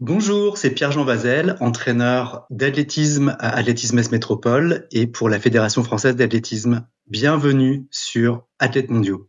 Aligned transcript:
Bonjour, 0.00 0.58
c'est 0.58 0.70
Pierre-Jean 0.70 1.02
Vazel, 1.02 1.56
entraîneur 1.58 2.46
d'athlétisme 2.50 3.34
à 3.40 3.56
Athlétisme 3.56 3.98
S 3.98 4.12
Métropole 4.12 4.86
et 4.92 5.08
pour 5.08 5.28
la 5.28 5.40
Fédération 5.40 5.82
française 5.82 6.14
d'athlétisme. 6.14 6.86
Bienvenue 7.08 7.84
sur 7.90 8.46
Athlètes 8.60 8.90
mondiaux. 8.90 9.28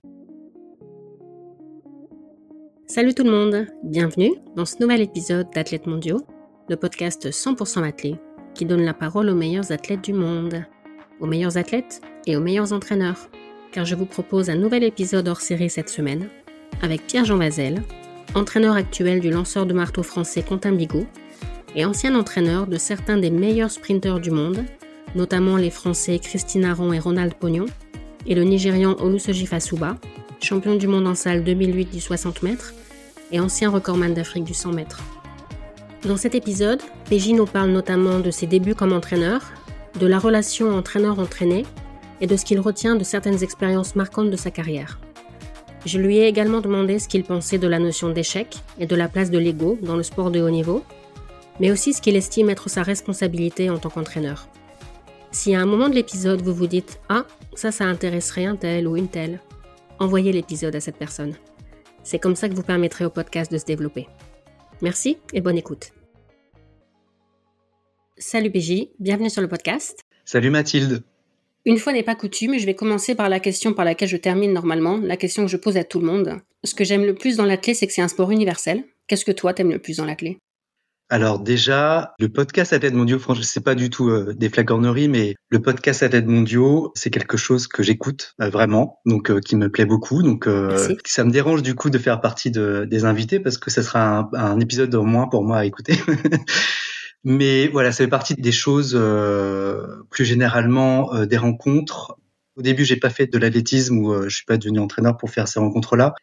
Salut 2.85 3.15
tout 3.15 3.23
le 3.23 3.31
monde, 3.31 3.65
bienvenue 3.83 4.29
dans 4.55 4.65
ce 4.65 4.75
nouvel 4.79 5.01
épisode 5.01 5.47
d'Athlètes 5.55 5.87
mondiaux, 5.87 6.21
le 6.69 6.75
podcast 6.75 7.31
100% 7.31 7.83
athlète 7.83 8.21
qui 8.53 8.65
donne 8.65 8.83
la 8.83 8.93
parole 8.93 9.29
aux 9.29 9.35
meilleurs 9.35 9.71
athlètes 9.71 10.03
du 10.03 10.13
monde, 10.13 10.63
aux 11.19 11.25
meilleurs 11.25 11.57
athlètes 11.57 11.99
et 12.27 12.37
aux 12.37 12.41
meilleurs 12.41 12.73
entraîneurs. 12.73 13.31
Car 13.71 13.85
je 13.85 13.95
vous 13.95 14.05
propose 14.05 14.51
un 14.51 14.55
nouvel 14.55 14.83
épisode 14.83 15.29
hors 15.29 15.41
série 15.41 15.71
cette 15.71 15.89
semaine 15.89 16.29
avec 16.83 17.07
Pierre-Jean 17.07 17.37
Vazel, 17.37 17.81
entraîneur 18.35 18.75
actuel 18.75 19.19
du 19.19 19.29
lanceur 19.29 19.65
de 19.65 19.73
marteau 19.73 20.03
français 20.03 20.43
Quentin 20.43 20.71
Bigot 20.71 21.05
et 21.75 21.85
ancien 21.85 22.15
entraîneur 22.15 22.67
de 22.67 22.77
certains 22.77 23.17
des 23.17 23.29
meilleurs 23.29 23.71
sprinteurs 23.71 24.19
du 24.19 24.31
monde, 24.31 24.63
notamment 25.15 25.57
les 25.57 25.69
Français 25.69 26.19
Christine 26.19 26.65
Aron 26.65 26.93
et 26.93 26.99
Ronald 26.99 27.33
Pognon, 27.33 27.65
et 28.25 28.35
le 28.35 28.43
Nigérian 28.43 28.95
Oluseji 28.99 29.45
Fasuba, 29.45 29.95
champion 30.41 30.75
du 30.75 30.87
monde 30.87 31.07
en 31.07 31.15
salle 31.15 31.43
2008 31.43 31.91
du 31.91 31.99
60 31.99 32.43
mètres 32.43 32.73
et 33.31 33.39
ancien 33.39 33.69
recordman 33.69 34.13
d'Afrique 34.13 34.43
du 34.43 34.53
100 34.53 34.73
mètres. 34.73 35.01
Dans 36.03 36.17
cet 36.17 36.33
épisode, 36.33 36.81
PJ 37.09 37.29
nous 37.29 37.45
parle 37.45 37.71
notamment 37.71 38.19
de 38.19 38.31
ses 38.31 38.47
débuts 38.47 38.75
comme 38.75 38.93
entraîneur, 38.93 39.41
de 39.99 40.07
la 40.07 40.19
relation 40.19 40.75
entraîneur-entraîné 40.75 41.65
et 42.21 42.27
de 42.27 42.35
ce 42.35 42.45
qu'il 42.45 42.59
retient 42.59 42.95
de 42.95 43.03
certaines 43.03 43.43
expériences 43.43 43.95
marquantes 43.95 44.29
de 44.29 44.37
sa 44.37 44.51
carrière. 44.51 44.99
Je 45.85 45.97
lui 45.97 46.17
ai 46.17 46.27
également 46.27 46.61
demandé 46.61 46.99
ce 46.99 47.07
qu'il 47.07 47.23
pensait 47.23 47.57
de 47.57 47.67
la 47.67 47.79
notion 47.79 48.09
d'échec 48.09 48.57
et 48.79 48.85
de 48.85 48.95
la 48.95 49.07
place 49.07 49.31
de 49.31 49.37
l'ego 49.37 49.77
dans 49.81 49.95
le 49.95 50.03
sport 50.03 50.29
de 50.29 50.41
haut 50.41 50.49
niveau, 50.49 50.83
mais 51.59 51.71
aussi 51.71 51.93
ce 51.93 52.01
qu'il 52.01 52.15
estime 52.15 52.49
être 52.49 52.69
sa 52.69 52.83
responsabilité 52.83 53.69
en 53.69 53.77
tant 53.77 53.89
qu'entraîneur. 53.89 54.47
Si 55.31 55.55
à 55.55 55.61
un 55.61 55.65
moment 55.65 55.89
de 55.89 55.95
l'épisode 55.95 56.41
vous 56.41 56.53
vous 56.53 56.67
dites 56.67 56.99
Ah, 57.07 57.25
ça, 57.53 57.71
ça 57.71 57.85
intéresserait 57.85 58.45
un 58.45 58.55
tel 58.55 58.87
ou 58.87 58.97
une 58.97 59.07
telle, 59.07 59.39
envoyez 59.99 60.31
l'épisode 60.31 60.75
à 60.75 60.81
cette 60.81 60.97
personne. 60.97 61.35
C'est 62.03 62.19
comme 62.19 62.35
ça 62.35 62.49
que 62.49 62.55
vous 62.55 62.63
permettrez 62.63 63.05
au 63.05 63.09
podcast 63.09 63.51
de 63.51 63.57
se 63.57 63.65
développer. 63.65 64.07
Merci 64.81 65.17
et 65.33 65.41
bonne 65.41 65.57
écoute. 65.57 65.91
Salut 68.17 68.49
BJ, 68.49 68.89
bienvenue 68.99 69.29
sur 69.29 69.41
le 69.41 69.47
podcast. 69.47 70.01
Salut 70.25 70.49
Mathilde. 70.49 71.03
Une 71.69 71.77
fois 71.77 71.93
n'est 71.93 72.01
pas 72.01 72.15
coutume, 72.15 72.57
je 72.57 72.65
vais 72.65 72.73
commencer 72.73 73.13
par 73.13 73.29
la 73.29 73.39
question 73.39 73.73
par 73.73 73.85
laquelle 73.85 74.09
je 74.09 74.17
termine 74.17 74.53
normalement, 74.53 74.97
la 74.97 75.17
question 75.17 75.45
que 75.45 75.51
je 75.51 75.55
pose 75.55 75.77
à 75.77 75.83
tout 75.83 75.99
le 75.99 76.07
monde. 76.07 76.37
Ce 76.63 76.73
que 76.73 76.83
j'aime 76.83 77.05
le 77.05 77.13
plus 77.13 77.37
dans 77.37 77.45
l'athlète, 77.45 77.75
c'est 77.75 77.85
que 77.85 77.93
c'est 77.93 78.01
un 78.01 78.07
sport 78.07 78.31
universel. 78.31 78.85
Qu'est-ce 79.05 79.23
que 79.23 79.31
toi 79.31 79.53
t'aimes 79.53 79.69
le 79.69 79.77
plus 79.77 79.97
dans 79.97 80.05
l'athlète 80.05 80.37
alors 81.11 81.39
déjà, 81.39 82.13
le 82.19 82.29
podcast 82.29 82.71
Athlètes 82.71 82.93
mondiaux, 82.93 83.17
franchement, 83.17 83.43
c'est 83.43 83.63
pas 83.63 83.73
du 83.73 83.89
tout 83.89 84.09
euh, 84.09 84.35
des 84.35 84.47
flagorneries, 84.47 85.07
mais 85.07 85.33
le 85.49 85.59
podcast 85.59 86.03
Athlètes 86.03 86.27
mondiaux, 86.27 86.91
c'est 86.93 87.09
quelque 87.09 87.35
chose 87.35 87.67
que 87.67 87.81
j'écoute 87.81 88.35
euh, 88.41 88.51
vraiment, 88.51 88.99
donc 89.07 89.31
euh, 89.31 89.39
qui 89.39 89.55
me 89.55 89.71
plaît 89.71 89.87
beaucoup. 89.87 90.21
Donc 90.21 90.47
ça 91.05 91.23
me 91.23 91.31
dérange 91.31 91.63
du 91.63 91.73
coup 91.73 91.89
de 91.89 91.97
faire 91.97 92.21
partie 92.21 92.51
de, 92.51 92.85
des 92.87 93.05
invités 93.05 93.39
parce 93.39 93.57
que 93.57 93.71
ça 93.71 93.81
sera 93.81 94.19
un, 94.19 94.29
un 94.33 94.59
épisode 94.59 94.93
au 94.93 95.03
moins 95.03 95.27
pour 95.27 95.43
moi 95.43 95.57
à 95.57 95.65
écouter. 95.65 95.95
Mais 97.23 97.67
voilà, 97.67 97.91
ça 97.91 98.03
fait 98.03 98.09
partie 98.09 98.35
des 98.35 98.51
choses 98.51 98.93
euh, 98.95 100.03
plus 100.09 100.25
généralement 100.25 101.13
euh, 101.13 101.25
des 101.25 101.37
rencontres. 101.37 102.17
Au 102.55 102.61
début, 102.61 102.85
j'ai 102.85 102.95
pas 102.95 103.09
fait 103.09 103.27
de 103.27 103.37
l'athlétisme 103.37 103.97
ou 103.97 104.13
euh, 104.13 104.29
je 104.29 104.35
suis 104.35 104.45
pas 104.45 104.57
devenu 104.57 104.79
entraîneur 104.79 105.17
pour 105.17 105.29
faire 105.29 105.47
ces 105.47 105.59
rencontres-là. 105.59 106.13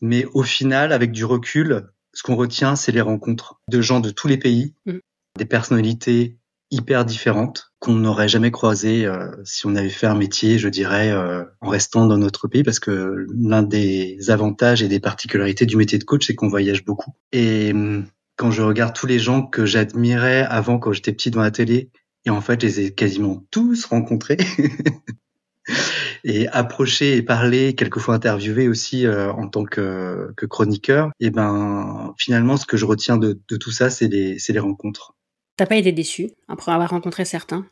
Mais 0.00 0.26
au 0.32 0.42
final, 0.42 0.92
avec 0.92 1.12
du 1.12 1.24
recul, 1.24 1.88
ce 2.12 2.22
qu'on 2.22 2.36
retient, 2.36 2.76
c'est 2.76 2.92
les 2.92 3.00
rencontres 3.00 3.60
de 3.68 3.80
gens 3.80 4.00
de 4.00 4.10
tous 4.10 4.28
les 4.28 4.36
pays, 4.36 4.74
mm. 4.86 4.98
des 5.38 5.44
personnalités 5.44 6.38
hyper 6.70 7.04
différentes 7.04 7.72
qu'on 7.78 7.94
n'aurait 7.94 8.28
jamais 8.28 8.50
croisées 8.50 9.08
si 9.44 9.66
on 9.66 9.76
avait 9.76 9.90
fait 9.90 10.06
un 10.06 10.16
métier, 10.16 10.58
je 10.58 10.68
dirais, 10.68 11.14
en 11.60 11.68
restant 11.68 12.06
dans 12.06 12.16
notre 12.16 12.48
pays, 12.48 12.64
parce 12.64 12.80
que 12.80 13.26
l'un 13.32 13.62
des 13.62 14.30
avantages 14.30 14.82
et 14.82 14.88
des 14.88 14.98
particularités 14.98 15.66
du 15.66 15.76
métier 15.76 15.98
de 15.98 16.04
coach, 16.04 16.26
c'est 16.26 16.34
qu'on 16.34 16.48
voyage 16.48 16.84
beaucoup. 16.84 17.12
Et 17.30 17.70
hum, 17.72 18.06
quand 18.36 18.50
je 18.50 18.62
regarde 18.62 18.94
tous 18.94 19.06
les 19.06 19.18
gens 19.18 19.42
que 19.42 19.66
j'admirais 19.66 20.42
avant 20.42 20.78
quand 20.78 20.92
j'étais 20.92 21.12
petit 21.12 21.30
dans 21.30 21.42
la 21.42 21.50
télé, 21.50 21.90
et 22.24 22.30
en 22.30 22.40
fait, 22.40 22.60
je 22.60 22.66
les 22.66 22.80
ai 22.80 22.94
quasiment 22.94 23.44
tous 23.50 23.84
rencontrés. 23.84 24.38
et 26.24 26.48
approchés 26.48 27.16
et 27.16 27.22
parlés, 27.22 27.74
quelquefois 27.74 28.14
interviewés 28.14 28.68
aussi 28.68 29.06
euh, 29.06 29.30
en 29.32 29.48
tant 29.48 29.64
que, 29.64 30.32
que, 30.36 30.46
chroniqueur, 30.46 31.10
et 31.20 31.30
ben 31.30 32.14
finalement, 32.18 32.56
ce 32.56 32.66
que 32.66 32.76
je 32.76 32.86
retiens 32.86 33.16
de, 33.16 33.40
de 33.48 33.56
tout 33.56 33.70
ça, 33.70 33.90
c'est 33.90 34.08
les, 34.08 34.36
les 34.48 34.58
rencontres. 34.58 35.14
T'as 35.56 35.66
pas 35.66 35.76
été 35.76 35.92
déçu 35.92 36.30
après 36.48 36.72
avoir 36.72 36.90
rencontré 36.90 37.24
certains? 37.24 37.66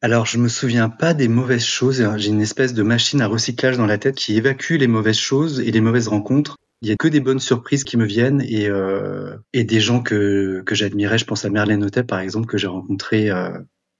Alors, 0.00 0.26
je 0.26 0.38
me 0.38 0.48
souviens 0.48 0.88
pas 0.88 1.12
des 1.12 1.26
mauvaises 1.26 1.64
choses. 1.64 2.06
J'ai 2.18 2.28
une 2.28 2.40
espèce 2.40 2.72
de 2.72 2.84
machine 2.84 3.20
à 3.20 3.26
recyclage 3.26 3.76
dans 3.76 3.86
la 3.86 3.98
tête 3.98 4.14
qui 4.14 4.36
évacue 4.36 4.74
les 4.74 4.86
mauvaises 4.86 5.18
choses 5.18 5.58
et 5.58 5.72
les 5.72 5.80
mauvaises 5.80 6.06
rencontres. 6.06 6.56
Il 6.82 6.88
y 6.88 6.92
a 6.92 6.96
que 6.96 7.08
des 7.08 7.20
bonnes 7.20 7.40
surprises 7.40 7.84
qui 7.84 7.96
me 7.96 8.04
viennent 8.04 8.40
et, 8.40 8.68
euh, 8.68 9.36
et 9.52 9.64
des 9.64 9.80
gens 9.80 10.02
que, 10.02 10.62
que 10.64 10.74
j'admirais. 10.74 11.18
Je 11.18 11.24
pense 11.24 11.44
à 11.44 11.50
Merlin 11.50 11.82
Hotel, 11.82 12.06
par 12.06 12.20
exemple, 12.20 12.46
que 12.46 12.56
j'ai 12.56 12.68
rencontré 12.68 13.30
euh, 13.30 13.50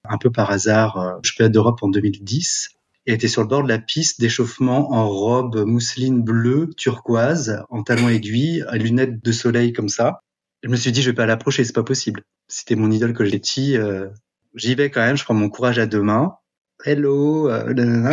un 0.08 0.18
peu 0.18 0.30
par 0.30 0.50
hasard, 0.50 0.98
euh, 0.98 1.14
je 1.22 1.32
peux 1.36 1.48
d'Europe 1.48 1.82
en 1.82 1.88
2010. 1.88 2.70
Elle 3.06 3.14
était 3.14 3.28
sur 3.28 3.42
le 3.42 3.48
bord 3.48 3.62
de 3.62 3.68
la 3.68 3.78
piste 3.78 4.20
d'échauffement 4.20 4.92
en 4.92 5.08
robe 5.08 5.64
mousseline 5.64 6.22
bleue, 6.22 6.70
turquoise, 6.76 7.62
en 7.70 7.82
talons 7.82 8.08
aiguilles, 8.08 8.64
à 8.68 8.76
lunettes 8.76 9.24
de 9.24 9.32
soleil 9.32 9.72
comme 9.72 9.88
ça. 9.88 10.20
Je 10.62 10.68
me 10.68 10.76
suis 10.76 10.92
dit, 10.92 11.02
je 11.02 11.10
vais 11.10 11.16
pas 11.16 11.26
l'approcher, 11.26 11.64
c'est 11.64 11.74
pas 11.74 11.82
possible. 11.82 12.22
C'était 12.48 12.74
mon 12.74 12.90
idole 12.90 13.14
que 13.14 13.22
petit. 13.22 13.76
Euh, 13.76 14.08
J'y 14.54 14.74
vais 14.74 14.90
quand 14.90 15.00
même, 15.00 15.16
je 15.16 15.24
prends 15.24 15.34
mon 15.34 15.48
courage 15.48 15.78
à 15.78 15.86
deux 15.86 16.02
mains. 16.02 16.34
Hello, 16.84 17.48
euh, 17.48 18.12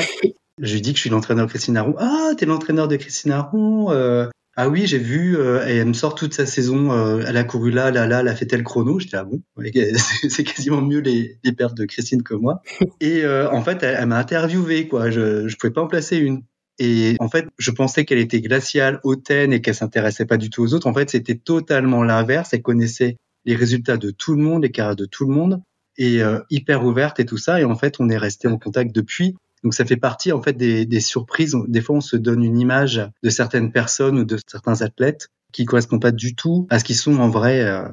je 0.62 0.74
lui 0.74 0.82
dis 0.82 0.92
que 0.92 0.98
je 0.98 1.02
suis 1.02 1.10
l'entraîneur 1.10 1.46
de 1.46 1.50
Christine 1.50 1.78
Aron. 1.78 1.96
Ah, 1.98 2.32
t'es 2.38 2.46
l'entraîneur 2.46 2.88
de 2.88 2.96
Christine 2.98 3.32
Aron. 3.32 3.92
Euh, 3.92 4.28
ah 4.58 4.70
oui, 4.70 4.88
j'ai 4.88 5.00
vu, 5.00 5.38
euh, 5.38 5.68
et 5.68 5.76
elle 5.76 5.88
me 5.88 5.94
sort 5.94 6.16
toute 6.16 6.34
sa 6.34 6.46
saison, 6.46 6.94
euh, 6.94 7.22
elle 7.28 7.36
a 7.36 7.44
couru 7.44 7.72
là, 7.72 7.92
là, 7.92 8.08
là, 8.08 8.22
elle 8.22 8.28
a 8.30 8.36
fait 8.36 8.46
tel 8.46 8.64
chrono. 8.64 9.00
J'étais, 9.00 9.18
ah 9.18 9.26
bon, 9.26 9.42
c'est 10.30 10.44
quasiment 10.46 10.82
mieux 10.82 11.00
les, 11.00 11.38
les 11.44 11.52
pertes 11.52 11.76
de 11.76 11.84
Christine 11.84 12.24
que 12.24 12.34
moi. 12.34 12.62
Et 13.02 13.26
euh, 13.26 13.52
en 13.52 13.62
fait, 13.62 13.84
elle, 13.84 14.06
m'a 14.06 14.18
interviewé, 14.18 14.88
quoi. 14.88 15.10
Je, 15.12 15.48
je 15.48 15.58
pouvais 15.58 15.74
pas 15.74 15.82
en 15.82 15.88
placer 15.88 16.18
une. 16.18 16.44
Et 16.80 17.16
en 17.20 17.30
fait, 17.30 17.48
je 17.58 17.72
pensais 17.72 18.06
qu'elle 18.06 18.20
était 18.20 18.42
glaciale, 18.42 19.00
hautaine 19.04 19.52
et 19.52 19.62
qu'elle 19.62 19.76
s'intéressait 19.76 20.26
pas 20.26 20.38
du 20.38 20.50
tout 20.50 20.64
aux 20.64 20.74
autres. 20.74 20.88
En 20.88 20.94
fait, 20.94 21.10
c'était 21.10 21.36
totalement 21.36 22.04
l'inverse. 22.04 22.54
Elle 22.54 22.62
connaissait 22.62 23.18
les 23.46 23.56
résultats 23.56 23.98
de 23.98 24.12
tout 24.12 24.36
le 24.36 24.42
monde, 24.42 24.64
les 24.64 24.72
carrières 24.72 24.96
de 24.96 25.06
tout 25.06 25.26
le 25.26 25.34
monde, 25.34 25.62
et 25.98 26.22
euh, 26.22 26.40
hyper 26.50 26.86
ouverte 26.86 27.20
et 27.20 27.26
tout 27.26 27.38
ça. 27.38 27.60
Et 27.60 27.66
en 27.66 27.76
fait, 27.76 28.00
on 28.00 28.10
est 28.10 28.18
resté 28.18 28.48
en 28.48 28.58
contact 28.58 28.94
depuis. 28.94 29.36
Donc 29.66 29.74
ça 29.74 29.84
fait 29.84 29.98
partie 29.98 30.32
en 30.32 30.44
fait 30.44 30.54
des, 30.54 30.86
des, 30.86 31.00
surprises. 31.00 31.58
Des 31.68 31.82
fois, 31.82 31.96
on 31.96 32.02
se 32.02 32.16
donne 32.16 32.44
une 32.44 32.60
image 32.60 33.02
de 33.24 33.30
certaines 33.32 33.72
personnes 33.72 34.20
ou 34.20 34.24
de 34.24 34.38
certains 34.48 34.84
athlètes 34.84 35.30
qui 35.52 35.66
correspondent 35.66 36.04
pas 36.04 36.12
du 36.12 36.36
tout 36.36 36.68
à 36.70 36.78
ce 36.78 36.84
qu'ils 36.84 36.96
sont 36.96 37.18
en 37.18 37.30
vrai. 37.30 37.62
Euh. 37.64 37.88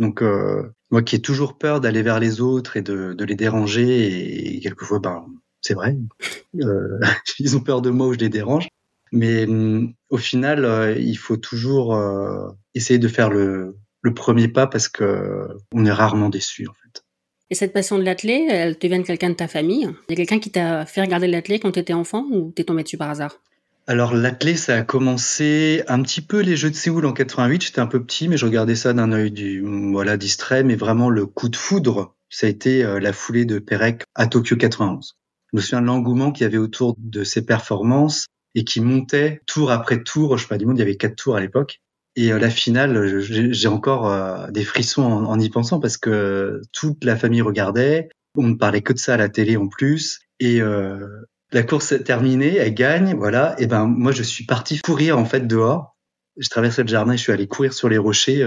Donc 0.00 0.22
euh, 0.22 0.72
moi 0.90 1.02
qui 1.02 1.14
ai 1.14 1.20
toujours 1.20 1.56
peur 1.56 1.80
d'aller 1.80 2.02
vers 2.02 2.18
les 2.18 2.40
autres 2.40 2.76
et 2.76 2.82
de, 2.82 3.12
de 3.12 3.24
les 3.24 3.36
déranger 3.36 4.56
et, 4.56 4.60
quelquefois 4.60 4.98
ben 4.98 5.24
c'est 5.60 5.74
vrai, 5.74 5.96
euh, 6.60 6.98
ils 7.38 7.56
ont 7.56 7.60
peur 7.60 7.80
de 7.80 7.90
moi 7.90 8.08
ou 8.08 8.12
je 8.14 8.18
les 8.18 8.28
dérange. 8.28 8.68
Mais 9.12 9.46
hum, 9.46 9.94
au 10.10 10.16
final, 10.16 10.64
euh, 10.64 10.98
il 10.98 11.16
faut 11.16 11.36
toujours 11.36 11.94
euh, 11.94 12.48
essayer 12.74 12.98
de 12.98 13.06
faire 13.06 13.30
le, 13.30 13.76
le 14.02 14.14
premier 14.14 14.48
pas 14.48 14.66
parce 14.66 14.88
que 14.88 15.46
on 15.72 15.86
est 15.86 15.92
rarement 15.92 16.28
déçu 16.28 16.66
en 16.66 16.74
fait. 16.74 17.03
Et 17.50 17.54
cette 17.54 17.74
passion 17.74 17.98
de 17.98 18.04
l'athlé, 18.04 18.46
elle 18.48 18.78
te 18.78 18.86
vient 18.86 18.98
de 18.98 19.04
quelqu'un 19.04 19.28
de 19.28 19.34
ta 19.34 19.48
famille? 19.48 19.88
Il 20.08 20.12
y 20.12 20.14
a 20.14 20.16
quelqu'un 20.16 20.38
qui 20.38 20.50
t'a 20.50 20.86
fait 20.86 21.02
regarder 21.02 21.26
l'athlé 21.26 21.58
quand 21.58 21.72
tu 21.72 21.78
étais 21.78 21.92
enfant 21.92 22.26
ou 22.30 22.52
t'es 22.52 22.64
tombé 22.64 22.82
dessus 22.82 22.96
par 22.96 23.10
hasard? 23.10 23.38
Alors 23.86 24.14
l'athlé, 24.14 24.56
ça 24.56 24.76
a 24.76 24.82
commencé 24.82 25.82
un 25.88 26.00
petit 26.00 26.22
peu 26.22 26.40
les 26.40 26.56
Jeux 26.56 26.70
de 26.70 26.74
Séoul 26.74 27.04
en 27.04 27.12
88. 27.12 27.66
J'étais 27.66 27.80
un 27.80 27.86
peu 27.86 28.02
petit, 28.02 28.28
mais 28.28 28.38
je 28.38 28.46
regardais 28.46 28.76
ça 28.76 28.94
d'un 28.94 29.12
œil 29.12 29.30
du 29.30 29.62
voilà 29.92 30.16
distrait. 30.16 30.64
Mais 30.64 30.74
vraiment 30.74 31.10
le 31.10 31.26
coup 31.26 31.50
de 31.50 31.56
foudre, 31.56 32.16
ça 32.30 32.46
a 32.46 32.50
été 32.50 32.82
euh, 32.82 32.98
la 32.98 33.12
foulée 33.12 33.44
de 33.44 33.58
Perec 33.58 34.04
à 34.14 34.26
Tokyo 34.26 34.56
91. 34.56 35.16
Je 35.52 35.56
me 35.56 35.60
souviens 35.60 35.82
de 35.82 35.86
l'engouement 35.86 36.32
qu'il 36.32 36.44
y 36.44 36.46
avait 36.46 36.56
autour 36.56 36.94
de 36.96 37.24
ses 37.24 37.44
performances 37.44 38.26
et 38.54 38.64
qui 38.64 38.80
montait 38.80 39.42
tour 39.46 39.70
après 39.70 40.02
tour. 40.02 40.38
Je 40.38 40.44
sais 40.44 40.48
pas 40.48 40.56
du 40.56 40.64
monde, 40.64 40.78
il 40.78 40.80
y 40.80 40.82
avait 40.82 40.96
quatre 40.96 41.16
tours 41.16 41.36
à 41.36 41.40
l'époque. 41.40 41.82
Et 42.16 42.32
euh, 42.32 42.38
la 42.38 42.50
finale, 42.50 43.20
j'ai 43.20 43.68
encore 43.68 44.08
euh, 44.08 44.50
des 44.50 44.64
frissons 44.64 45.02
en, 45.02 45.38
y 45.38 45.50
pensant 45.50 45.80
parce 45.80 45.96
que 45.96 46.60
toute 46.72 47.04
la 47.04 47.16
famille 47.16 47.42
regardait. 47.42 48.08
On 48.36 48.44
ne 48.44 48.54
parlait 48.54 48.82
que 48.82 48.92
de 48.92 48.98
ça 48.98 49.14
à 49.14 49.16
la 49.16 49.28
télé 49.28 49.56
en 49.56 49.68
plus. 49.68 50.20
Et 50.40 50.60
euh, 50.60 51.06
la 51.52 51.62
course 51.62 51.92
est 51.92 52.04
terminée, 52.04 52.56
elle 52.56 52.74
gagne, 52.74 53.14
voilà. 53.14 53.54
Et 53.58 53.66
ben 53.66 53.86
moi, 53.86 54.12
je 54.12 54.22
suis 54.22 54.44
parti 54.44 54.80
courir 54.80 55.18
en 55.18 55.24
fait 55.24 55.46
dehors. 55.46 55.96
Je 56.36 56.48
traversais 56.48 56.82
le 56.82 56.88
jardin, 56.88 57.12
je 57.12 57.22
suis 57.22 57.32
allé 57.32 57.46
courir 57.46 57.72
sur 57.72 57.88
les 57.88 57.98
rochers 57.98 58.44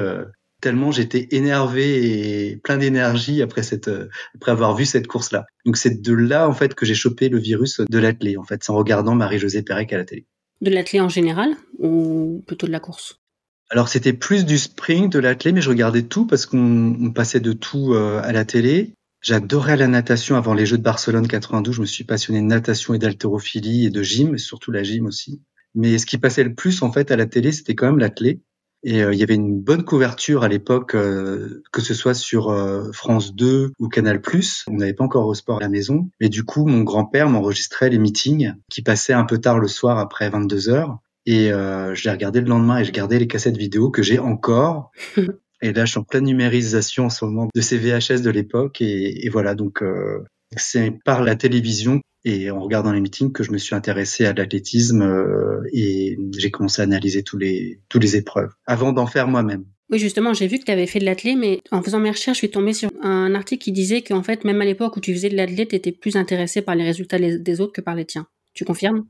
tellement 0.60 0.92
j'étais 0.92 1.28
énervé 1.32 2.50
et 2.50 2.58
plein 2.58 2.78
d'énergie 2.78 3.44
après 3.44 3.62
cette 3.62 3.92
après 4.34 4.52
avoir 4.52 4.76
vu 4.76 4.86
cette 4.86 5.06
course 5.06 5.32
là. 5.32 5.46
Donc 5.66 5.78
c'est 5.78 6.02
de 6.02 6.14
là 6.14 6.50
en 6.50 6.54
fait 6.54 6.74
que 6.74 6.84
j'ai 6.84 6.96
chopé 6.96 7.30
le 7.30 7.38
virus 7.38 7.80
de 7.80 8.00
l'athlé 8.00 8.38
en 8.38 8.44
fait, 8.44 8.68
en 8.68 8.76
regardant 8.76 9.14
Marie-Josée 9.14 9.62
Pérec 9.62 9.94
à 9.94 9.98
la 9.98 10.04
télé. 10.04 10.26
De 10.62 10.72
l'athlé 10.72 11.00
en 11.00 11.10
général 11.10 11.52
ou 11.78 12.44
plutôt 12.48 12.66
de 12.66 12.72
la 12.72 12.80
course? 12.80 13.20
Alors 13.70 13.90
c'était 13.90 14.14
plus 14.14 14.46
du 14.46 14.58
sprint, 14.58 15.12
de 15.12 15.20
l'athlé, 15.20 15.52
mais 15.52 15.62
je 15.62 15.70
regardais 15.70 16.04
tout 16.04 16.26
parce 16.26 16.46
qu'on 16.46 17.12
passait 17.14 17.42
de 17.42 17.52
tout 17.52 17.94
euh, 17.94 18.22
à 18.24 18.32
la 18.32 18.46
télé. 18.46 18.94
J'adorais 19.22 19.76
la 19.76 19.88
natation 19.88 20.38
avant 20.38 20.54
les 20.54 20.66
Jeux 20.66 20.78
de 20.78 20.84
Barcelone 20.84 21.28
92. 21.28 21.76
Je 21.76 21.82
me 21.82 21.86
suis 21.86 22.06
passionné 22.06 22.40
de 22.40 22.46
natation 22.46 22.94
et 22.94 23.00
d'haltérophilie 23.00 23.86
et 23.86 23.90
de 23.90 24.04
gym, 24.04 24.36
et 24.36 24.38
surtout 24.38 24.72
la 24.72 24.84
gym 24.84 25.06
aussi. 25.06 25.42
Mais 25.76 25.98
ce 25.98 26.06
qui 26.06 26.18
passait 26.18 26.46
le 26.46 26.56
plus 26.56 26.82
en 26.82 26.94
fait 26.94 27.12
à 27.12 27.18
la 27.18 27.26
télé, 27.26 27.52
c'était 27.52 27.76
quand 27.76 27.88
même 27.88 28.00
l'athlé. 28.00 28.42
Et 28.84 29.04
euh, 29.04 29.12
il 29.12 29.20
y 29.20 29.24
avait 29.24 29.36
une 29.36 29.60
bonne 29.60 29.84
couverture 29.84 30.44
à 30.44 30.48
l'époque, 30.48 30.96
euh, 30.96 31.62
que 31.74 31.82
ce 31.82 31.94
soit 31.94 32.14
sur 32.14 32.56
France 32.94 33.36
2 33.36 33.74
ou 33.80 33.90
Canal+. 33.90 34.22
On 34.68 34.76
n'avait 34.76 34.94
pas 34.94 35.04
encore 35.04 35.28
au 35.28 35.34
sport 35.34 35.58
à 35.58 35.62
la 35.62 35.70
maison. 35.70 36.10
Mais 36.22 36.30
du 36.30 36.46
coup, 36.46 36.66
mon 36.66 36.84
grand-père 36.84 37.28
m'enregistrait 37.28 37.90
les 37.90 37.98
meetings 37.98 38.54
qui 38.70 38.82
passaient 38.82 39.14
un 39.14 39.26
peu 39.26 39.40
tard 39.40 39.60
le 39.60 39.68
soir 39.68 39.98
après 39.98 40.30
22 40.30 40.70
heures. 40.70 41.00
Et 41.28 41.52
euh, 41.52 41.94
je 41.94 42.06
l'ai 42.06 42.12
regardé 42.12 42.40
le 42.40 42.48
lendemain 42.48 42.80
et 42.80 42.86
je 42.86 42.92
gardais 42.92 43.20
les 43.20 43.28
cassettes 43.28 43.58
vidéo 43.58 43.92
que 43.92 44.02
j'ai 44.02 44.18
encore. 44.18 44.92
et 45.62 45.74
là, 45.74 45.84
je 45.84 45.92
suis 45.92 46.00
en 46.00 46.04
pleine 46.04 46.24
numérisation 46.24 47.06
en 47.06 47.10
ce 47.10 47.26
moment 47.26 47.50
de 47.54 47.62
ces 47.62 47.78
VHS 47.78 48.22
de 48.22 48.30
l'époque. 48.30 48.82
Et, 48.82 49.26
et, 49.26 49.30
voilà, 49.30 49.54
donc 49.54 49.84
euh, 49.84 50.24
c'est 50.56 50.94
par 51.04 51.24
la 51.24 51.36
télévision 51.36 52.00
et 52.24 52.50
en 52.50 52.62
regardant 52.62 52.94
les 52.94 53.02
meetings 53.02 53.34
que 53.34 53.44
je 53.44 53.52
me 53.52 53.58
suis 53.58 53.76
intéressé 53.76 54.26
à 54.26 54.34
l'athlétisme 54.34 55.02
euh, 55.02 55.62
et 55.74 56.18
j'ai 56.38 56.50
commencé 56.50 56.82
à 56.82 56.86
analyser 56.86 57.24
tous 57.24 57.38
les, 57.38 57.82
tous 57.90 58.00
les 58.00 58.16
épreuves 58.16 58.52
avant 58.66 58.94
d'en 58.94 59.06
faire 59.06 59.28
moi-même. 59.28 59.66
Oui, 59.90 60.00
justement, 60.00 60.34
j'ai 60.34 60.48
vu 60.48 60.60
que 60.60 60.66
tu 60.66 60.72
avais 60.72 60.88
fait 60.88 61.00
de 61.00 61.06
l'athlète, 61.06 61.38
mais 61.38 61.62
en 61.72 61.82
faisant 61.82 62.00
mes 62.00 62.10
recherches, 62.10 62.38
je 62.38 62.42
suis 62.42 62.52
tombée 62.52 62.74
sur 62.74 62.90
un 63.02 63.36
article 63.36 63.64
qui 63.64 63.72
disait 63.74 64.02
qu'en 64.02 64.24
fait, 64.24 64.44
même 64.46 64.62
à 64.62 64.66
l'époque 64.66 64.96
où 64.96 65.00
tu 65.02 65.14
faisais 65.14 65.30
de 65.30 65.36
l'athlète, 65.36 65.70
tu 65.70 65.76
étais 65.76 65.92
plus 65.92 66.16
intéressé 66.16 66.62
par 66.62 66.76
les 66.76 66.84
résultats 66.84 67.20
des 67.20 67.62
autres 67.62 67.74
que 67.74 67.82
par 67.82 67.96
les 67.96 68.06
tiens. 68.06 68.28
Tu 68.54 68.66
confirmes? 68.66 69.06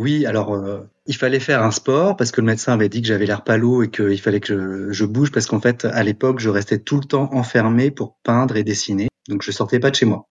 Oui, 0.00 0.24
alors 0.24 0.54
euh, 0.54 0.80
il 1.04 1.14
fallait 1.14 1.40
faire 1.40 1.62
un 1.62 1.70
sport 1.70 2.16
parce 2.16 2.32
que 2.32 2.40
le 2.40 2.46
médecin 2.46 2.72
avait 2.72 2.88
dit 2.88 3.02
que 3.02 3.08
j'avais 3.08 3.26
l'air 3.26 3.44
palo 3.44 3.82
et 3.82 3.90
qu'il 3.90 4.18
fallait 4.18 4.40
que 4.40 4.90
je, 4.90 5.04
bouge 5.04 5.30
parce 5.30 5.44
qu'en 5.44 5.60
fait 5.60 5.84
à 5.84 6.02
l'époque 6.02 6.40
je 6.40 6.48
restais 6.48 6.78
tout 6.78 6.96
le 6.96 7.04
temps 7.04 7.28
enfermé 7.34 7.90
pour 7.90 8.16
peindre 8.22 8.56
et 8.56 8.64
dessiner, 8.64 9.08
donc 9.28 9.42
je 9.42 9.50
sortais 9.50 9.78
pas 9.78 9.90
de 9.90 9.96
chez 9.96 10.06
moi. 10.06 10.26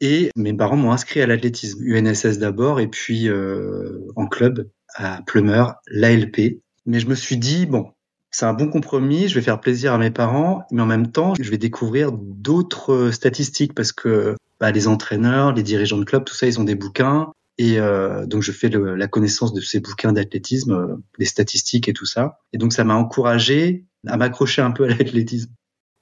Et 0.00 0.30
mes 0.34 0.52
parents 0.52 0.76
m'ont 0.76 0.90
inscrit 0.90 1.20
à 1.20 1.28
l'athlétisme, 1.28 1.80
UNSS 1.80 2.38
d'abord 2.38 2.80
et 2.80 2.88
puis 2.88 3.28
euh, 3.28 4.04
en 4.16 4.26
club 4.26 4.68
à 4.96 5.20
Plumeur, 5.26 5.76
l'ALP. 5.86 6.60
Mais 6.86 6.98
je 6.98 7.06
me 7.06 7.14
suis 7.14 7.36
dit 7.36 7.66
bon, 7.66 7.92
c'est 8.32 8.46
un 8.46 8.52
bon 8.52 8.68
compromis, 8.68 9.28
je 9.28 9.36
vais 9.36 9.42
faire 9.42 9.60
plaisir 9.60 9.92
à 9.92 9.98
mes 9.98 10.10
parents, 10.10 10.64
mais 10.72 10.82
en 10.82 10.86
même 10.86 11.12
temps 11.12 11.34
je 11.40 11.50
vais 11.50 11.58
découvrir 11.58 12.10
d'autres 12.10 13.10
statistiques 13.12 13.74
parce 13.74 13.92
que 13.92 14.34
bah, 14.58 14.72
les 14.72 14.88
entraîneurs, 14.88 15.52
les 15.52 15.62
dirigeants 15.62 15.98
de 15.98 16.04
club, 16.04 16.24
tout 16.24 16.34
ça, 16.34 16.46
ils 16.46 16.58
ont 16.58 16.64
des 16.64 16.74
bouquins. 16.74 17.30
Et 17.58 17.78
euh, 17.80 18.24
donc 18.26 18.42
je 18.42 18.52
fais 18.52 18.68
la 18.70 19.08
connaissance 19.08 19.52
de 19.52 19.60
ces 19.60 19.80
bouquins 19.80 20.12
d'athlétisme, 20.12 20.72
euh, 20.72 20.96
les 21.18 21.26
statistiques 21.26 21.88
et 21.88 21.92
tout 21.92 22.06
ça. 22.06 22.38
Et 22.52 22.58
donc 22.58 22.72
ça 22.72 22.84
m'a 22.84 22.94
encouragé 22.94 23.84
à 24.06 24.16
m'accrocher 24.16 24.62
un 24.62 24.70
peu 24.70 24.84
à 24.84 24.88
l'athlétisme. 24.88 25.52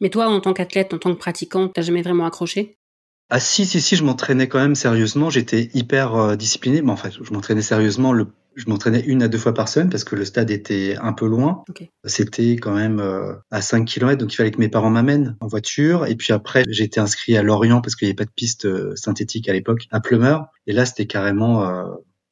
Mais 0.00 0.10
toi, 0.10 0.28
en 0.28 0.40
tant 0.40 0.52
qu'athlète, 0.52 0.92
en 0.92 0.98
tant 0.98 1.14
que 1.14 1.18
pratiquant, 1.18 1.68
t'as 1.68 1.80
jamais 1.80 2.02
vraiment 2.02 2.26
accroché? 2.26 2.78
Ah 3.28 3.40
si, 3.40 3.66
si, 3.66 3.80
si, 3.80 3.96
je 3.96 4.04
m'entraînais 4.04 4.48
quand 4.48 4.60
même 4.60 4.74
sérieusement. 4.74 5.30
J'étais 5.30 5.70
hyper 5.74 6.14
euh, 6.14 6.36
discipliné. 6.36 6.82
Mais 6.82 6.92
en 6.92 6.96
fait, 6.96 7.12
je 7.20 7.32
m'entraînais 7.32 7.62
sérieusement 7.62 8.12
le 8.12 8.26
je 8.56 8.64
m'entraînais 8.68 9.00
une 9.00 9.22
à 9.22 9.28
deux 9.28 9.38
fois 9.38 9.54
par 9.54 9.68
semaine 9.68 9.90
parce 9.90 10.04
que 10.04 10.16
le 10.16 10.24
stade 10.24 10.50
était 10.50 10.96
un 11.00 11.12
peu 11.12 11.26
loin. 11.26 11.62
C'était 12.04 12.52
quand 12.52 12.74
même 12.74 13.00
euh, 13.00 13.34
à 13.50 13.60
5 13.60 13.84
km, 13.84 14.18
donc 14.18 14.32
il 14.32 14.36
fallait 14.36 14.50
que 14.50 14.58
mes 14.58 14.70
parents 14.70 14.90
m'amènent 14.90 15.36
en 15.40 15.46
voiture. 15.46 16.06
Et 16.06 16.16
puis 16.16 16.32
après, 16.32 16.64
été 16.66 16.98
inscrit 16.98 17.36
à 17.36 17.42
Lorient 17.42 17.82
parce 17.82 17.94
qu'il 17.94 18.06
n'y 18.06 18.10
avait 18.10 18.16
pas 18.16 18.24
de 18.24 18.34
piste 18.34 18.64
euh, 18.64 18.96
synthétique 18.96 19.48
à 19.48 19.52
l'époque, 19.52 19.86
à 19.90 20.00
Plumeur. 20.00 20.46
Et 20.66 20.72
là, 20.72 20.86
c'était 20.86 21.06
carrément 21.06 21.68
euh, 21.68 21.84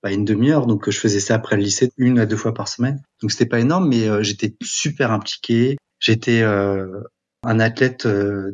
bah, 0.03 0.13
une 0.13 0.25
demi-heure, 0.25 0.67
donc 0.67 0.89
je 0.89 0.99
faisais 0.99 1.21
ça 1.21 1.35
après 1.35 1.57
le 1.57 1.63
lycée 1.63 1.93
une 1.99 2.19
à 2.19 2.27
deux 2.27 2.37
fois 2.37 2.55
par 2.55 2.69
semaine. 2.69 3.03
Donc 3.21 3.31
c'était 3.31 3.47
pas 3.47 3.61
énorme, 3.61 3.89
mais 3.89 4.25
j'étais 4.25 4.55
super 4.63 5.13
impliqué. 5.13 5.77
J'étais 5.99 6.43
un 6.43 7.61
athlète 7.61 8.07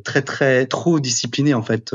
très 0.05 0.23
très 0.23 0.67
trop 0.67 1.01
discipliné 1.01 1.55
en 1.55 1.63
fait. 1.63 1.93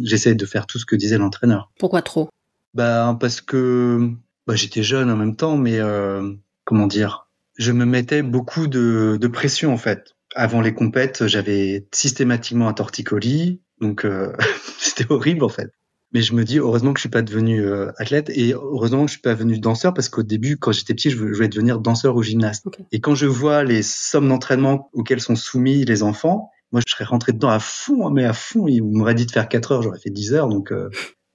J'essayais 0.00 0.34
de 0.34 0.46
faire 0.46 0.66
tout 0.66 0.78
ce 0.78 0.86
que 0.86 0.96
disait 0.96 1.18
l'entraîneur. 1.18 1.70
Pourquoi 1.78 2.02
trop? 2.02 2.28
Bah 2.74 3.16
parce 3.20 3.40
que 3.40 4.10
bah, 4.46 4.54
j'étais 4.56 4.82
jeune 4.82 5.10
en 5.10 5.16
même 5.16 5.36
temps, 5.36 5.56
mais 5.56 5.78
euh, 5.78 6.32
comment 6.64 6.86
dire, 6.86 7.28
je 7.58 7.72
me 7.72 7.84
mettais 7.84 8.22
beaucoup 8.22 8.66
de, 8.66 9.18
de, 9.20 9.28
pression 9.28 9.72
en 9.72 9.76
fait. 9.76 10.14
Avant 10.34 10.62
les 10.62 10.72
compètes, 10.72 11.26
j'avais 11.26 11.86
systématiquement 11.92 12.68
un 12.68 12.72
torticolis, 12.72 13.60
donc 13.80 14.04
euh, 14.04 14.32
c'était 14.78 15.10
horrible 15.10 15.44
en 15.44 15.48
fait. 15.48 15.72
Mais 16.12 16.20
je 16.20 16.34
me 16.34 16.44
dis 16.44 16.58
heureusement 16.58 16.92
que 16.92 16.98
je 16.98 17.02
suis 17.02 17.08
pas 17.08 17.22
devenu 17.22 17.62
euh, 17.62 17.90
athlète 17.96 18.30
et 18.34 18.52
heureusement 18.52 19.04
que 19.04 19.08
je 19.08 19.14
suis 19.14 19.22
pas 19.22 19.34
devenu 19.34 19.58
danseur 19.58 19.94
parce 19.94 20.10
qu'au 20.10 20.22
début, 20.22 20.58
quand 20.58 20.72
j'étais 20.72 20.92
petit, 20.92 21.10
je 21.10 21.16
voulais 21.16 21.48
devenir 21.48 21.78
danseur 21.78 22.16
ou 22.16 22.22
gymnaste. 22.22 22.66
Et 22.92 23.00
quand 23.00 23.14
je 23.14 23.26
vois 23.26 23.64
les 23.64 23.82
sommes 23.82 24.28
d'entraînement 24.28 24.90
auxquelles 24.92 25.22
sont 25.22 25.36
soumis 25.36 25.86
les 25.86 26.02
enfants, 26.02 26.50
moi 26.72 26.80
je 26.86 26.90
serais 26.92 27.04
rentré 27.04 27.32
dedans 27.32 27.50
à 27.50 27.60
fond, 27.60 28.10
mais 28.10 28.24
à 28.24 28.32
fond. 28.32 28.66
Il 28.66 28.82
m'aurait 28.82 29.14
dit 29.14 29.26
de 29.26 29.30
faire 29.30 29.48
4 29.48 29.72
heures, 29.72 29.82
j'aurais 29.82 30.00
fait 30.00 30.10
10 30.10 30.34
heures, 30.34 30.48
donc 30.48 30.72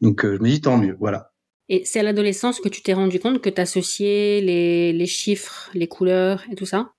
donc 0.02 0.26
je 0.26 0.38
me 0.42 0.50
dis 0.50 0.62
tant 0.62 0.78
mieux, 0.78 0.96
voilà. 1.00 1.32
Et 1.70 1.84
c'est 1.86 2.00
à 2.00 2.04
l'adolescence 2.04 2.60
que 2.60 2.70
tu 2.70 2.82
t'es 2.82 2.94
rendu 2.94 3.20
compte 3.20 3.42
que 3.42 3.50
tu 3.50 3.60
associais 3.60 4.42
les, 4.42 4.94
les 4.94 5.06
chiffres, 5.06 5.70
les 5.74 5.88
couleurs 5.88 6.44
et 6.50 6.56
tout 6.56 6.66
ça? 6.66 6.94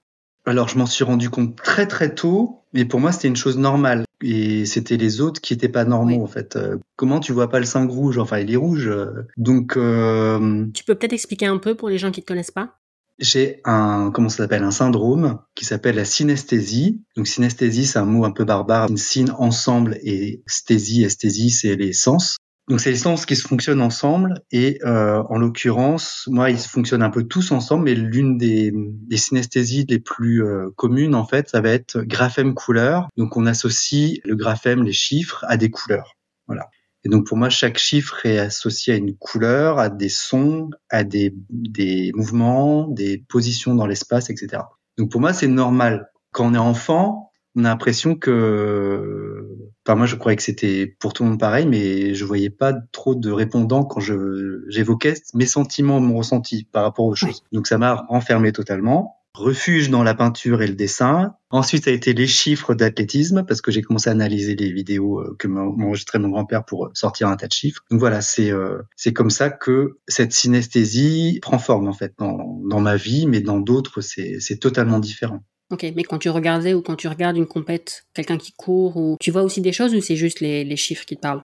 Alors, 0.44 0.68
je 0.68 0.78
m'en 0.78 0.86
suis 0.86 1.04
rendu 1.04 1.30
compte 1.30 1.56
très 1.56 1.86
très 1.86 2.14
tôt, 2.14 2.62
mais 2.72 2.84
pour 2.84 3.00
moi, 3.00 3.12
c'était 3.12 3.28
une 3.28 3.36
chose 3.36 3.58
normale. 3.58 4.04
Et 4.22 4.64
c'était 4.64 4.96
les 4.96 5.20
autres 5.20 5.40
qui 5.40 5.52
étaient 5.52 5.68
pas 5.68 5.84
normaux, 5.84 6.22
en 6.22 6.26
fait. 6.26 6.56
Euh, 6.56 6.76
comment 6.96 7.20
tu 7.20 7.32
vois 7.32 7.48
pas 7.48 7.60
le 7.60 7.66
5 7.66 7.88
rouge 7.90 8.18
Enfin, 8.18 8.38
il 8.38 8.52
est 8.52 8.56
rouge. 8.56 8.88
Euh. 8.88 9.26
Donc... 9.36 9.76
Euh, 9.76 10.66
tu 10.74 10.84
peux 10.84 10.94
peut-être 10.94 11.12
expliquer 11.12 11.46
un 11.46 11.58
peu 11.58 11.74
pour 11.74 11.88
les 11.88 11.98
gens 11.98 12.10
qui 12.10 12.22
te 12.22 12.26
connaissent 12.26 12.50
pas? 12.50 12.78
J'ai 13.18 13.60
un 13.64 14.10
comment 14.12 14.28
ça 14.28 14.38
s'appelle 14.38 14.62
un 14.62 14.70
syndrome 14.70 15.40
qui 15.54 15.64
s'appelle 15.64 15.96
la 15.96 16.04
synesthésie. 16.04 17.02
Donc 17.16 17.26
synesthésie 17.26 17.86
c'est 17.86 17.98
un 17.98 18.04
mot 18.04 18.24
un 18.24 18.30
peu 18.30 18.44
barbare, 18.44 18.88
une 18.88 18.96
syne 18.96 19.32
ensemble 19.38 19.98
et 20.02 20.42
sthésie, 20.46 21.04
esthésie 21.04 21.50
c'est 21.50 21.76
les 21.76 21.92
sens. 21.92 22.36
Donc 22.68 22.80
c'est 22.80 22.90
les 22.90 22.96
sens 22.96 23.24
qui 23.24 23.34
se 23.34 23.48
fonctionnent 23.48 23.80
ensemble 23.80 24.42
et 24.52 24.78
euh, 24.84 25.22
en 25.30 25.38
l'occurrence, 25.38 26.28
moi, 26.30 26.50
ils 26.50 26.58
fonctionnent 26.58 27.02
un 27.02 27.08
peu 27.08 27.22
tous 27.22 27.50
ensemble, 27.50 27.84
mais 27.84 27.94
l'une 27.94 28.36
des, 28.36 28.72
des, 28.74 29.16
synesthésies 29.16 29.86
les 29.88 29.98
plus 29.98 30.44
euh, 30.44 30.68
communes, 30.76 31.14
en 31.14 31.24
fait, 31.24 31.48
ça 31.48 31.62
va 31.62 31.70
être 31.70 32.02
graphème 32.02 32.52
couleur. 32.52 33.08
Donc 33.16 33.38
on 33.38 33.46
associe 33.46 34.18
le 34.24 34.36
graphème, 34.36 34.82
les 34.82 34.92
chiffres, 34.92 35.46
à 35.48 35.56
des 35.56 35.70
couleurs. 35.70 36.12
Voilà. 36.46 36.68
Et 37.08 37.10
donc 37.10 37.26
pour 37.26 37.38
moi, 37.38 37.48
chaque 37.48 37.78
chiffre 37.78 38.26
est 38.26 38.38
associé 38.38 38.92
à 38.92 38.96
une 38.96 39.16
couleur, 39.16 39.78
à 39.78 39.88
des 39.88 40.10
sons, 40.10 40.68
à 40.90 41.04
des, 41.04 41.34
des 41.48 42.12
mouvements, 42.14 42.86
des 42.86 43.16
positions 43.16 43.74
dans 43.74 43.86
l'espace, 43.86 44.28
etc. 44.28 44.64
Donc 44.98 45.10
pour 45.10 45.22
moi, 45.22 45.32
c'est 45.32 45.48
normal. 45.48 46.10
Quand 46.32 46.48
on 46.48 46.54
est 46.54 46.58
enfant, 46.58 47.32
on 47.56 47.64
a 47.64 47.68
l'impression 47.68 48.14
que 48.14 49.56
Enfin, 49.88 49.96
moi, 49.96 50.04
je 50.04 50.16
croyais 50.16 50.36
que 50.36 50.42
c'était 50.42 50.86
pour 51.00 51.14
tout 51.14 51.22
le 51.22 51.30
monde 51.30 51.40
pareil, 51.40 51.64
mais 51.64 52.12
je 52.12 52.22
voyais 52.26 52.50
pas 52.50 52.74
trop 52.92 53.14
de 53.14 53.30
répondants 53.30 53.84
quand 53.84 54.00
je 54.00 54.62
j'évoquais 54.68 55.14
mes 55.32 55.46
sentiments, 55.46 55.98
mon 55.98 56.18
ressenti 56.18 56.64
par 56.70 56.82
rapport 56.82 57.06
aux 57.06 57.14
choses. 57.14 57.42
Donc, 57.52 57.66
ça 57.66 57.78
m'a 57.78 57.94
renfermé 57.94 58.52
totalement. 58.52 59.17
Refuge 59.38 59.88
dans 59.88 60.02
la 60.02 60.14
peinture 60.14 60.62
et 60.62 60.66
le 60.66 60.74
dessin. 60.74 61.34
Ensuite, 61.50 61.84
ça 61.84 61.90
a 61.90 61.92
été 61.92 62.12
les 62.12 62.26
chiffres 62.26 62.74
d'athlétisme 62.74 63.44
parce 63.46 63.60
que 63.60 63.70
j'ai 63.70 63.82
commencé 63.82 64.10
à 64.10 64.12
analyser 64.12 64.56
les 64.56 64.72
vidéos 64.72 65.20
euh, 65.20 65.36
que 65.38 65.46
m'enregistrait 65.46 66.18
mon 66.18 66.28
grand-père 66.28 66.64
pour 66.64 66.86
euh, 66.86 66.90
sortir 66.92 67.28
un 67.28 67.36
tas 67.36 67.46
de 67.46 67.52
chiffres. 67.52 67.84
Donc 67.90 68.00
voilà, 68.00 68.20
c'est 68.20 68.50
euh, 68.50 68.82
c'est 68.96 69.12
comme 69.12 69.30
ça 69.30 69.48
que 69.48 69.98
cette 70.08 70.32
synesthésie 70.32 71.38
prend 71.40 71.58
forme 71.58 71.86
en 71.86 71.92
fait 71.92 72.14
dans, 72.18 72.60
dans 72.68 72.80
ma 72.80 72.96
vie, 72.96 73.28
mais 73.28 73.40
dans 73.40 73.60
d'autres, 73.60 74.00
c'est 74.00 74.40
c'est 74.40 74.58
totalement 74.58 74.98
différent. 74.98 75.40
Ok, 75.70 75.86
mais 75.94 76.02
quand 76.02 76.18
tu 76.18 76.30
regardais 76.30 76.74
ou 76.74 76.82
quand 76.82 76.96
tu 76.96 77.08
regardes 77.08 77.36
une 77.36 77.46
compète, 77.46 78.06
quelqu'un 78.14 78.38
qui 78.38 78.52
court, 78.52 78.96
ou 78.96 79.16
tu 79.20 79.30
vois 79.30 79.42
aussi 79.42 79.60
des 79.60 79.72
choses 79.72 79.94
ou 79.94 80.00
c'est 80.00 80.16
juste 80.16 80.40
les, 80.40 80.64
les, 80.64 80.76
chiffres 80.76 81.04
qui 81.04 81.14
te 81.14 81.20
parlent? 81.20 81.42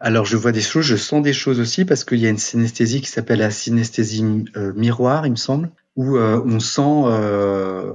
Alors 0.00 0.24
je 0.24 0.36
vois 0.36 0.50
des 0.50 0.62
choses, 0.62 0.86
je 0.86 0.96
sens 0.96 1.22
des 1.22 1.32
choses 1.32 1.60
aussi 1.60 1.84
parce 1.84 2.04
qu'il 2.04 2.18
y 2.18 2.26
a 2.26 2.30
une 2.30 2.38
synesthésie 2.38 3.02
qui 3.02 3.08
s'appelle 3.08 3.38
la 3.38 3.50
synesthésie 3.50 4.24
euh, 4.56 4.72
miroir, 4.74 5.26
il 5.26 5.30
me 5.30 5.36
semble, 5.36 5.70
où 5.96 6.16
euh, 6.16 6.42
on 6.44 6.60
sent 6.60 7.02
euh, 7.06 7.92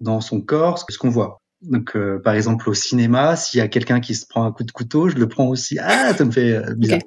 dans 0.00 0.20
son 0.20 0.40
corps 0.40 0.84
ce 0.88 0.98
qu'on 0.98 1.10
voit. 1.10 1.38
Donc 1.62 1.96
par 2.24 2.34
exemple 2.34 2.68
au 2.68 2.74
cinéma, 2.74 3.36
s'il 3.36 3.58
y 3.58 3.60
a 3.60 3.68
quelqu'un 3.68 4.00
qui 4.00 4.16
se 4.16 4.26
prend 4.26 4.44
un 4.44 4.50
coup 4.50 4.64
de 4.64 4.72
couteau, 4.72 5.08
je 5.08 5.16
le 5.16 5.28
prends 5.28 5.46
aussi. 5.46 5.78
Ah, 5.78 6.12
ça 6.12 6.24
me 6.24 6.32
fait 6.32 6.60
bizarre. 6.74 6.98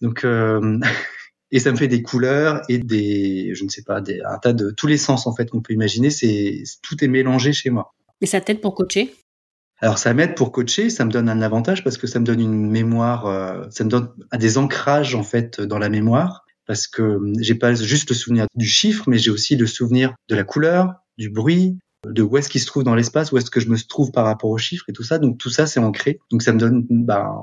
Donc 0.00 0.24
et 1.50 1.58
ça 1.58 1.72
me 1.72 1.76
fait 1.76 1.88
des 1.88 2.02
couleurs 2.02 2.62
et 2.68 2.78
des, 2.78 3.52
je 3.54 3.64
ne 3.64 3.68
sais 3.68 3.82
pas, 3.82 4.00
des, 4.00 4.20
un 4.22 4.38
tas 4.38 4.52
de 4.52 4.70
tous 4.70 4.86
les 4.86 4.96
sens 4.96 5.26
en 5.26 5.34
fait 5.34 5.50
qu'on 5.50 5.60
peut 5.60 5.72
imaginer. 5.72 6.10
C'est 6.10 6.62
tout 6.82 7.02
est 7.02 7.08
mélangé 7.08 7.52
chez 7.52 7.70
moi. 7.70 7.94
Et 8.20 8.26
ça 8.26 8.40
t'aide 8.40 8.60
pour 8.60 8.76
coacher? 8.76 9.12
Alors 9.80 9.98
ça 9.98 10.14
m'aide 10.14 10.34
pour 10.34 10.52
coacher, 10.52 10.88
ça 10.88 11.04
me 11.04 11.10
donne 11.10 11.28
un 11.28 11.42
avantage 11.42 11.84
parce 11.84 11.98
que 11.98 12.06
ça 12.06 12.18
me 12.18 12.24
donne 12.24 12.40
une 12.40 12.70
mémoire, 12.70 13.26
euh, 13.26 13.64
ça 13.70 13.84
me 13.84 13.90
donne 13.90 14.08
des 14.32 14.56
ancrages 14.56 15.14
en 15.14 15.22
fait 15.22 15.60
dans 15.60 15.78
la 15.78 15.90
mémoire 15.90 16.45
parce 16.66 16.86
que 16.86 17.18
j'ai 17.40 17.54
pas 17.54 17.74
juste 17.74 18.10
le 18.10 18.14
souvenir 18.14 18.46
du 18.54 18.66
chiffre, 18.66 19.04
mais 19.08 19.18
j'ai 19.18 19.30
aussi 19.30 19.56
le 19.56 19.66
souvenir 19.66 20.14
de 20.28 20.34
la 20.34 20.44
couleur, 20.44 20.94
du 21.16 21.30
bruit, 21.30 21.78
de 22.04 22.22
où 22.22 22.36
est-ce 22.36 22.48
qu'il 22.48 22.60
se 22.60 22.66
trouve 22.66 22.84
dans 22.84 22.94
l'espace, 22.94 23.32
où 23.32 23.38
est-ce 23.38 23.50
que 23.50 23.60
je 23.60 23.68
me 23.68 23.76
trouve 23.76 24.12
par 24.12 24.24
rapport 24.24 24.50
au 24.50 24.58
chiffre 24.58 24.84
et 24.88 24.92
tout 24.92 25.02
ça. 25.02 25.18
Donc 25.18 25.38
tout 25.38 25.50
ça 25.50 25.66
c'est 25.66 25.80
ancré. 25.80 26.18
Donc 26.30 26.42
ça 26.42 26.52
me 26.52 26.58
donne, 26.58 26.86
bah, 26.90 27.42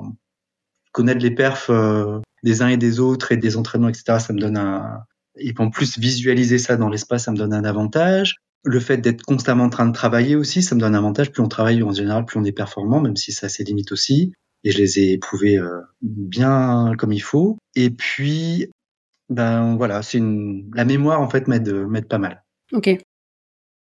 connaître 0.92 1.20
les 1.20 1.32
perfs 1.32 1.70
euh, 1.70 2.20
des 2.42 2.62
uns 2.62 2.68
et 2.68 2.76
des 2.76 3.00
autres 3.00 3.32
et 3.32 3.36
des 3.36 3.56
entraînements, 3.56 3.88
etc., 3.88 4.18
ça 4.20 4.32
me 4.32 4.38
donne 4.38 4.56
un... 4.56 5.00
Et 5.36 5.52
en 5.58 5.68
plus, 5.68 5.98
visualiser 5.98 6.58
ça 6.58 6.76
dans 6.76 6.88
l'espace, 6.88 7.24
ça 7.24 7.32
me 7.32 7.36
donne 7.36 7.52
un 7.52 7.64
avantage. 7.64 8.36
Le 8.62 8.78
fait 8.78 8.98
d'être 8.98 9.22
constamment 9.22 9.64
en 9.64 9.68
train 9.68 9.86
de 9.86 9.92
travailler 9.92 10.36
aussi, 10.36 10.62
ça 10.62 10.76
me 10.76 10.80
donne 10.80 10.94
un 10.94 10.98
avantage. 10.98 11.32
Plus 11.32 11.42
on 11.42 11.48
travaille 11.48 11.82
en 11.82 11.92
général, 11.92 12.24
plus 12.24 12.38
on 12.38 12.44
est 12.44 12.52
performant, 12.52 13.00
même 13.00 13.16
si 13.16 13.32
ça 13.32 13.46
a 13.46 13.48
ses 13.48 13.64
limites 13.64 13.90
aussi. 13.90 14.32
Et 14.62 14.70
je 14.70 14.78
les 14.78 15.00
ai 15.00 15.12
éprouvés 15.12 15.58
euh, 15.58 15.80
bien 16.00 16.92
comme 16.96 17.12
il 17.12 17.20
faut. 17.20 17.58
Et 17.74 17.90
puis, 17.90 18.68
ben 19.34 19.76
voilà, 19.76 20.02
c'est 20.02 20.18
une... 20.18 20.70
la 20.74 20.84
mémoire 20.84 21.20
en 21.20 21.28
fait 21.28 21.48
m'aide 21.48 21.68
m'aide 21.68 22.08
pas 22.08 22.18
mal. 22.18 22.44
Ok. 22.72 22.90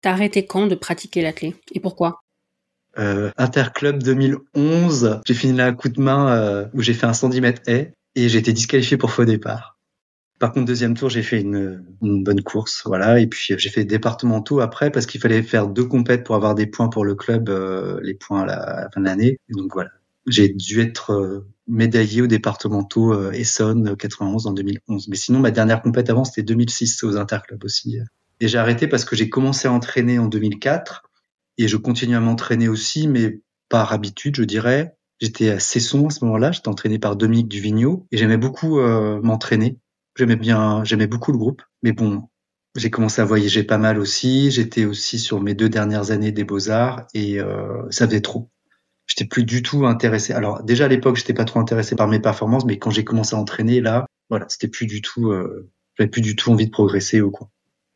T'as 0.00 0.12
arrêté 0.12 0.46
quand 0.46 0.66
de 0.66 0.74
pratiquer 0.74 1.22
l'athlé? 1.22 1.56
Et 1.72 1.80
pourquoi? 1.80 2.20
Euh, 2.98 3.30
Interclub 3.36 4.02
2011, 4.02 5.20
j'ai 5.26 5.34
fini 5.34 5.56
là 5.56 5.66
un 5.66 5.74
coup 5.74 5.88
de 5.88 6.00
main 6.00 6.32
euh, 6.32 6.66
où 6.72 6.82
j'ai 6.82 6.94
fait 6.94 7.06
un 7.06 7.12
110 7.12 7.40
mètres 7.40 7.62
haie 7.66 7.92
et 8.14 8.28
j'ai 8.28 8.38
été 8.38 8.52
disqualifié 8.52 8.96
pour 8.96 9.10
faux 9.10 9.24
départ. 9.24 9.78
Par 10.38 10.52
contre, 10.52 10.66
deuxième 10.66 10.94
tour, 10.94 11.10
j'ai 11.10 11.22
fait 11.22 11.40
une, 11.40 11.84
une, 12.00 12.22
bonne 12.22 12.42
course, 12.42 12.82
voilà, 12.86 13.18
et 13.18 13.26
puis 13.26 13.54
j'ai 13.58 13.70
fait 13.70 13.84
départementaux 13.84 14.60
après 14.60 14.90
parce 14.90 15.06
qu'il 15.06 15.20
fallait 15.20 15.42
faire 15.42 15.66
deux 15.66 15.84
compètes 15.84 16.24
pour 16.24 16.36
avoir 16.36 16.54
des 16.54 16.66
points 16.66 16.88
pour 16.88 17.04
le 17.04 17.16
club, 17.16 17.48
euh, 17.48 17.98
les 18.02 18.14
points 18.14 18.42
à 18.42 18.46
la, 18.46 18.54
à 18.54 18.80
la 18.82 18.90
fin 18.90 19.00
de 19.00 19.06
l'année. 19.06 19.38
Donc 19.48 19.72
voilà, 19.74 19.90
j'ai 20.28 20.48
dû 20.48 20.80
être 20.80 21.12
euh, 21.12 21.46
médaillé 21.68 22.22
aux 22.22 22.26
départementaux 22.26 23.12
euh, 23.12 23.32
Essonne 23.32 23.96
91 23.96 24.46
en 24.46 24.52
2011. 24.52 25.08
Mais 25.08 25.16
sinon, 25.16 25.38
ma 25.38 25.50
dernière 25.50 25.82
compète 25.82 26.10
avant, 26.10 26.24
c'était 26.24 26.42
2006 26.42 27.04
aux 27.04 27.16
interclubs 27.16 27.64
aussi. 27.64 27.98
Et 28.40 28.48
j'ai 28.48 28.58
arrêté 28.58 28.86
parce 28.86 29.04
que 29.04 29.16
j'ai 29.16 29.28
commencé 29.28 29.68
à 29.68 29.72
entraîner 29.72 30.18
en 30.18 30.26
2004 30.26 31.02
et 31.58 31.68
je 31.68 31.76
continue 31.76 32.16
à 32.16 32.20
m'entraîner 32.20 32.68
aussi, 32.68 33.08
mais 33.08 33.40
par 33.68 33.92
habitude, 33.92 34.36
je 34.36 34.44
dirais. 34.44 34.94
J'étais 35.20 35.50
à 35.50 35.58
Cesson 35.58 36.06
à 36.06 36.10
ce 36.10 36.24
moment-là, 36.24 36.52
j'étais 36.52 36.68
entraîné 36.68 37.00
par 37.00 37.16
Dominique 37.16 37.48
Duvigneau 37.48 38.06
et 38.12 38.16
j'aimais 38.16 38.36
beaucoup 38.36 38.78
euh, 38.78 39.20
m'entraîner. 39.20 39.78
J'aimais 40.16 40.36
bien, 40.36 40.84
j'aimais 40.84 41.08
beaucoup 41.08 41.32
le 41.32 41.38
groupe. 41.38 41.62
Mais 41.82 41.92
bon, 41.92 42.28
j'ai 42.76 42.90
commencé 42.90 43.20
à 43.20 43.24
voyager 43.24 43.64
pas 43.64 43.78
mal 43.78 43.98
aussi. 43.98 44.52
J'étais 44.52 44.84
aussi 44.84 45.18
sur 45.18 45.40
mes 45.40 45.54
deux 45.54 45.68
dernières 45.68 46.12
années 46.12 46.30
des 46.30 46.44
Beaux-Arts 46.44 47.06
et 47.14 47.40
euh, 47.40 47.82
ça 47.90 48.06
faisait 48.06 48.20
trop. 48.20 48.50
J'étais 49.08 49.24
plus 49.24 49.44
du 49.44 49.62
tout 49.62 49.86
intéressé. 49.86 50.32
Alors 50.32 50.62
déjà 50.62 50.84
à 50.84 50.88
l'époque, 50.88 51.16
j'étais 51.16 51.34
pas 51.34 51.44
trop 51.44 51.58
intéressé 51.58 51.96
par 51.96 52.06
mes 52.06 52.20
performances, 52.20 52.64
mais 52.64 52.78
quand 52.78 52.90
j'ai 52.90 53.04
commencé 53.04 53.34
à 53.34 53.38
entraîner, 53.38 53.80
là, 53.80 54.06
voilà, 54.30 54.46
c'était 54.48 54.68
plus 54.68 54.86
du 54.86 55.02
tout, 55.02 55.30
euh, 55.30 55.70
j'avais 55.96 56.10
plus 56.10 56.20
du 56.20 56.36
tout 56.36 56.52
envie 56.52 56.66
de 56.66 56.70
progresser 56.70 57.20
ou 57.20 57.30
quoi. 57.30 57.48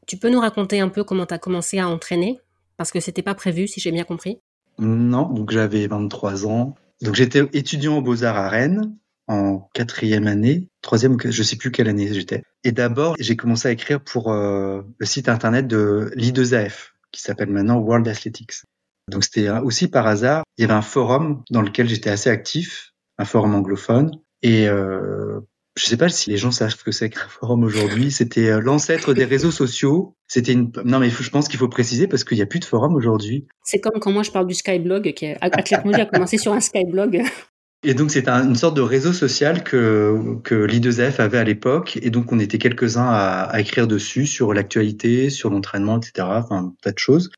Tu 0.06 0.16
peux 0.16 0.30
nous 0.30 0.40
raconter 0.40 0.80
un 0.80 0.88
peu 0.88 1.04
comment 1.04 1.26
tu 1.26 1.34
as 1.34 1.38
commencé 1.38 1.78
à 1.78 1.88
entraîner? 1.88 2.40
Parce 2.76 2.90
que 2.90 2.98
c'était 2.98 3.22
pas 3.22 3.34
prévu, 3.34 3.68
si 3.68 3.78
j'ai 3.78 3.92
bien 3.92 4.04
compris. 4.04 4.40
Non, 4.78 5.28
donc 5.28 5.52
j'avais 5.52 5.86
23 5.86 6.46
ans. 6.46 6.74
Donc 7.02 7.14
j'étais 7.14 7.42
étudiant 7.52 7.98
aux 7.98 8.02
Beaux-Arts 8.02 8.36
à 8.36 8.48
Rennes 8.48 8.96
en 9.28 9.68
quatrième 9.72 10.26
année, 10.26 10.68
troisième, 10.82 11.16
je 11.24 11.42
sais 11.42 11.56
plus 11.56 11.70
quelle 11.70 11.88
année 11.88 12.12
j'étais. 12.12 12.42
Et 12.64 12.72
d'abord, 12.72 13.14
j'ai 13.20 13.36
commencé 13.36 13.68
à 13.68 13.70
écrire 13.70 14.00
pour 14.00 14.32
euh, 14.32 14.82
le 14.98 15.06
site 15.06 15.28
internet 15.28 15.66
de 15.66 16.10
l'I2AF, 16.16 16.90
qui 17.12 17.22
s'appelle 17.22 17.50
maintenant 17.50 17.78
World 17.78 18.08
Athletics. 18.08 18.62
Donc 19.08 19.24
c'était 19.24 19.48
aussi 19.48 19.88
par 19.88 20.06
hasard. 20.06 20.44
Il 20.62 20.66
y 20.66 20.70
avait 20.70 20.78
un 20.78 20.82
forum 20.82 21.42
dans 21.50 21.60
lequel 21.60 21.88
j'étais 21.88 22.08
assez 22.08 22.30
actif, 22.30 22.92
un 23.18 23.24
forum 23.24 23.52
anglophone. 23.56 24.12
Et 24.42 24.68
euh, 24.68 25.40
je 25.76 25.86
sais 25.86 25.96
pas 25.96 26.08
si 26.08 26.30
les 26.30 26.36
gens 26.36 26.52
savent 26.52 26.70
ce 26.70 26.84
que 26.84 26.92
c'est 26.92 27.10
qu'un 27.10 27.26
forum 27.28 27.64
aujourd'hui. 27.64 28.12
C'était 28.12 28.48
euh, 28.48 28.60
l'ancêtre 28.60 29.12
des 29.12 29.24
réseaux 29.24 29.50
sociaux. 29.50 30.14
C'était 30.28 30.52
une. 30.52 30.70
Non, 30.84 31.00
mais 31.00 31.10
je 31.10 31.30
pense 31.30 31.48
qu'il 31.48 31.58
faut 31.58 31.66
préciser 31.66 32.06
parce 32.06 32.22
qu'il 32.22 32.36
n'y 32.36 32.44
a 32.44 32.46
plus 32.46 32.60
de 32.60 32.64
forum 32.64 32.94
aujourd'hui. 32.94 33.48
C'est 33.64 33.80
comme 33.80 33.98
quand 33.98 34.12
moi 34.12 34.22
je 34.22 34.30
parle 34.30 34.46
du 34.46 34.54
Skyblog, 34.54 35.12
qui 35.14 35.26
Athlète 35.40 35.72
a 35.72 36.06
commencé 36.06 36.38
sur 36.38 36.52
un 36.52 36.60
Skyblog. 36.60 37.24
Et 37.84 37.94
donc 37.94 38.12
c'est 38.12 38.28
une 38.28 38.54
sorte 38.54 38.76
de 38.76 38.82
réseau 38.82 39.12
social 39.12 39.64
que 39.64 40.36
que 40.44 40.54
l'I2F 40.54 41.20
avait 41.20 41.38
à 41.38 41.42
l'époque, 41.42 41.98
et 42.00 42.10
donc 42.10 42.30
on 42.30 42.38
était 42.38 42.58
quelques-uns 42.58 43.08
à, 43.08 43.42
à, 43.50 43.58
écrire 43.58 43.88
dessus 43.88 44.26
sur 44.26 44.54
l'actualité, 44.54 45.28
sur 45.28 45.50
l'entraînement, 45.50 45.98
etc. 45.98 46.28
Enfin, 46.30 46.72
tas 46.82 46.92
de 46.92 46.98
choses. 47.00 47.32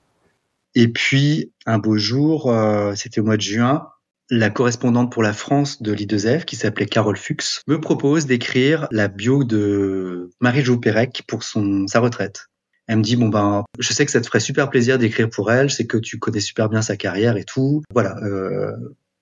Et 0.75 0.88
puis 0.88 1.52
un 1.66 1.78
beau 1.78 1.97
jour, 1.97 2.50
euh, 2.50 2.95
c'était 2.95 3.21
au 3.21 3.25
mois 3.25 3.37
de 3.37 3.43
juin, 3.43 3.88
la 4.31 4.50
correspondante 4.50 5.12
pour 5.12 5.23
la 5.23 5.33
France 5.33 5.83
de 5.83 5.93
l'I2F, 5.93 6.45
qui 6.45 6.57
s'appelait 6.57 6.87
Carole 6.87 7.16
Fuchs, 7.16 7.62
me 7.66 7.81
propose 7.81 8.26
d'écrire 8.26 8.88
la 8.90 9.09
bio 9.09 9.45
de 9.45 10.31
Marie-Jo 10.40 10.78
Pérec 10.78 11.23
pour 11.26 11.43
son, 11.43 11.87
sa 11.87 12.00
retraite. 12.00 12.49
Elle 12.87 12.99
me 12.99 13.02
dit, 13.02 13.16
bon 13.16 13.28
ben, 13.28 13.64
je 13.78 13.93
sais 13.93 14.04
que 14.04 14.11
ça 14.11 14.21
te 14.21 14.26
ferait 14.26 14.40
super 14.40 14.69
plaisir 14.69 14.99
d'écrire 14.99 15.31
pour 15.31 15.50
elle, 15.50 15.71
je 15.71 15.75
sais 15.75 15.87
que 15.87 15.97
tu 15.97 16.19
connais 16.19 16.40
super 16.40 16.69
bien 16.69 16.83
sa 16.83 16.97
carrière 16.97 17.37
et 17.37 17.45
tout. 17.45 17.83
Voilà, 17.93 18.16
euh, 18.23 18.73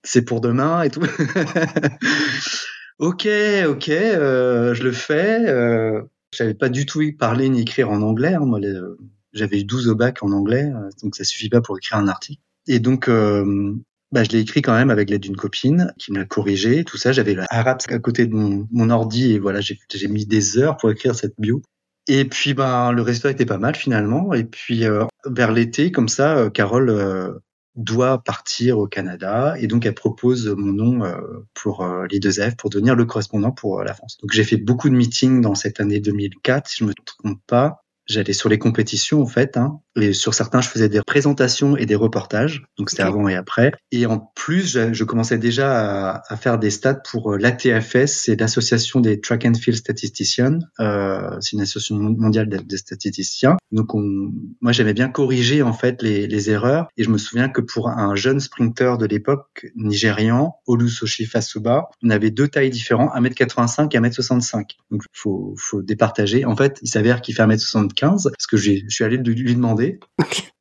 c'est 0.03 0.23
pour 0.23 0.41
demain 0.41 0.83
et 0.83 0.91
tout. 0.91 1.03
ok, 2.99 3.29
ok, 3.69 3.89
euh, 3.89 4.75
je 4.75 4.83
le 4.83 4.93
fais. 4.93 5.49
Euh, 5.49 6.03
J'avais 6.33 6.55
pas 6.55 6.69
du 6.69 6.87
tout 6.87 7.03
parler 7.17 7.49
ni 7.49 7.61
écrire 7.61 7.91
en 7.91 8.03
anglais. 8.03 8.35
Hein, 8.35 8.47
moi, 8.47 8.59
j'avais 9.33 9.61
eu 9.61 9.65
12 9.65 9.89
au 9.89 9.95
bac 9.95 10.23
en 10.23 10.33
anglais, 10.33 10.65
euh, 10.65 10.89
donc 11.03 11.17
ça 11.17 11.25
suffit 11.25 11.49
pas 11.49 11.61
pour 11.61 11.77
écrire 11.77 11.99
un 11.99 12.09
article. 12.09 12.41
Et 12.67 12.79
donc, 12.79 13.09
euh, 13.09 13.75
bah, 14.13 14.25
je 14.25 14.31
l'ai 14.31 14.41
écrit 14.41 14.63
quand 14.63 14.75
même 14.75 14.91
avec 14.91 15.11
l'aide 15.11 15.23
d'une 15.23 15.37
copine 15.37 15.93
qui 15.99 16.13
me 16.13 16.19
l'a 16.19 16.25
corrigé, 16.25 16.85
tout 16.85 16.99
ça. 16.99 17.13
J'avais 17.13 17.35
l'arabe 17.35 17.79
à 17.89 17.99
côté 17.99 18.27
de 18.27 18.35
mon, 18.35 18.91
ordi 18.91 19.33
et 19.33 19.39
voilà, 19.39 19.61
j'ai 19.61 20.09
mis 20.09 20.27
des 20.27 20.59
heures 20.59 20.77
pour 20.77 20.91
écrire 20.91 21.15
cette 21.15 21.35
bio. 21.39 21.63
Et 22.09 22.25
puis, 22.25 22.53
ben, 22.53 22.93
le 22.93 23.03
résultat 23.03 23.31
était 23.31 23.47
pas 23.47 23.59
mal 23.59 23.75
finalement. 23.75 24.35
Et 24.35 24.45
puis, 24.45 24.85
euh, 24.85 25.05
vers 25.25 25.53
l'été, 25.53 25.93
comme 25.93 26.09
ça, 26.09 26.37
euh, 26.37 26.51
Carole 26.51 26.91
euh, 26.91 27.33
doit 27.77 28.23
partir 28.23 28.79
au 28.79 28.87
Canada 28.87 29.55
et 29.59 29.67
donc 29.67 29.87
elle 29.87 29.95
propose 29.95 30.47
mon 30.49 30.73
nom 30.75 31.01
pour 31.55 31.83
euh, 31.83 32.07
l'I2F 32.07 32.57
pour 32.57 32.69
devenir 32.69 32.95
le 32.95 33.07
correspondant 33.07 33.51
pour 33.51 33.83
la 33.83 33.95
France. 33.95 34.19
Donc 34.21 34.33
j'ai 34.33 34.45
fait 34.45 34.59
beaucoup 34.59 34.91
de 34.91 34.95
meetings 34.95 35.41
dans 35.41 35.55
cette 35.55 35.81
année 35.81 35.99
2004, 35.99 36.69
si 36.69 36.77
je 36.81 36.85
me 36.85 36.93
trompe 36.93 37.41
pas. 37.47 37.82
J'allais 38.07 38.33
sur 38.33 38.49
les 38.49 38.59
compétitions 38.59 39.23
en 39.23 39.27
fait, 39.27 39.57
hein, 39.57 39.81
et 39.95 40.13
sur 40.13 40.35
certains 40.35 40.61
je 40.61 40.69
faisais 40.69 40.89
des 40.89 41.01
présentations 41.03 41.77
et 41.77 41.87
des 41.87 41.95
reportages, 41.95 42.65
donc 42.77 42.91
c'était 42.91 43.05
okay. 43.05 43.13
avant 43.13 43.29
et 43.29 43.37
après. 43.37 43.73
Et 43.93 44.07
en 44.07 44.19
plus, 44.19 44.73
je, 44.73 44.93
je 44.93 45.05
commençais 45.05 45.39
déjà 45.39 46.11
à, 46.11 46.23
à, 46.29 46.37
faire 46.37 46.59
des 46.59 46.71
stats 46.71 47.01
pour 47.11 47.33
euh, 47.33 47.39
l'ATFS, 47.39 48.07
c'est 48.07 48.41
l'association 48.41 49.01
des 49.01 49.21
Track 49.21 49.45
and 49.45 49.55
Field 49.55 49.79
Statisticians, 49.79 50.59
euh, 50.81 51.37
c'est 51.41 51.53
une 51.53 51.61
association 51.61 51.97
mondiale 51.97 52.49
des 52.49 52.77
statisticiens. 52.77 53.57
Donc 53.71 53.95
on, 53.95 54.33
moi 54.61 54.73
j'aimais 54.73 54.95
bien 54.95 55.09
corriger 55.09 55.63
en 55.63 55.73
fait 55.73 56.03
les, 56.03 56.27
les, 56.27 56.51
erreurs, 56.51 56.89
et 56.97 57.05
je 57.05 57.11
me 57.11 57.19
souviens 57.19 57.49
que 57.49 57.61
pour 57.61 57.89
un 57.89 58.17
jeune 58.17 58.41
sprinter 58.41 58.99
de 58.99 59.07
l'époque 59.07 59.67
nigérian, 59.77 60.57
Olusoshi 60.67 61.25
Fasuba, 61.25 61.89
on 62.03 62.11
avait 62.11 62.33
deux 62.33 62.49
tailles 62.49 62.71
différentes, 62.71 63.11
1m85 63.15 63.95
et 63.95 64.01
1m65. 64.01 64.65
Donc 64.91 65.03
faut 65.13 65.55
faut 65.57 65.83
départager. 65.83 66.45
En 66.45 66.57
fait, 66.57 66.79
il 66.83 66.89
s'avère 66.89 67.21
qu'il 67.21 67.37
fait 67.37 67.45
1m75 67.45 68.02
parce 68.09 68.47
que 68.51 68.57
je 68.57 68.73
suis 68.89 69.05
allé 69.05 69.17
lui 69.17 69.55
demander. 69.55 70.01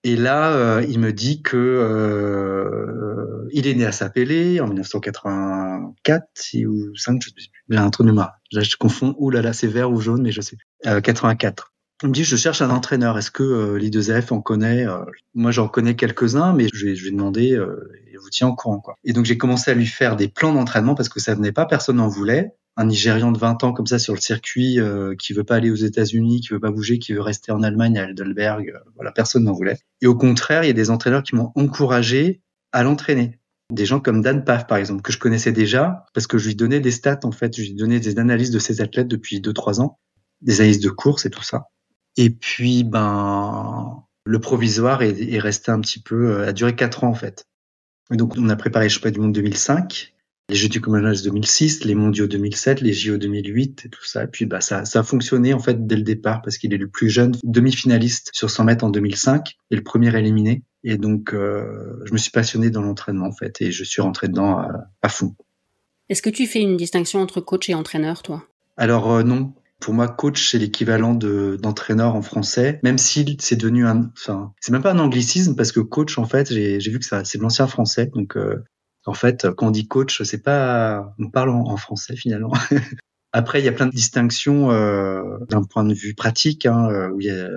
Et 0.04 0.16
là, 0.16 0.52
euh, 0.54 0.86
il 0.88 1.00
me 1.00 1.12
dit 1.12 1.42
que 1.42 1.58
euh, 1.58 3.48
il 3.52 3.68
est 3.68 3.74
né 3.74 3.86
à 3.86 3.92
Sapélé 3.92 4.60
en 4.60 4.68
1984 4.68 6.26
ou 6.66 6.96
5, 6.96 7.22
je 7.22 7.28
sais 7.28 7.34
plus. 7.34 7.48
J'ai 7.70 7.78
un 7.78 7.90
trou 7.90 8.04
de 8.04 8.10
mémoire. 8.10 8.34
Là, 8.52 8.62
je 8.62 8.76
confonds. 8.78 9.16
Ouh 9.18 9.30
là 9.30 9.42
là, 9.42 9.54
c'est 9.54 9.68
vert 9.68 9.92
ou 9.92 10.02
jaune, 10.02 10.24
mais 10.24 10.32
je 10.32 10.42
sais. 10.42 10.58
Euh, 10.88 11.02
84. 11.02 11.71
Il 12.04 12.10
me 12.10 12.14
dit, 12.14 12.24
je 12.24 12.36
cherche 12.36 12.62
un 12.62 12.70
entraîneur. 12.70 13.18
Est-ce 13.18 13.32
que 13.32 13.44
euh, 13.44 13.78
l'I2F 13.78 14.34
en 14.34 14.42
connaît 14.42 14.88
euh, 14.88 15.06
Moi, 15.36 15.52
j'en 15.52 15.68
connais 15.68 15.96
quelques-uns, 15.96 16.54
mais 16.54 16.68
je 16.74 16.96
je 16.96 17.04
vais 17.04 17.12
demander. 17.12 17.54
Euh, 17.54 17.92
et 18.12 18.18
vous 18.18 18.30
tiens 18.30 18.48
au 18.48 18.56
courant, 18.56 18.80
quoi. 18.80 18.96
Et 19.04 19.14
donc, 19.14 19.26
j'ai 19.26 19.38
commencé 19.38 19.70
à 19.70 19.74
lui 19.74 19.86
faire 19.86 20.16
des 20.16 20.28
plans 20.28 20.54
d'entraînement 20.54 20.96
parce 20.96 21.10
que 21.10 21.20
ça 21.20 21.36
venait 21.36 21.52
pas, 21.52 21.66
personne 21.66 21.98
n'en 21.98 22.08
voulait 22.08 22.56
un 22.78 22.86
Nigérian 22.86 23.32
de 23.32 23.38
20 23.38 23.64
ans 23.64 23.74
comme 23.74 23.88
ça 23.88 24.00
sur 24.00 24.14
le 24.14 24.20
circuit, 24.20 24.80
euh, 24.80 25.16
qui 25.16 25.34
veut 25.34 25.44
pas 25.44 25.56
aller 25.56 25.72
aux 25.72 25.76
États-Unis, 25.76 26.42
qui 26.42 26.50
veut 26.50 26.60
pas 26.60 26.72
bouger, 26.72 27.00
qui 27.00 27.14
veut 27.14 27.22
rester 27.22 27.52
en 27.52 27.64
Allemagne 27.64 27.98
à 28.00 28.10
Heidelberg, 28.10 28.70
euh, 28.70 28.80
voilà, 28.96 29.12
personne 29.12 29.44
n'en 29.44 29.54
voulait. 29.54 29.78
Et 30.02 30.08
au 30.08 30.16
contraire, 30.16 30.64
il 30.64 30.68
y 30.68 30.70
a 30.70 30.74
des 30.74 30.90
entraîneurs 30.90 31.24
qui 31.24 31.36
m'ont 31.36 31.52
encouragé 31.56 32.42
à 32.72 32.84
l'entraîner. 32.84 33.40
Des 33.72 33.86
gens 33.86 34.00
comme 34.00 34.22
Dan 34.22 34.44
Paf, 34.44 34.68
par 34.68 34.78
exemple, 34.78 35.02
que 35.02 35.12
je 35.12 35.18
connaissais 35.18 35.52
déjà, 35.52 36.06
parce 36.14 36.28
que 36.28 36.38
je 36.38 36.48
lui 36.48 36.56
donnais 36.56 36.80
des 36.80 36.92
stats, 36.92 37.20
en 37.24 37.32
fait, 37.32 37.56
je 37.56 37.62
lui 37.62 37.74
donnais 37.74 38.00
des 38.00 38.20
analyses 38.20 38.52
de 38.52 38.60
ses 38.60 38.82
athlètes 38.82 39.08
depuis 39.08 39.40
2-3 39.40 39.82
ans, 39.82 40.00
des 40.42 40.62
analyses 40.62 40.80
de 40.82 40.90
course 40.90 41.26
et 41.26 41.30
tout 41.30 41.44
ça. 41.44 41.66
Et 42.18 42.30
puis, 42.30 42.84
ben, 42.84 44.04
le 44.26 44.40
provisoire 44.40 45.02
est, 45.02 45.20
est 45.22 45.40
resté 45.40 45.72
un 45.72 45.80
petit 45.80 46.02
peu, 46.02 46.32
euh, 46.32 46.48
a 46.48 46.54
duré 46.54 46.76
4 46.76 47.04
ans, 47.04 47.10
en 47.10 47.16
fait. 47.16 47.46
Et 48.12 48.18
donc, 48.18 48.36
on 48.38 48.50
a 48.50 48.56
préparé 48.56 48.86
les 48.86 48.90
championnats 48.90 49.14
du 49.14 49.20
monde 49.22 49.34
2005, 49.34 50.14
les 50.52 50.58
Jeux 50.58 50.68
du 50.68 50.82
Commonwealth 50.82 51.24
2006, 51.24 51.86
les 51.86 51.96
Mondiaux 51.96 52.28
2007, 52.28 52.82
les 52.82 52.92
JO 52.92 53.18
2008 53.18 53.86
et 53.86 53.90
tout 53.90 54.04
ça. 54.04 54.26
Et 54.26 54.28
puis 54.28 54.46
bah 54.46 54.60
ça, 54.60 54.84
ça 54.84 55.00
a 55.00 55.04
fonctionné 55.04 55.54
en 55.54 55.60
fait 55.60 55.88
dès 55.88 55.96
le 55.96 56.02
départ 56.02 56.42
parce 56.42 56.58
qu'il 56.58 56.74
est 56.74 56.78
le 56.78 56.90
plus 56.90 57.10
jeune 57.10 57.32
demi-finaliste 57.44 58.32
sur 58.34 58.50
100 58.50 58.66
mètres 58.66 58.84
en 58.84 58.90
2005 58.90 59.56
et 59.72 59.76
le 59.78 59.82
premier 59.82 60.14
éliminé. 60.14 60.64
Et 60.84 60.98
donc 60.98 61.34
euh, 61.34 62.02
je 62.04 62.12
me 62.12 62.18
suis 62.18 62.32
passionné 62.32 62.70
dans 62.70 62.82
l'entraînement 62.82 63.28
en 63.28 63.32
fait 63.32 63.62
et 63.62 63.72
je 63.72 63.84
suis 63.86 64.02
rentré 64.02 64.28
dedans 64.28 64.58
à, 64.58 64.90
à 65.02 65.08
fond. 65.08 65.36
Est-ce 66.10 66.22
que 66.22 66.30
tu 66.30 66.46
fais 66.48 66.60
une 66.60 66.76
distinction 66.76 67.22
entre 67.22 67.40
coach 67.40 67.70
et 67.70 67.74
entraîneur, 67.74 68.22
toi? 68.22 68.44
Alors 68.76 69.10
euh, 69.10 69.24
non. 69.24 69.54
Pour 69.82 69.94
moi, 69.96 70.08
coach, 70.08 70.50
c'est 70.50 70.60
l'équivalent 70.60 71.16
de, 71.16 71.58
d'entraîneur 71.60 72.16
en 72.16 72.22
français, 72.22 72.80
même 72.84 72.98
si 72.98 73.38
c'est 73.40 73.56
devenu 73.56 73.88
un, 73.88 74.12
enfin, 74.16 74.54
c'est 74.62 74.72
même 74.72 74.84
pas 74.84 74.94
un 74.94 75.00
anglicisme 75.00 75.56
parce 75.56 75.72
que 75.72 75.80
coach, 75.80 76.18
en 76.18 76.26
fait, 76.26 76.54
j'ai, 76.54 76.78
vu 76.78 77.00
que 77.00 77.06
c'est 77.06 77.38
de 77.38 77.44
l'ancien 77.44 77.68
français, 77.68 78.06
donc 78.14 78.38
euh, 78.38 78.64
en 79.06 79.14
fait, 79.14 79.48
quand 79.58 79.68
on 79.68 79.72
dit 79.72 79.88
coach, 79.88 80.22
c'est 80.22 80.44
pas, 80.44 81.14
on 81.20 81.30
parle 81.30 81.50
en, 81.50 81.78
français 81.78 82.16
finalement. 82.16 82.54
Après, 83.34 83.62
il 83.62 83.66
y 83.66 83.70
a 83.70 83.72
plein 83.72 83.88
de 83.88 83.92
distinctions 83.92 84.72
euh, 84.72 85.38
d'un 85.50 85.64
point 85.64 85.84
de 85.84 85.94
vue 85.94 86.14
pratique, 86.14 86.66
hein, 86.66 86.90
euh, 86.90 87.10
où, 87.10 87.22
y 87.22 87.30
a, 87.30 87.50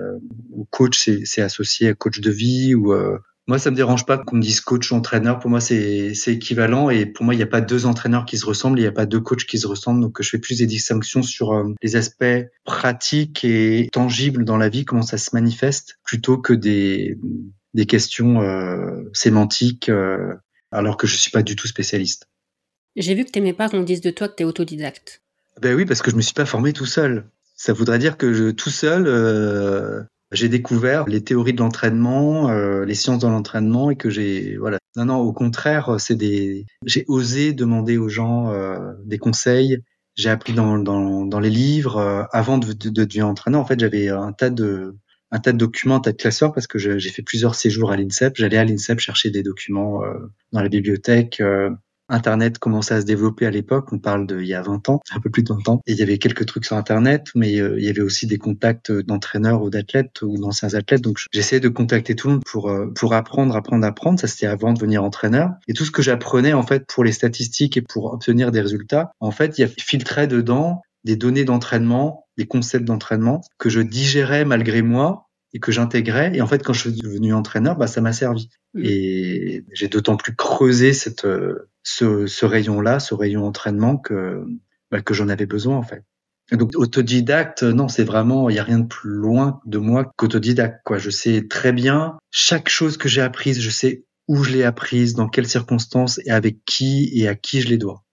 où 0.51 0.65
coach 0.71 1.09
c'est 1.25 1.41
associé 1.41 1.89
à 1.89 1.93
coach 1.93 2.21
de 2.21 2.31
vie, 2.31 2.73
ou 2.73 2.93
euh, 2.93 3.19
moi 3.47 3.59
ça 3.59 3.71
me 3.71 3.75
dérange 3.75 4.05
pas 4.05 4.17
qu'on 4.17 4.37
me 4.37 4.41
dise 4.41 4.61
coach 4.61 4.91
ou 4.91 4.95
entraîneur. 4.95 5.39
Pour 5.39 5.49
moi 5.49 5.61
c'est 5.61 6.13
équivalent 6.27 6.89
et 6.89 7.05
pour 7.05 7.25
moi 7.25 7.33
il 7.33 7.37
n'y 7.37 7.43
a 7.43 7.47
pas 7.47 7.61
deux 7.61 7.85
entraîneurs 7.85 8.25
qui 8.25 8.37
se 8.37 8.45
ressemblent, 8.45 8.79
il 8.79 8.83
n'y 8.83 8.87
a 8.87 8.91
pas 8.91 9.05
deux 9.05 9.19
coachs 9.19 9.45
qui 9.45 9.59
se 9.59 9.67
ressemblent. 9.67 10.01
Donc 10.01 10.21
je 10.21 10.29
fais 10.29 10.39
plus 10.39 10.57
des 10.59 10.67
distinctions 10.67 11.23
sur 11.23 11.53
euh, 11.53 11.73
les 11.81 11.95
aspects 11.95 12.45
pratiques 12.63 13.43
et 13.45 13.89
tangibles 13.91 14.45
dans 14.45 14.57
la 14.57 14.69
vie, 14.69 14.85
comment 14.85 15.03
ça 15.03 15.17
se 15.17 15.31
manifeste, 15.33 15.99
plutôt 16.03 16.37
que 16.37 16.53
des 16.53 17.17
des 17.73 17.85
questions 17.85 18.41
euh, 18.41 19.03
sémantiques, 19.13 19.91
alors 20.71 20.97
que 20.97 21.07
je 21.07 21.17
suis 21.17 21.31
pas 21.31 21.43
du 21.43 21.55
tout 21.55 21.67
spécialiste. 21.67 22.27
J'ai 22.95 23.13
vu 23.13 23.25
que 23.25 23.31
t'aimais 23.31 23.53
pas 23.53 23.69
qu'on 23.69 23.83
dise 23.83 24.01
de 24.01 24.09
toi 24.09 24.29
que 24.29 24.35
tu 24.35 24.43
es 24.43 24.45
autodidacte. 24.45 25.21
Ben 25.61 25.75
oui, 25.75 25.85
parce 25.85 26.01
que 26.01 26.11
je 26.11 26.15
me 26.15 26.21
suis 26.21 26.33
pas 26.33 26.45
formé 26.45 26.73
tout 26.73 26.85
seul. 26.85 27.25
Ça 27.55 27.73
voudrait 27.73 27.99
dire 27.99 28.17
que 28.17 28.33
je, 28.33 28.51
tout 28.51 28.69
seul, 28.69 29.07
euh, 29.07 30.03
j'ai 30.35 30.49
découvert 30.49 31.07
les 31.07 31.23
théories 31.23 31.53
de 31.53 31.59
l'entraînement, 31.59 32.49
euh, 32.49 32.85
les 32.85 32.95
sciences 32.95 33.19
de 33.19 33.27
l'entraînement, 33.27 33.89
et 33.89 33.95
que 33.95 34.09
j'ai, 34.09 34.57
voilà. 34.57 34.77
Non, 34.95 35.05
non, 35.05 35.17
au 35.17 35.33
contraire, 35.33 35.95
c'est 35.99 36.15
des. 36.15 36.65
J'ai 36.85 37.05
osé 37.07 37.53
demander 37.53 37.97
aux 37.97 38.09
gens 38.09 38.51
euh, 38.51 38.93
des 39.05 39.17
conseils. 39.17 39.79
J'ai 40.15 40.29
appris 40.29 40.53
dans, 40.53 40.77
dans, 40.77 41.25
dans 41.25 41.39
les 41.39 41.49
livres 41.49 41.97
euh, 41.97 42.23
avant 42.31 42.57
de, 42.57 42.71
de, 42.73 42.89
de, 42.89 43.03
devenir 43.03 43.27
entraîneur. 43.27 43.61
En 43.61 43.65
fait, 43.65 43.79
j'avais 43.79 44.09
un 44.09 44.31
tas 44.31 44.49
de 44.49 44.95
un 45.31 45.39
tas 45.39 45.51
de 45.51 45.57
documents, 45.57 45.95
un 45.95 45.99
tas 45.99 46.11
de 46.11 46.17
classeurs 46.17 46.53
parce 46.53 46.67
que 46.67 46.77
j'ai 46.77 47.09
fait 47.09 47.23
plusieurs 47.23 47.55
séjours 47.55 47.91
à 47.91 47.97
l'INSEP. 47.97 48.35
J'allais 48.37 48.57
à 48.57 48.63
l'INSEP 48.63 48.99
chercher 48.99 49.31
des 49.31 49.43
documents 49.43 50.03
euh, 50.03 50.13
dans 50.53 50.61
la 50.61 50.69
bibliothèque. 50.69 51.41
Internet 52.09 52.59
commençait 52.59 52.93
à 52.93 53.01
se 53.01 53.05
développer 53.05 53.45
à 53.45 53.51
l'époque, 53.51 53.91
on 53.91 53.99
parle 53.99 54.27
de 54.27 54.39
il 54.39 54.47
y 54.47 54.53
a 54.53 54.61
20 54.61 54.89
ans, 54.89 55.01
un 55.13 55.19
peu 55.19 55.29
plus 55.29 55.43
de 55.43 55.53
20 55.53 55.69
ans, 55.69 55.81
et 55.87 55.93
il 55.93 55.97
y 55.97 56.03
avait 56.03 56.17
quelques 56.17 56.45
trucs 56.45 56.65
sur 56.65 56.75
Internet, 56.75 57.27
mais 57.35 57.59
euh, 57.59 57.75
il 57.79 57.85
y 57.85 57.89
avait 57.89 58.01
aussi 58.01 58.27
des 58.27 58.37
contacts 58.37 58.91
d'entraîneurs 58.91 59.61
ou 59.63 59.69
d'athlètes 59.69 60.21
ou 60.21 60.37
d'anciens 60.37 60.73
athlètes, 60.73 61.01
donc 61.01 61.17
j'essayais 61.31 61.59
de 61.59 61.69
contacter 61.69 62.15
tout 62.15 62.27
le 62.27 62.33
monde 62.35 62.43
pour 62.45 62.69
euh, 62.69 62.91
pour 62.95 63.13
apprendre, 63.13 63.55
apprendre, 63.55 63.85
apprendre, 63.85 64.19
ça 64.19 64.27
c'était 64.27 64.45
avant 64.47 64.73
de 64.73 64.77
devenir 64.77 65.03
entraîneur, 65.03 65.51
et 65.67 65.73
tout 65.73 65.85
ce 65.85 65.91
que 65.91 66.01
j'apprenais 66.01 66.53
en 66.53 66.63
fait 66.63 66.85
pour 66.87 67.03
les 67.03 67.11
statistiques 67.11 67.77
et 67.77 67.81
pour 67.81 68.13
obtenir 68.13 68.51
des 68.51 68.61
résultats, 68.61 69.11
en 69.19 69.31
fait 69.31 69.57
il 69.57 69.61
y 69.61 69.63
a 69.63 69.67
filtré 69.67 70.27
dedans 70.27 70.81
des 71.05 71.15
données 71.15 71.45
d'entraînement, 71.45 72.25
des 72.37 72.47
concepts 72.47 72.83
d'entraînement 72.83 73.41
que 73.59 73.69
je 73.69 73.79
digérais 73.79 74.43
malgré 74.43 74.81
moi 74.81 75.24
et 75.55 75.59
que 75.59 75.71
j'intégrais. 75.71 76.35
Et 76.35 76.41
en 76.41 76.47
fait, 76.47 76.61
quand 76.61 76.73
je 76.73 76.81
suis 76.81 76.91
devenu 76.91 77.33
entraîneur, 77.33 77.77
bah, 77.77 77.87
ça 77.87 78.01
m'a 78.01 78.11
servi. 78.11 78.49
Et 78.77 79.63
j'ai 79.71 79.87
d'autant 79.87 80.17
plus 80.17 80.35
creusé 80.35 80.91
cette, 80.91 81.23
euh, 81.23 81.69
ce, 81.81 82.27
ce 82.27 82.45
rayon-là, 82.45 82.99
ce 82.99 83.15
rayon 83.15 83.45
entraînement 83.45 83.95
que, 83.95 84.43
bah, 84.91 85.01
que 85.01 85.13
j'en 85.13 85.29
avais 85.29 85.45
besoin 85.45 85.77
en 85.77 85.81
fait. 85.81 86.03
donc 86.51 86.71
autodidacte, 86.75 87.63
non, 87.63 87.87
c'est 87.87 88.03
vraiment, 88.03 88.49
il 88.49 88.53
n'y 88.53 88.59
a 88.59 88.63
rien 88.63 88.79
de 88.79 88.87
plus 88.87 89.11
loin 89.11 89.61
de 89.65 89.77
moi 89.77 90.11
qu'autodidacte. 90.17 90.81
Quoi, 90.83 90.97
je 90.97 91.09
sais 91.09 91.47
très 91.49 91.71
bien 91.71 92.17
chaque 92.31 92.67
chose 92.67 92.97
que 92.97 93.07
j'ai 93.07 93.21
apprise, 93.21 93.61
je 93.61 93.69
sais 93.69 94.03
où 94.27 94.43
je 94.43 94.51
l'ai 94.51 94.63
apprise, 94.63 95.13
dans 95.13 95.29
quelles 95.29 95.47
circonstances 95.47 96.19
et 96.25 96.31
avec 96.31 96.65
qui 96.65 97.11
et 97.13 97.29
à 97.29 97.35
qui 97.35 97.61
je 97.61 97.69
les 97.69 97.77
dois. 97.77 98.03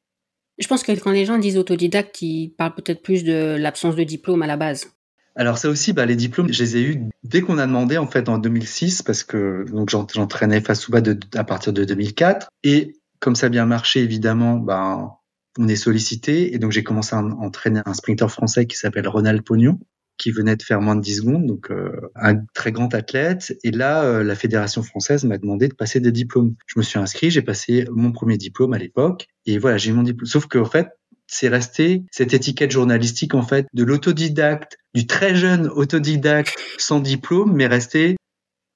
Je 0.59 0.69
pense 0.69 0.85
que 0.85 0.93
quand 0.93 1.11
les 1.11 1.25
gens 1.25 1.39
disent 1.39 1.59
autodidacte, 1.59 2.23
ils 2.23 2.51
parlent 2.51 2.77
peut-être 2.77 3.03
plus 3.03 3.25
de 3.25 3.57
l'absence 3.59 3.97
de 3.97 4.05
diplôme 4.05 4.43
à 4.43 4.47
la 4.47 4.57
base. 4.57 4.93
Alors 5.35 5.59
ça 5.59 5.69
aussi, 5.69 5.93
bah, 5.93 6.07
les 6.07 6.17
diplômes, 6.17 6.53
je 6.53 6.63
les 6.63 6.77
ai 6.77 6.83
eus 6.83 7.01
dès 7.25 7.41
qu'on 7.41 7.59
a 7.59 7.67
demandé 7.67 7.97
en 7.99 8.07
fait 8.07 8.29
en 8.29 8.39
2006 8.39 9.03
parce 9.03 9.25
que 9.25 9.65
donc 9.71 9.91
j'entraînais 9.91 10.61
face 10.61 10.89
ou 10.89 10.93
bas 10.93 11.01
de, 11.01 11.19
à 11.35 11.45
partir 11.45 11.73
de 11.73 11.85
2004 11.85 12.49
et 12.65 12.97
comme 13.21 13.35
ça 13.35 13.47
a 13.47 13.49
bien 13.49 13.65
marché 13.65 14.01
évidemment, 14.01 14.57
bah, 14.57 15.19
on 15.59 15.69
est 15.69 15.77
sollicité 15.77 16.55
et 16.55 16.59
donc 16.59 16.73
j'ai 16.73 16.83
commencé 16.83 17.15
à 17.15 17.21
entraîner 17.21 17.81
un 17.87 17.95
sprinter 17.95 18.31
français 18.31 18.67
qui 18.67 18.77
s'appelle 18.77 19.09
Ronald 19.09 19.43
Pognon 19.43 19.79
qui 20.19 20.31
venait 20.31 20.57
de 20.57 20.63
faire 20.63 20.81
moins 20.81 20.95
de 20.95 21.01
10 21.01 21.17
secondes, 21.17 21.47
donc 21.47 21.71
euh, 21.71 22.13
un 22.15 22.37
très 22.55 22.71
grand 22.71 22.95
athlète. 22.95 23.59
Et 23.65 23.73
là, 23.73 24.05
euh, 24.05 24.23
la 24.23 24.37
fédération 24.37 24.83
française 24.83 25.25
m'a 25.25 25.39
demandé 25.39 25.67
de 25.67 25.75
passer 25.75 25.99
des 25.99 26.13
diplômes. 26.13 26.55
Je 26.67 26.79
me 26.79 26.85
suis 26.85 26.99
inscrit, 26.99 27.31
j'ai 27.31 27.43
passé 27.43 27.87
mon 27.91 28.13
premier 28.13 28.37
diplôme 28.37 28.73
à 28.73 28.79
l'époque, 28.79 29.27
et 29.47 29.59
voilà, 29.59 29.79
j'ai 29.79 29.93
mon 29.93 30.03
diplôme. 30.03 30.27
Sauf 30.27 30.47
qu'en 30.47 30.65
fait, 30.65 30.89
c'est 31.33 31.49
resté 31.49 32.05
cette 32.11 32.35
étiquette 32.35 32.71
journalistique 32.71 33.35
en 33.35 33.43
fait 33.43 33.67
de 33.73 33.85
l'autodidacte, 33.85 34.77
du 34.95 35.07
très 35.07 35.35
jeune 35.35 35.67
autodidacte 35.67 36.55
sans 36.77 37.01
diplôme, 37.01 37.55
mais 37.55 37.67
resté 37.67 38.17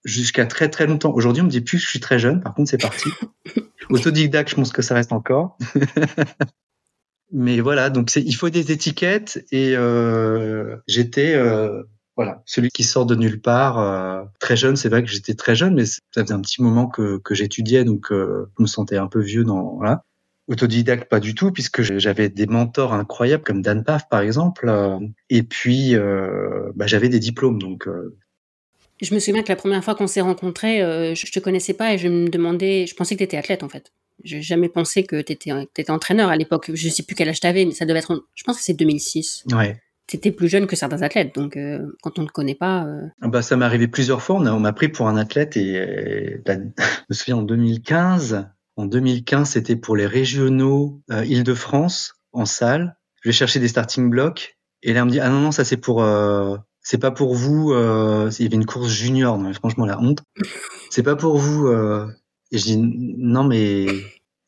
jusqu'à 0.05 0.47
très 0.47 0.71
très 0.71 0.87
longtemps. 0.87 1.13
Aujourd'hui, 1.13 1.43
on 1.43 1.45
me 1.45 1.51
dit 1.51 1.61
plus 1.61 1.77
que 1.77 1.85
je 1.85 1.91
suis 1.91 2.01
très 2.01 2.19
jeune. 2.19 2.41
Par 2.41 2.55
contre, 2.55 2.71
c'est 2.71 2.81
parti. 2.81 3.11
Autodidacte, 3.91 4.49
je 4.51 4.55
pense 4.55 4.73
que 4.73 4.81
ça 4.81 4.95
reste 4.95 5.13
encore. 5.13 5.59
mais 7.33 7.61
voilà, 7.61 7.91
donc 7.91 8.15
il 8.17 8.35
faut 8.35 8.49
des 8.49 8.73
étiquettes 8.73 9.45
et 9.53 9.77
euh, 9.77 10.77
j'étais 10.89 11.35
euh, 11.35 11.83
voilà 12.17 12.43
celui 12.47 12.71
qui 12.71 12.85
sort 12.85 13.05
de 13.05 13.17
nulle 13.17 13.43
part. 13.43 13.79
Euh, 13.79 14.25
très 14.41 14.57
jeune, 14.57 14.77
c'est 14.77 14.89
vrai 14.89 15.05
que 15.05 15.11
j'étais 15.11 15.35
très 15.35 15.55
jeune, 15.55 15.75
mais 15.75 15.85
ça 15.85 16.01
faisait 16.15 16.33
un 16.33 16.41
petit 16.41 16.63
moment 16.63 16.87
que, 16.87 17.19
que 17.19 17.35
j'étudiais, 17.35 17.85
donc 17.85 18.11
euh, 18.13 18.51
je 18.57 18.63
me 18.63 18.67
sentais 18.67 18.97
un 18.97 19.09
peu 19.09 19.21
vieux 19.21 19.45
dans 19.45 19.77
voilà. 19.77 20.05
Autodidacte, 20.49 21.09
pas 21.09 21.19
du 21.19 21.35
tout, 21.35 21.51
puisque 21.51 21.83
j'avais 21.83 22.29
des 22.29 22.47
mentors 22.47 22.95
incroyables 22.95 23.43
comme 23.43 23.63
Dan 23.63 23.83
Paf, 23.83 24.09
par 24.09 24.21
exemple. 24.21 24.69
Euh, 24.69 25.01
et 25.29 25.43
puis, 25.43 25.97
euh, 25.97 26.71
bah, 26.77 26.87
j'avais 26.87 27.09
des 27.09 27.19
diplômes. 27.19 27.59
Donc, 27.59 27.89
euh. 27.89 28.17
Je 29.03 29.13
me 29.13 29.19
souviens 29.19 29.43
que 29.43 29.49
la 29.49 29.57
première 29.57 29.83
fois 29.83 29.97
qu'on 29.97 30.07
s'est 30.07 30.21
rencontrés, 30.21 30.79
je, 31.15 31.33
te 31.33 31.41
connaissais 31.41 31.75
pas 31.75 31.93
et 31.93 31.99
je 31.99 32.09
me 32.09 32.29
demandais, 32.29 32.87
je 32.87 32.95
pensais 32.95 33.15
que 33.15 33.19
tu 33.19 33.25
étais 33.25 33.37
athlète 33.37 33.63
en 33.63 33.69
fait. 33.69 33.93
J'ai 34.25 34.41
jamais 34.41 34.71
pensé 34.71 35.05
que 35.05 35.21
tu 35.21 35.33
étais, 35.33 35.51
étais, 35.51 35.91
entraîneur 35.91 36.31
à 36.31 36.37
l'époque. 36.37 36.71
Je 36.73 36.89
sais 36.89 37.03
plus 37.03 37.15
quel 37.15 37.29
âge 37.29 37.41
t'avais, 37.41 37.67
mais 37.67 37.73
ça 37.73 37.85
devait 37.85 37.99
être, 37.99 38.25
je 38.35 38.45
pense 38.45 38.57
que 38.57 38.63
c'est 38.63 38.73
2006. 38.73 39.45
Ouais. 39.53 39.79
T'étais 40.07 40.31
plus 40.31 40.49
jeune 40.49 40.67
que 40.67 40.77
certains 40.77 41.03
athlètes, 41.03 41.35
donc 41.35 41.59
quand 42.03 42.19
on 42.19 42.23
ne 42.23 42.29
connaît 42.29 42.55
pas. 42.55 42.87
Ah 43.21 43.29
bah 43.29 43.43
ça 43.43 43.57
m'est 43.57 43.67
arrivé 43.67 43.87
plusieurs 43.87 44.23
fois. 44.23 44.37
On 44.37 44.61
m'a 44.61 44.73
pris 44.73 44.89
pour 44.89 45.09
un 45.09 45.19
athlète 45.19 45.59
et 45.59 46.41
bah, 46.47 46.55
je 46.79 47.05
me 47.11 47.15
souviens 47.15 47.37
en 47.37 47.43
2015, 47.43 48.47
en 48.77 48.85
2015, 48.85 49.51
c'était 49.51 49.77
pour 49.77 49.97
les 49.97 50.07
régionaux 50.07 51.01
euh, 51.11 51.25
Île-de-France 51.25 52.15
en 52.33 52.45
salle. 52.45 52.97
Je 53.23 53.31
vais 53.31 53.33
chercher 53.33 53.59
des 53.59 53.69
starting 53.69 54.11
blocks 54.11 54.57
et 54.83 54.93
là 54.93 55.03
on 55.03 55.07
me 55.07 55.11
dit 55.11 55.21
ah 55.21 55.31
non 55.31 55.41
non 55.41 55.51
ça 55.51 55.65
c'est 55.65 55.79
pour 55.79 56.03
euh, 56.03 56.57
c'est 56.83 56.99
pas 56.99 57.11
pour 57.11 57.35
vous. 57.35 57.73
Euh, 57.73 58.31
il 58.39 58.45
y 58.45 58.47
avait 58.47 58.57
une 58.57 58.67
course 58.67 58.91
junior, 58.91 59.39
non, 59.39 59.53
franchement 59.55 59.87
la 59.87 59.99
honte. 59.99 60.23
C'est 60.91 61.03
pas 61.03 61.17
pour 61.17 61.37
vous. 61.37 61.67
Euh. 61.67 62.07
Et 62.53 62.59
je 62.59 62.65
dis 62.65 62.77
non 62.79 63.43
mais 63.43 63.87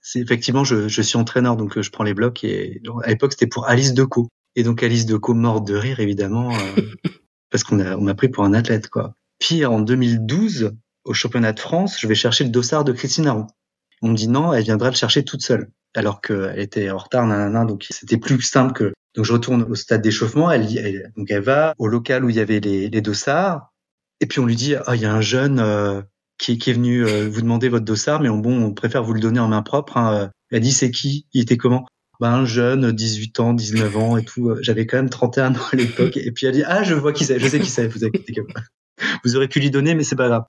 c'est 0.01 0.21
effectivement 0.21 0.63
je, 0.63 0.87
je, 0.87 1.03
suis 1.03 1.19
entraîneur 1.19 1.57
donc 1.57 1.81
je 1.81 1.91
prends 1.91 2.05
les 2.05 2.15
blocs 2.15 2.45
et 2.45 2.81
à 3.03 3.09
l'époque 3.09 3.33
c'était 3.33 3.49
pour 3.49 3.67
Alice 3.69 3.93
Deco 3.93 4.29
et 4.55 4.63
donc 4.63 4.85
Alice 4.85 5.05
Deco 5.05 5.35
morte 5.35 5.67
de 5.67 5.75
rire 5.75 5.99
évidemment 5.99 6.53
parce 7.51 7.65
qu'on 7.65 7.81
a 7.81 7.97
on 7.97 8.03
m'a 8.03 8.15
pris 8.15 8.29
pour 8.29 8.45
un 8.45 8.55
athlète 8.55 8.89
quoi. 8.89 9.17
Puis 9.41 9.67
en 9.67 9.81
2012 9.81 10.77
au 11.05 11.13
championnat 11.13 11.53
de 11.53 11.59
France 11.59 11.99
je 12.01 12.07
vais 12.07 12.15
chercher 12.15 12.45
le 12.45 12.51
dossard 12.51 12.85
de 12.85 12.93
Christine 12.93 13.27
Aron. 13.27 13.49
On 14.03 14.09
me 14.09 14.17
dit 14.17 14.29
non, 14.29 14.53
elle 14.53 14.65
viendra 14.65 14.91
le 14.91 14.97
chercher 14.97 15.25
toute 15.25 15.43
seule, 15.43 15.71
alors 15.95 16.21
qu'elle 16.21 16.59
était 16.59 16.91
en 16.91 16.99
retard, 16.99 17.27
nanana, 17.27 17.65
donc 17.65 17.87
c'était 17.91 18.19
plus 18.19 18.41
simple 18.43 18.73
que. 18.73 18.93
Donc 19.15 19.25
je 19.25 19.33
retourne 19.33 19.63
au 19.63 19.75
stade 19.75 20.03
d'échauffement, 20.03 20.51
elle, 20.51 20.69
elle, 20.77 21.13
donc 21.17 21.31
elle 21.31 21.43
va 21.43 21.75
au 21.79 21.89
local 21.89 22.25
où 22.25 22.31
il 22.31 22.37
y 22.37 22.41
avait 22.41 22.61
les, 22.61 22.89
les 22.89 23.01
dossards, 23.01 23.73
et 24.21 24.27
puis 24.27 24.39
on 24.39 24.47
lui 24.47 24.55
dit 24.55 24.75
ah 24.87 24.95
il 24.95 25.03
y 25.03 25.07
a 25.07 25.13
un 25.13 25.21
jeune 25.21 25.59
euh, 25.59 26.03
qui, 26.39 26.59
qui, 26.59 26.71
est 26.71 26.75
venu 26.75 27.05
euh, 27.05 27.29
vous 27.29 27.41
demander 27.43 27.69
votre 27.69 27.85
dossard, 27.85 28.21
mais 28.21 28.29
bon 28.29 28.63
on 28.63 28.73
préfère 28.75 29.03
vous 29.03 29.15
le 29.15 29.21
donner 29.21 29.41
en 29.41 29.49
main 29.49 29.63
propre. 29.63 29.97
Hein. 29.97 30.31
Elle 30.51 30.61
dit 30.61 30.73
c'est 30.73 30.91
qui? 30.91 31.27
Il 31.33 31.43
était 31.43 31.57
comment? 31.57 31.87
Ben, 32.21 32.31
un 32.31 32.45
jeune, 32.45 32.91
18 32.91 33.41
ans, 33.41 33.55
19 33.55 33.97
ans 33.97 34.17
et 34.17 34.25
tout. 34.25 34.57
J'avais 34.61 34.87
quand 34.87 34.97
même 34.97 35.11
31 35.11 35.55
ans 35.55 35.59
à 35.73 35.77
l'époque. 35.77 36.17
Et 36.17 36.33
puis 36.33 36.47
elle 36.47 36.55
dit, 36.55 36.65
ah, 36.67 36.83
je 36.83 36.95
vois 36.95 37.13
qui 37.13 37.25
c'est, 37.25 37.39
je 37.39 37.47
sais 37.47 37.61
qui 37.61 37.71
c'est, 37.71 37.87
vous. 37.87 38.01
Vous 39.25 39.37
aurez 39.37 39.47
pu 39.47 39.61
lui 39.61 39.71
donner, 39.71 39.95
mais 39.95 40.03
c'est 40.03 40.17
pas 40.17 40.27
grave. 40.27 40.45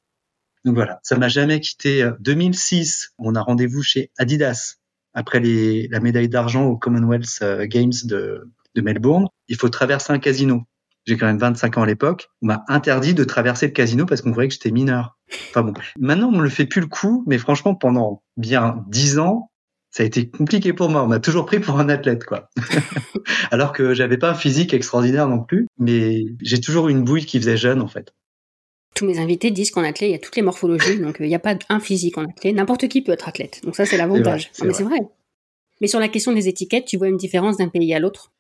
Donc 0.66 0.76
voilà, 0.76 1.00
ça 1.04 1.18
m'a 1.18 1.30
jamais 1.30 1.60
quitté. 1.60 2.10
2006, 2.20 3.14
on 3.18 3.36
a 3.36 3.42
rendez-vous 3.42 3.82
chez 3.82 4.12
Adidas 4.18 4.76
après 5.14 5.40
les, 5.40 5.88
la 5.88 6.00
médaille 6.00 6.30
d'argent 6.30 6.66
au 6.66 6.78
Commonwealth 6.78 7.40
euh, 7.42 7.66
Games 7.66 7.94
de, 8.04 8.52
de 8.76 8.82
Melbourne. 8.82 9.28
Il 9.48 9.56
faut 9.56 9.70
traverser 9.70 10.14
un 10.14 10.20
casino. 10.20 10.64
J'ai 11.06 11.18
quand 11.18 11.26
même 11.26 11.40
25 11.40 11.78
ans 11.78 11.84
à 11.84 11.86
l'époque. 11.86 12.30
On 12.42 12.48
m'a 12.48 12.64
interdit 12.68 13.14
de 13.14 13.24
traverser 13.24 13.68
le 13.68 13.72
casino 13.72 14.06
parce 14.06 14.22
qu'on 14.22 14.32
voyait 14.32 14.50
que 14.50 14.54
j'étais 14.54 14.72
mineur. 14.72 15.18
Enfin 15.50 15.64
bon, 15.64 15.74
maintenant 15.98 16.28
on 16.28 16.38
me 16.38 16.44
le 16.44 16.50
fait 16.50 16.66
plus 16.66 16.82
le 16.82 16.88
coup, 16.88 17.24
mais 17.28 17.38
franchement 17.38 17.74
pendant 17.74 18.24
bien 18.38 18.84
10 18.90 19.20
ans, 19.20 19.52
ça 19.92 20.04
a 20.04 20.06
été 20.06 20.30
compliqué 20.30 20.74
pour 20.74 20.90
moi. 20.90 21.04
On 21.04 21.08
m'a 21.08 21.20
toujours 21.20 21.46
pris 21.46 21.60
pour 21.60 21.80
un 21.80 21.90
athlète, 21.90 22.26
quoi. 22.26 22.50
Alors 23.52 23.74
que 23.74 23.94
j'avais 23.94 24.18
pas 24.18 24.30
un 24.30 24.36
physique 24.36 24.74
extraordinaire 24.74 25.28
non 25.28 25.44
plus, 25.44 25.68
mais 25.80 26.26
j'ai 26.42 26.62
toujours 26.62 26.90
une 26.90 27.04
bouille 27.04 27.26
qui 27.26 27.40
faisait 27.40 27.58
jeune, 27.58 27.82
en 27.82 27.88
fait 27.88 28.14
tous 28.96 29.06
mes 29.06 29.20
invités 29.20 29.52
disent 29.52 29.72
qu'en 29.72 29.84
athlète, 29.84 30.10
il 30.10 30.12
y 30.12 30.16
a 30.16 30.20
toutes 30.20 30.36
les 30.36 30.42
morphologies, 30.42 31.00
donc 31.00 31.22
euh, 31.22 31.26
il 31.26 31.30
n'y 31.30 31.36
a 31.36 31.40
pas 31.40 31.56
un 31.70 31.80
physique 31.80 32.18
en 32.18 32.26
athlète. 32.26 32.56
N'importe 32.56 32.88
qui 32.88 33.02
peut 33.02 33.12
être 33.12 33.28
athlète. 33.28 33.62
Donc 33.64 33.76
ça, 33.76 33.86
c'est 33.86 33.98
l'avantage. 33.98 34.52
Mais 34.64 34.74
c'est 34.74 34.84
vrai. 34.84 35.00
Mais 35.82 35.88
sur 35.88 36.00
la 36.00 36.10
question 36.10 36.34
des 36.34 36.48
étiquettes, 36.48 36.86
tu 36.86 36.98
vois 36.98 37.08
une 37.08 37.18
différence 37.18 37.58
d'un 37.58 37.70
pays 37.70 37.94
à 37.94 38.00
l'autre? 38.00 38.32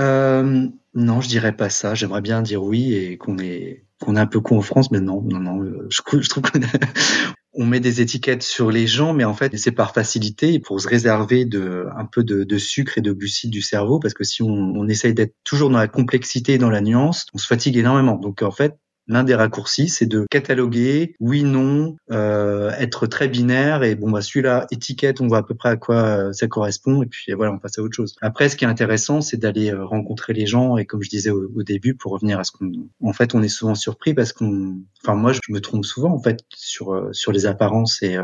Euh, 0.00 0.66
Non, 0.94 1.20
je 1.20 1.28
dirais 1.28 1.56
pas 1.56 1.70
ça. 1.70 1.94
J'aimerais 1.94 2.20
bien 2.20 2.42
dire 2.42 2.62
oui 2.62 2.94
et 2.94 3.16
qu'on 3.16 3.38
est 3.38 3.84
qu'on 4.00 4.16
est 4.16 4.20
un 4.20 4.26
peu 4.26 4.40
con 4.40 4.58
en 4.58 4.62
France, 4.62 4.90
mais 4.90 5.00
non, 5.00 5.22
non, 5.22 5.40
non. 5.40 5.62
Euh, 5.62 5.86
je, 5.88 6.28
trouve 6.28 6.42
qu'on 6.42 6.60
on 7.54 7.64
met 7.64 7.80
des 7.80 8.00
étiquettes 8.00 8.42
sur 8.42 8.70
les 8.70 8.86
gens, 8.86 9.14
mais 9.14 9.24
en 9.24 9.32
fait, 9.32 9.56
c'est 9.56 9.72
par 9.72 9.94
facilité 9.94 10.58
pour 10.58 10.80
se 10.80 10.88
réserver 10.88 11.44
de, 11.44 11.86
un 11.96 12.04
peu 12.04 12.22
de, 12.22 12.58
sucre 12.58 12.98
et 12.98 13.00
de 13.00 13.12
glucides 13.12 13.50
du 13.50 13.62
cerveau, 13.62 14.00
parce 14.00 14.12
que 14.12 14.24
si 14.24 14.42
on, 14.42 14.48
on 14.48 14.88
essaye 14.88 15.14
d'être 15.14 15.34
toujours 15.44 15.70
dans 15.70 15.78
la 15.78 15.88
complexité 15.88 16.54
et 16.54 16.58
dans 16.58 16.70
la 16.70 16.80
nuance, 16.80 17.26
on 17.32 17.38
se 17.38 17.46
fatigue 17.46 17.76
énormément. 17.76 18.16
Donc, 18.16 18.42
en 18.42 18.50
fait, 18.50 18.74
L'un 19.06 19.22
des 19.22 19.34
raccourcis, 19.34 19.88
c'est 19.88 20.06
de 20.06 20.24
cataloguer 20.30 21.14
oui, 21.20 21.44
non, 21.44 21.96
euh, 22.10 22.70
être 22.78 23.06
très 23.06 23.28
binaire 23.28 23.82
et 23.82 23.94
bon 23.94 24.10
bah 24.10 24.22
celui-là 24.22 24.66
étiquette, 24.70 25.20
on 25.20 25.26
voit 25.26 25.38
à 25.38 25.42
peu 25.42 25.54
près 25.54 25.68
à 25.68 25.76
quoi 25.76 25.96
euh, 25.96 26.32
ça 26.32 26.48
correspond 26.48 27.02
et 27.02 27.06
puis 27.06 27.32
voilà, 27.34 27.52
on 27.52 27.58
passe 27.58 27.78
à 27.78 27.82
autre 27.82 27.94
chose. 27.94 28.14
Après, 28.22 28.48
ce 28.48 28.56
qui 28.56 28.64
est 28.64 28.68
intéressant, 28.68 29.20
c'est 29.20 29.36
d'aller 29.36 29.72
euh, 29.72 29.84
rencontrer 29.84 30.32
les 30.32 30.46
gens 30.46 30.78
et 30.78 30.86
comme 30.86 31.02
je 31.02 31.10
disais 31.10 31.30
au, 31.30 31.62
début, 31.62 31.94
pour 31.94 32.12
revenir 32.12 32.38
à 32.38 32.44
ce 32.44 32.52
qu'on, 32.52 32.70
en 33.02 33.12
fait, 33.12 33.34
on 33.34 33.42
est 33.42 33.48
souvent 33.48 33.74
surpris 33.74 34.14
parce 34.14 34.32
qu'on, 34.32 34.80
enfin 35.02 35.14
moi, 35.14 35.32
je 35.32 35.40
me 35.50 35.60
trompe 35.60 35.84
souvent 35.84 36.12
en 36.12 36.22
fait 36.22 36.40
sur 36.54 36.94
euh, 36.94 37.12
sur 37.12 37.32
les 37.32 37.46
apparences 37.46 38.02
et 38.02 38.16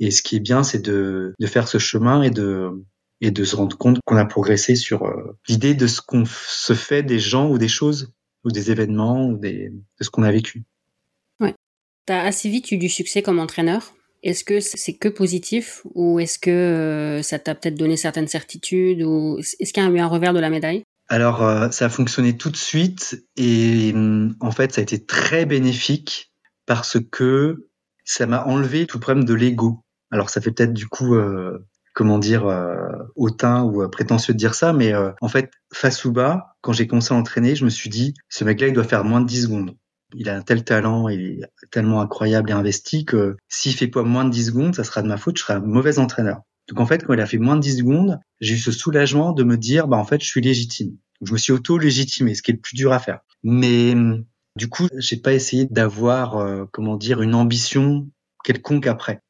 et 0.00 0.10
ce 0.10 0.22
qui 0.22 0.36
est 0.36 0.40
bien, 0.40 0.62
c'est 0.62 0.82
de 0.82 1.34
de 1.38 1.46
faire 1.46 1.68
ce 1.68 1.78
chemin 1.78 2.22
et 2.22 2.30
de 2.30 2.70
et 3.20 3.30
de 3.30 3.44
se 3.44 3.56
rendre 3.56 3.76
compte 3.76 3.98
qu'on 4.04 4.16
a 4.16 4.24
progressé 4.24 4.74
sur 4.74 5.10
l'idée 5.48 5.74
de 5.74 5.86
ce 5.86 6.00
qu'on 6.00 6.24
se 6.26 6.74
fait 6.74 7.02
des 7.02 7.18
gens 7.18 7.48
ou 7.50 7.58
des 7.58 7.68
choses 7.68 8.12
ou 8.44 8.50
des 8.50 8.70
événements 8.70 9.26
ou 9.26 9.36
des, 9.36 9.70
de 9.70 10.04
ce 10.04 10.10
qu'on 10.10 10.22
a 10.22 10.32
vécu. 10.32 10.64
Ouais. 11.40 11.54
Tu 12.06 12.12
as 12.12 12.22
assez 12.22 12.48
vite 12.48 12.70
eu 12.72 12.78
du 12.78 12.88
succès 12.88 13.22
comme 13.22 13.38
entraîneur. 13.38 13.94
Est-ce 14.22 14.42
que 14.42 14.60
c'est 14.60 14.94
que 14.94 15.08
positif 15.08 15.82
ou 15.94 16.18
est-ce 16.18 16.38
que 16.38 16.50
euh, 16.50 17.22
ça 17.22 17.38
t'a 17.38 17.54
peut-être 17.54 17.74
donné 17.74 17.96
certaines 17.96 18.28
certitudes 18.28 19.02
ou 19.02 19.38
est-ce 19.38 19.72
qu'il 19.72 19.82
y 19.82 19.86
a 19.86 19.90
eu 19.90 19.98
un 19.98 20.06
revers 20.06 20.32
de 20.32 20.40
la 20.40 20.48
médaille? 20.48 20.82
Alors, 21.08 21.42
euh, 21.42 21.70
ça 21.70 21.86
a 21.86 21.88
fonctionné 21.90 22.36
tout 22.36 22.50
de 22.50 22.56
suite 22.56 23.22
et 23.36 23.92
en 24.40 24.50
fait, 24.50 24.72
ça 24.72 24.80
a 24.80 24.82
été 24.82 25.04
très 25.04 25.44
bénéfique 25.44 26.32
parce 26.64 26.96
que 27.10 27.68
ça 28.04 28.26
m'a 28.26 28.44
enlevé 28.46 28.86
tout 28.86 28.96
le 28.96 29.02
problème 29.02 29.24
de 29.26 29.34
l'ego. 29.34 29.84
Alors, 30.10 30.30
ça 30.30 30.40
fait 30.40 30.50
peut-être 30.50 30.72
du 30.72 30.88
coup 30.88 31.14
euh, 31.14 31.58
comment 31.94 32.18
dire, 32.18 32.46
euh, 32.46 32.88
hautain 33.14 33.62
ou 33.62 33.82
euh, 33.82 33.88
prétentieux 33.88 34.34
de 34.34 34.38
dire 34.38 34.54
ça, 34.54 34.72
mais 34.72 34.92
euh, 34.92 35.12
en 35.20 35.28
fait, 35.28 35.50
face 35.72 36.04
ou 36.04 36.12
bas, 36.12 36.56
quand 36.60 36.72
j'ai 36.72 36.86
commencé 36.86 37.14
à 37.14 37.16
entraîner, 37.16 37.54
je 37.54 37.64
me 37.64 37.70
suis 37.70 37.88
dit, 37.88 38.14
ce 38.28 38.44
mec-là, 38.44 38.66
il 38.66 38.74
doit 38.74 38.84
faire 38.84 39.04
moins 39.04 39.20
de 39.20 39.26
10 39.26 39.42
secondes. 39.44 39.76
Il 40.12 40.28
a 40.28 40.36
un 40.36 40.42
tel 40.42 40.64
talent, 40.64 41.08
il 41.08 41.20
est 41.20 41.40
tellement 41.70 42.00
incroyable 42.00 42.50
et 42.50 42.52
investi 42.52 43.04
que 43.04 43.36
s'il 43.48 43.74
fait 43.74 43.88
pas 43.88 44.02
moins 44.02 44.24
de 44.24 44.30
10 44.30 44.46
secondes, 44.46 44.74
ça 44.74 44.84
sera 44.84 45.02
de 45.02 45.08
ma 45.08 45.16
faute, 45.16 45.38
je 45.38 45.42
serai 45.42 45.54
un 45.54 45.60
mauvais 45.60 45.98
entraîneur. 45.98 46.42
Donc 46.68 46.80
en 46.80 46.86
fait, 46.86 47.04
quand 47.04 47.14
il 47.14 47.20
a 47.20 47.26
fait 47.26 47.38
moins 47.38 47.56
de 47.56 47.60
10 47.60 47.78
secondes, 47.78 48.20
j'ai 48.40 48.54
eu 48.54 48.58
ce 48.58 48.72
soulagement 48.72 49.32
de 49.32 49.44
me 49.44 49.56
dire, 49.56 49.86
bah 49.86 49.96
en 49.96 50.04
fait, 50.04 50.20
je 50.20 50.26
suis 50.26 50.40
légitime. 50.40 50.96
je 51.22 51.32
me 51.32 51.38
suis 51.38 51.52
auto-légitimé, 51.52 52.34
ce 52.34 52.42
qui 52.42 52.50
est 52.50 52.54
le 52.54 52.60
plus 52.60 52.76
dur 52.76 52.92
à 52.92 52.98
faire. 52.98 53.20
Mais 53.42 53.94
du 54.56 54.68
coup, 54.68 54.88
j'ai 54.98 55.16
pas 55.16 55.32
essayé 55.32 55.66
d'avoir, 55.66 56.68
comment 56.72 56.96
dire, 56.96 57.22
une 57.22 57.34
ambition 57.34 58.08
quelconque 58.44 58.86
après. 58.86 59.20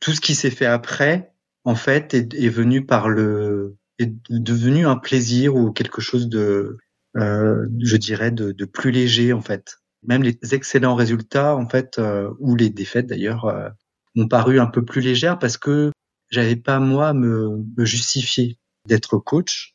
Tout 0.00 0.12
ce 0.12 0.20
qui 0.20 0.34
s'est 0.34 0.50
fait 0.50 0.66
après, 0.66 1.29
en 1.64 1.74
fait, 1.74 2.14
est, 2.14 2.48
venu 2.48 2.84
par 2.86 3.08
le, 3.08 3.76
est 3.98 4.12
devenu 4.30 4.86
un 4.86 4.96
plaisir 4.96 5.54
ou 5.54 5.72
quelque 5.72 6.00
chose 6.00 6.28
de, 6.28 6.78
euh, 7.16 7.66
je 7.80 7.96
dirais, 7.96 8.30
de, 8.30 8.52
de, 8.52 8.64
plus 8.64 8.90
léger 8.90 9.32
en 9.32 9.42
fait. 9.42 9.76
Même 10.06 10.22
les 10.22 10.38
excellents 10.52 10.94
résultats 10.94 11.56
en 11.56 11.68
fait, 11.68 11.98
euh, 11.98 12.30
ou 12.38 12.56
les 12.56 12.70
défaites 12.70 13.06
d'ailleurs, 13.06 13.44
euh, 13.46 13.68
m'ont 14.14 14.28
paru 14.28 14.58
un 14.58 14.66
peu 14.66 14.84
plus 14.84 15.00
légères 15.00 15.38
parce 15.38 15.58
que 15.58 15.92
j'avais 16.30 16.56
pas 16.56 16.80
moi 16.80 17.12
me, 17.12 17.62
me 17.76 17.84
justifier 17.84 18.58
d'être 18.88 19.18
coach, 19.18 19.74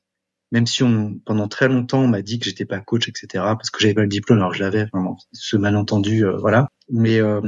même 0.52 0.65
si 0.65 0.84
on, 0.84 1.19
pendant 1.26 1.48
très 1.48 1.67
longtemps 1.67 2.02
on 2.02 2.08
m'a 2.08 2.21
dit 2.21 2.39
que 2.39 2.45
j'étais 2.45 2.65
pas 2.65 2.80
coach, 2.80 3.08
etc. 3.08 3.28
Parce 3.34 3.69
que 3.69 3.80
j'avais 3.80 3.93
pas 3.93 4.02
le 4.02 4.08
diplôme, 4.08 4.39
alors 4.39 4.54
je 4.54 4.63
l'avais, 4.63 4.86
vraiment, 4.86 5.17
ce 5.34 5.58
malentendu, 5.58 6.26
euh, 6.26 6.38
voilà. 6.38 6.67
Mais 6.89 7.19
euh, 7.19 7.41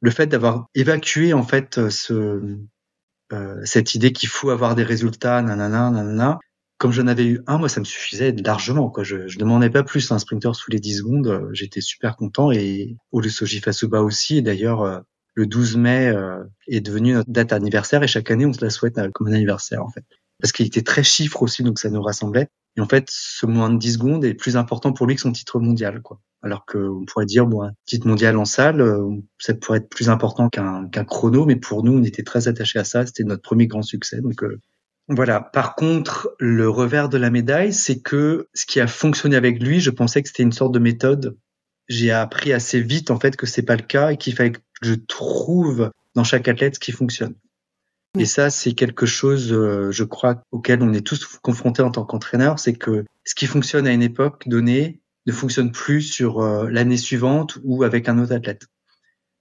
le 0.00 0.10
fait 0.10 0.26
d'avoir 0.26 0.66
évacué 0.74 1.32
en 1.32 1.42
fait 1.42 1.88
ce 1.88 2.58
euh, 3.32 3.60
cette 3.64 3.94
idée 3.94 4.12
qu'il 4.12 4.28
faut 4.28 4.50
avoir 4.50 4.74
des 4.74 4.84
résultats, 4.84 5.42
nanana, 5.42 5.90
nanana. 5.90 6.38
Comme 6.78 6.92
j'en 6.92 7.08
avais 7.08 7.26
eu 7.26 7.40
un, 7.46 7.58
moi, 7.58 7.68
ça 7.68 7.80
me 7.80 7.84
suffisait 7.84 8.32
largement. 8.32 8.88
Quoi. 8.88 9.02
Je, 9.02 9.26
je 9.26 9.38
demandais 9.38 9.68
pas 9.68 9.82
plus 9.82 10.12
un 10.12 10.18
sprinter 10.18 10.54
sous 10.54 10.70
les 10.70 10.78
10 10.78 10.98
secondes. 10.98 11.26
Euh, 11.26 11.48
j'étais 11.52 11.80
super 11.80 12.16
content. 12.16 12.52
Et 12.52 12.96
Olusoji 13.10 13.60
Fasuba 13.60 14.02
aussi. 14.02 14.38
Et 14.38 14.42
d'ailleurs, 14.42 14.82
euh, 14.82 15.00
le 15.34 15.46
12 15.46 15.76
mai 15.76 16.12
est 16.66 16.80
devenu 16.80 17.14
notre 17.14 17.30
date 17.30 17.52
anniversaire. 17.52 18.02
Et 18.02 18.08
chaque 18.08 18.30
année, 18.30 18.46
on 18.46 18.52
se 18.52 18.64
la 18.64 18.70
souhaite 18.70 18.98
comme 19.12 19.28
un 19.28 19.32
anniversaire, 19.32 19.84
en 19.84 19.88
fait. 19.88 20.04
Parce 20.40 20.52
qu'il 20.52 20.66
était 20.66 20.82
très 20.82 21.04
chiffre 21.04 21.42
aussi, 21.42 21.62
donc 21.62 21.78
ça 21.78 21.90
nous 21.90 22.02
rassemblait. 22.02 22.48
Et 22.78 22.80
en 22.80 22.86
fait, 22.86 23.08
ce 23.10 23.44
moins 23.44 23.70
de 23.70 23.76
10 23.76 23.94
secondes 23.94 24.24
est 24.24 24.34
plus 24.34 24.56
important 24.56 24.92
pour 24.92 25.06
lui 25.08 25.16
que 25.16 25.20
son 25.20 25.32
titre 25.32 25.58
mondial. 25.58 26.00
Quoi. 26.00 26.20
Alors 26.42 26.64
qu'on 26.64 27.04
pourrait 27.06 27.26
dire, 27.26 27.44
bon, 27.44 27.64
un 27.64 27.72
titre 27.86 28.06
mondial 28.06 28.36
en 28.36 28.44
salle, 28.44 28.80
euh, 28.80 29.16
ça 29.40 29.52
pourrait 29.54 29.78
être 29.78 29.88
plus 29.88 30.08
important 30.08 30.48
qu'un 30.48 30.86
qu'un 30.86 31.04
chrono, 31.04 31.44
mais 31.44 31.56
pour 31.56 31.82
nous, 31.82 31.98
on 31.98 32.04
était 32.04 32.22
très 32.22 32.46
attachés 32.46 32.78
à 32.78 32.84
ça. 32.84 33.04
C'était 33.04 33.24
notre 33.24 33.42
premier 33.42 33.66
grand 33.66 33.82
succès. 33.82 34.20
Donc 34.20 34.44
euh, 34.44 34.60
voilà. 35.08 35.40
Par 35.40 35.74
contre, 35.74 36.36
le 36.38 36.70
revers 36.70 37.08
de 37.08 37.18
la 37.18 37.30
médaille, 37.30 37.72
c'est 37.72 38.00
que 38.00 38.46
ce 38.54 38.64
qui 38.64 38.78
a 38.78 38.86
fonctionné 38.86 39.34
avec 39.34 39.60
lui, 39.60 39.80
je 39.80 39.90
pensais 39.90 40.22
que 40.22 40.28
c'était 40.28 40.44
une 40.44 40.52
sorte 40.52 40.72
de 40.72 40.78
méthode. 40.78 41.36
J'ai 41.88 42.12
appris 42.12 42.52
assez 42.52 42.80
vite 42.80 43.10
en 43.10 43.18
fait 43.18 43.34
que 43.34 43.46
c'est 43.46 43.62
pas 43.62 43.74
le 43.74 43.82
cas 43.82 44.10
et 44.12 44.16
qu'il 44.16 44.36
fallait 44.36 44.52
que 44.52 44.60
je 44.82 44.94
trouve 44.94 45.90
dans 46.14 46.22
chaque 46.22 46.46
athlète 46.46 46.76
ce 46.76 46.80
qui 46.80 46.92
fonctionne. 46.92 47.34
Et 48.18 48.24
ça, 48.24 48.50
c'est 48.50 48.72
quelque 48.72 49.06
chose, 49.06 49.52
euh, 49.52 49.90
je 49.90 50.04
crois, 50.04 50.42
auquel 50.50 50.82
on 50.82 50.92
est 50.92 51.06
tous 51.06 51.26
confrontés 51.42 51.82
en 51.82 51.90
tant 51.90 52.04
qu'entraîneur, 52.04 52.58
c'est 52.58 52.74
que 52.74 53.04
ce 53.24 53.34
qui 53.34 53.46
fonctionne 53.46 53.86
à 53.86 53.92
une 53.92 54.02
époque 54.02 54.48
donnée 54.48 55.02
ne 55.28 55.32
fonctionne 55.32 55.72
plus 55.72 56.02
sur 56.02 56.40
euh, 56.40 56.68
l'année 56.70 56.96
suivante 56.96 57.58
ou 57.62 57.84
avec 57.84 58.08
un 58.08 58.18
autre 58.18 58.32
athlète. 58.32 58.66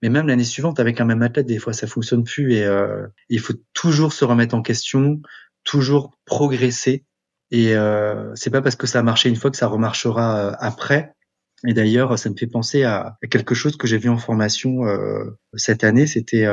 Mais 0.01 0.09
même 0.09 0.27
l'année 0.27 0.43
suivante, 0.43 0.79
avec 0.79 0.99
un 0.99 1.05
même 1.05 1.21
athlète, 1.21 1.47
des 1.47 1.59
fois, 1.59 1.73
ça 1.73 1.87
fonctionne 1.87 2.23
plus 2.23 2.53
et 2.53 2.65
euh, 2.65 3.07
il 3.29 3.39
faut 3.39 3.53
toujours 3.73 4.13
se 4.13 4.25
remettre 4.25 4.53
en 4.53 4.61
question, 4.61 5.21
toujours 5.63 6.11
progresser. 6.25 7.05
Et 7.49 7.75
euh, 7.75 8.35
c'est 8.35 8.49
pas 8.49 8.61
parce 8.61 8.75
que 8.75 8.85
ça 8.85 8.99
a 8.99 9.03
marché 9.03 9.29
une 9.29 9.37
fois 9.37 9.49
que 9.49 9.57
ça 9.57 9.67
remarchera 9.67 10.49
après. 10.61 11.13
Et 11.65 11.73
d'ailleurs, 11.73 12.19
ça 12.19 12.29
me 12.29 12.35
fait 12.35 12.47
penser 12.47 12.83
à, 12.83 13.17
quelque 13.31 13.55
chose 13.55 13.77
que 13.77 13.87
j'ai 13.87 13.97
vu 13.97 14.09
en 14.09 14.17
formation 14.17 14.81
cette 15.55 15.83
année. 15.83 16.05
C'était 16.05 16.45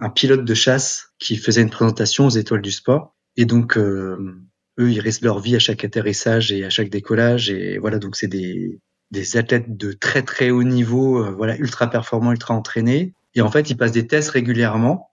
un 0.00 0.10
pilote 0.10 0.44
de 0.44 0.54
chasse 0.54 1.12
qui 1.18 1.36
faisait 1.36 1.62
une 1.62 1.70
présentation 1.70 2.26
aux 2.26 2.30
étoiles 2.30 2.62
du 2.62 2.70
sport. 2.70 3.16
Et 3.36 3.44
donc, 3.44 3.76
euh, 3.76 4.40
eux, 4.78 4.90
ils 4.90 5.00
risquent 5.00 5.22
leur 5.22 5.40
vie 5.40 5.56
à 5.56 5.58
chaque 5.58 5.84
atterrissage 5.84 6.52
et 6.52 6.64
à 6.64 6.70
chaque 6.70 6.90
décollage. 6.90 7.50
Et 7.50 7.78
voilà, 7.78 7.98
donc 7.98 8.16
c'est 8.16 8.28
des, 8.28 8.80
des 9.10 9.36
athlètes 9.36 9.76
de 9.76 9.92
très 9.92 10.22
très 10.22 10.50
haut 10.50 10.62
niveau, 10.62 11.24
euh, 11.24 11.30
voilà, 11.30 11.56
ultra 11.56 11.88
performants, 11.88 12.32
ultra 12.32 12.54
entraînés. 12.54 13.12
Et 13.34 13.40
en 13.40 13.50
fait, 13.50 13.70
ils 13.70 13.76
passent 13.76 13.92
des 13.92 14.06
tests 14.06 14.30
régulièrement. 14.30 15.10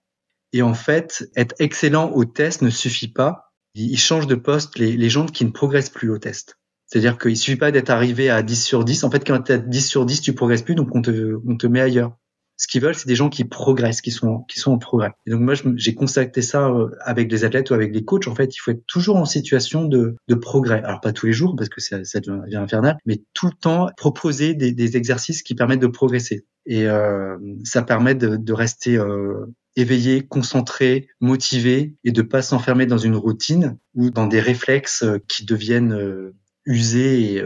Et 0.53 0.61
en 0.61 0.73
fait, 0.73 1.29
être 1.35 1.55
excellent 1.59 2.11
au 2.11 2.25
test 2.25 2.61
ne 2.61 2.69
suffit 2.69 3.11
pas. 3.11 3.51
Ils 3.73 3.99
changent 3.99 4.27
de 4.27 4.35
poste 4.35 4.77
les, 4.77 4.95
les 4.95 5.09
gens 5.09 5.25
qui 5.25 5.43
ne 5.43 5.51
progressent 5.51 5.89
plus 5.89 6.09
au 6.09 6.17
test. 6.17 6.57
C'est-à-dire 6.85 7.17
qu'il 7.17 7.35
suffit 7.35 7.57
pas 7.57 7.71
d'être 7.71 7.89
arrivé 7.89 8.29
à 8.29 8.43
10 8.43 8.63
sur 8.63 8.85
10. 8.85 9.03
En 9.03 9.11
fait, 9.11 9.25
quand 9.25 9.41
tu 9.41 9.51
es 9.51 9.55
à 9.55 9.57
10 9.57 9.87
sur 9.87 10.05
10, 10.05 10.21
tu 10.21 10.33
progresses 10.33 10.61
plus, 10.61 10.75
donc 10.75 10.95
on 10.95 11.01
te, 11.01 11.39
on 11.45 11.57
te 11.57 11.67
met 11.67 11.81
ailleurs 11.81 12.15
ce 12.57 12.67
qu'ils 12.67 12.81
veulent, 12.81 12.95
c'est 12.95 13.07
des 13.07 13.15
gens 13.15 13.29
qui 13.29 13.43
progressent, 13.43 14.01
qui 14.01 14.11
sont 14.11 14.43
qui 14.43 14.59
sont 14.59 14.71
en 14.71 14.77
progrès. 14.77 15.11
Et 15.25 15.31
donc 15.31 15.41
moi, 15.41 15.53
j'ai 15.75 15.93
constaté 15.93 16.41
ça 16.41 16.69
euh, 16.69 16.89
avec 17.01 17.31
les 17.31 17.43
athlètes 17.43 17.69
ou 17.69 17.73
avec 17.73 17.93
les 17.93 18.05
coachs. 18.05 18.27
En 18.27 18.35
fait, 18.35 18.55
il 18.55 18.59
faut 18.59 18.71
être 18.71 18.85
toujours 18.87 19.17
en 19.17 19.25
situation 19.25 19.85
de, 19.85 20.15
de 20.27 20.35
progrès. 20.35 20.81
Alors 20.83 21.01
pas 21.01 21.11
tous 21.11 21.25
les 21.25 21.33
jours 21.33 21.55
parce 21.55 21.69
que 21.69 21.81
ça, 21.81 22.03
ça 22.05 22.19
devient 22.21 22.55
infernal, 22.55 22.97
mais 23.05 23.21
tout 23.33 23.47
le 23.47 23.53
temps 23.53 23.89
proposer 23.97 24.53
des, 24.53 24.71
des 24.71 24.97
exercices 24.97 25.43
qui 25.43 25.55
permettent 25.55 25.81
de 25.81 25.87
progresser. 25.87 26.45
Et 26.65 26.87
euh, 26.87 27.37
ça 27.63 27.83
permet 27.83 28.15
de, 28.15 28.37
de 28.37 28.53
rester 28.53 28.97
euh, 28.97 29.45
éveillé, 29.75 30.25
concentré, 30.25 31.09
motivé 31.19 31.95
et 32.03 32.11
de 32.11 32.21
pas 32.21 32.41
s'enfermer 32.41 32.85
dans 32.85 32.97
une 32.97 33.15
routine 33.15 33.77
ou 33.93 34.09
dans 34.09 34.27
des 34.27 34.39
réflexes 34.39 35.03
euh, 35.03 35.19
qui 35.27 35.45
deviennent 35.45 35.93
euh, 35.93 36.33
usés 36.65 37.35
et, 37.35 37.43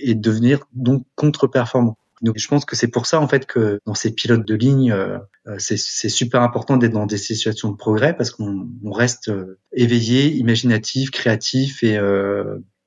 et 0.00 0.16
devenir 0.16 0.64
donc 0.72 1.06
contre-performants. 1.14 1.96
Donc 2.22 2.38
je 2.38 2.48
pense 2.48 2.64
que 2.64 2.76
c'est 2.76 2.88
pour 2.88 3.06
ça 3.06 3.20
en 3.20 3.28
fait 3.28 3.46
que 3.46 3.78
dans 3.84 3.94
ces 3.94 4.14
pilotes 4.14 4.46
de 4.46 4.54
ligne, 4.54 4.90
euh, 4.90 5.18
euh, 5.46 5.56
c'est 5.58 6.08
super 6.08 6.42
important 6.42 6.76
d'être 6.76 6.92
dans 6.92 7.06
des 7.06 7.18
situations 7.18 7.70
de 7.70 7.76
progrès 7.76 8.16
parce 8.16 8.30
qu'on 8.30 8.68
reste 8.90 9.28
euh, 9.28 9.58
éveillé, 9.72 10.32
imaginatif, 10.32 11.10
créatif 11.10 11.82
et, 11.82 11.98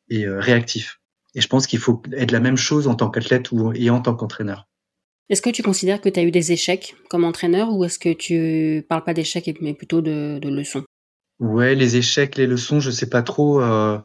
et 0.09 0.27
réactif. 0.27 0.99
Et 1.35 1.41
je 1.41 1.47
pense 1.47 1.67
qu'il 1.67 1.79
faut 1.79 2.01
être 2.13 2.31
la 2.31 2.39
même 2.39 2.57
chose 2.57 2.87
en 2.87 2.95
tant 2.95 3.09
qu'athlète 3.09 3.51
ou 3.51 3.71
et 3.73 3.89
en 3.89 4.01
tant 4.01 4.15
qu'entraîneur. 4.15 4.67
Est-ce 5.29 5.43
que 5.43 5.51
tu 5.51 5.61
considères 5.61 6.01
que 6.01 6.09
tu 6.09 6.19
as 6.19 6.23
eu 6.23 6.31
des 6.31 6.51
échecs 6.51 6.95
comme 7.07 7.23
entraîneur 7.23 7.71
ou 7.71 7.85
est-ce 7.85 7.99
que 7.99 8.13
tu 8.13 8.83
parles 8.89 9.03
pas 9.03 9.13
d'échecs 9.13 9.57
mais 9.61 9.75
plutôt 9.75 10.01
de, 10.01 10.39
de, 10.39 10.49
leçons? 10.49 10.83
Ouais, 11.39 11.75
les 11.75 11.97
échecs, 11.97 12.35
les 12.35 12.47
leçons, 12.47 12.79
je 12.79 12.89
sais 12.89 13.09
pas 13.09 13.21
trop. 13.21 13.61
Euh, 13.61 13.99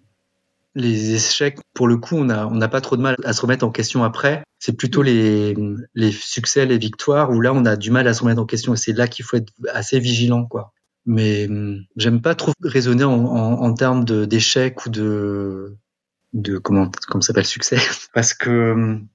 les 0.74 1.14
échecs, 1.14 1.58
pour 1.72 1.88
le 1.88 1.96
coup, 1.96 2.16
on 2.16 2.24
n'a 2.24 2.46
on 2.48 2.58
pas 2.68 2.80
trop 2.80 2.96
de 2.96 3.02
mal 3.02 3.16
à 3.24 3.32
se 3.32 3.40
remettre 3.42 3.64
en 3.64 3.70
question 3.70 4.04
après. 4.04 4.42
C'est 4.58 4.76
plutôt 4.76 5.02
les, 5.02 5.54
les 5.94 6.12
succès, 6.12 6.66
les 6.66 6.78
victoires, 6.78 7.30
où 7.30 7.40
là, 7.40 7.52
on 7.52 7.64
a 7.64 7.76
du 7.76 7.90
mal 7.90 8.08
à 8.08 8.14
se 8.14 8.22
remettre 8.22 8.40
en 8.40 8.46
question. 8.46 8.74
Et 8.74 8.76
c'est 8.76 8.92
là 8.92 9.06
qu'il 9.06 9.24
faut 9.24 9.36
être 9.36 9.52
assez 9.72 10.00
vigilant, 10.00 10.46
quoi. 10.46 10.72
Mais 11.06 11.46
hum, 11.48 11.84
j'aime 11.96 12.22
pas 12.22 12.34
trop 12.34 12.52
raisonner 12.62 13.04
en, 13.04 13.12
en, 13.12 13.62
en 13.62 13.74
termes 13.74 14.04
d'échecs 14.04 14.86
ou 14.86 14.88
de, 14.88 15.76
de 16.32 16.58
comment, 16.58 16.90
comment 17.08 17.22
s'appelle 17.22 17.46
succès, 17.46 17.76
parce 18.14 18.34
que 18.34 18.72
hum, 18.72 19.06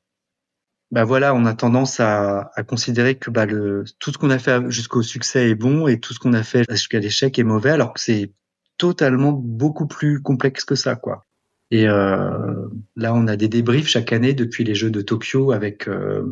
bah 0.91 1.03
voilà, 1.03 1.35
on 1.35 1.45
a 1.45 1.53
tendance 1.53 1.99
à, 1.99 2.51
à 2.55 2.63
considérer 2.63 3.15
que 3.15 3.29
bah, 3.29 3.45
le, 3.45 3.83
tout 3.99 4.11
ce 4.11 4.17
qu'on 4.17 4.31
a 4.31 4.39
fait 4.39 4.69
jusqu'au 4.71 5.03
succès 5.03 5.49
est 5.49 5.55
bon 5.55 5.87
et 5.87 5.99
tout 5.99 6.13
ce 6.13 6.19
qu'on 6.19 6.33
a 6.33 6.43
fait 6.43 6.65
jusqu'à 6.69 6.99
l'échec 6.99 7.37
est 7.37 7.43
mauvais, 7.43 7.69
alors 7.69 7.93
que 7.93 7.99
c'est 7.99 8.33
totalement 8.77 9.31
beaucoup 9.31 9.87
plus 9.87 10.21
complexe 10.21 10.65
que 10.65 10.75
ça, 10.75 10.95
quoi. 10.95 11.27
Et 11.71 11.87
euh, 11.87 12.67
là, 12.95 13.13
on 13.13 13.27
a 13.27 13.35
des 13.35 13.47
débriefs 13.47 13.87
chaque 13.87 14.11
année 14.11 14.33
depuis 14.33 14.63
les 14.63 14.75
Jeux 14.75 14.89
de 14.89 15.01
Tokyo 15.01 15.51
avec 15.51 15.87
euh, 15.87 16.23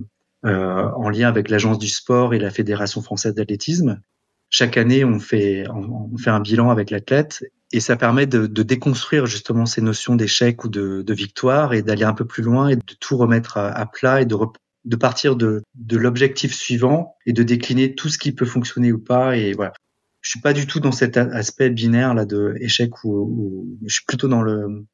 euh, 0.45 0.89
en 0.95 1.10
lien 1.10 1.28
avec 1.28 1.50
l'agence 1.50 1.78
du 1.78 1.89
sport 1.89 2.34
et 2.34 2.39
la 2.39 2.50
fédération 2.50 3.02
française 3.02 3.36
d'athlétisme. 3.36 4.02
Chaque 4.50 4.78
année, 4.78 5.04
on 5.04 5.19
fait 5.19 5.65
on 5.69 6.17
fait 6.17 6.30
un 6.30 6.39
bilan 6.39 6.69
avec 6.69 6.89
l'athlète 6.89 7.43
et 7.73 7.82
ça 7.82 7.97
permet 7.97 8.26
de, 8.26 8.47
de, 8.47 8.63
déconstruire 8.63 9.26
justement 9.26 9.65
ces 9.65 9.82
notions 9.82 10.15
d'échec 10.15 10.63
ou 10.63 10.69
de, 10.69 11.02
de 11.02 11.13
victoire 11.13 11.73
et 11.73 11.82
d'aller 11.82 12.06
un 12.06 12.13
peu 12.13 12.26
plus 12.26 12.43
loin 12.43 12.69
et 12.69 12.78
de 12.78 12.82
tout 13.00 13.17
remettre 13.17 13.58
à, 13.58 13.86
plat 13.86 14.21
et 14.21 14.26
de, 14.26 14.38
de 14.86 14.95
partir 14.95 15.36
de, 15.36 15.63
de 15.76 15.97
l'objectif 15.97 16.56
suivant 16.56 17.15
et 17.26 17.34
de 17.34 17.43
décliner 17.43 17.93
tout 17.93 18.08
ce 18.08 18.17
qui 18.17 18.32
peut 18.32 18.45
fonctionner 18.45 18.93
ou 18.93 19.00
pas 19.00 19.36
et 19.36 19.52
voilà 19.52 19.73
je 20.21 20.30
suis 20.30 20.39
pas 20.39 20.54
du 20.54 20.65
tout 20.65 20.80
dans 20.80 20.93
cet 20.93 21.17
aspect 21.17 21.69
binaire 21.69 22.13
là 22.13 22.26
de 22.26 22.56
échec 22.62 23.04
ou, 23.04 23.12
ou 23.12 23.78
je 23.86 23.95
suis 23.95 24.06
plutôt 24.06 24.30
dans 24.30 24.41
le 24.41 24.86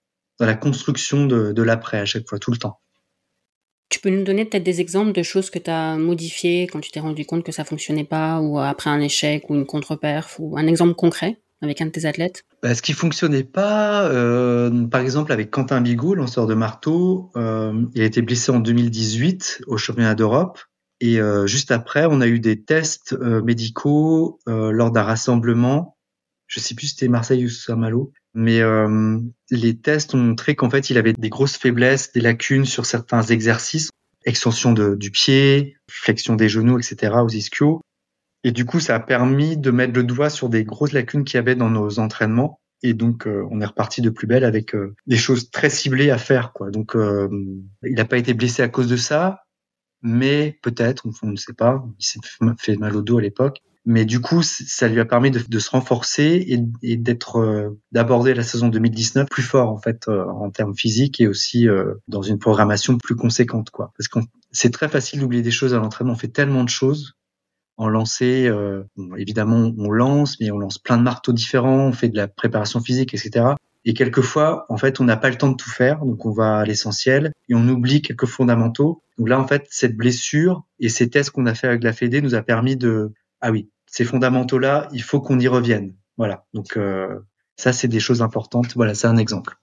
dans 0.43 0.47
la 0.47 0.55
construction 0.55 1.25
de, 1.25 1.53
de 1.53 1.63
l'après 1.63 1.99
à 1.99 2.05
chaque 2.05 2.27
fois 2.27 2.37
tout 2.37 2.51
le 2.51 2.57
temps 2.57 2.79
tu 3.89 3.99
peux 3.99 4.09
nous 4.09 4.23
donner 4.23 4.43
peut-être 4.45 4.63
des 4.63 4.81
exemples 4.81 5.11
de 5.11 5.21
choses 5.21 5.51
que 5.51 5.59
tu 5.59 5.69
as 5.69 5.97
modifiées 5.97 6.65
quand 6.65 6.79
tu 6.79 6.89
t'es 6.89 6.99
rendu 6.99 7.25
compte 7.27 7.43
que 7.43 7.51
ça 7.51 7.63
fonctionnait 7.63 8.03
pas 8.03 8.41
ou 8.41 8.57
après 8.57 8.89
un 8.89 8.99
échec 8.99 9.47
ou 9.51 9.55
une 9.55 9.67
contre-perf 9.67 10.37
ou 10.39 10.57
un 10.57 10.65
exemple 10.65 10.95
concret 10.95 11.37
avec 11.61 11.79
un 11.79 11.85
de 11.85 11.91
tes 11.91 12.05
athlètes? 12.05 12.43
Bah, 12.61 12.73
Ce 12.73 12.81
qui 12.81 12.93
fonctionnait 12.93 13.43
pas, 13.43 14.05
euh, 14.09 14.85
par 14.87 15.01
exemple 15.01 15.31
avec 15.31 15.51
Quentin 15.51 15.79
Bigot, 15.79 16.15
lanceur 16.15 16.47
de 16.47 16.55
marteau, 16.55 17.31
euh, 17.35 17.85
il 17.93 18.01
a 18.01 18.05
été 18.05 18.23
blessé 18.23 18.51
en 18.51 18.59
2018 18.59 19.61
au 19.67 19.77
championnat 19.77 20.15
d'Europe. 20.15 20.59
Et 20.99 21.19
euh, 21.19 21.45
juste 21.45 21.71
après, 21.71 22.05
on 22.09 22.19
a 22.19 22.27
eu 22.27 22.39
des 22.39 22.63
tests 22.63 23.13
médicaux 23.19 24.39
lors 24.47 24.91
d'un 24.91 25.03
rassemblement. 25.03 25.97
Je 26.47 26.59
sais 26.59 26.75
plus 26.75 26.87
si 26.87 26.95
c'était 26.95 27.09
Marseille 27.09 27.45
ou 27.45 27.49
Saint-Malo, 27.49 28.11
mais 28.33 28.61
euh, 28.61 29.19
les 29.51 29.77
tests 29.77 30.13
ont 30.15 30.19
montré 30.19 30.55
qu'en 30.55 30.69
fait, 30.69 30.89
il 30.89 30.97
avait 30.97 31.13
des 31.13 31.29
grosses 31.29 31.57
faiblesses, 31.57 32.11
des 32.11 32.21
lacunes 32.21 32.65
sur 32.65 32.85
certains 32.85 33.21
exercices, 33.23 33.89
extension 34.25 34.71
de, 34.71 34.95
du 34.95 35.11
pied, 35.11 35.77
flexion 35.89 36.35
des 36.35 36.49
genoux, 36.49 36.79
etc. 36.79 37.13
aux 37.23 37.29
ischios. 37.29 37.81
Et 38.43 38.51
du 38.51 38.65
coup, 38.65 38.79
ça 38.79 38.95
a 38.95 38.99
permis 38.99 39.57
de 39.57 39.71
mettre 39.71 39.93
le 39.93 40.03
doigt 40.03 40.29
sur 40.29 40.49
des 40.49 40.63
grosses 40.63 40.91
lacunes 40.91 41.23
qu'il 41.23 41.37
y 41.37 41.39
avait 41.39 41.55
dans 41.55 41.69
nos 41.69 41.99
entraînements. 41.99 42.59
Et 42.81 42.93
donc, 42.93 43.25
euh, 43.27 43.47
on 43.49 43.61
est 43.61 43.65
reparti 43.65 44.01
de 44.01 44.09
plus 44.09 44.27
belle 44.27 44.43
avec 44.43 44.75
euh, 44.75 44.93
des 45.07 45.15
choses 45.15 45.49
très 45.49 45.69
ciblées 45.69 46.09
à 46.09 46.17
faire. 46.17 46.51
Quoi. 46.51 46.69
Donc, 46.69 46.95
euh, 46.95 47.29
il 47.83 47.93
n'a 47.93 48.03
pas 48.03 48.17
été 48.17 48.33
blessé 48.33 48.61
à 48.61 48.67
cause 48.67 48.89
de 48.89 48.97
ça, 48.97 49.45
mais 50.01 50.59
peut-être, 50.61 51.05
on 51.23 51.27
ne 51.27 51.37
sait 51.37 51.53
pas. 51.53 51.85
Il 51.97 52.05
s'est 52.05 52.19
fait 52.59 52.75
mal 52.75 52.95
au 52.97 53.01
dos 53.01 53.19
à 53.19 53.21
l'époque. 53.21 53.61
Mais 53.85 54.05
du 54.05 54.21
coup, 54.21 54.41
ça 54.43 54.87
lui 54.87 54.99
a 54.99 55.05
permis 55.05 55.29
de, 55.29 55.41
de 55.47 55.59
se 55.59 55.69
renforcer 55.69 56.45
et, 56.81 56.95
d'être, 56.95 57.75
d'aborder 57.91 58.33
la 58.33 58.43
saison 58.43 58.69
2019 58.69 59.27
plus 59.29 59.43
fort 59.43 59.69
en 59.69 59.77
fait 59.77 60.07
en 60.07 60.49
termes 60.51 60.73
physiques 60.73 61.19
et 61.19 61.27
aussi 61.27 61.67
dans 62.07 62.21
une 62.21 62.39
programmation 62.39 62.97
plus 62.97 63.15
conséquente, 63.15 63.71
quoi. 63.71 63.91
Parce 63.97 64.07
que 64.07 64.19
c'est 64.53 64.71
très 64.71 64.87
facile 64.87 65.19
d'oublier 65.19 65.41
des 65.41 65.51
choses 65.51 65.73
à 65.73 65.79
l'entraînement. 65.79 66.13
On 66.13 66.17
fait 66.17 66.29
tellement 66.29 66.63
de 66.63 66.69
choses 66.69 67.15
en 67.77 67.89
lancer. 67.89 68.47
Euh, 68.47 68.83
évidemment, 69.17 69.73
on 69.77 69.89
lance, 69.89 70.39
mais 70.39 70.51
on 70.51 70.57
lance 70.57 70.77
plein 70.77 70.97
de 70.97 71.03
marteaux 71.03 71.33
différents, 71.33 71.87
on 71.87 71.91
fait 71.91 72.09
de 72.09 72.15
la 72.15 72.27
préparation 72.27 72.79
physique, 72.79 73.13
etc. 73.13 73.55
Et 73.85 73.93
quelquefois, 73.93 74.65
en 74.69 74.77
fait, 74.77 75.01
on 75.01 75.03
n'a 75.03 75.17
pas 75.17 75.29
le 75.29 75.37
temps 75.37 75.49
de 75.49 75.57
tout 75.57 75.69
faire, 75.69 76.05
donc 76.05 76.25
on 76.25 76.31
va 76.31 76.59
à 76.59 76.65
l'essentiel 76.65 77.33
et 77.49 77.55
on 77.55 77.67
oublie 77.67 78.01
quelques 78.01 78.27
fondamentaux. 78.27 79.03
Donc 79.17 79.27
là, 79.27 79.39
en 79.39 79.47
fait, 79.47 79.65
cette 79.69 79.97
blessure 79.97 80.63
et 80.79 80.87
ces 80.87 81.09
tests 81.09 81.31
qu'on 81.31 81.45
a 81.45 81.53
fait 81.53 81.67
avec 81.67 81.83
la 81.83 81.91
Fédé 81.91 82.21
nous 82.21 82.35
a 82.35 82.41
permis 82.41 82.77
de 82.77 83.11
ah 83.41 83.51
oui, 83.51 83.69
ces 83.93 84.05
fondamentaux-là, 84.05 84.89
il 84.91 85.03
faut 85.03 85.21
qu'on 85.21 85.39
y 85.39 85.47
revienne. 85.47 85.93
Voilà. 86.17 86.47
Donc 86.55 86.77
euh, 86.77 87.19
ça, 87.57 87.73
c'est 87.73 87.87
des 87.87 87.99
choses 87.99 88.23
importantes. 88.23 88.73
Voilà, 88.75 88.95
c'est 88.95 89.05
un 89.05 89.17
exemple. 89.17 89.55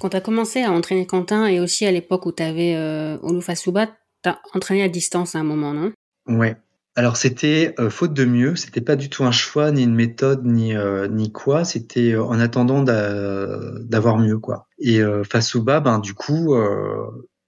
Quand 0.00 0.08
tu 0.08 0.16
as 0.16 0.20
commencé 0.20 0.62
à 0.64 0.72
entraîner 0.72 1.06
Quentin 1.06 1.46
et 1.46 1.60
aussi 1.60 1.86
à 1.86 1.92
l'époque 1.92 2.26
où 2.26 2.32
tu 2.32 2.42
avais 2.42 2.74
euh, 2.74 3.16
Olufasuba, 3.22 3.86
tu 3.86 4.28
as 4.28 4.40
entraîné 4.54 4.82
à 4.82 4.88
distance 4.88 5.36
à 5.36 5.38
un 5.38 5.44
moment, 5.44 5.72
non? 5.72 5.92
Ouais, 6.26 6.56
alors 6.96 7.16
c'était 7.16 7.76
euh, 7.78 7.90
faute 7.90 8.12
de 8.12 8.24
mieux, 8.24 8.56
c'était 8.56 8.80
pas 8.80 8.96
du 8.96 9.08
tout 9.08 9.22
un 9.22 9.30
choix 9.30 9.70
ni 9.70 9.84
une 9.84 9.94
méthode 9.94 10.44
ni 10.44 10.76
euh, 10.76 11.06
ni 11.06 11.30
quoi, 11.30 11.64
c'était 11.64 12.14
euh, 12.14 12.24
en 12.24 12.40
attendant 12.40 12.82
d'avoir 12.82 14.18
mieux 14.18 14.40
quoi. 14.40 14.66
Et 14.80 15.00
face 15.30 15.54
au 15.54 15.62
bas, 15.62 15.78
ben 15.78 16.00
du 16.00 16.14
coup, 16.14 16.56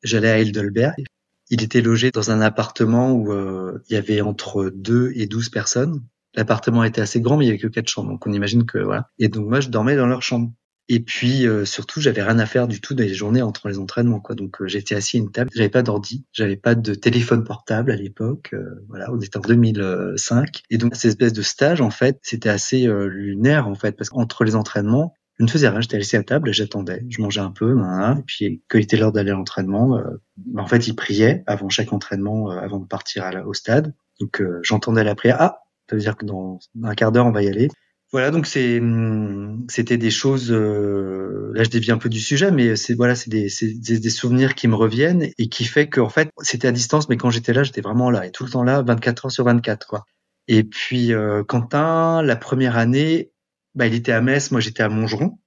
j'allais 0.03 0.31
à 0.31 0.39
Heidelberg. 0.39 1.05
Il 1.51 1.63
était 1.63 1.83
logé 1.83 2.11
dans 2.11 2.31
un 2.31 2.41
appartement 2.41 3.13
où 3.13 3.33
il 3.33 3.93
y 3.93 3.97
avait 3.97 4.21
entre 4.21 4.71
2 4.75 5.13
et 5.15 5.27
12 5.27 5.49
personnes. 5.51 6.03
L'appartement 6.35 6.85
était 6.85 7.01
assez 7.01 7.21
grand, 7.21 7.37
mais 7.37 7.45
il 7.45 7.49
y 7.49 7.51
avait 7.51 7.59
que 7.59 7.67
quatre 7.67 7.89
chambres, 7.89 8.11
donc 8.11 8.27
on 8.27 8.33
imagine 8.33 8.65
que 8.65 8.79
voilà. 8.79 9.11
Et 9.19 9.29
donc 9.29 9.49
moi, 9.49 9.61
je 9.61 9.69
dormais 9.69 9.97
dans 9.97 10.07
leur 10.07 10.23
chambre. 10.23 10.53
Et 10.93 10.99
puis 10.99 11.47
euh, 11.47 11.65
surtout, 11.65 12.01
j'avais 12.01 12.21
rien 12.21 12.41
à 12.41 12.47
faire 12.47 12.67
du 12.67 12.81
tout 12.81 12.95
dans 12.95 13.05
les 13.05 13.15
journées 13.15 13.43
entre 13.43 13.69
les 13.69 13.79
entraînements, 13.79 14.19
quoi. 14.19 14.35
Donc 14.35 14.61
euh, 14.61 14.67
j'étais 14.67 14.97
assis 14.97 15.19
à 15.19 15.21
une 15.21 15.31
table, 15.31 15.49
j'avais 15.55 15.69
pas 15.69 15.83
d'ordi, 15.83 16.25
j'avais 16.33 16.57
pas 16.57 16.75
de 16.75 16.95
téléphone 16.95 17.45
portable 17.45 17.93
à 17.93 17.97
l'époque. 17.97 18.51
Euh, 18.55 18.85
voilà, 18.89 19.13
on 19.13 19.21
était 19.21 19.37
en 19.37 19.41
2005. 19.41 20.63
Et 20.69 20.79
donc 20.79 20.97
cette 20.97 21.11
espèce 21.11 21.33
de 21.33 21.43
stage, 21.43 21.81
en 21.81 21.91
fait, 21.91 22.19
c'était 22.23 22.49
assez 22.49 22.89
lunaire, 22.89 23.69
en 23.69 23.77
fait, 23.77 23.93
parce 23.97 24.11
qu'entre 24.11 24.43
les 24.43 24.57
entraînements, 24.57 25.15
je 25.41 25.45
ne 25.45 25.51
faisais 25.51 25.69
rien, 25.69 25.81
j'étais 25.81 25.97
assis 25.97 26.17
à 26.17 26.23
table, 26.23 26.53
j'attendais, 26.53 27.03
je 27.09 27.23
mangeais 27.23 27.41
un 27.41 27.51
peu, 27.51 27.75
et 27.75 28.23
puis 28.27 28.63
quand 28.69 28.77
il 28.77 28.83
était 28.83 28.99
l'heure 28.99 29.11
d'aller 29.11 29.31
à 29.31 29.35
l'entraînement, 29.35 29.99
en 30.57 30.67
fait, 30.67 30.87
il 30.87 30.95
priait 30.95 31.43
avant 31.47 31.71
chaque 31.71 31.93
entraînement, 31.95 32.51
avant 32.51 32.79
de 32.79 32.87
partir 32.87 33.25
à 33.25 33.47
au 33.47 33.55
stade. 33.55 33.95
Donc 34.21 34.43
j'entendais 34.63 35.03
la 35.03 35.15
prière. 35.15 35.37
Ah, 35.41 35.63
ça 35.89 35.97
veut 35.97 36.03
dire 36.03 36.17
que 36.17 36.27
dans 36.27 36.59
un 36.85 36.95
quart 36.95 37.11
d'heure, 37.11 37.27
on 37.27 37.33
va 37.33 37.43
y 37.43 37.49
aller. 37.49 37.69
Voilà, 38.13 38.33
donc 38.33 38.47
c'est 38.47 38.81
hum, 38.81 39.65
c'était 39.69 39.97
des 39.97 40.11
choses. 40.11 40.51
Euh, 40.51 41.53
là, 41.55 41.63
je 41.63 41.71
dévie 41.71 41.93
un 41.93 41.99
peu 41.99 42.09
du 42.09 42.21
sujet, 42.21 42.51
mais 42.51 42.75
c'est 42.75 42.95
voilà, 42.95 43.15
c'est 43.15 43.31
des, 43.31 43.49
des, 43.49 44.11
souvenirs 44.11 44.55
qui 44.57 44.67
me 44.67 44.75
reviennent 44.75 45.31
et 45.39 45.49
qui 45.49 45.65
fait 45.65 45.89
que 45.89 46.01
en 46.01 46.09
fait, 46.09 46.29
c'était 46.43 46.69
à 46.69 46.73
distance, 46.73 47.09
mais 47.09 47.17
quand 47.17 47.31
j'étais 47.31 47.53
là, 47.53 47.63
j'étais 47.63 47.81
vraiment 47.81 48.11
là 48.11 48.27
et 48.27 48.33
tout 48.33 48.45
le 48.45 48.51
temps 48.51 48.65
là, 48.65 48.83
24 48.83 49.27
heures 49.27 49.33
sur 49.33 49.45
24, 49.45 49.87
quoi. 49.87 50.05
Et 50.49 50.65
puis 50.65 51.13
euh, 51.13 51.45
Quentin, 51.45 52.23
la 52.23 52.35
première 52.35 52.77
année, 52.77 53.30
bah, 53.75 53.87
il 53.87 53.95
était 53.95 54.13
à 54.13 54.21
Metz, 54.21 54.51
moi 54.51 54.61
j'étais 54.61 54.83
à 54.83 54.89
Montgeron 54.89 55.39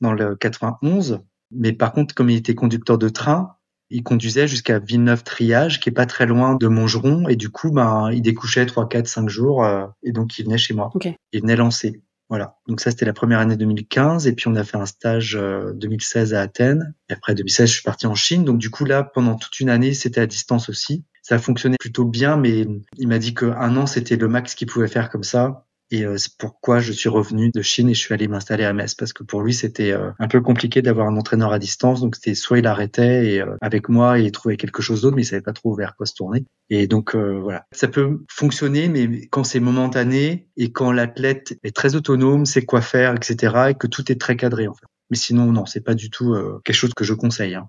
dans 0.00 0.12
le 0.12 0.36
91. 0.36 1.20
Mais 1.50 1.72
par 1.72 1.92
contre, 1.92 2.14
comme 2.14 2.30
il 2.30 2.36
était 2.36 2.54
conducteur 2.54 2.98
de 2.98 3.08
train, 3.08 3.56
il 3.90 4.02
conduisait 4.02 4.48
jusqu'à 4.48 4.78
Villeneuve-Triage, 4.78 5.78
qui 5.80 5.90
est 5.90 5.92
pas 5.92 6.06
très 6.06 6.26
loin 6.26 6.54
de 6.54 6.66
Montgeron, 6.66 7.28
et 7.28 7.36
du 7.36 7.50
coup, 7.50 7.70
ben, 7.70 8.10
il 8.10 8.22
découchait 8.22 8.64
3, 8.64 8.88
4, 8.88 9.06
5 9.06 9.28
jours, 9.28 9.64
euh, 9.64 9.86
et 10.02 10.12
donc 10.12 10.38
il 10.38 10.46
venait 10.46 10.58
chez 10.58 10.72
moi. 10.72 10.90
Il 11.32 11.42
venait 11.42 11.56
lancer. 11.56 12.02
Voilà. 12.30 12.56
Donc 12.66 12.80
ça, 12.80 12.90
c'était 12.90 13.04
la 13.04 13.12
première 13.12 13.40
année 13.40 13.56
2015, 13.56 14.26
et 14.26 14.32
puis 14.32 14.48
on 14.48 14.54
a 14.54 14.64
fait 14.64 14.78
un 14.78 14.86
stage 14.86 15.38
2016 15.74 16.32
euh, 16.32 16.38
à 16.38 16.40
Athènes. 16.40 16.94
Et 17.10 17.12
après 17.12 17.34
2016, 17.34 17.68
je 17.68 17.74
suis 17.74 17.82
parti 17.82 18.06
en 18.06 18.14
Chine. 18.14 18.44
Donc 18.44 18.58
du 18.58 18.70
coup, 18.70 18.86
là, 18.86 19.04
pendant 19.04 19.34
toute 19.34 19.60
une 19.60 19.68
année, 19.68 19.92
c'était 19.92 20.22
à 20.22 20.26
distance 20.26 20.70
aussi. 20.70 21.04
Ça 21.20 21.38
fonctionnait 21.38 21.76
plutôt 21.78 22.06
bien, 22.06 22.38
mais 22.38 22.66
il 22.96 23.08
m'a 23.08 23.18
dit 23.18 23.34
qu'un 23.34 23.76
an, 23.76 23.86
c'était 23.86 24.16
le 24.16 24.28
max 24.28 24.54
qu'il 24.54 24.66
pouvait 24.66 24.88
faire 24.88 25.10
comme 25.10 25.22
ça. 25.22 25.66
Et 25.92 26.06
euh, 26.06 26.16
c'est 26.16 26.34
pourquoi 26.38 26.80
je 26.80 26.90
suis 26.90 27.10
revenu 27.10 27.50
de 27.50 27.60
Chine 27.60 27.90
et 27.90 27.94
je 27.94 28.00
suis 28.00 28.14
allé 28.14 28.26
m'installer 28.26 28.64
à 28.64 28.72
Metz 28.72 28.94
parce 28.94 29.12
que 29.12 29.24
pour 29.24 29.42
lui 29.42 29.52
c'était 29.52 29.92
euh, 29.92 30.10
un 30.18 30.26
peu 30.26 30.40
compliqué 30.40 30.80
d'avoir 30.80 31.06
un 31.06 31.18
entraîneur 31.18 31.52
à 31.52 31.58
distance. 31.58 32.00
Donc 32.00 32.16
c'était 32.16 32.34
soit 32.34 32.58
il 32.58 32.66
arrêtait 32.66 33.34
et 33.34 33.42
euh, 33.42 33.56
avec 33.60 33.90
moi 33.90 34.18
il 34.18 34.32
trouvait 34.32 34.56
quelque 34.56 34.80
chose 34.80 35.02
d'autre, 35.02 35.16
mais 35.16 35.22
il 35.22 35.26
savait 35.26 35.42
pas 35.42 35.52
trop 35.52 35.76
vers 35.76 35.94
quoi 35.94 36.06
se 36.06 36.14
tourner. 36.14 36.46
Et 36.70 36.86
donc 36.86 37.14
voilà, 37.14 37.66
ça 37.72 37.88
peut 37.88 38.24
fonctionner, 38.30 38.88
mais 38.88 39.26
quand 39.26 39.44
c'est 39.44 39.60
momentané 39.60 40.48
et 40.56 40.72
quand 40.72 40.90
l'athlète 40.90 41.58
est 41.62 41.76
très 41.76 41.94
autonome, 41.94 42.46
sait 42.46 42.64
quoi 42.64 42.80
faire, 42.80 43.14
etc. 43.14 43.54
et 43.68 43.74
que 43.74 43.86
tout 43.86 44.10
est 44.10 44.18
très 44.18 44.36
cadré 44.36 44.68
en 44.68 44.74
fait. 44.74 44.86
Mais 45.10 45.18
sinon 45.18 45.52
non, 45.52 45.66
c'est 45.66 45.84
pas 45.84 45.94
du 45.94 46.08
tout 46.08 46.34
quelque 46.64 46.74
chose 46.74 46.94
que 46.94 47.04
je 47.04 47.12
conseille. 47.12 47.56
Hein 47.56 47.68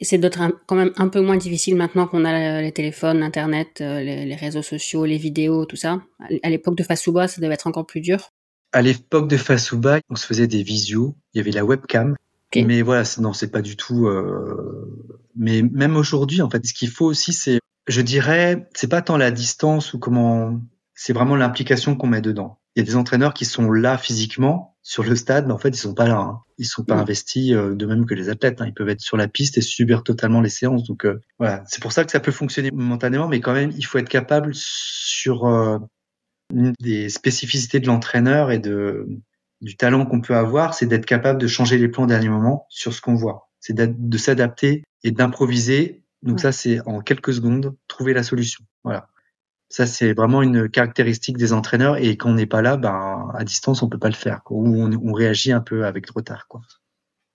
c'est 0.00 0.18
d'être 0.18 0.40
quand 0.66 0.76
même 0.76 0.92
un 0.96 1.08
peu 1.08 1.20
moins 1.20 1.36
difficile 1.36 1.76
maintenant 1.76 2.06
qu'on 2.06 2.24
a 2.24 2.62
les 2.62 2.72
téléphones, 2.72 3.22
Internet, 3.22 3.80
euh, 3.80 4.00
les, 4.00 4.34
réseaux 4.34 4.62
sociaux, 4.62 5.04
les 5.04 5.18
vidéos, 5.18 5.66
tout 5.66 5.76
ça. 5.76 6.00
À 6.42 6.50
l'époque 6.50 6.76
de 6.76 6.82
Fasuba, 6.82 7.28
ça 7.28 7.40
devait 7.40 7.54
être 7.54 7.66
encore 7.66 7.86
plus 7.86 8.00
dur. 8.00 8.30
À 8.72 8.82
l'époque 8.82 9.28
de 9.28 9.36
Fasuba, 9.36 10.00
on 10.08 10.16
se 10.16 10.26
faisait 10.26 10.46
des 10.46 10.62
visios, 10.62 11.14
il 11.34 11.38
y 11.38 11.40
avait 11.40 11.50
la 11.50 11.64
webcam. 11.64 12.16
Mais 12.54 12.82
voilà, 12.82 13.04
non, 13.18 13.32
c'est 13.32 13.50
pas 13.50 13.62
du 13.62 13.76
tout. 13.76 14.06
Euh... 14.06 15.10
Mais 15.36 15.62
même 15.62 15.96
aujourd'hui, 15.96 16.42
en 16.42 16.50
fait, 16.50 16.64
ce 16.66 16.74
qu'il 16.74 16.90
faut 16.90 17.06
aussi, 17.06 17.32
c'est, 17.32 17.60
je 17.86 18.00
dirais, 18.02 18.68
c'est 18.74 18.88
pas 18.88 19.00
tant 19.00 19.16
la 19.16 19.30
distance 19.30 19.94
ou 19.94 19.98
comment, 19.98 20.60
c'est 20.94 21.14
vraiment 21.14 21.36
l'implication 21.36 21.96
qu'on 21.96 22.08
met 22.08 22.20
dedans. 22.20 22.58
Il 22.74 22.80
y 22.80 22.82
a 22.82 22.86
des 22.86 22.96
entraîneurs 22.96 23.34
qui 23.34 23.44
sont 23.44 23.70
là 23.70 23.98
physiquement, 23.98 24.72
sur 24.82 25.04
le 25.04 25.14
stade, 25.14 25.46
mais 25.46 25.52
en 25.52 25.58
fait, 25.58 25.68
ils 25.68 25.76
sont 25.76 25.94
pas 25.94 26.08
là. 26.08 26.18
Hein. 26.18 26.40
Ils 26.58 26.66
sont 26.66 26.84
pas 26.84 26.96
mm. 26.96 27.00
investis 27.00 27.52
euh, 27.52 27.74
de 27.74 27.86
même 27.86 28.04
que 28.04 28.14
les 28.14 28.28
athlètes. 28.28 28.60
Hein. 28.60 28.66
Ils 28.66 28.74
peuvent 28.74 28.88
être 28.88 29.00
sur 29.00 29.16
la 29.16 29.28
piste 29.28 29.56
et 29.56 29.60
subir 29.60 30.02
totalement 30.02 30.40
les 30.40 30.48
séances. 30.48 30.84
Donc 30.84 31.06
euh, 31.06 31.20
voilà, 31.38 31.62
c'est 31.66 31.80
pour 31.80 31.92
ça 31.92 32.04
que 32.04 32.10
ça 32.10 32.20
peut 32.20 32.32
fonctionner 32.32 32.70
momentanément, 32.72 33.28
mais 33.28 33.40
quand 33.40 33.54
même, 33.54 33.72
il 33.76 33.86
faut 33.86 33.98
être 33.98 34.08
capable 34.08 34.50
sur 34.54 35.46
euh, 35.46 35.78
une 36.52 36.72
des 36.80 37.08
spécificités 37.08 37.78
de 37.78 37.86
l'entraîneur 37.86 38.50
et 38.50 38.58
de 38.58 39.06
du 39.60 39.76
talent 39.76 40.04
qu'on 40.06 40.20
peut 40.20 40.34
avoir, 40.34 40.74
c'est 40.74 40.86
d'être 40.86 41.06
capable 41.06 41.40
de 41.40 41.46
changer 41.46 41.78
les 41.78 41.86
plans 41.86 42.02
au 42.02 42.08
dernier 42.08 42.28
moment 42.28 42.66
sur 42.68 42.92
ce 42.92 43.00
qu'on 43.00 43.14
voit. 43.14 43.48
C'est 43.60 43.74
de 43.74 44.18
s'adapter 44.18 44.82
et 45.04 45.12
d'improviser 45.12 46.02
Donc 46.24 46.40
ça, 46.40 46.50
c'est 46.50 46.80
en 46.80 47.00
quelques 47.00 47.32
secondes, 47.32 47.76
trouver 47.86 48.12
la 48.12 48.24
solution. 48.24 48.64
Voilà. 48.82 49.06
Ça, 49.72 49.86
c'est 49.86 50.12
vraiment 50.12 50.42
une 50.42 50.68
caractéristique 50.68 51.38
des 51.38 51.54
entraîneurs. 51.54 51.96
Et 51.96 52.18
quand 52.18 52.28
on 52.28 52.34
n'est 52.34 52.44
pas 52.44 52.60
là, 52.60 52.76
ben, 52.76 53.30
à 53.34 53.42
distance, 53.42 53.82
on 53.82 53.88
peut 53.88 53.98
pas 53.98 54.10
le 54.10 54.14
faire. 54.14 54.42
Ou 54.50 54.66
on, 54.66 54.92
on, 54.92 55.12
réagit 55.14 55.50
un 55.50 55.62
peu 55.62 55.86
avec 55.86 56.10
retard. 56.10 56.46
Quoi. 56.46 56.60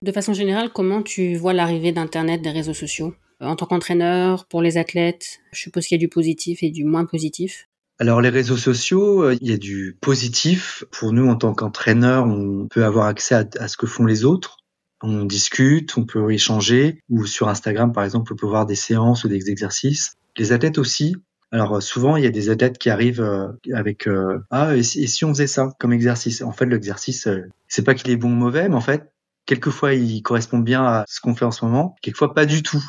De 0.04 0.12
façon 0.12 0.34
générale, 0.34 0.70
comment 0.72 1.02
tu 1.02 1.36
vois 1.36 1.54
l'arrivée 1.54 1.92
d'Internet, 1.92 2.44
des 2.44 2.52
réseaux 2.52 2.76
sociaux? 2.76 3.16
En 3.42 3.56
tant 3.56 3.66
qu'entraîneur, 3.66 4.46
pour 4.46 4.62
les 4.62 4.78
athlètes, 4.78 5.40
je 5.52 5.62
suppose 5.62 5.88
qu'il 5.88 5.96
y 5.96 6.00
a 6.00 6.06
du 6.06 6.10
positif 6.10 6.62
et 6.62 6.70
du 6.70 6.86
moins 6.86 7.06
positif. 7.06 7.68
Alors 7.98 8.22
les 8.22 8.30
réseaux 8.30 8.56
sociaux, 8.56 9.24
euh, 9.24 9.36
il 9.42 9.50
y 9.50 9.54
a 9.54 9.58
du 9.58 9.98
positif. 10.00 10.84
Pour 10.92 11.14
nous, 11.14 11.28
en 11.28 11.38
tant 11.38 11.56
qu'entraîneurs, 11.56 12.28
on 12.28 12.68
peut 12.68 12.86
avoir 12.86 13.08
accès 13.08 13.34
à, 13.34 13.46
à, 13.60 13.68
ce 13.68 13.78
que 13.78 13.88
font 13.88 14.06
les 14.06 14.26
autres. 14.26 14.58
On 15.02 15.26
discute, 15.26 15.98
on 15.98 16.06
peut 16.06 16.32
échanger. 16.32 17.00
Ou 17.10 17.26
sur 17.26 17.50
Instagram, 17.50 17.94
par 17.94 18.04
exemple, 18.04 18.32
on 18.32 18.36
peut 18.36 18.46
voir 18.46 18.68
des 18.68 18.76
séances 18.76 19.24
ou 19.24 19.28
des 19.28 19.50
exercices. 19.50 20.14
Les 20.38 20.52
athlètes 20.52 20.78
aussi. 20.78 21.16
Alors 21.52 21.82
souvent, 21.82 22.18
il 22.18 22.24
y 22.24 22.28
a 22.28 22.32
des 22.32 22.50
athlètes 22.50 22.78
qui 22.78 22.90
arrivent 22.90 23.22
euh, 23.22 23.48
avec 23.74 24.08
euh, 24.08 24.40
ah 24.52 24.76
et 24.76 24.84
si, 24.84 25.04
et 25.04 25.08
si, 25.08 25.24
on 25.24 25.30
faisait 25.30 25.48
ça 25.48 25.70
comme 25.80 25.94
exercice? 25.94 26.42
En 26.42 26.52
fait, 26.52 26.66
l'exercice, 26.66 27.28
c'est 27.68 27.84
pas 27.84 27.94
qu'il 27.94 28.12
est 28.12 28.18
bon 28.18 28.32
ou 28.32 28.36
mauvais, 28.36 28.68
mais 28.68 28.76
en 28.76 28.82
fait, 28.82 29.12
quelquefois 29.46 29.94
il 29.94 30.22
correspond 30.22 30.60
bien 30.60 30.84
à 30.84 31.06
ce 31.08 31.22
qu'on 31.22 31.36
fait 31.36 31.46
en 31.46 31.52
ce 31.52 31.66
moment, 31.66 31.96
quelquefois 32.02 32.34
pas 32.34 32.46
du 32.46 32.64
tout. 32.64 32.84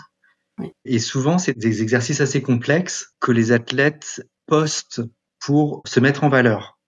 Et 0.84 0.98
souvent, 0.98 1.38
c'est 1.38 1.56
des 1.56 1.82
exercices 1.82 2.20
assez 2.20 2.42
complexes 2.42 3.14
que 3.20 3.32
les 3.32 3.52
athlètes 3.52 4.26
postent 4.46 5.02
pour 5.40 5.82
se 5.86 6.00
mettre 6.00 6.24
en 6.24 6.28
valeur. 6.28 6.78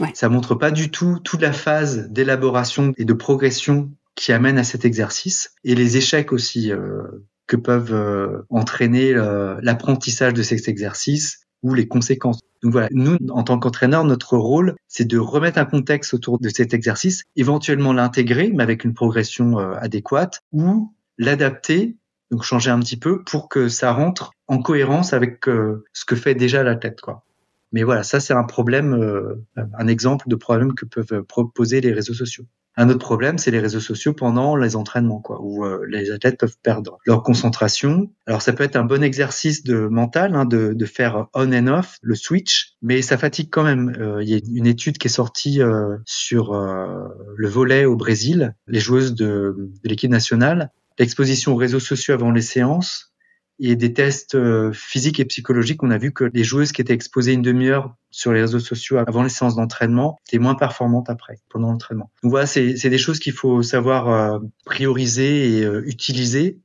Ouais. 0.00 0.10
Ça 0.14 0.28
montre 0.28 0.54
pas 0.54 0.70
du 0.70 0.90
tout 0.90 1.18
toute 1.24 1.40
la 1.40 1.52
phase 1.52 2.08
d'élaboration 2.10 2.92
et 2.98 3.06
de 3.06 3.14
progression 3.14 3.90
qui 4.14 4.32
amène 4.32 4.58
à 4.58 4.64
cet 4.64 4.84
exercice 4.84 5.54
et 5.64 5.74
les 5.74 5.96
échecs 5.96 6.32
aussi 6.32 6.72
euh, 6.72 7.02
que 7.46 7.56
peuvent 7.56 7.94
euh, 7.94 8.42
entraîner 8.50 9.14
euh, 9.14 9.56
l'apprentissage 9.62 10.34
de 10.34 10.42
cet 10.42 10.68
exercice 10.68 11.46
ou 11.62 11.74
les 11.74 11.88
conséquences. 11.88 12.40
Donc 12.62 12.72
voilà, 12.72 12.88
nous, 12.92 13.16
en 13.30 13.42
tant 13.42 13.58
qu'entraîneur, 13.58 14.04
notre 14.04 14.36
rôle, 14.36 14.74
c'est 14.88 15.06
de 15.06 15.18
remettre 15.18 15.58
un 15.58 15.64
contexte 15.64 16.14
autour 16.14 16.38
de 16.38 16.48
cet 16.48 16.74
exercice, 16.74 17.24
éventuellement 17.36 17.92
l'intégrer, 17.92 18.50
mais 18.54 18.62
avec 18.62 18.84
une 18.84 18.94
progression 18.94 19.58
euh, 19.58 19.74
adéquate, 19.78 20.40
ou 20.52 20.92
l'adapter, 21.18 21.96
donc 22.30 22.42
changer 22.42 22.70
un 22.70 22.80
petit 22.80 22.96
peu 22.96 23.22
pour 23.24 23.48
que 23.48 23.68
ça 23.68 23.92
rentre 23.92 24.32
en 24.48 24.58
cohérence 24.58 25.12
avec 25.12 25.48
euh, 25.48 25.84
ce 25.92 26.04
que 26.04 26.16
fait 26.16 26.34
déjà 26.34 26.62
la 26.62 26.76
tête, 26.76 27.00
quoi. 27.00 27.24
Mais 27.72 27.82
voilà, 27.82 28.04
ça 28.04 28.20
c'est 28.20 28.32
un 28.32 28.44
problème, 28.44 28.94
euh, 28.94 29.44
un 29.56 29.86
exemple 29.86 30.28
de 30.28 30.36
problème 30.36 30.74
que 30.74 30.86
peuvent 30.86 31.22
proposer 31.24 31.80
les 31.80 31.92
réseaux 31.92 32.14
sociaux. 32.14 32.44
Un 32.78 32.90
autre 32.90 32.98
problème, 32.98 33.38
c'est 33.38 33.50
les 33.50 33.60
réseaux 33.60 33.80
sociaux 33.80 34.12
pendant 34.12 34.54
les 34.54 34.76
entraînements, 34.76 35.20
quoi, 35.20 35.38
où 35.40 35.64
euh, 35.64 35.86
les 35.88 36.10
athlètes 36.10 36.38
peuvent 36.38 36.58
perdre 36.62 36.98
leur 37.06 37.22
concentration. 37.22 38.10
Alors 38.26 38.42
ça 38.42 38.52
peut 38.52 38.64
être 38.64 38.76
un 38.76 38.84
bon 38.84 39.02
exercice 39.02 39.64
de 39.64 39.86
mental, 39.86 40.34
hein, 40.34 40.44
de, 40.44 40.74
de, 40.74 40.84
faire 40.84 41.26
on 41.34 41.52
and 41.52 41.68
off, 41.68 41.96
le 42.02 42.14
switch, 42.14 42.74
mais 42.82 43.00
ça 43.00 43.16
fatigue 43.16 43.48
quand 43.50 43.62
même. 43.62 43.96
Euh, 43.98 44.22
il 44.22 44.28
y 44.28 44.34
a 44.34 44.40
une 44.54 44.66
étude 44.66 44.98
qui 44.98 45.06
est 45.06 45.10
sortie 45.10 45.62
euh, 45.62 45.96
sur 46.04 46.52
le 46.52 47.48
volet 47.48 47.86
au 47.86 47.96
Brésil, 47.96 48.54
les 48.66 48.80
joueuses 48.80 49.14
de, 49.14 49.54
de 49.56 49.88
l'équipe 49.88 50.10
nationale, 50.10 50.70
l'exposition 50.98 51.52
aux 51.52 51.56
réseaux 51.56 51.80
sociaux 51.80 52.12
avant 52.12 52.30
les 52.30 52.42
séances 52.42 53.15
et 53.58 53.76
des 53.76 53.92
tests 53.92 54.34
euh, 54.34 54.70
physiques 54.72 55.20
et 55.20 55.24
psychologiques, 55.24 55.82
on 55.82 55.90
a 55.90 55.98
vu 55.98 56.12
que 56.12 56.24
les 56.24 56.44
joueuses 56.44 56.72
qui 56.72 56.82
étaient 56.82 56.92
exposées 56.92 57.32
une 57.32 57.42
demi-heure 57.42 57.94
sur 58.10 58.32
les 58.32 58.40
réseaux 58.40 58.60
sociaux 58.60 58.98
avant 58.98 59.22
les 59.22 59.28
séances 59.28 59.56
d'entraînement 59.56 60.18
étaient 60.28 60.38
moins 60.38 60.54
performantes 60.54 61.08
après, 61.08 61.38
pendant 61.48 61.70
l'entraînement. 61.70 62.10
Donc 62.22 62.30
voilà, 62.30 62.46
c'est 62.46 62.74
des 62.74 62.98
choses 62.98 63.18
qu'il 63.18 63.32
faut 63.32 63.62
savoir 63.62 64.08
euh, 64.08 64.38
prioriser 64.64 65.58
et 65.58 65.64
euh, 65.64 65.82
utiliser 65.86 66.58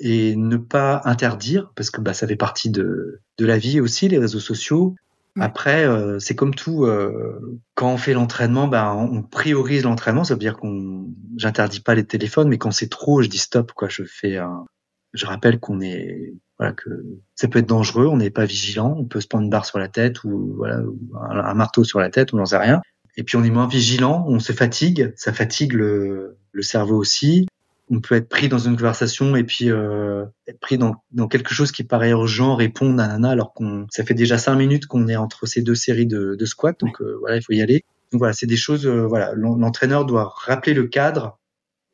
et 0.00 0.34
ne 0.34 0.56
pas 0.56 1.02
interdire, 1.04 1.72
parce 1.76 1.90
que 1.90 2.00
bah, 2.00 2.14
ça 2.14 2.26
fait 2.26 2.36
partie 2.36 2.70
de, 2.70 3.20
de 3.38 3.46
la 3.46 3.58
vie 3.58 3.80
aussi, 3.80 4.08
les 4.08 4.18
réseaux 4.18 4.40
sociaux. 4.40 4.96
Après, 5.40 5.84
euh, 5.84 6.20
c'est 6.20 6.36
comme 6.36 6.54
tout. 6.54 6.84
Euh, 6.84 7.60
quand 7.74 7.92
on 7.92 7.96
fait 7.96 8.12
l'entraînement, 8.12 8.68
ben 8.68 8.92
on 8.92 9.22
priorise 9.22 9.82
l'entraînement. 9.82 10.22
Ça 10.22 10.34
veut 10.34 10.40
dire 10.40 10.56
qu'on, 10.56 11.08
j'interdis 11.36 11.80
pas 11.80 11.96
les 11.96 12.04
téléphones, 12.04 12.48
mais 12.48 12.58
quand 12.58 12.70
c'est 12.70 12.88
trop, 12.88 13.20
je 13.20 13.28
dis 13.28 13.38
stop. 13.38 13.72
Quoi, 13.72 13.88
je 13.88 14.04
fais 14.04 14.36
un, 14.36 14.64
je 15.14 15.26
rappelle 15.26 15.58
qu'on 15.58 15.80
est 15.80 16.34
voilà 16.58 16.72
que 16.72 16.90
ça 17.34 17.48
peut 17.48 17.60
être 17.60 17.68
dangereux, 17.68 18.06
on 18.06 18.16
n'est 18.16 18.30
pas 18.30 18.44
vigilant, 18.44 18.94
on 18.98 19.04
peut 19.04 19.20
se 19.20 19.26
prendre 19.26 19.44
une 19.44 19.50
barre 19.50 19.66
sur 19.66 19.78
la 19.78 19.88
tête 19.88 20.22
ou 20.24 20.54
voilà 20.56 20.82
un, 21.30 21.54
marteau 21.54 21.84
sur 21.84 22.00
la 22.00 22.10
tête, 22.10 22.34
on 22.34 22.36
n'en 22.36 22.46
sait 22.46 22.58
rien. 22.58 22.82
Et 23.16 23.22
puis 23.22 23.36
on 23.36 23.44
est 23.44 23.50
moins 23.50 23.68
vigilant, 23.68 24.24
on 24.28 24.40
se 24.40 24.52
fatigue, 24.52 25.12
ça 25.16 25.32
fatigue 25.32 25.72
le, 25.72 26.36
le 26.52 26.62
cerveau 26.62 26.96
aussi. 26.96 27.46
On 27.90 28.00
peut 28.00 28.14
être 28.14 28.28
pris 28.28 28.48
dans 28.48 28.58
une 28.58 28.76
conversation 28.76 29.36
et 29.36 29.44
puis 29.44 29.70
euh, 29.70 30.24
être 30.48 30.58
pris 30.58 30.78
dans, 30.78 30.94
dans 31.12 31.28
quelque 31.28 31.54
chose 31.54 31.70
qui 31.70 31.84
paraît 31.84 32.10
urgent, 32.10 32.56
répondre 32.56 33.00
à 33.02 33.08
nana 33.08 33.30
alors 33.30 33.52
qu'on 33.52 33.86
ça 33.90 34.04
fait 34.04 34.14
déjà 34.14 34.38
cinq 34.38 34.56
minutes 34.56 34.86
qu'on 34.86 35.06
est 35.08 35.16
entre 35.16 35.46
ces 35.46 35.62
deux 35.62 35.74
séries 35.74 36.06
de, 36.06 36.34
de 36.34 36.44
squats, 36.46 36.72
donc 36.78 37.00
euh, 37.02 37.16
voilà 37.20 37.36
il 37.36 37.42
faut 37.42 37.52
y 37.52 37.62
aller. 37.62 37.84
Donc 38.10 38.20
voilà 38.20 38.32
c'est 38.32 38.46
des 38.46 38.56
choses 38.56 38.86
euh, 38.86 39.06
voilà 39.06 39.32
l'entraîneur 39.34 40.06
doit 40.06 40.32
rappeler 40.34 40.72
le 40.72 40.86
cadre 40.86 41.38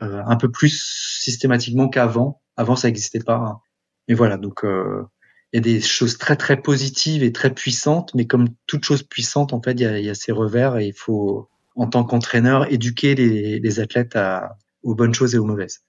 euh, 0.02 0.22
un 0.26 0.36
peu 0.36 0.50
plus 0.50 1.20
systématiquement 1.20 1.88
qu'avant 1.88 2.39
avant, 2.60 2.76
ça 2.76 2.88
n'existait 2.88 3.24
pas. 3.24 3.62
Mais 4.06 4.14
voilà, 4.14 4.36
donc 4.36 4.64
euh, 4.64 5.02
il 5.52 5.56
y 5.56 5.58
a 5.58 5.62
des 5.62 5.80
choses 5.80 6.18
très 6.18 6.36
très 6.36 6.60
positives 6.60 7.22
et 7.22 7.32
très 7.32 7.52
puissantes, 7.54 8.14
mais 8.14 8.26
comme 8.26 8.48
toute 8.66 8.84
chose 8.84 9.02
puissante, 9.02 9.52
en 9.52 9.62
fait, 9.62 9.72
il 9.72 9.80
y 9.80 9.86
a, 9.86 9.98
y 9.98 10.10
a 10.10 10.14
ses 10.14 10.32
revers 10.32 10.76
et 10.78 10.86
il 10.88 10.92
faut, 10.92 11.48
en 11.74 11.86
tant 11.86 12.04
qu'entraîneur, 12.04 12.70
éduquer 12.70 13.14
les, 13.14 13.60
les 13.60 13.80
athlètes 13.80 14.14
à, 14.14 14.58
aux 14.82 14.94
bonnes 14.94 15.14
choses 15.14 15.34
et 15.34 15.38
aux 15.38 15.46
mauvaises. 15.46 15.80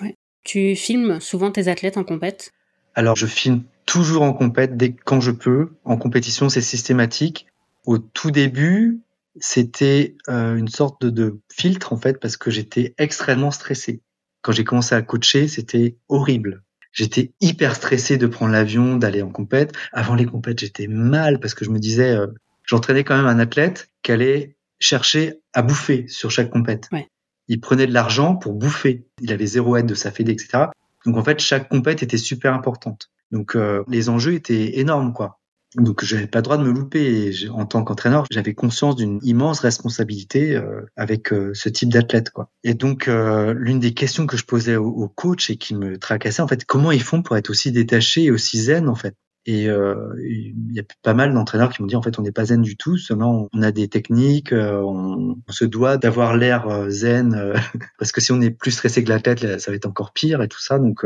Ouais. 0.00 0.16
Tu 0.44 0.76
filmes 0.76 1.18
souvent 1.18 1.50
tes 1.50 1.68
athlètes 1.68 1.96
en 1.96 2.04
compète? 2.04 2.52
Alors, 2.94 3.16
je 3.16 3.26
filme 3.26 3.62
toujours 3.86 4.22
en 4.22 4.34
compète 4.34 4.76
dès 4.76 4.92
quand 4.92 5.20
je 5.20 5.30
peux. 5.30 5.70
En 5.84 5.96
compétition, 5.96 6.50
c'est 6.50 6.60
systématique. 6.60 7.46
Au 7.86 7.96
tout 7.98 8.30
début, 8.30 9.00
c'était 9.40 10.14
euh, 10.28 10.56
une 10.56 10.68
sorte 10.68 11.00
de, 11.02 11.10
de 11.10 11.40
filtre 11.50 11.94
en 11.94 11.96
fait 11.96 12.20
parce 12.20 12.36
que 12.36 12.50
j'étais 12.50 12.94
extrêmement 12.98 13.50
stressé 13.50 14.02
quand 14.42 14.52
j'ai 14.52 14.64
commencé 14.64 14.94
à 14.94 15.02
coacher, 15.02 15.48
c'était 15.48 15.96
horrible. 16.08 16.62
J'étais 16.92 17.32
hyper 17.40 17.74
stressé 17.74 18.18
de 18.18 18.26
prendre 18.26 18.52
l'avion, 18.52 18.96
d'aller 18.96 19.22
en 19.22 19.30
compète. 19.30 19.72
Avant 19.92 20.14
les 20.14 20.26
compètes, 20.26 20.60
j'étais 20.60 20.88
mal 20.88 21.40
parce 21.40 21.54
que 21.54 21.64
je 21.64 21.70
me 21.70 21.78
disais, 21.78 22.10
euh, 22.10 22.26
j'entraînais 22.64 23.04
quand 23.04 23.16
même 23.16 23.26
un 23.26 23.38
athlète 23.38 23.90
qui 24.02 24.12
allait 24.12 24.56
chercher 24.78 25.40
à 25.54 25.62
bouffer 25.62 26.06
sur 26.08 26.30
chaque 26.30 26.50
compète. 26.50 26.88
Ouais. 26.92 27.08
Il 27.48 27.60
prenait 27.60 27.86
de 27.86 27.94
l'argent 27.94 28.36
pour 28.36 28.52
bouffer. 28.52 29.06
Il 29.20 29.32
avait 29.32 29.46
zéro 29.46 29.76
aide 29.76 29.86
de 29.86 29.94
sa 29.94 30.10
fédé, 30.10 30.32
etc. 30.32 30.66
Donc 31.06 31.16
en 31.16 31.24
fait, 31.24 31.38
chaque 31.40 31.68
compète 31.68 32.02
était 32.02 32.18
super 32.18 32.52
importante. 32.52 33.10
Donc 33.30 33.56
euh, 33.56 33.84
les 33.88 34.08
enjeux 34.08 34.34
étaient 34.34 34.78
énormes, 34.78 35.12
quoi. 35.12 35.40
Donc 35.76 36.04
j'avais 36.04 36.26
pas 36.26 36.38
le 36.40 36.42
droit 36.42 36.58
de 36.58 36.64
me 36.64 36.70
louper. 36.70 37.30
Et 37.30 37.48
en 37.48 37.64
tant 37.64 37.82
qu'entraîneur, 37.82 38.26
j'avais 38.30 38.54
conscience 38.54 38.96
d'une 38.96 39.18
immense 39.22 39.60
responsabilité 39.60 40.54
euh, 40.54 40.82
avec 40.96 41.32
euh, 41.32 41.52
ce 41.54 41.68
type 41.68 41.90
d'athlète, 41.90 42.30
quoi. 42.30 42.50
Et 42.62 42.74
donc 42.74 43.08
euh, 43.08 43.54
l'une 43.56 43.80
des 43.80 43.94
questions 43.94 44.26
que 44.26 44.36
je 44.36 44.44
posais 44.44 44.76
aux 44.76 44.92
au 44.92 45.08
coachs 45.08 45.48
et 45.50 45.56
qui 45.56 45.74
me 45.74 45.98
tracassait, 45.98 46.42
en 46.42 46.48
fait, 46.48 46.64
comment 46.64 46.92
ils 46.92 47.02
font 47.02 47.22
pour 47.22 47.36
être 47.36 47.50
aussi 47.50 47.72
détachés 47.72 48.24
et 48.24 48.30
aussi 48.30 48.60
zen, 48.60 48.88
en 48.88 48.94
fait? 48.94 49.14
Et 49.44 49.64
il 49.64 50.72
y 50.72 50.78
a 50.78 50.84
pas 51.02 51.14
mal 51.14 51.34
d'entraîneurs 51.34 51.72
qui 51.72 51.82
m'ont 51.82 51.88
dit 51.88 51.96
en 51.96 52.02
fait 52.02 52.16
on 52.16 52.22
n'est 52.22 52.30
pas 52.30 52.44
zen 52.44 52.62
du 52.62 52.76
tout, 52.76 52.96
seulement 52.96 53.48
on 53.52 53.62
a 53.62 53.72
des 53.72 53.88
techniques, 53.88 54.52
on, 54.52 55.36
on 55.48 55.52
se 55.52 55.64
doit 55.64 55.96
d'avoir 55.96 56.36
l'air 56.36 56.88
zen 56.90 57.52
parce 57.98 58.12
que 58.12 58.20
si 58.20 58.30
on 58.30 58.40
est 58.40 58.52
plus 58.52 58.70
stressé 58.70 59.02
que 59.02 59.08
la 59.08 59.18
tête, 59.18 59.58
ça 59.58 59.72
va 59.72 59.76
être 59.76 59.86
encore 59.86 60.12
pire 60.12 60.42
et 60.42 60.48
tout 60.48 60.60
ça. 60.60 60.78
Donc 60.78 61.04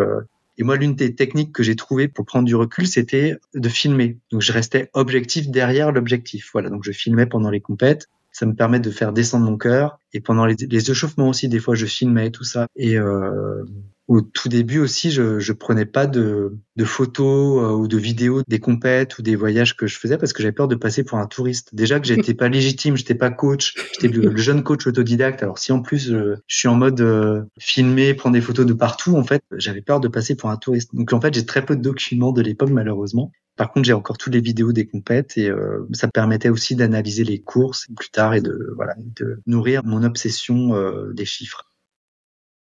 et 0.59 0.65
moi, 0.65 0.77
l'une 0.77 0.95
des 0.95 1.15
techniques 1.15 1.53
que 1.53 1.63
j'ai 1.63 1.77
trouvées 1.77 2.09
pour 2.09 2.25
prendre 2.25 2.47
du 2.47 2.55
recul, 2.55 2.87
c'était 2.87 3.37
de 3.55 3.69
filmer. 3.69 4.19
Donc, 4.31 4.41
je 4.41 4.53
restais 4.53 4.91
objectif 4.95 5.49
derrière 5.49 5.93
l'objectif. 5.93 6.51
Voilà. 6.53 6.71
Donc, 6.71 6.83
je 6.85 6.93
filmais 6.93 7.27
pendant 7.27 7.51
les 7.51 7.61
compètes. 7.61 8.09
Ça 8.33 8.47
me 8.47 8.55
permet 8.55 8.81
de 8.81 8.91
faire 8.91 9.13
descendre 9.13 9.47
mon 9.47 9.57
cœur. 9.57 9.99
Et 10.13 10.21
pendant 10.21 10.47
les, 10.47 10.91
échauffements 10.91 11.29
aussi, 11.29 11.49
des 11.49 11.61
fois, 11.61 11.75
je 11.75 11.87
filmais 11.87 12.31
tout 12.31 12.45
ça. 12.45 12.67
Et 12.77 12.99
euh, 12.99 13.65
au 14.09 14.21
tout 14.21 14.49
début 14.49 14.79
aussi, 14.79 15.11
je, 15.11 15.41
je 15.41 15.53
prenais 15.53 15.85
pas 15.85 16.07
de, 16.07 16.57
de 16.77 16.85
photos 16.85 17.63
euh, 17.63 17.75
ou 17.75 17.89
de 17.89 17.97
vidéos 17.97 18.43
des 18.47 18.61
compètes 18.61 19.19
ou 19.19 19.23
des 19.23 19.35
voyages 19.35 19.77
que 19.77 19.87
je 19.87 19.99
faisais 19.99 20.17
parce 20.17 20.33
que 20.33 20.43
j'avais 20.43 20.53
peur 20.53 20.69
de 20.69 20.77
passer 20.77 21.03
pour 21.03 21.19
un 21.19 21.27
touriste. 21.27 21.75
Déjà 21.75 21.99
que 21.99 22.07
j'étais 22.07 22.35
pas 22.35 22.49
légitime, 22.49 22.97
j'étais 22.97 23.17
pas 23.17 23.31
coach, 23.31 23.75
j'étais 23.93 24.09
le, 24.09 24.29
le, 24.29 24.37
jeune 24.37 24.63
coach 24.63 24.87
autodidacte. 24.87 25.43
Alors 25.43 25.59
si 25.59 25.73
en 25.73 25.81
plus 25.81 26.13
euh, 26.13 26.37
je 26.47 26.57
suis 26.57 26.69
en 26.69 26.77
mode 26.77 27.01
euh, 27.01 27.43
filmer, 27.59 28.15
prendre 28.15 28.35
des 28.35 28.41
photos 28.41 28.65
de 28.65 28.75
partout, 28.75 29.17
en 29.17 29.25
fait, 29.25 29.43
j'avais 29.57 29.83
peur 29.83 30.01
de 30.01 30.09
passer 30.09 30.37
pour 30.37 30.51
un 30.51 30.57
touriste. 30.57 30.95
Donc 30.95 31.13
en 31.13 31.21
fait, 31.21 31.35
j'ai 31.35 31.45
très 31.45 31.65
peu 31.65 31.75
de 31.75 31.83
documents 31.83 32.33
de 32.33 32.43
l'époque 32.43 32.71
malheureusement. 32.71 33.33
Par 33.57 33.73
contre, 33.73 33.87
j'ai 33.87 33.95
encore 33.95 34.19
toutes 34.19 34.35
les 34.35 34.41
vidéos 34.41 34.73
des 34.73 34.87
compètes 34.87 35.39
et 35.39 35.49
euh, 35.49 35.89
ça 35.93 36.07
me 36.07 36.13
permettait 36.13 36.51
aussi 36.51 36.77
d'analyser 36.77 37.25
les 37.25 37.41
courses 37.41 37.87
plus 37.97 38.11
tard 38.11 38.35
et 38.35 38.43
de 38.43 38.73
voilà 38.77 38.95
de 38.99 39.41
nourrir 39.47 39.83
mon 39.85 40.03
obsession 40.03 40.75
euh, 40.75 41.13
des 41.15 41.25
chiffres. 41.25 41.65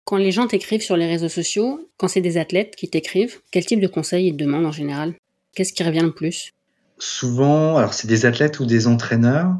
Quand 0.04 0.16
les 0.18 0.32
gens 0.32 0.46
t'écrivent 0.46 0.82
sur 0.82 0.96
les 0.96 1.06
réseaux 1.06 1.30
sociaux, 1.30 1.88
quand 1.96 2.08
c'est 2.08 2.20
des 2.20 2.36
athlètes 2.36 2.76
qui 2.76 2.90
t'écrivent, 2.90 3.40
quel 3.50 3.64
type 3.64 3.80
de 3.80 3.86
conseils 3.86 4.28
ils 4.28 4.32
te 4.32 4.44
demandent 4.44 4.66
en 4.66 4.72
général? 4.72 5.14
Qu'est-ce 5.54 5.72
qui 5.72 5.82
revient 5.82 6.02
le 6.02 6.12
plus? 6.12 6.52
Souvent, 6.98 7.78
alors 7.78 7.94
c'est 7.94 8.06
des 8.06 8.26
athlètes 8.26 8.60
ou 8.60 8.66
des 8.66 8.86
entraîneurs. 8.86 9.54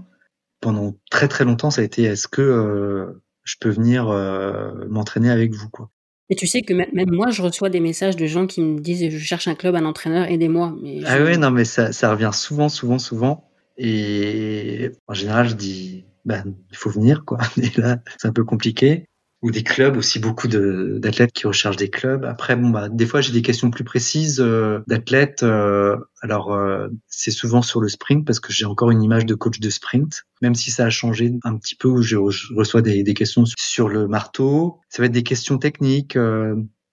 Pendant 0.60 0.94
très 1.10 1.28
très 1.28 1.44
longtemps, 1.44 1.70
ça 1.70 1.80
a 1.80 1.84
été 1.84 2.04
est-ce 2.04 2.28
que 2.28 2.42
euh, 2.42 3.22
je 3.42 3.56
peux 3.60 3.70
venir 3.70 4.08
euh, 4.08 4.86
m'entraîner 4.88 5.30
avec 5.30 5.52
vous 5.52 5.68
quoi? 5.68 5.90
Et 6.30 6.36
tu 6.36 6.46
sais 6.46 6.62
que 6.62 6.72
même 6.72 7.10
moi, 7.10 7.30
je 7.30 7.42
reçois 7.42 7.68
des 7.68 7.80
messages 7.80 8.16
de 8.16 8.26
gens 8.26 8.46
qui 8.46 8.62
me 8.62 8.80
disent 8.80 9.10
je 9.10 9.18
cherche 9.18 9.46
un 9.46 9.54
club, 9.54 9.74
un 9.76 9.84
entraîneur, 9.84 10.26
aidez-moi. 10.26 10.74
Ah 11.06 11.22
oui, 11.22 11.36
non, 11.36 11.50
mais 11.50 11.66
ça, 11.66 11.92
ça 11.92 12.10
revient 12.10 12.30
souvent, 12.32 12.70
souvent, 12.70 12.98
souvent. 12.98 13.50
Et 13.76 14.90
en 15.06 15.12
général, 15.12 15.48
je 15.48 15.54
dis, 15.54 16.04
ben, 16.24 16.54
il 16.70 16.76
faut 16.76 16.88
venir, 16.90 17.24
quoi. 17.26 17.38
Et 17.62 17.78
là, 17.78 17.98
c'est 18.18 18.28
un 18.28 18.32
peu 18.32 18.44
compliqué 18.44 19.04
ou 19.44 19.50
des 19.50 19.62
clubs 19.62 19.98
aussi 19.98 20.20
beaucoup 20.20 20.48
d'athlètes 20.48 21.32
qui 21.32 21.46
recherchent 21.46 21.76
des 21.76 21.90
clubs. 21.90 22.24
Après 22.24 22.56
bon 22.56 22.70
bah 22.70 22.88
des 22.88 23.04
fois 23.04 23.20
j'ai 23.20 23.30
des 23.30 23.42
questions 23.42 23.70
plus 23.70 23.84
précises 23.84 24.40
euh, 24.40 24.80
d'athlètes. 24.88 25.42
Euh, 25.42 25.98
alors 26.22 26.54
euh, 26.54 26.88
c'est 27.08 27.30
souvent 27.30 27.60
sur 27.60 27.82
le 27.82 27.88
sprint 27.88 28.26
parce 28.26 28.40
que 28.40 28.54
j'ai 28.54 28.64
encore 28.64 28.90
une 28.90 29.02
image 29.02 29.26
de 29.26 29.34
coach 29.34 29.60
de 29.60 29.68
sprint, 29.68 30.22
même 30.40 30.54
si 30.54 30.70
ça 30.70 30.86
a 30.86 30.90
changé 30.90 31.34
un 31.44 31.58
petit 31.58 31.74
peu 31.74 31.88
où 31.88 32.00
je, 32.00 32.16
reçois 32.56 32.80
des, 32.80 33.02
des, 33.02 33.12
questions 33.12 33.44
sur 33.58 33.90
le 33.90 34.08
marteau. 34.08 34.80
Ça 34.88 35.02
va 35.02 35.06
être 35.06 35.12
des 35.12 35.22
questions 35.22 35.58
techniques. 35.58 36.18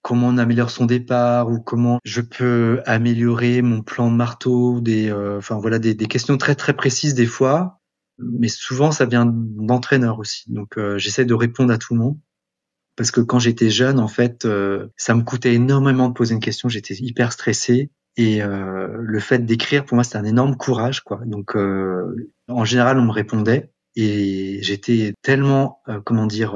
Comment 0.01 0.27
on 0.27 0.37
améliore 0.37 0.71
son 0.71 0.85
départ 0.85 1.47
ou 1.49 1.61
comment 1.61 1.99
je 2.03 2.19
peux 2.19 2.81
améliorer 2.85 3.61
mon 3.61 3.81
plan 3.81 4.11
de 4.11 4.15
marteau, 4.17 4.81
des, 4.81 5.09
enfin 5.37 5.57
voilà, 5.57 5.79
des, 5.79 5.93
des 5.93 6.07
questions 6.07 6.37
très 6.37 6.55
très 6.55 6.73
précises 6.73 7.13
des 7.13 7.27
fois, 7.27 7.79
mais 8.17 8.49
souvent 8.49 8.91
ça 8.91 9.05
vient 9.05 9.25
d'entraîneurs 9.25 10.19
aussi. 10.19 10.51
Donc 10.51 10.77
j'essaie 10.97 11.23
de 11.23 11.33
répondre 11.33 11.71
à 11.71 11.77
tout 11.77 11.93
le 11.93 12.01
monde 12.01 12.17
parce 12.95 13.11
que 13.11 13.21
quand 13.21 13.39
j'étais 13.39 13.69
jeune, 13.69 13.99
en 13.99 14.07
fait, 14.07 14.45
euh, 14.45 14.87
ça 14.97 15.15
me 15.15 15.23
coûtait 15.23 15.53
énormément 15.53 16.09
de 16.09 16.13
poser 16.13 16.33
une 16.33 16.41
question. 16.41 16.69
J'étais 16.69 16.95
hyper 16.95 17.31
stressé 17.31 17.89
et 18.17 18.43
euh, 18.43 18.87
le 18.99 19.19
fait 19.19 19.45
d'écrire, 19.45 19.85
pour 19.85 19.95
moi, 19.95 20.03
c'était 20.03 20.17
un 20.17 20.25
énorme 20.25 20.57
courage, 20.57 21.01
quoi. 21.01 21.21
Donc, 21.25 21.55
euh, 21.55 22.31
en 22.47 22.65
général, 22.65 22.97
on 22.97 23.05
me 23.05 23.11
répondait 23.11 23.71
et 23.95 24.59
j'étais 24.61 25.13
tellement, 25.21 25.81
comment 26.05 26.25
dire, 26.25 26.53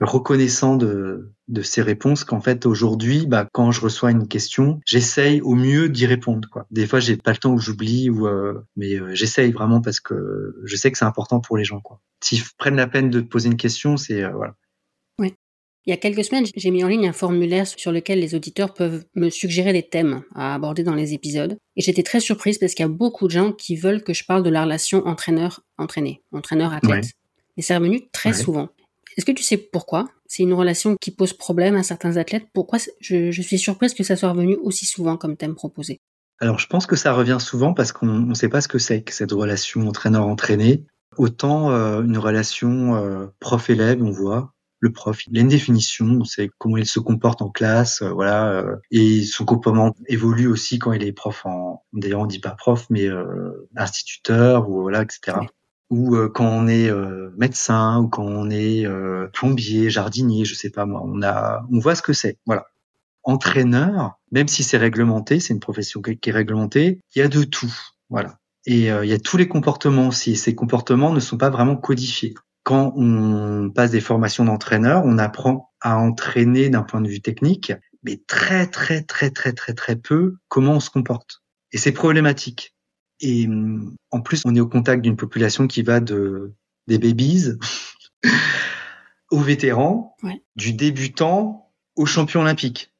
reconnaissant 0.00 0.76
de, 0.76 1.32
de 1.48 1.62
ces 1.62 1.80
réponses 1.80 2.24
qu'en 2.24 2.40
fait 2.40 2.66
aujourd'hui, 2.66 3.26
bah, 3.26 3.48
quand 3.50 3.72
je 3.72 3.80
reçois 3.80 4.10
une 4.10 4.28
question, 4.28 4.80
j'essaye 4.84 5.40
au 5.40 5.54
mieux 5.54 5.88
d'y 5.88 6.04
répondre. 6.04 6.46
Quoi. 6.50 6.66
Des 6.70 6.86
fois, 6.86 7.00
j'ai 7.00 7.16
pas 7.16 7.32
le 7.32 7.38
temps 7.38 7.52
ou 7.52 7.58
j'oublie, 7.58 8.10
ou 8.10 8.28
mais 8.76 8.98
j'essaye 9.14 9.52
vraiment 9.52 9.80
parce 9.80 10.00
que 10.00 10.56
je 10.64 10.76
sais 10.76 10.92
que 10.92 10.98
c'est 10.98 11.06
important 11.06 11.40
pour 11.40 11.56
les 11.56 11.64
gens. 11.64 11.80
Quoi. 11.80 12.00
S'ils 12.22 12.42
prennent 12.58 12.76
la 12.76 12.86
peine 12.86 13.08
de 13.08 13.20
poser 13.22 13.48
une 13.48 13.56
question, 13.56 13.96
c'est 13.96 14.30
voilà, 14.30 14.54
il 15.88 15.92
y 15.92 15.94
a 15.94 15.96
quelques 15.96 16.22
semaines, 16.22 16.44
j'ai 16.54 16.70
mis 16.70 16.84
en 16.84 16.88
ligne 16.88 17.08
un 17.08 17.14
formulaire 17.14 17.66
sur 17.66 17.92
lequel 17.92 18.20
les 18.20 18.34
auditeurs 18.34 18.74
peuvent 18.74 19.06
me 19.14 19.30
suggérer 19.30 19.72
des 19.72 19.82
thèmes 19.82 20.20
à 20.34 20.54
aborder 20.54 20.82
dans 20.82 20.94
les 20.94 21.14
épisodes. 21.14 21.56
Et 21.76 21.80
j'étais 21.80 22.02
très 22.02 22.20
surprise 22.20 22.58
parce 22.58 22.74
qu'il 22.74 22.82
y 22.82 22.86
a 22.86 22.92
beaucoup 22.92 23.26
de 23.26 23.32
gens 23.32 23.52
qui 23.52 23.74
veulent 23.74 24.04
que 24.04 24.12
je 24.12 24.26
parle 24.26 24.42
de 24.42 24.50
la 24.50 24.64
relation 24.64 25.06
entraîneur-entraîné, 25.06 26.20
entraîneur-athlète. 26.30 27.06
Et 27.56 27.62
c'est 27.62 27.74
revenu 27.74 28.06
très 28.12 28.34
souvent. 28.34 28.68
Est-ce 29.16 29.24
que 29.24 29.32
tu 29.32 29.42
sais 29.42 29.56
pourquoi? 29.56 30.10
C'est 30.26 30.42
une 30.42 30.52
relation 30.52 30.94
qui 31.00 31.10
pose 31.10 31.32
problème 31.32 31.74
à 31.74 31.82
certains 31.82 32.18
athlètes. 32.18 32.44
Pourquoi 32.52 32.78
je, 33.00 33.30
suis 33.40 33.58
surprise 33.58 33.94
que 33.94 34.04
ça 34.04 34.14
soit 34.14 34.28
revenu 34.28 34.56
aussi 34.56 34.84
souvent 34.84 35.16
comme 35.16 35.38
thème 35.38 35.54
proposé? 35.54 36.00
Alors, 36.38 36.58
je 36.58 36.66
pense 36.66 36.84
que 36.84 36.96
ça 36.96 37.14
revient 37.14 37.38
souvent 37.40 37.72
parce 37.72 37.92
qu'on 37.92 38.06
ne 38.06 38.34
sait 38.34 38.50
pas 38.50 38.60
ce 38.60 38.68
que 38.68 38.78
c'est 38.78 39.00
que 39.00 39.14
cette 39.14 39.32
relation 39.32 39.88
entraîneur-entraîné. 39.88 40.84
Autant 41.16 41.70
euh, 41.70 42.02
une 42.02 42.18
relation 42.18 42.94
euh, 42.94 43.26
prof-élève, 43.40 44.02
on 44.02 44.10
voit, 44.10 44.52
le 44.80 44.92
prof. 44.92 45.26
Il 45.26 45.38
a 45.38 45.40
une 45.40 45.48
définition, 45.48 46.06
on 46.06 46.24
sait 46.24 46.50
comment 46.58 46.76
il 46.76 46.86
se 46.86 47.00
comporte 47.00 47.42
en 47.42 47.50
classe, 47.50 48.02
euh, 48.02 48.10
voilà, 48.10 48.50
euh, 48.50 48.76
et 48.90 49.24
son 49.24 49.44
comportement 49.44 49.94
évolue 50.06 50.46
aussi 50.46 50.78
quand 50.78 50.92
il 50.92 51.02
est 51.02 51.12
prof 51.12 51.44
en, 51.46 51.82
d'ailleurs 51.92 52.20
on 52.20 52.26
dit 52.26 52.38
pas 52.38 52.50
prof, 52.50 52.86
mais 52.90 53.06
euh, 53.06 53.68
instituteur 53.76 54.68
ou 54.68 54.82
voilà, 54.82 55.02
etc. 55.02 55.38
Ou 55.90 56.18
quand 56.34 56.46
on 56.46 56.68
est 56.68 56.92
médecin 57.38 57.98
ou 58.00 58.08
quand 58.08 58.22
on 58.22 58.50
est 58.50 58.86
plombier, 59.32 59.88
jardinier, 59.88 60.44
je 60.44 60.54
sais 60.54 60.68
pas 60.68 60.84
moi, 60.84 61.00
on 61.02 61.22
a, 61.22 61.64
on 61.72 61.78
voit 61.78 61.94
ce 61.94 62.02
que 62.02 62.12
c'est, 62.12 62.36
voilà. 62.44 62.66
Entraîneur, 63.22 64.18
même 64.30 64.48
si 64.48 64.62
c'est 64.62 64.76
réglementé, 64.76 65.40
c'est 65.40 65.54
une 65.54 65.60
profession 65.60 66.02
qui 66.02 66.18
est 66.22 66.32
réglementée, 66.32 67.00
il 67.14 67.20
y 67.20 67.22
a 67.22 67.28
de 67.28 67.42
tout, 67.42 67.72
voilà. 68.10 68.36
Et 68.66 68.88
il 68.88 69.08
y 69.08 69.14
a 69.14 69.18
tous 69.18 69.38
les 69.38 69.48
comportements 69.48 70.08
aussi. 70.08 70.36
Ces 70.36 70.54
comportements 70.54 71.10
ne 71.10 71.20
sont 71.20 71.38
pas 71.38 71.48
vraiment 71.48 71.76
codifiés 71.76 72.34
quand 72.68 72.92
on 72.96 73.70
passe 73.70 73.92
des 73.92 74.00
formations 74.02 74.44
d'entraîneur, 74.44 75.02
on 75.06 75.16
apprend 75.16 75.72
à 75.80 75.96
entraîner 75.96 76.68
d'un 76.68 76.82
point 76.82 77.00
de 77.00 77.08
vue 77.08 77.22
technique, 77.22 77.72
mais 78.02 78.20
très 78.26 78.66
très 78.66 79.00
très 79.00 79.30
très 79.30 79.54
très 79.54 79.72
très 79.72 79.96
peu 79.96 80.36
comment 80.48 80.74
on 80.74 80.80
se 80.80 80.90
comporte. 80.90 81.42
Et 81.72 81.78
c'est 81.78 81.92
problématique. 81.92 82.74
Et 83.22 83.48
en 84.10 84.20
plus, 84.20 84.42
on 84.44 84.54
est 84.54 84.60
au 84.60 84.68
contact 84.68 85.00
d'une 85.00 85.16
population 85.16 85.66
qui 85.66 85.80
va 85.80 86.00
de 86.00 86.52
des 86.86 86.98
babies 86.98 87.52
aux 89.30 89.40
vétérans, 89.40 90.14
du 90.54 90.74
débutant 90.74 91.72
au 91.96 92.04
champion 92.04 92.42
olympique. 92.42 92.92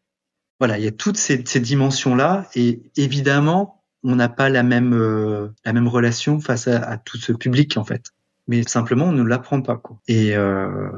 Voilà, 0.60 0.78
il 0.78 0.84
y 0.84 0.88
a 0.88 0.92
toutes 0.92 1.18
ces, 1.18 1.36
dimensions-là, 1.36 2.48
et 2.54 2.90
évidemment, 2.96 3.84
on 4.02 4.16
n'a 4.16 4.30
pas 4.30 4.48
la 4.48 4.62
même 4.62 4.94
euh, 4.94 5.48
la 5.66 5.74
même 5.74 5.88
relation 5.88 6.40
face 6.40 6.68
à, 6.68 6.78
à 6.78 6.96
tout 6.96 7.18
ce 7.18 7.34
public 7.34 7.76
en 7.76 7.84
fait 7.84 8.14
mais 8.48 8.62
simplement 8.66 9.06
on 9.06 9.12
ne 9.12 9.22
l'apprend 9.22 9.62
pas. 9.62 9.76
Quoi. 9.76 10.00
Et 10.08 10.36
euh, 10.36 10.90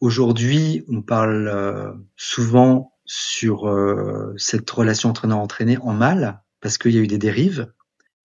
aujourd'hui, 0.00 0.84
on 0.88 1.02
parle 1.02 1.48
euh, 1.48 1.90
souvent 2.16 2.92
sur 3.04 3.68
euh, 3.68 4.34
cette 4.36 4.70
relation 4.70 5.08
entraîneur-entraîné 5.08 5.78
en 5.78 5.94
mal 5.94 6.42
parce 6.60 6.78
qu'il 6.78 6.92
y 6.94 6.98
a 6.98 7.00
eu 7.00 7.06
des 7.06 7.18
dérives. 7.18 7.72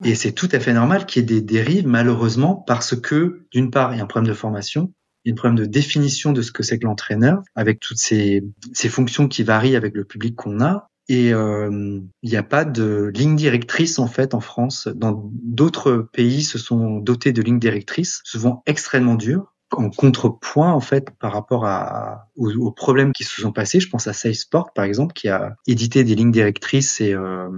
Et 0.03 0.14
c'est 0.14 0.33
tout 0.33 0.49
à 0.53 0.61
fait 0.61 0.72
normal 0.72 1.05
qu'il 1.05 1.20
y 1.20 1.22
ait 1.22 1.41
des 1.41 1.43
dérives, 1.43 1.87
malheureusement, 1.87 2.55
parce 2.57 2.99
que, 2.99 3.47
d'une 3.53 3.70
part, 3.70 3.93
il 3.93 3.99
y 3.99 4.01
a 4.01 4.05
un 4.05 4.07
problème 4.07 4.31
de 4.31 4.37
formation, 4.37 4.95
il 5.24 5.28
y 5.28 5.33
a 5.33 5.35
un 5.35 5.37
problème 5.37 5.59
de 5.59 5.66
définition 5.66 6.33
de 6.33 6.41
ce 6.41 6.53
que 6.53 6.62
c'est 6.62 6.78
que 6.78 6.87
l'entraîneur, 6.87 7.43
avec 7.55 7.81
toutes 7.81 7.99
ces, 7.99 8.43
ces 8.72 8.89
fonctions 8.89 9.28
qui 9.28 9.43
varient 9.43 9.76
avec 9.76 9.95
le 9.95 10.05
public 10.05 10.37
qu'on 10.37 10.62
a, 10.62 10.89
et 11.11 11.34
euh, 11.34 11.98
il 12.22 12.30
n'y 12.30 12.36
a 12.36 12.44
pas 12.44 12.64
de 12.64 13.11
ligne 13.12 13.34
directrice 13.34 13.98
en 13.98 14.06
fait 14.06 14.32
en 14.32 14.40
France. 14.40 14.86
Dans 14.94 15.28
d'autres 15.42 16.08
pays, 16.12 16.44
se 16.44 16.56
sont 16.56 16.98
dotés 16.98 17.32
de 17.32 17.42
lignes 17.42 17.58
directrices, 17.58 18.20
souvent 18.22 18.62
extrêmement 18.64 19.16
dures, 19.16 19.52
en 19.72 19.90
contrepoint 19.90 20.72
en 20.72 20.78
fait 20.78 21.11
par 21.18 21.32
rapport 21.32 21.66
à, 21.66 22.28
aux, 22.36 22.70
problèmes 22.70 23.12
qui 23.12 23.24
se 23.24 23.40
sont 23.40 23.50
passés. 23.50 23.80
Je 23.80 23.88
pense 23.88 24.06
à 24.06 24.12
Safe 24.12 24.36
Sport 24.36 24.72
par 24.72 24.84
exemple, 24.84 25.12
qui 25.12 25.28
a 25.28 25.56
édité 25.66 26.04
des 26.04 26.14
lignes 26.14 26.30
directrices 26.30 27.00
et 27.00 27.12
euh, 27.12 27.48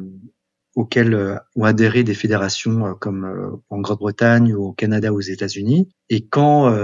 auxquelles 0.75 1.13
euh, 1.13 1.37
ont 1.55 1.65
adhéré 1.65 2.05
des 2.05 2.15
fédérations 2.15 2.87
euh, 2.87 2.93
comme 2.95 3.27
euh, 3.27 3.51
en 3.69 3.81
Grande-Bretagne 3.81 4.55
ou 4.55 4.69
au 4.69 4.73
Canada 4.73 5.13
ou 5.13 5.17
aux 5.17 5.21
États-Unis. 5.21 5.91
Et 6.09 6.27
quand 6.27 6.75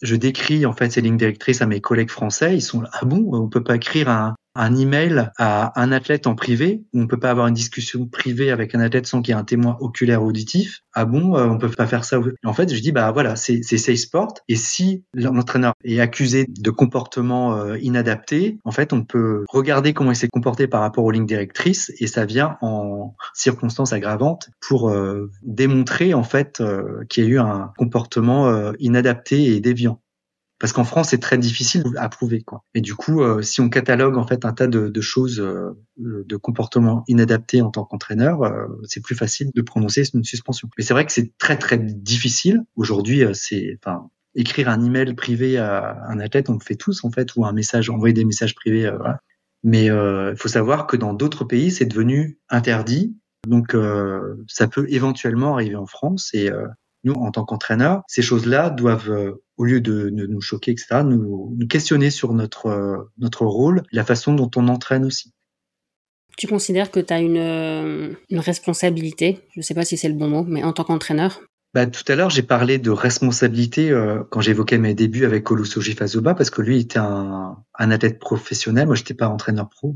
je 0.00 0.16
décris 0.16 0.64
en 0.66 0.72
fait 0.72 0.90
ces 0.90 1.02
lignes 1.02 1.18
directrices 1.18 1.60
à 1.60 1.66
mes 1.66 1.82
collègues 1.82 2.10
français, 2.10 2.56
ils 2.56 2.62
sont 2.62 2.80
là, 2.80 2.88
ah 2.92 3.04
bon, 3.04 3.28
on 3.32 3.48
peut 3.48 3.62
pas 3.62 3.76
écrire 3.76 4.08
un, 4.08 4.34
un 4.54 4.76
email 4.76 5.30
à 5.38 5.80
un 5.80 5.92
athlète 5.92 6.26
en 6.26 6.34
privé, 6.34 6.82
on 6.92 7.06
peut 7.06 7.18
pas 7.18 7.30
avoir 7.30 7.46
une 7.46 7.54
discussion 7.54 8.06
privée 8.06 8.50
avec 8.50 8.74
un 8.74 8.80
athlète 8.80 9.06
sans 9.06 9.22
qu'il 9.22 9.34
y 9.34 9.36
ait 9.36 9.40
un 9.40 9.44
témoin 9.44 9.76
oculaire 9.80 10.22
auditif. 10.22 10.80
Ah 10.94 11.04
bon, 11.04 11.36
euh, 11.36 11.46
on 11.46 11.58
peut 11.58 11.70
pas 11.70 11.86
faire 11.86 12.04
ça. 12.04 12.20
En 12.44 12.52
fait, 12.52 12.74
je 12.74 12.80
dis 12.80 12.92
bah 12.92 13.10
voilà, 13.12 13.36
c'est 13.36 13.62
c'est 13.62 13.78
safe 13.78 13.96
sport. 13.96 14.34
Et 14.48 14.56
si 14.56 15.04
l'entraîneur 15.14 15.72
est 15.84 16.00
accusé 16.00 16.46
de 16.48 16.70
comportement 16.70 17.56
euh, 17.56 17.78
inadapté, 17.78 18.58
en 18.64 18.72
fait, 18.72 18.92
on 18.92 19.04
peut 19.04 19.44
regarder 19.48 19.94
comment 19.94 20.10
il 20.10 20.16
s'est 20.16 20.28
comporté 20.28 20.66
par 20.66 20.82
rapport 20.82 21.04
aux 21.04 21.10
lignes 21.10 21.26
directrices, 21.26 21.92
et 21.98 22.06
ça 22.06 22.26
vient 22.26 22.58
en 22.60 23.14
circonstances 23.34 23.92
aggravantes 23.92 24.50
pour 24.60 24.90
euh, 24.90 25.30
démontrer 25.42 26.14
en 26.14 26.24
fait 26.24 26.62
qu'il 27.08 27.24
y 27.24 27.26
a 27.26 27.30
eu 27.30 27.38
un 27.38 27.72
comportement 27.78 28.72
inadapté 28.78 29.54
et 29.54 29.60
déviant 29.60 30.00
parce 30.62 30.72
qu'en 30.72 30.84
France 30.84 31.08
c'est 31.08 31.18
très 31.18 31.38
difficile 31.38 31.82
à 31.96 32.08
prouver 32.08 32.42
quoi. 32.42 32.62
Et 32.74 32.80
du 32.80 32.94
coup, 32.94 33.20
euh, 33.20 33.42
si 33.42 33.60
on 33.60 33.68
catalogue 33.68 34.16
en 34.16 34.24
fait 34.24 34.44
un 34.44 34.52
tas 34.52 34.68
de, 34.68 34.88
de 34.88 35.00
choses, 35.00 35.40
euh, 35.40 35.76
de 35.98 36.36
comportements 36.36 37.02
inadaptés 37.08 37.62
en 37.62 37.72
tant 37.72 37.84
qu'entraîneur, 37.84 38.44
euh, 38.44 38.68
c'est 38.84 39.02
plus 39.02 39.16
facile 39.16 39.50
de 39.52 39.60
prononcer 39.60 40.04
une 40.14 40.22
suspension. 40.22 40.68
Mais 40.78 40.84
c'est 40.84 40.94
vrai 40.94 41.04
que 41.04 41.10
c'est 41.10 41.36
très 41.36 41.58
très 41.58 41.78
difficile 41.78 42.62
aujourd'hui. 42.76 43.24
c'est 43.34 43.76
enfin 43.84 44.08
écrire 44.36 44.68
un 44.68 44.84
email 44.84 45.14
privé 45.14 45.58
à 45.58 45.98
un 46.08 46.20
athlète, 46.20 46.48
on 46.48 46.54
le 46.54 46.64
fait 46.64 46.76
tous 46.76 47.02
en 47.02 47.10
fait, 47.10 47.34
ou 47.34 47.44
un 47.44 47.52
message, 47.52 47.90
envoyer 47.90 48.14
des 48.14 48.24
messages 48.24 48.54
privés. 48.54 48.88
Voilà. 48.88 49.18
Mais 49.64 49.86
il 49.86 50.36
faut 50.36 50.48
savoir 50.48 50.86
que 50.86 50.96
dans 50.96 51.12
d'autres 51.12 51.44
pays, 51.44 51.72
c'est 51.72 51.86
devenu 51.86 52.38
interdit. 52.48 53.16
Donc 53.48 53.76
ça 54.46 54.68
peut 54.68 54.86
éventuellement 54.88 55.54
arriver 55.54 55.74
en 55.74 55.86
France 55.86 56.30
et 56.34 56.50
nous, 57.04 57.14
en 57.14 57.30
tant 57.30 57.44
qu'entraîneurs, 57.44 58.02
ces 58.06 58.22
choses-là 58.22 58.70
doivent 58.70 59.36
au 59.62 59.64
lieu 59.64 59.80
de, 59.80 60.10
nous 60.10 60.40
choquer, 60.40 60.72
etc., 60.72 61.02
nous, 61.04 61.56
questionner 61.70 62.10
sur 62.10 62.32
notre, 62.32 62.66
euh, 62.66 62.96
notre 63.18 63.46
rôle, 63.46 63.82
la 63.92 64.04
façon 64.04 64.34
dont 64.34 64.50
on 64.56 64.66
entraîne 64.66 65.04
aussi. 65.04 65.32
Tu 66.36 66.48
considères 66.48 66.90
que 66.90 66.98
tu 66.98 67.12
as 67.12 67.20
une, 67.20 67.36
euh, 67.36 68.14
une, 68.28 68.38
responsabilité, 68.40 69.40
je 69.54 69.60
ne 69.60 69.62
sais 69.62 69.74
pas 69.74 69.84
si 69.84 69.96
c'est 69.96 70.08
le 70.08 70.14
bon 70.14 70.28
mot, 70.28 70.44
mais 70.44 70.64
en 70.64 70.72
tant 70.72 70.82
qu'entraîneur? 70.82 71.42
Bah, 71.74 71.86
tout 71.86 72.02
à 72.08 72.16
l'heure, 72.16 72.30
j'ai 72.30 72.42
parlé 72.42 72.78
de 72.78 72.90
responsabilité 72.90 73.90
euh, 73.90 74.24
quand 74.30 74.40
j'évoquais 74.40 74.78
mes 74.78 74.94
débuts 74.94 75.24
avec 75.24 75.48
Olusoji 75.48 75.92
Fazoba, 75.92 76.34
parce 76.34 76.50
que 76.50 76.60
lui 76.60 76.80
était 76.80 76.98
un, 76.98 77.56
un 77.78 77.90
athlète 77.92 78.18
professionnel. 78.18 78.86
Moi, 78.86 78.96
j'étais 78.96 79.14
pas 79.14 79.28
entraîneur 79.28 79.68
pro. 79.68 79.94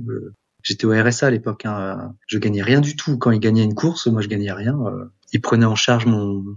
J'étais 0.62 0.84
au 0.84 0.92
RSA 0.92 1.26
à 1.26 1.30
l'époque. 1.30 1.66
Hein. 1.66 2.14
Je 2.28 2.38
gagnais 2.38 2.62
rien 2.62 2.80
du 2.80 2.94
tout. 2.94 3.18
Quand 3.18 3.30
il 3.30 3.40
gagnait 3.40 3.64
une 3.64 3.74
course, 3.74 4.06
moi, 4.06 4.22
je 4.22 4.28
gagnais 4.28 4.52
rien. 4.52 4.78
il 5.32 5.40
prenait 5.40 5.66
en 5.66 5.74
charge 5.74 6.06
mon, 6.06 6.56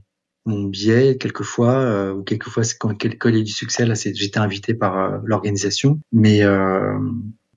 mon 0.50 0.66
biais 0.66 1.18
quelquefois, 1.18 1.74
euh, 1.74 2.14
ou 2.14 2.24
quelquefois 2.24 2.64
c'est 2.64 2.78
quand, 2.78 2.90
quand 2.90 3.30
il 3.30 3.44
du 3.44 3.52
succès, 3.52 3.86
là 3.86 3.94
j'étais 3.96 4.40
invité 4.40 4.74
par 4.74 4.98
euh, 4.98 5.18
l'organisation. 5.24 6.00
Mais 6.12 6.44
euh, 6.44 6.98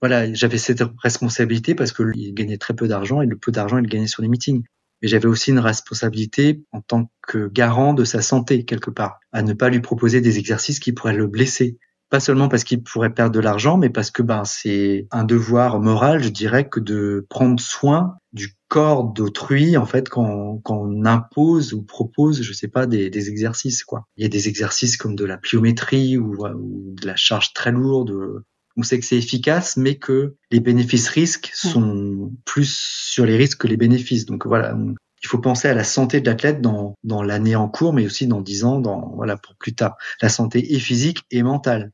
voilà, 0.00 0.32
j'avais 0.32 0.58
cette 0.58 0.82
responsabilité 0.98 1.74
parce 1.74 1.92
que 1.92 2.04
il 2.14 2.34
gagnait 2.34 2.58
très 2.58 2.74
peu 2.74 2.88
d'argent 2.88 3.22
et 3.22 3.26
le 3.26 3.36
peu 3.36 3.50
d'argent 3.50 3.78
il 3.78 3.86
gagnait 3.86 4.06
sur 4.06 4.22
les 4.22 4.28
meetings. 4.28 4.62
Mais 5.00 5.08
j'avais 5.08 5.26
aussi 5.26 5.50
une 5.50 5.58
responsabilité 5.58 6.62
en 6.70 6.80
tant 6.80 7.10
que 7.26 7.48
garant 7.48 7.92
de 7.92 8.04
sa 8.04 8.22
santé 8.22 8.64
quelque 8.64 8.90
part, 8.90 9.18
à 9.32 9.42
ne 9.42 9.52
pas 9.52 9.68
lui 9.68 9.80
proposer 9.80 10.20
des 10.20 10.38
exercices 10.38 10.78
qui 10.78 10.92
pourraient 10.92 11.16
le 11.16 11.26
blesser, 11.26 11.78
pas 12.12 12.20
seulement 12.20 12.48
parce 12.48 12.62
qu'il 12.62 12.82
pourrait 12.82 13.14
perdre 13.14 13.34
de 13.34 13.40
l'argent, 13.40 13.78
mais 13.78 13.88
parce 13.88 14.10
que 14.10 14.22
ben 14.22 14.44
c'est 14.44 15.08
un 15.10 15.24
devoir 15.24 15.80
moral, 15.80 16.22
je 16.22 16.28
dirais, 16.28 16.68
que 16.68 16.78
de 16.78 17.26
prendre 17.30 17.58
soin 17.58 18.18
du 18.34 18.54
corps 18.72 19.04
d'autrui 19.04 19.76
en 19.76 19.84
fait 19.84 20.08
quand, 20.08 20.58
quand 20.64 20.78
on 20.78 21.04
impose 21.04 21.74
ou 21.74 21.82
propose, 21.82 22.40
je 22.40 22.54
sais 22.54 22.68
pas, 22.68 22.86
des, 22.86 23.10
des 23.10 23.28
exercices 23.28 23.84
quoi. 23.84 24.06
Il 24.16 24.22
y 24.22 24.24
a 24.24 24.30
des 24.30 24.48
exercices 24.48 24.96
comme 24.96 25.14
de 25.14 25.26
la 25.26 25.36
pliométrie 25.36 26.16
ou, 26.16 26.42
ou 26.42 26.94
de 26.98 27.06
la 27.06 27.14
charge 27.14 27.52
très 27.52 27.70
lourde. 27.70 28.42
On 28.78 28.82
sait 28.82 28.98
que 28.98 29.04
c'est 29.04 29.18
efficace, 29.18 29.76
mais 29.76 29.96
que 29.96 30.36
les 30.50 30.60
bénéfices-risques 30.60 31.50
sont 31.52 32.32
plus 32.46 32.74
sur 32.74 33.26
les 33.26 33.36
risques 33.36 33.58
que 33.58 33.66
les 33.66 33.76
bénéfices. 33.76 34.24
Donc 34.24 34.46
voilà, 34.46 34.74
il 35.22 35.28
faut 35.28 35.38
penser 35.38 35.68
à 35.68 35.74
la 35.74 35.84
santé 35.84 36.22
de 36.22 36.30
l'athlète 36.30 36.62
dans, 36.62 36.94
dans 37.04 37.22
l'année 37.22 37.56
en 37.56 37.68
cours, 37.68 37.92
mais 37.92 38.06
aussi 38.06 38.26
dans 38.26 38.40
dix 38.40 38.64
ans, 38.64 38.80
dans 38.80 39.12
voilà 39.16 39.36
pour 39.36 39.54
plus 39.56 39.74
tard. 39.74 39.98
La 40.22 40.30
santé 40.30 40.74
est 40.74 40.78
physique 40.78 41.18
et 41.30 41.42
mentale. 41.42 41.92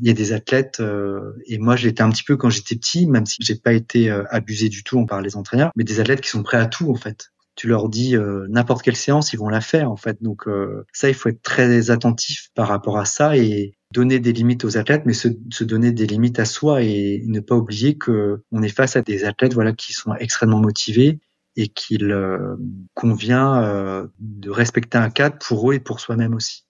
Il 0.00 0.06
y 0.06 0.10
a 0.10 0.14
des 0.14 0.32
athlètes, 0.32 0.80
euh, 0.80 1.32
et 1.46 1.58
moi 1.58 1.76
j'étais 1.76 2.02
un 2.02 2.10
petit 2.10 2.24
peu 2.24 2.36
quand 2.36 2.50
j'étais 2.50 2.76
petit, 2.76 3.06
même 3.06 3.26
si 3.26 3.36
j'ai 3.40 3.56
pas 3.56 3.72
été 3.72 4.10
euh, 4.10 4.24
abusé 4.30 4.68
du 4.68 4.84
tout 4.84 5.04
par 5.06 5.20
les 5.20 5.36
entraîneurs, 5.36 5.70
mais 5.76 5.84
des 5.84 6.00
athlètes 6.00 6.20
qui 6.20 6.28
sont 6.28 6.42
prêts 6.42 6.58
à 6.58 6.66
tout 6.66 6.90
en 6.90 6.96
fait. 6.96 7.32
Tu 7.54 7.68
leur 7.68 7.88
dis 7.88 8.16
euh, 8.16 8.46
n'importe 8.50 8.82
quelle 8.82 8.96
séance, 8.96 9.32
ils 9.32 9.38
vont 9.38 9.48
la 9.48 9.60
faire 9.60 9.90
en 9.90 9.96
fait. 9.96 10.22
Donc 10.22 10.44
ça, 10.92 11.08
il 11.08 11.14
faut 11.14 11.30
être 11.30 11.42
très 11.42 11.90
attentif 11.90 12.50
par 12.54 12.68
rapport 12.68 12.98
à 12.98 13.06
ça 13.06 13.36
et 13.36 13.74
donner 13.92 14.18
des 14.18 14.32
limites 14.32 14.64
aux 14.64 14.76
athlètes, 14.76 15.04
mais 15.06 15.14
se, 15.14 15.28
se 15.50 15.64
donner 15.64 15.92
des 15.92 16.06
limites 16.06 16.38
à 16.38 16.44
soi 16.44 16.82
et 16.82 17.22
ne 17.26 17.40
pas 17.40 17.54
oublier 17.54 17.96
que 17.96 18.42
on 18.52 18.62
est 18.62 18.68
face 18.68 18.96
à 18.96 19.02
des 19.02 19.24
athlètes 19.24 19.54
voilà 19.54 19.72
qui 19.72 19.94
sont 19.94 20.14
extrêmement 20.16 20.60
motivés 20.60 21.18
et 21.56 21.68
qu'il 21.68 22.14
convient 22.92 24.06
de 24.18 24.50
respecter 24.50 24.98
un 24.98 25.08
cadre 25.08 25.38
pour 25.38 25.70
eux 25.70 25.74
et 25.74 25.80
pour 25.80 26.00
soi-même 26.00 26.34
aussi. 26.34 26.65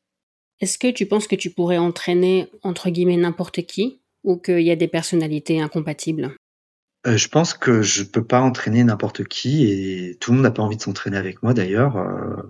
Est-ce 0.61 0.79
que 0.79 0.91
tu 0.91 1.07
penses 1.07 1.27
que 1.27 1.37
tu 1.37 1.51
pourrais 1.51 1.79
entraîner, 1.79 2.49
entre 2.63 2.91
guillemets, 2.91 3.17
n'importe 3.17 3.67
qui 3.67 4.01
ou 4.25 4.37
qu'il 4.37 4.63
y 4.63 4.71
a 4.71 4.77
des 4.77 4.89
personnalités 4.89 5.61
incompatibles? 5.61 6.35
Euh, 7.07 7.17
Je 7.17 7.29
pense 7.29 7.55
que 7.55 7.83
je 7.83 8.03
peux 8.03 8.25
pas 8.25 8.41
entraîner 8.41 8.83
n'importe 8.85 9.25
qui 9.25 9.71
et 9.71 10.17
tout 10.21 10.31
le 10.31 10.37
monde 10.37 10.45
n'a 10.45 10.51
pas 10.51 10.63
envie 10.63 10.77
de 10.77 10.83
s'entraîner 10.83 11.17
avec 11.17 11.43
moi 11.43 11.55
d'ailleurs. 11.55 11.97
Euh, 11.97 12.43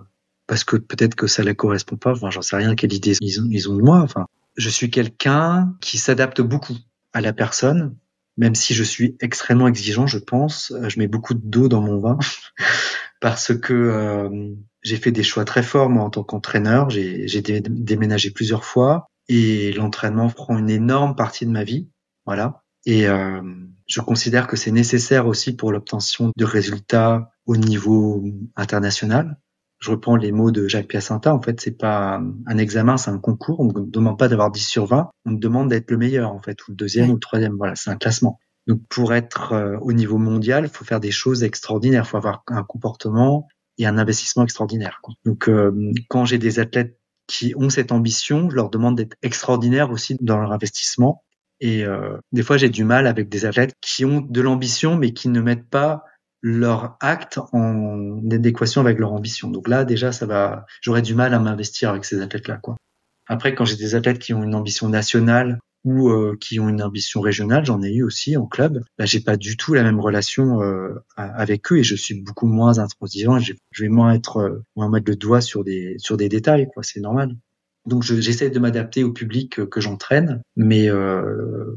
parce 0.47 0.63
que 0.63 0.77
peut-être 0.77 1.15
que 1.15 1.27
ça 1.27 1.43
ne 1.43 1.51
correspond 1.51 1.97
pas. 1.97 2.13
Enfin, 2.13 2.29
j'en 2.29 2.41
sais 2.41 2.55
rien 2.55 2.75
quelle 2.75 2.93
idée 2.93 3.15
ils 3.21 3.41
ont, 3.41 3.47
ils 3.51 3.69
ont 3.69 3.75
de 3.75 3.81
moi. 3.81 3.99
Enfin, 3.99 4.25
je 4.55 4.69
suis 4.69 4.89
quelqu'un 4.89 5.75
qui 5.81 5.97
s'adapte 5.97 6.41
beaucoup 6.41 6.77
à 7.13 7.21
la 7.21 7.33
personne, 7.33 7.95
même 8.37 8.55
si 8.55 8.73
je 8.73 8.83
suis 8.83 9.17
extrêmement 9.19 9.67
exigeant, 9.67 10.07
je 10.07 10.17
pense. 10.17 10.71
Euh, 10.71 10.89
je 10.89 10.99
mets 10.99 11.07
beaucoup 11.07 11.33
d'eau 11.33 11.67
dans 11.67 11.81
mon 11.81 11.99
vin 11.99 12.17
parce 13.19 13.57
que 13.57 13.73
euh, 13.73 14.55
j'ai 14.83 14.97
fait 14.97 15.11
des 15.11 15.23
choix 15.23 15.45
très 15.45 15.63
forts 15.63 15.89
moi 15.89 16.03
en 16.03 16.09
tant 16.09 16.23
qu'entraîneur. 16.23 16.89
J'ai 16.89 17.41
déménagé 17.41 18.31
plusieurs 18.31 18.63
fois 18.63 19.07
et 19.27 19.73
l'entraînement 19.73 20.29
prend 20.29 20.57
une 20.57 20.69
énorme 20.69 21.15
partie 21.15 21.45
de 21.45 21.51
ma 21.51 21.63
vie. 21.63 21.89
Voilà. 22.25 22.63
Et 22.85 23.07
euh, 23.07 23.41
je 23.87 24.01
considère 24.01 24.47
que 24.47 24.55
c'est 24.55 24.71
nécessaire 24.71 25.27
aussi 25.27 25.55
pour 25.55 25.71
l'obtention 25.71 26.31
de 26.35 26.45
résultats 26.45 27.31
au 27.45 27.57
niveau 27.57 28.23
international. 28.55 29.37
Je 29.79 29.91
reprends 29.91 30.15
les 30.15 30.31
mots 30.31 30.51
de 30.51 30.67
Jacques 30.67 30.87
Piacentin. 30.87 31.31
En 31.33 31.41
fait, 31.41 31.61
c'est 31.61 31.77
pas 31.77 32.19
un 32.47 32.57
examen, 32.57 32.97
c'est 32.97 33.11
un 33.11 33.19
concours. 33.19 33.59
On 33.59 33.65
ne 33.65 33.85
demande 33.85 34.17
pas 34.17 34.27
d'avoir 34.27 34.51
10 34.51 34.65
sur 34.65 34.85
20. 34.85 35.09
On 35.25 35.31
demande 35.33 35.69
d'être 35.69 35.91
le 35.91 35.97
meilleur, 35.97 36.31
en 36.31 36.41
fait, 36.41 36.67
ou 36.67 36.71
le 36.71 36.75
deuxième 36.75 37.11
ou 37.11 37.13
le 37.13 37.19
troisième. 37.19 37.55
Voilà, 37.57 37.75
c'est 37.75 37.91
un 37.91 37.95
classement. 37.95 38.39
Donc, 38.67 38.81
pour 38.89 39.13
être 39.13 39.53
euh, 39.53 39.77
au 39.81 39.93
niveau 39.93 40.17
mondial, 40.17 40.65
il 40.65 40.69
faut 40.69 40.85
faire 40.85 40.99
des 40.99 41.11
choses 41.11 41.43
extraordinaires. 41.43 42.03
Il 42.05 42.09
faut 42.09 42.17
avoir 42.17 42.43
un 42.47 42.63
comportement 42.63 43.47
et 43.77 43.85
un 43.85 43.97
investissement 43.97 44.43
extraordinaire. 44.43 44.99
Quoi. 45.01 45.15
Donc, 45.25 45.47
euh, 45.47 45.71
quand 46.09 46.25
j'ai 46.25 46.37
des 46.37 46.59
athlètes 46.59 46.99
qui 47.27 47.53
ont 47.57 47.69
cette 47.69 47.91
ambition, 47.91 48.49
je 48.49 48.55
leur 48.55 48.69
demande 48.69 48.97
d'être 48.97 49.15
extraordinaires 49.21 49.91
aussi 49.91 50.17
dans 50.21 50.37
leur 50.37 50.51
investissement. 50.51 51.23
Et 51.59 51.85
euh, 51.85 52.17
des 52.31 52.43
fois, 52.43 52.57
j'ai 52.57 52.69
du 52.69 52.83
mal 52.83 53.07
avec 53.07 53.29
des 53.29 53.45
athlètes 53.45 53.73
qui 53.81 54.05
ont 54.05 54.21
de 54.21 54.41
l'ambition, 54.41 54.95
mais 54.95 55.13
qui 55.13 55.29
ne 55.29 55.41
mettent 55.41 55.69
pas 55.69 56.03
leur 56.41 56.97
acte 56.99 57.39
en 57.51 58.19
adéquation 58.29 58.81
avec 58.81 58.99
leur 58.99 59.13
ambition. 59.13 59.49
Donc 59.49 59.67
là, 59.67 59.85
déjà, 59.85 60.11
ça 60.11 60.25
va, 60.25 60.65
j'aurais 60.81 61.01
du 61.01 61.15
mal 61.15 61.33
à 61.33 61.39
m'investir 61.39 61.89
avec 61.89 62.05
ces 62.05 62.21
athlètes-là, 62.21 62.57
quoi. 62.57 62.75
Après, 63.27 63.55
quand 63.55 63.65
j'ai 63.65 63.75
des 63.75 63.95
athlètes 63.95 64.19
qui 64.19 64.33
ont 64.33 64.43
une 64.43 64.55
ambition 64.55 64.87
nationale 64.87 65.59
ou 65.83 66.09
euh, 66.09 66.37
qui 66.39 66.59
ont 66.59 66.69
une 66.69 66.81
ambition 66.81 67.21
régionale, 67.21 67.65
j'en 67.65 67.81
ai 67.81 67.93
eu 67.93 68.03
aussi 68.03 68.35
en 68.37 68.45
club. 68.45 68.83
Là, 68.97 69.05
j'ai 69.05 69.21
pas 69.21 69.37
du 69.37 69.57
tout 69.57 69.73
la 69.73 69.83
même 69.83 69.99
relation 69.99 70.61
euh, 70.61 70.95
avec 71.15 71.71
eux 71.71 71.77
et 71.77 71.83
je 71.83 71.95
suis 71.95 72.21
beaucoup 72.21 72.47
moins 72.47 72.79
intransigeant. 72.79 73.39
Je, 73.39 73.53
vais 73.79 73.89
moins 73.89 74.13
être 74.13 74.37
euh, 74.37 74.63
moins 74.75 74.89
mettre 74.89 75.09
le 75.09 75.15
doigt 75.15 75.41
sur 75.41 75.63
des 75.63 75.95
sur 75.97 76.17
des 76.17 76.29
détails, 76.29 76.67
quoi. 76.73 76.83
C'est 76.83 76.99
normal. 76.99 77.35
Donc 77.85 78.03
j'essaie 78.03 78.49
de 78.49 78.59
m'adapter 78.59 79.05
au 79.05 79.13
public 79.13 79.65
que 79.65 79.79
j'entraîne, 79.79 80.41
mais 80.57 80.89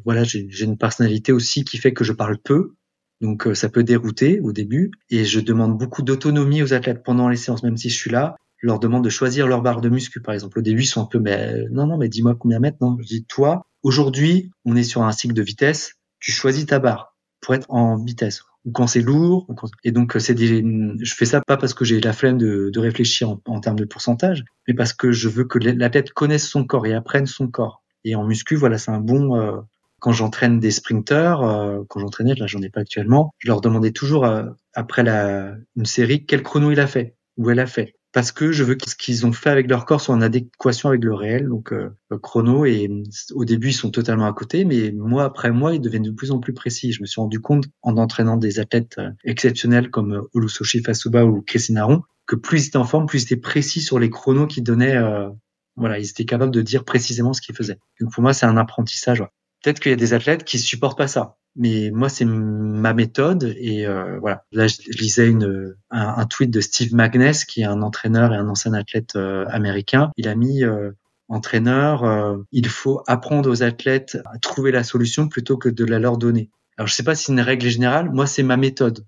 voilà, 0.05 0.25
j'ai 0.25 0.65
une 0.65 0.77
personnalité 0.77 1.31
aussi 1.31 1.65
qui 1.65 1.79
fait 1.79 1.93
que 1.93 2.03
je 2.03 2.13
parle 2.13 2.37
peu, 2.37 2.75
donc 3.21 3.47
ça 3.55 3.69
peut 3.69 3.85
dérouter 3.85 4.41
au 4.41 4.51
début 4.51 4.91
et 5.09 5.25
je 5.25 5.39
demande 5.39 5.79
beaucoup 5.79 6.03
d'autonomie 6.03 6.65
aux 6.65 6.75
athlètes 6.75 7.05
pendant 7.05 7.29
les 7.29 7.37
séances, 7.37 7.63
même 7.63 7.77
si 7.77 7.91
je 7.91 7.97
suis 7.97 8.11
là 8.11 8.35
leur 8.61 8.79
demande 8.79 9.05
de 9.05 9.11
choisir 9.11 9.47
leur 9.47 9.63
barre 9.63 9.81
de 9.81 9.89
muscu, 9.89 10.21
par 10.21 10.35
exemple. 10.35 10.59
Au 10.59 10.63
début, 10.63 10.83
ils 10.83 10.87
sont 10.87 11.03
un 11.03 11.07
peu, 11.07 11.19
mais 11.19 11.65
non, 11.71 11.87
non, 11.87 11.97
mais 11.97 12.09
dis-moi 12.09 12.35
combien 12.39 12.61
mettre. 12.61 12.79
Non, 12.81 12.97
je 13.01 13.07
dis, 13.07 13.25
toi, 13.25 13.67
aujourd'hui, 13.83 14.51
on 14.65 14.77
est 14.77 14.83
sur 14.83 15.03
un 15.03 15.13
cycle 15.13 15.35
de 15.35 15.43
vitesse. 15.43 15.95
Tu 16.19 16.33
choisis 16.33 16.67
ta 16.67 16.79
barre 16.79 17.17
pour 17.41 17.55
être 17.55 17.67
en 17.71 17.97
vitesse. 17.97 18.43
Ou 18.67 18.73
quand 18.73 18.87
c'est 18.87 19.01
lourd. 19.01 19.47
Et 19.85 19.93
donc, 19.93 20.17
c'est 20.19 20.35
des, 20.35 20.63
je 21.01 21.15
fais 21.15 21.25
ça 21.25 21.41
pas 21.41 21.57
parce 21.57 21.73
que 21.73 21.85
j'ai 21.85 22.01
la 22.01 22.13
flemme 22.13 22.37
de, 22.37 22.71
de 22.71 22.81
réfléchir 22.81 23.31
en, 23.31 23.41
en, 23.47 23.61
termes 23.61 23.79
de 23.79 23.87
pourcentage, 23.87 24.45
mais 24.69 24.75
parce 24.75 24.93
que 24.93 25.13
je 25.13 25.29
veux 25.29 25.45
que 25.45 25.59
l'athlète 25.59 26.13
connaisse 26.13 26.47
son 26.47 26.65
corps 26.65 26.87
et 26.87 26.93
apprenne 26.93 27.27
son 27.27 27.49
corps. 27.49 27.83
Et 28.05 28.15
en 28.15 28.25
muscu, 28.25 28.57
voilà, 28.57 28.77
c'est 28.77 28.91
un 28.91 29.01
bon, 29.01 29.37
euh, 29.37 29.61
quand 30.01 30.13
j'entraîne 30.13 30.59
des 30.59 30.71
sprinteurs, 30.71 31.43
euh, 31.43 31.83
quand 31.89 32.01
j'entraînais, 32.01 32.35
là 32.35 32.47
j'en 32.47 32.61
ai 32.63 32.71
pas 32.71 32.81
actuellement, 32.81 33.33
je 33.39 33.49
leur 33.49 33.61
demandais 33.61 33.93
toujours 33.93 34.25
euh, 34.25 34.45
après 34.75 35.03
la, 35.03 35.55
une 35.77 35.85
série 35.85 36.27
quel 36.27 36.43
chrono 36.43 36.71
il 36.71 36.81
a 36.81 36.87
fait, 36.87 37.15
où 37.37 37.51
elle 37.51 37.61
a 37.61 37.67
fait 37.67 37.95
parce 38.13 38.33
que 38.33 38.51
je 38.51 38.65
veux 38.65 38.75
que 38.75 38.91
ce 38.91 38.97
qu'ils 38.97 39.25
ont 39.25 39.33
fait 39.33 39.51
avec 39.51 39.69
leur 39.69 39.85
corps 39.85 40.01
soit 40.01 40.15
en 40.15 40.21
adéquation 40.21 40.89
avec 40.89 41.05
le 41.05 41.15
réel, 41.15 41.49
donc 41.49 41.73
euh, 41.73 41.91
chrono. 42.23 42.65
Et 42.65 42.91
au 43.35 43.45
début, 43.45 43.69
ils 43.69 43.75
sont 43.75 43.91
totalement 43.91 44.27
à 44.27 44.33
côté, 44.33 44.65
mais 44.65 44.91
mois 44.91 45.25
après 45.25 45.53
mois, 45.53 45.75
ils 45.75 45.81
deviennent 45.81 46.03
de 46.03 46.11
plus 46.11 46.33
en 46.33 46.41
plus 46.41 46.53
précis. 46.53 46.93
Je 46.93 47.03
me 47.03 47.07
suis 47.07 47.21
rendu 47.21 47.41
compte 47.41 47.67
en 47.83 47.97
entraînant 47.97 48.37
des 48.37 48.59
athlètes 48.59 48.97
euh, 48.99 49.11
exceptionnels 49.25 49.91
comme 49.91 50.15
euh, 50.15 50.23
Olusoshi 50.35 50.83
Fasuba 50.83 51.25
ou 51.25 51.43
Christine 51.43 51.79
Aron, 51.79 52.03
que 52.27 52.37
plus 52.37 52.65
ils 52.65 52.69
étaient 52.69 52.77
en 52.79 52.85
forme, 52.85 53.07
plus 53.07 53.23
ils 53.23 53.27
étaient 53.27 53.37
précis 53.37 53.81
sur 53.81 53.99
les 53.99 54.11
chronos 54.11 54.49
qu'ils 54.49 54.65
donnaient. 54.65 54.97
Euh, 54.97 55.29
voilà, 55.77 55.99
ils 55.99 56.09
étaient 56.11 56.25
capables 56.25 56.53
de 56.53 56.63
dire 56.63 56.85
précisément 56.85 57.33
ce 57.33 57.41
qu'ils 57.41 57.55
faisaient. 57.55 57.79
Donc 58.01 58.13
pour 58.13 58.23
moi, 58.23 58.33
c'est 58.33 58.47
un 58.47 58.57
apprentissage. 58.57 59.23
Peut-être 59.63 59.81
qu'il 59.81 59.91
y 59.91 59.93
a 59.93 59.97
des 59.97 60.15
athlètes 60.15 60.45
qui 60.45 60.59
supportent 60.59 60.99
pas 60.99 61.09
ça. 61.09 61.37
Mais 61.57 61.91
moi 61.93 62.09
c'est 62.09 62.25
ma 62.25 62.95
méthode 62.95 63.55
et 63.59 63.87
euh, 63.87 64.19
voilà. 64.21 64.45
Là 64.53 64.69
je, 64.69 64.77
lisais 64.99 65.29
une 65.29 65.75
un, 65.91 66.25
tweet 66.27 66.51
de 66.51 66.61
Steve 66.61 66.95
Magness 66.95 67.45
qui 67.45 67.63
est 67.63 67.65
un 67.65 67.83
entraîneur 67.83 68.33
et 68.33 68.37
un 68.37 68.49
ancien 68.49 68.73
athlète 68.73 69.17
euh, 69.17 69.45
américain. 69.49 70.13
Il 70.17 70.29
a 70.29 70.35
mis 70.37 70.63
euh, 70.63 70.93
entraîneur 71.29 72.05
euh, 72.05 72.37
il 72.53 72.69
faut 72.69 73.03
apprendre 73.07 73.51
aux 73.51 73.63
athlètes 73.63 74.19
à 74.33 74.39
trouver 74.39 74.71
la 74.71 74.85
solution 74.85 75.29
plutôt 75.29 75.57
que 75.57 75.69
de 75.69 75.85
la 75.85 75.99
leur 75.99 76.19
donner. 76.19 76.51
Alors 76.79 76.87
je 76.87 76.95
sais 76.95 77.03
pas 77.03 77.17
si 77.17 77.33
une 77.33 77.41
règle 77.41 77.69
générale. 77.69 78.11
Moi 78.13 78.27
c'est 78.27 78.45
ma 78.45 78.57
méthode. 78.57 79.05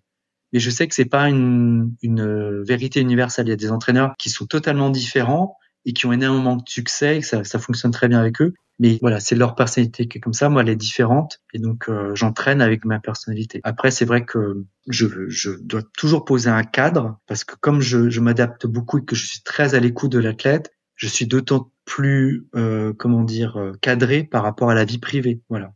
Mais 0.53 0.59
je 0.59 0.68
sais 0.68 0.86
que 0.88 0.94
c'est 0.94 1.07
pas 1.07 1.28
une, 1.28 1.94
une 2.03 2.62
vérité 2.64 3.00
universelle. 3.00 3.46
Il 3.46 3.50
y 3.50 3.55
a 3.55 3.57
des 3.57 3.70
entraîneurs 3.70 4.14
qui 4.18 4.28
sont 4.28 4.46
totalement 4.46 4.90
différents 4.90 5.57
et 5.86 5.92
qui 5.92 6.07
ont 6.07 6.12
énormément 6.12 6.57
de 6.57 6.62
succès 6.66 7.16
et 7.16 7.20
que 7.20 7.26
ça, 7.26 7.44
ça 7.44 7.59
fonctionne 7.59 7.92
très 7.92 8.09
bien 8.09 8.18
avec 8.18 8.42
eux 8.42 8.53
mais 8.83 8.99
voilà, 9.01 9.20
c'est 9.20 9.37
leur 9.37 9.55
personnalité 9.55 10.09
qui 10.09 10.18
est 10.18 10.20
comme 10.20 10.33
ça. 10.33 10.49
Moi, 10.49 10.62
elle 10.62 10.68
est 10.68 10.74
différente 10.74 11.41
et 11.55 11.61
donc 11.61 11.89
euh, 11.89 12.16
j'entraîne 12.16 12.61
avec 12.61 12.85
ma 12.85 12.99
personnalité. 12.99 13.61
Après, 13.62 13.93
c'est 13.93 14.05
vrai 14.05 14.24
que 14.24 14.64
je, 14.89 15.07
je 15.28 15.51
dois 15.53 15.83
toujours 15.97 16.24
poser 16.24 16.51
un 16.51 16.64
cadre 16.64 17.16
parce 17.28 17.45
que 17.45 17.55
comme 17.61 17.80
je, 17.80 18.11
je 18.11 18.20
m'adapte 18.20 18.66
beaucoup 18.66 18.99
et 18.99 19.05
que 19.05 19.14
je 19.14 19.24
suis 19.24 19.41
très 19.45 19.76
à 19.76 19.78
l'écoute 19.78 20.11
de 20.11 20.18
l'athlète, 20.18 20.72
je 20.97 21.07
suis 21.07 21.28
d'autant 21.28 21.70
plus, 21.85 22.49
euh, 22.57 22.93
comment 22.93 23.22
dire, 23.22 23.57
euh, 23.57 23.72
cadré 23.80 24.24
par 24.24 24.43
rapport 24.43 24.68
à 24.68 24.74
la 24.74 24.85
vie 24.85 24.99
privée. 24.99 25.41
Voilà. 25.49 25.72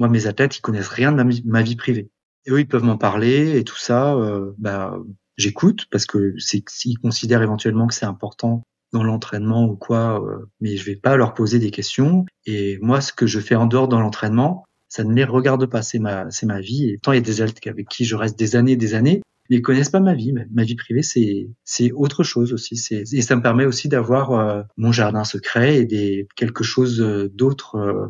Moi, 0.00 0.08
mes 0.08 0.26
athlètes, 0.26 0.56
ils 0.56 0.60
connaissent 0.60 0.88
rien 0.88 1.12
de 1.12 1.22
ma, 1.44 1.62
vie 1.62 1.76
privée. 1.76 2.10
Et 2.44 2.50
eux, 2.50 2.58
ils 2.58 2.66
peuvent 2.66 2.82
m'en 2.82 2.98
parler 2.98 3.56
et 3.56 3.62
tout 3.62 3.78
ça. 3.78 4.16
Euh, 4.16 4.50
bah, 4.58 4.98
j'écoute 5.36 5.86
parce 5.92 6.06
que 6.06 6.34
c'est 6.38 6.68
s'ils 6.68 6.98
considèrent 6.98 7.42
éventuellement 7.42 7.86
que 7.86 7.94
c'est 7.94 8.04
important 8.04 8.66
dans 8.92 9.02
l'entraînement 9.02 9.64
ou 9.66 9.76
quoi, 9.76 10.22
euh, 10.24 10.46
mais 10.60 10.76
je 10.76 10.84
vais 10.84 10.96
pas 10.96 11.16
leur 11.16 11.34
poser 11.34 11.58
des 11.58 11.70
questions. 11.70 12.24
Et 12.46 12.78
moi, 12.80 13.00
ce 13.00 13.12
que 13.12 13.26
je 13.26 13.40
fais 13.40 13.54
en 13.54 13.66
dehors 13.66 13.88
dans 13.88 14.00
l'entraînement, 14.00 14.64
ça 14.88 15.04
ne 15.04 15.14
les 15.14 15.24
regarde 15.24 15.66
pas. 15.66 15.82
C'est 15.82 15.98
ma, 15.98 16.30
c'est 16.30 16.46
ma 16.46 16.60
vie. 16.60 16.90
Et 16.90 16.98
tant 16.98 17.12
il 17.12 17.16
y 17.16 17.18
a 17.18 17.22
des 17.22 17.42
athlètes 17.42 17.66
avec 17.66 17.88
qui 17.88 18.04
je 18.04 18.16
reste 18.16 18.38
des 18.38 18.56
années, 18.56 18.76
des 18.76 18.94
années, 18.94 19.22
mais 19.48 19.56
ils 19.56 19.62
connaissent 19.62 19.90
pas 19.90 20.00
ma 20.00 20.14
vie. 20.14 20.32
Ma 20.52 20.64
vie 20.64 20.74
privée, 20.76 21.02
c'est 21.02 21.48
c'est 21.64 21.92
autre 21.92 22.24
chose 22.24 22.52
aussi. 22.52 22.76
C'est 22.76 23.02
et 23.12 23.22
ça 23.22 23.36
me 23.36 23.42
permet 23.42 23.64
aussi 23.64 23.88
d'avoir 23.88 24.32
euh, 24.32 24.62
mon 24.76 24.92
jardin 24.92 25.24
secret 25.24 25.78
et 25.78 25.84
des 25.84 26.28
quelque 26.36 26.64
chose 26.64 27.00
euh, 27.00 27.30
d'autre. 27.32 27.76
Euh, 27.76 28.06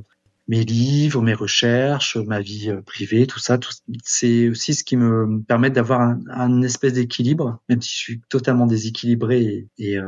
mes 0.51 0.65
livres, 0.65 1.21
mes 1.21 1.35
recherches, 1.35 2.17
ma 2.17 2.41
vie 2.41 2.73
privée, 2.87 3.27
tout 3.27 3.39
ça, 3.39 3.59
tout, 3.59 3.71
c'est 4.03 4.49
aussi 4.49 4.73
ce 4.73 4.83
qui 4.83 4.97
me 4.97 5.43
permet 5.43 5.69
d'avoir 5.69 6.01
un, 6.01 6.21
un, 6.31 6.63
espèce 6.63 6.95
d'équilibre, 6.95 7.61
même 7.69 7.83
si 7.83 7.93
je 7.93 7.99
suis 7.99 8.21
totalement 8.31 8.65
déséquilibré 8.65 9.43
et, 9.43 9.69
et 9.77 9.99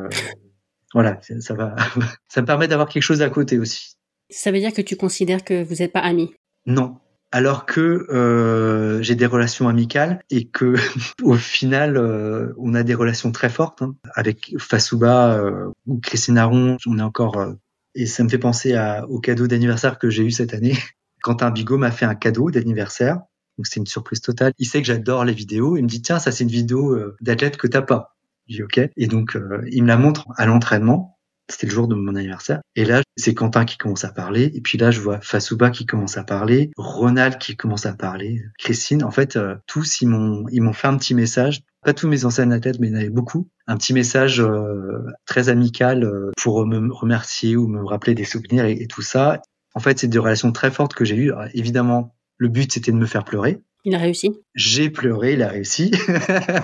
voilà, 0.93 1.21
ça 1.41 1.55
va, 1.55 1.77
ça 2.29 2.41
me 2.41 2.47
permet 2.47 2.69
d'avoir 2.69 2.89
quelque 2.89 3.03
chose 3.03 3.23
à 3.23 3.31
côté 3.31 3.59
aussi. 3.59 3.95
Ça 4.31 4.53
veut 4.53 4.59
dire 4.59 4.73
que 4.73 4.83
tu 4.83 4.97
considères 4.97 5.45
que 5.45 5.63
vous 5.63 5.77
n'êtes 5.77 5.93
pas 5.93 6.01
amis? 6.01 6.33
Non, 6.67 6.99
alors 7.33 7.65
que 7.65 8.07
euh, 8.11 9.01
j'ai 9.03 9.15
des 9.15 9.27
relations 9.27 9.69
amicales 9.69 10.21
et 10.31 10.47
que 10.49 10.75
au 11.23 11.35
final 11.35 11.97
euh, 11.97 12.53
on 12.59 12.75
a 12.75 12.83
des 12.83 12.95
relations 12.95 13.33
très 13.33 13.49
fortes 13.51 13.83
hein. 13.83 13.95
avec 14.15 14.55
Fasouba 14.59 15.35
euh, 15.35 15.71
ou 15.87 15.99
Christine 16.01 16.39
Aron 16.39 16.77
on 16.87 16.99
est 16.99 17.03
encore 17.03 17.39
euh, 17.39 17.53
et 17.95 18.07
ça 18.07 18.23
me 18.25 18.29
fait 18.29 18.39
penser 18.39 18.75
à, 18.75 19.07
au 19.09 19.21
cadeau 19.21 19.47
d'anniversaire 19.47 19.99
que 19.99 20.11
j'ai 20.11 20.23
eu 20.23 20.31
cette 20.31 20.55
année. 20.55 20.77
Quentin 21.23 21.51
Bigot 21.51 21.77
m'a 21.77 21.91
fait 21.91 22.07
un 22.07 22.15
cadeau 22.15 22.51
d'anniversaire. 22.51 23.17
Donc 23.59 23.67
c'est 23.67 23.81
une 23.81 23.87
surprise 23.87 24.21
totale. 24.21 24.53
Il 24.59 24.67
sait 24.67 24.81
que 24.81 24.87
j'adore 24.87 25.25
les 25.25 25.35
vidéos. 25.35 25.77
Il 25.77 25.83
me 25.83 25.89
dit 25.89 26.01
tiens 26.01 26.21
ça 26.21 26.31
c'est 26.31 26.45
une 26.45 26.51
vidéo 26.51 26.97
d'athlète 27.21 27.57
que 27.57 27.67
t'as 27.67 27.83
pas 27.83 28.17
je 28.51 28.57
dis 28.57 28.63
ok 28.63 28.91
et 28.97 29.07
donc 29.07 29.39
il 29.71 29.83
me 29.83 29.89
la 29.89 29.97
montre 29.97 30.27
à 30.37 30.45
l'entraînement 30.45 31.19
c'était 31.51 31.67
le 31.67 31.73
jour 31.73 31.89
de 31.89 31.95
mon 31.95 32.15
anniversaire. 32.15 32.61
Et 32.77 32.85
là, 32.85 33.03
c'est 33.17 33.35
Quentin 33.35 33.65
qui 33.65 33.77
commence 33.77 34.05
à 34.05 34.13
parler. 34.13 34.51
Et 34.55 34.61
puis 34.61 34.79
là, 34.79 34.91
je 34.91 35.01
vois 35.01 35.21
Fasouba 35.21 35.71
qui 35.71 35.85
commence 35.85 36.17
à 36.17 36.25
parler, 36.25 36.71
Ronald 36.77 37.39
qui 37.39 37.57
commence 37.57 37.87
à 37.87 37.93
parler, 37.93 38.43
Christine. 38.59 39.05
En 39.05 39.11
fait, 39.11 39.37
euh, 39.37 39.57
tous, 39.67 40.01
ils 40.01 40.09
m'ont, 40.09 40.47
ils 40.51 40.63
m'ont 40.63 40.73
fait 40.73 40.89
un 40.89 40.97
petit 40.97 41.15
message. 41.15 41.63
Pas 41.83 41.93
tous 41.93 42.09
mes 42.09 42.25
anciennes 42.25 42.53
athlètes, 42.53 42.79
mais 42.79 42.89
il 42.89 42.93
y 42.93 42.97
en 42.97 42.99
avait 42.99 43.11
beaucoup. 43.11 43.49
Un 43.67 43.77
petit 43.77 43.95
message 43.95 44.41
euh, 44.41 45.05
très 45.27 45.49
amical 45.49 46.05
euh, 46.05 46.31
pour 46.41 46.67
me 46.67 46.93
remercier 46.93 47.57
ou 47.57 47.67
me 47.69 47.85
rappeler 47.85 48.15
des 48.15 48.25
souvenirs 48.25 48.67
et, 48.67 48.87
tout 48.87 49.03
ça. 49.03 49.41
En 49.75 49.81
fait, 49.81 49.99
c'est 49.99 50.09
des 50.09 50.19
relations 50.19 50.53
très 50.53 50.71
fortes 50.71 50.95
que 50.95 51.05
j'ai 51.05 51.17
eues. 51.17 51.33
évidemment, 51.55 52.15
le 52.39 52.49
but, 52.49 52.73
c'était 52.73 52.93
de 52.93 52.97
me 52.97 53.07
faire 53.07 53.25
pleurer. 53.25 53.61
Il 53.85 53.95
a 53.95 53.99
réussi. 53.99 54.33
J'ai 54.55 54.91
pleuré, 54.91 55.35
il 55.35 55.43
a 55.43 55.49
réussi. 55.49 55.91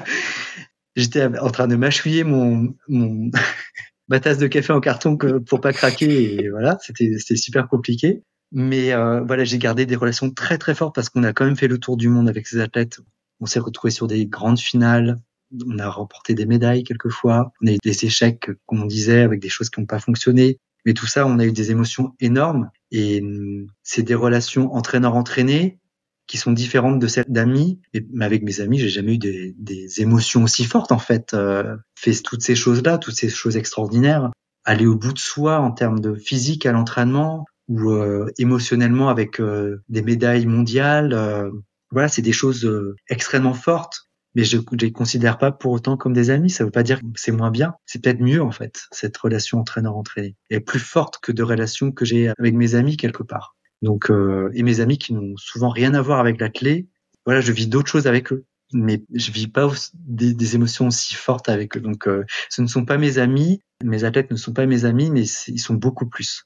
J'étais 0.97 1.25
en 1.25 1.51
train 1.51 1.69
de 1.69 1.77
mâchouiller 1.77 2.25
mon, 2.25 2.75
mon, 2.89 3.31
ma 4.09 4.19
tasse 4.19 4.39
de 4.39 4.47
café 4.47 4.73
en 4.73 4.81
carton 4.81 5.17
pour 5.17 5.61
pas 5.61 5.73
craquer. 5.73 6.35
Et 6.35 6.49
voilà, 6.49 6.79
c'était 6.81 7.37
super 7.37 7.69
compliqué. 7.69 8.23
Mais 8.53 8.93
euh, 8.93 9.21
voilà, 9.23 9.45
j'ai 9.45 9.59
gardé 9.59 9.87
des 9.87 9.97
relations 9.97 10.31
très 10.31 10.57
très 10.57 10.75
fortes 10.75 10.95
parce 10.95 11.11
qu'on 11.11 11.25
a 11.25 11.33
quand 11.33 11.45
même 11.45 11.57
fait 11.57 11.69
le 11.69 11.79
tour 11.79 11.97
du 11.97 12.09
monde 12.09 12.29
avec 12.29 12.47
ces 12.47 12.61
athlètes. 12.61 13.01
On 13.41 13.47
s'est 13.47 13.61
retrouvés 13.61 13.91
sur 13.91 14.07
des 14.07 14.27
grandes 14.27 14.61
finales. 14.61 15.21
On 15.67 15.79
a 15.79 15.89
remporté 15.89 16.35
des 16.35 16.47
médailles 16.47 16.85
quelquefois. 16.85 17.53
On 17.63 17.67
a 17.67 17.73
eu 17.73 17.79
des 17.83 18.05
échecs, 18.05 18.51
comme 18.67 18.83
on 18.83 18.87
disait, 18.87 19.21
avec 19.21 19.41
des 19.41 19.49
choses 19.49 19.69
qui 19.69 19.81
n'ont 19.81 19.87
pas 19.87 19.99
fonctionné. 19.99 20.59
Mais 20.87 20.95
tout 20.95 21.07
ça, 21.07 21.27
on 21.27 21.39
a 21.39 21.45
eu 21.45 21.53
des 21.53 21.71
émotions 21.71 22.15
énormes. 22.21 22.71
Et 22.93 23.21
hum, 23.21 23.67
c'est 23.83 24.03
des 24.03 24.15
relations 24.15 24.73
entraîneur-entraîné 24.73 25.79
qui 26.27 26.39
sont 26.39 26.53
différentes 26.53 26.99
de 26.99 27.07
celles 27.07 27.27
d'amis. 27.29 27.81
Mais 28.13 28.25
avec 28.25 28.43
mes 28.43 28.61
amis, 28.61 28.79
j'ai 28.79 28.89
jamais 28.89 29.15
eu 29.15 29.19
des, 29.19 29.55
des, 29.59 30.01
émotions 30.01 30.45
aussi 30.45 30.65
fortes 30.65 30.93
en 30.93 30.99
fait. 30.99 31.35
Euh, 31.35 31.77
fait 31.95 32.15
toutes 32.23 32.43
ces 32.43 32.55
choses-là, 32.55 32.99
toutes 32.99 33.17
ces 33.17 33.29
choses 33.29 33.57
extraordinaires, 33.57 34.31
aller 34.65 34.87
au 34.87 34.97
bout 34.97 35.13
de 35.13 35.19
soi 35.19 35.61
en 35.61 35.71
termes 35.71 36.01
de 36.01 36.15
physique 36.15 36.67
à 36.67 36.73
l'entraînement 36.73 37.47
ou 37.69 37.91
euh, 37.91 38.31
émotionnellement 38.39 39.09
avec 39.09 39.41
euh, 39.41 39.83
des 39.89 40.03
médailles 40.03 40.47
mondiales. 40.47 41.13
Euh, 41.13 41.51
voilà, 41.91 42.09
c'est 42.09 42.23
des 42.23 42.33
choses 42.33 42.69
extrêmement 43.09 43.55
fortes. 43.55 44.03
Mais 44.35 44.45
je 44.45 44.59
ne 44.59 44.63
les 44.79 44.93
considère 44.93 45.39
pas 45.39 45.51
pour 45.51 45.73
autant 45.73 45.97
comme 45.97 46.13
des 46.13 46.29
amis. 46.29 46.51
Ça 46.51 46.65
veut 46.65 46.71
pas 46.71 46.83
dire 46.83 47.01
que 47.01 47.07
c'est 47.15 47.33
moins 47.33 47.51
bien. 47.51 47.73
C'est 47.87 48.03
peut-être 48.03 48.21
mieux 48.21 48.43
en 48.43 48.51
fait 48.51 48.85
cette 48.91 49.17
relation 49.17 49.61
entraîneur-entraîné. 49.61 50.37
Elle 50.51 50.59
est 50.59 50.61
plus 50.61 50.79
forte 50.79 51.19
que 51.23 51.33
de 51.33 51.43
relations 51.43 51.91
que 51.91 52.05
j'ai 52.05 52.29
avec 52.39 52.55
mes 52.55 52.75
amis 52.75 52.99
quelque 52.99 53.23
part. 53.23 53.56
Donc, 53.83 54.11
euh, 54.11 54.51
et 54.55 54.63
mes 54.63 54.81
amis 54.81 54.99
qui 54.99 55.13
n'ont 55.13 55.37
souvent 55.37 55.69
rien 55.69 55.95
à 55.95 56.03
voir 56.03 56.19
avec 56.19 56.41
la 56.41 56.49
clé, 56.49 56.87
voilà, 57.25 57.41
je 57.41 57.53
vis 57.53 57.67
d'autres 57.67 57.91
choses 57.91 58.07
avec 58.07 58.33
eux, 58.33 58.45
mais 58.73 59.03
je 59.13 59.31
vis 59.31 59.49
pas 59.49 59.71
des, 59.95 60.35
des 60.35 60.55
émotions 60.55 60.87
aussi 60.89 61.15
fortes 61.15 61.49
avec 61.49 61.77
eux. 61.77 61.81
Donc, 61.81 62.09
euh, 62.09 62.25
ce 62.49 62.63
ne 62.63 62.67
sont 62.67 62.85
pas 62.85 62.99
mes 62.99 63.19
amis, 63.19 63.61
mes 63.85 64.05
athlètes 64.05 64.31
ne 64.31 64.37
sont 64.37 64.53
pas 64.53 64.67
mes 64.67 64.85
amis, 64.85 65.11
mais 65.11 65.23
ils 65.23 65.59
sont 65.59 65.75
beaucoup 65.75 66.07
plus. 66.07 66.45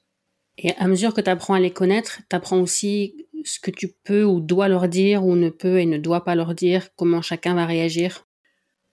Et 0.57 0.75
à 0.75 0.87
mesure 0.87 1.13
que 1.13 1.21
tu 1.21 1.29
apprends 1.29 1.53
à 1.53 1.59
les 1.59 1.71
connaître, 1.71 2.19
tu 2.29 2.35
apprends 2.35 2.59
aussi 2.59 3.27
ce 3.45 3.59
que 3.59 3.71
tu 3.71 3.89
peux 4.03 4.23
ou 4.23 4.39
dois 4.39 4.67
leur 4.67 4.87
dire 4.87 5.25
ou 5.25 5.35
ne 5.35 5.49
peux 5.49 5.79
et 5.79 5.85
ne 5.85 5.97
dois 5.97 6.23
pas 6.23 6.35
leur 6.35 6.53
dire, 6.53 6.89
comment 6.95 7.21
chacun 7.21 7.55
va 7.55 7.65
réagir. 7.65 8.25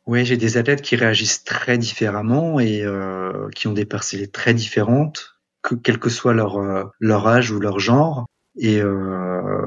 Oui, 0.07 0.24
j'ai 0.24 0.39
des 0.39 0.57
athlètes 0.57 0.80
qui 0.80 0.97
réagissent 0.97 1.45
très 1.45 1.76
différemment 1.76 2.61
et 2.61 2.82
euh, 2.82 3.49
qui 3.55 3.66
ont 3.66 3.74
des 3.74 3.84
personnalités 3.84 4.32
très 4.32 4.55
différentes 4.55 5.39
que, 5.62 5.74
quel 5.74 5.99
que 5.99 6.09
soit 6.09 6.32
leur, 6.32 6.57
euh, 6.57 6.84
leur 6.99 7.26
âge 7.26 7.51
ou 7.51 7.61
leur 7.61 7.78
genre. 7.78 8.24
Et 8.59 8.80
euh, 8.80 9.66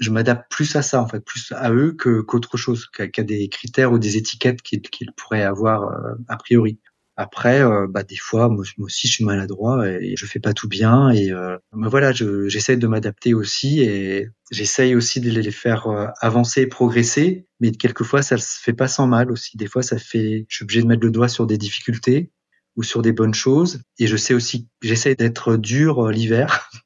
je 0.00 0.10
m'adapte 0.10 0.50
plus 0.50 0.74
à 0.76 0.82
ça, 0.82 1.00
en 1.00 1.08
fait, 1.08 1.20
plus 1.20 1.52
à 1.52 1.72
eux 1.72 1.92
que 1.92 2.20
qu'autre 2.20 2.56
chose, 2.56 2.86
qu'à 2.86 3.22
des 3.22 3.48
critères 3.48 3.92
ou 3.92 3.98
des 3.98 4.16
étiquettes 4.16 4.62
qu'ils 4.62 5.12
pourraient 5.16 5.42
avoir 5.42 5.84
euh, 5.84 6.14
a 6.28 6.36
priori. 6.36 6.80
Après, 7.16 7.62
euh, 7.62 7.86
bah, 7.88 8.02
des 8.02 8.16
fois, 8.16 8.48
moi, 8.48 8.64
aussi, 8.78 9.06
je 9.06 9.12
suis 9.12 9.24
maladroit 9.24 9.88
et 9.88 10.14
je 10.16 10.26
fais 10.26 10.40
pas 10.40 10.52
tout 10.52 10.68
bien. 10.68 11.10
Et 11.10 11.30
euh, 11.30 11.56
voilà, 11.72 12.10
j'essaie 12.12 12.76
de 12.76 12.86
m'adapter 12.88 13.34
aussi 13.34 13.82
et 13.82 14.28
j'essaye 14.50 14.96
aussi 14.96 15.20
de 15.20 15.30
les 15.30 15.50
faire 15.52 15.86
avancer 16.20 16.62
et 16.62 16.66
progresser. 16.66 17.46
Mais 17.60 17.70
quelquefois, 17.70 18.22
ça 18.22 18.36
se 18.36 18.60
fait 18.60 18.72
pas 18.72 18.88
sans 18.88 19.06
mal 19.06 19.30
aussi. 19.30 19.56
Des 19.56 19.68
fois, 19.68 19.82
ça 19.82 19.98
fait, 19.98 20.44
je 20.48 20.56
suis 20.56 20.64
obligé 20.64 20.82
de 20.82 20.88
mettre 20.88 21.04
le 21.04 21.12
doigt 21.12 21.28
sur 21.28 21.46
des 21.46 21.56
difficultés 21.56 22.32
ou 22.74 22.82
sur 22.82 23.00
des 23.00 23.12
bonnes 23.12 23.34
choses. 23.34 23.82
Et 24.00 24.08
je 24.08 24.16
sais 24.16 24.34
aussi, 24.34 24.68
j'essaie 24.82 25.14
d'être 25.14 25.56
dur 25.56 26.10
l'hiver 26.10 26.68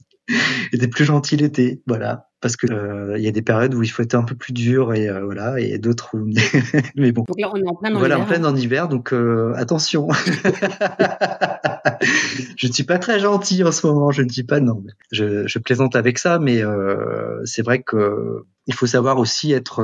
et 0.73 0.77
d'être 0.79 0.93
plus 0.93 1.05
gentil 1.05 1.37
l'été. 1.37 1.83
Voilà. 1.87 2.29
Parce 2.41 2.57
que 2.57 2.73
euh, 2.73 3.19
il 3.19 3.25
y 3.25 3.29
a 3.29 3.33
des 3.33 3.43
périodes 3.43 3.75
où 3.75 3.83
il 3.83 3.89
faut 3.89 4.03
être 4.03 4.15
un 4.15 4.23
peu 4.23 4.37
plus 4.37 4.53
dur 4.53 4.95
et 4.95 5.09
euh, 5.09 5.25
voilà, 5.25 5.59
et 5.59 5.77
d'autres 5.79 6.11
où 6.15 6.25
mais 6.97 7.11
bon. 7.11 7.25
Donc 7.27 7.41
là, 7.41 7.51
on 7.53 7.57
est 7.57 7.69
en 7.69 7.75
plein 7.75 7.91
dans 7.91 7.99
voilà, 7.99 8.21
en 8.21 8.27
plein 8.27 8.45
en 8.45 8.55
hiver, 8.55 8.89
donc 8.89 9.13
attention. 9.57 10.07
je 12.57 12.67
ne 12.69 12.73
suis 12.73 12.85
pas 12.85 13.01
très 13.01 13.19
gentil 13.19 13.65
en 13.65 13.73
ce 13.73 13.85
moment. 13.89 14.13
Je 14.13 14.23
ne 14.23 14.29
dis 14.29 14.45
pas 14.45 14.61
non. 14.61 14.85
Je, 15.11 15.49
je 15.49 15.59
plaisante 15.59 15.97
avec 15.97 16.19
ça, 16.19 16.39
mais 16.39 16.63
c'est 17.45 17.63
vrai 17.63 17.83
que 17.83 18.45
il 18.69 18.75
faut 18.75 18.87
savoir 18.87 19.19
aussi 19.19 19.53
être 19.53 19.83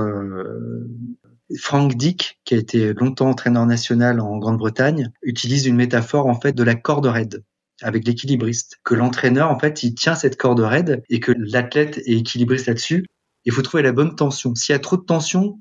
Frank 1.58 1.94
Dick, 1.94 2.40
qui 2.44 2.54
a 2.54 2.58
été 2.58 2.94
longtemps 2.94 3.30
entraîneur 3.30 3.66
national 3.66 4.20
en 4.20 4.38
Grande-Bretagne, 4.38 5.10
utilise 5.22 5.66
une 5.66 5.76
métaphore 5.76 6.26
en 6.26 6.40
fait 6.40 6.52
de 6.52 6.62
la 6.62 6.74
corde 6.74 7.06
raide 7.06 7.42
avec 7.82 8.06
l'équilibriste, 8.06 8.78
que 8.84 8.94
l'entraîneur 8.94 9.50
en 9.50 9.58
fait 9.58 9.82
il 9.82 9.94
tient 9.94 10.14
cette 10.14 10.36
corde 10.36 10.60
raide 10.60 11.02
et 11.08 11.20
que 11.20 11.32
l'athlète 11.36 11.98
est 11.98 12.18
équilibriste 12.18 12.66
là-dessus. 12.66 13.06
Il 13.44 13.52
faut 13.52 13.62
trouver 13.62 13.82
la 13.82 13.92
bonne 13.92 14.16
tension. 14.16 14.54
S'il 14.54 14.72
y 14.72 14.76
a 14.76 14.78
trop 14.78 14.96
de 14.96 15.04
tension, 15.04 15.60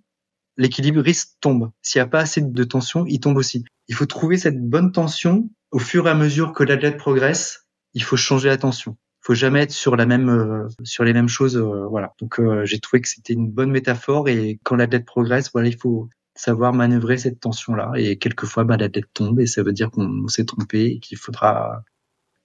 l'équilibriste 0.57 1.37
tombe. 1.41 1.71
S'il 1.81 1.99
n'y 1.99 2.03
a 2.03 2.07
pas 2.07 2.21
assez 2.21 2.41
de 2.41 2.63
tension, 2.63 3.05
il 3.07 3.19
tombe 3.19 3.37
aussi. 3.37 3.65
Il 3.87 3.95
faut 3.95 4.05
trouver 4.05 4.37
cette 4.37 4.61
bonne 4.61 4.91
tension 4.91 5.49
au 5.71 5.79
fur 5.79 6.07
et 6.07 6.11
à 6.11 6.15
mesure 6.15 6.53
que 6.53 6.63
l'athlète 6.63 6.97
progresse. 6.97 7.65
Il 7.93 8.03
faut 8.03 8.17
changer 8.17 8.49
la 8.49 8.57
tension 8.57 8.97
faut 9.23 9.33
jamais 9.33 9.61
être 9.61 9.71
sur 9.71 9.95
la 9.95 10.05
même 10.05 10.29
euh, 10.29 10.67
sur 10.83 11.03
les 11.03 11.13
mêmes 11.13 11.29
choses 11.29 11.55
euh, 11.55 11.87
voilà 11.87 12.13
donc 12.19 12.39
euh, 12.39 12.65
j'ai 12.65 12.79
trouvé 12.79 13.01
que 13.01 13.07
c'était 13.07 13.33
une 13.33 13.49
bonne 13.49 13.71
métaphore 13.71 14.27
et 14.27 14.59
quand 14.63 14.75
l'athlète 14.75 15.05
progresse 15.05 15.49
voilà 15.53 15.69
il 15.69 15.77
faut 15.77 16.09
savoir 16.35 16.73
manœuvrer 16.73 17.17
cette 17.17 17.39
tension 17.39 17.73
là 17.73 17.91
et 17.95 18.17
quelquefois 18.17 18.65
bah, 18.65 18.75
l'athlète 18.75 19.07
tombe 19.13 19.39
et 19.39 19.47
ça 19.47 19.63
veut 19.63 19.71
dire 19.71 19.91
qu'on 19.91 20.27
s'est 20.27 20.45
trompé 20.45 20.85
et 20.85 20.99
qu'il 20.99 21.17
faudra 21.17 21.83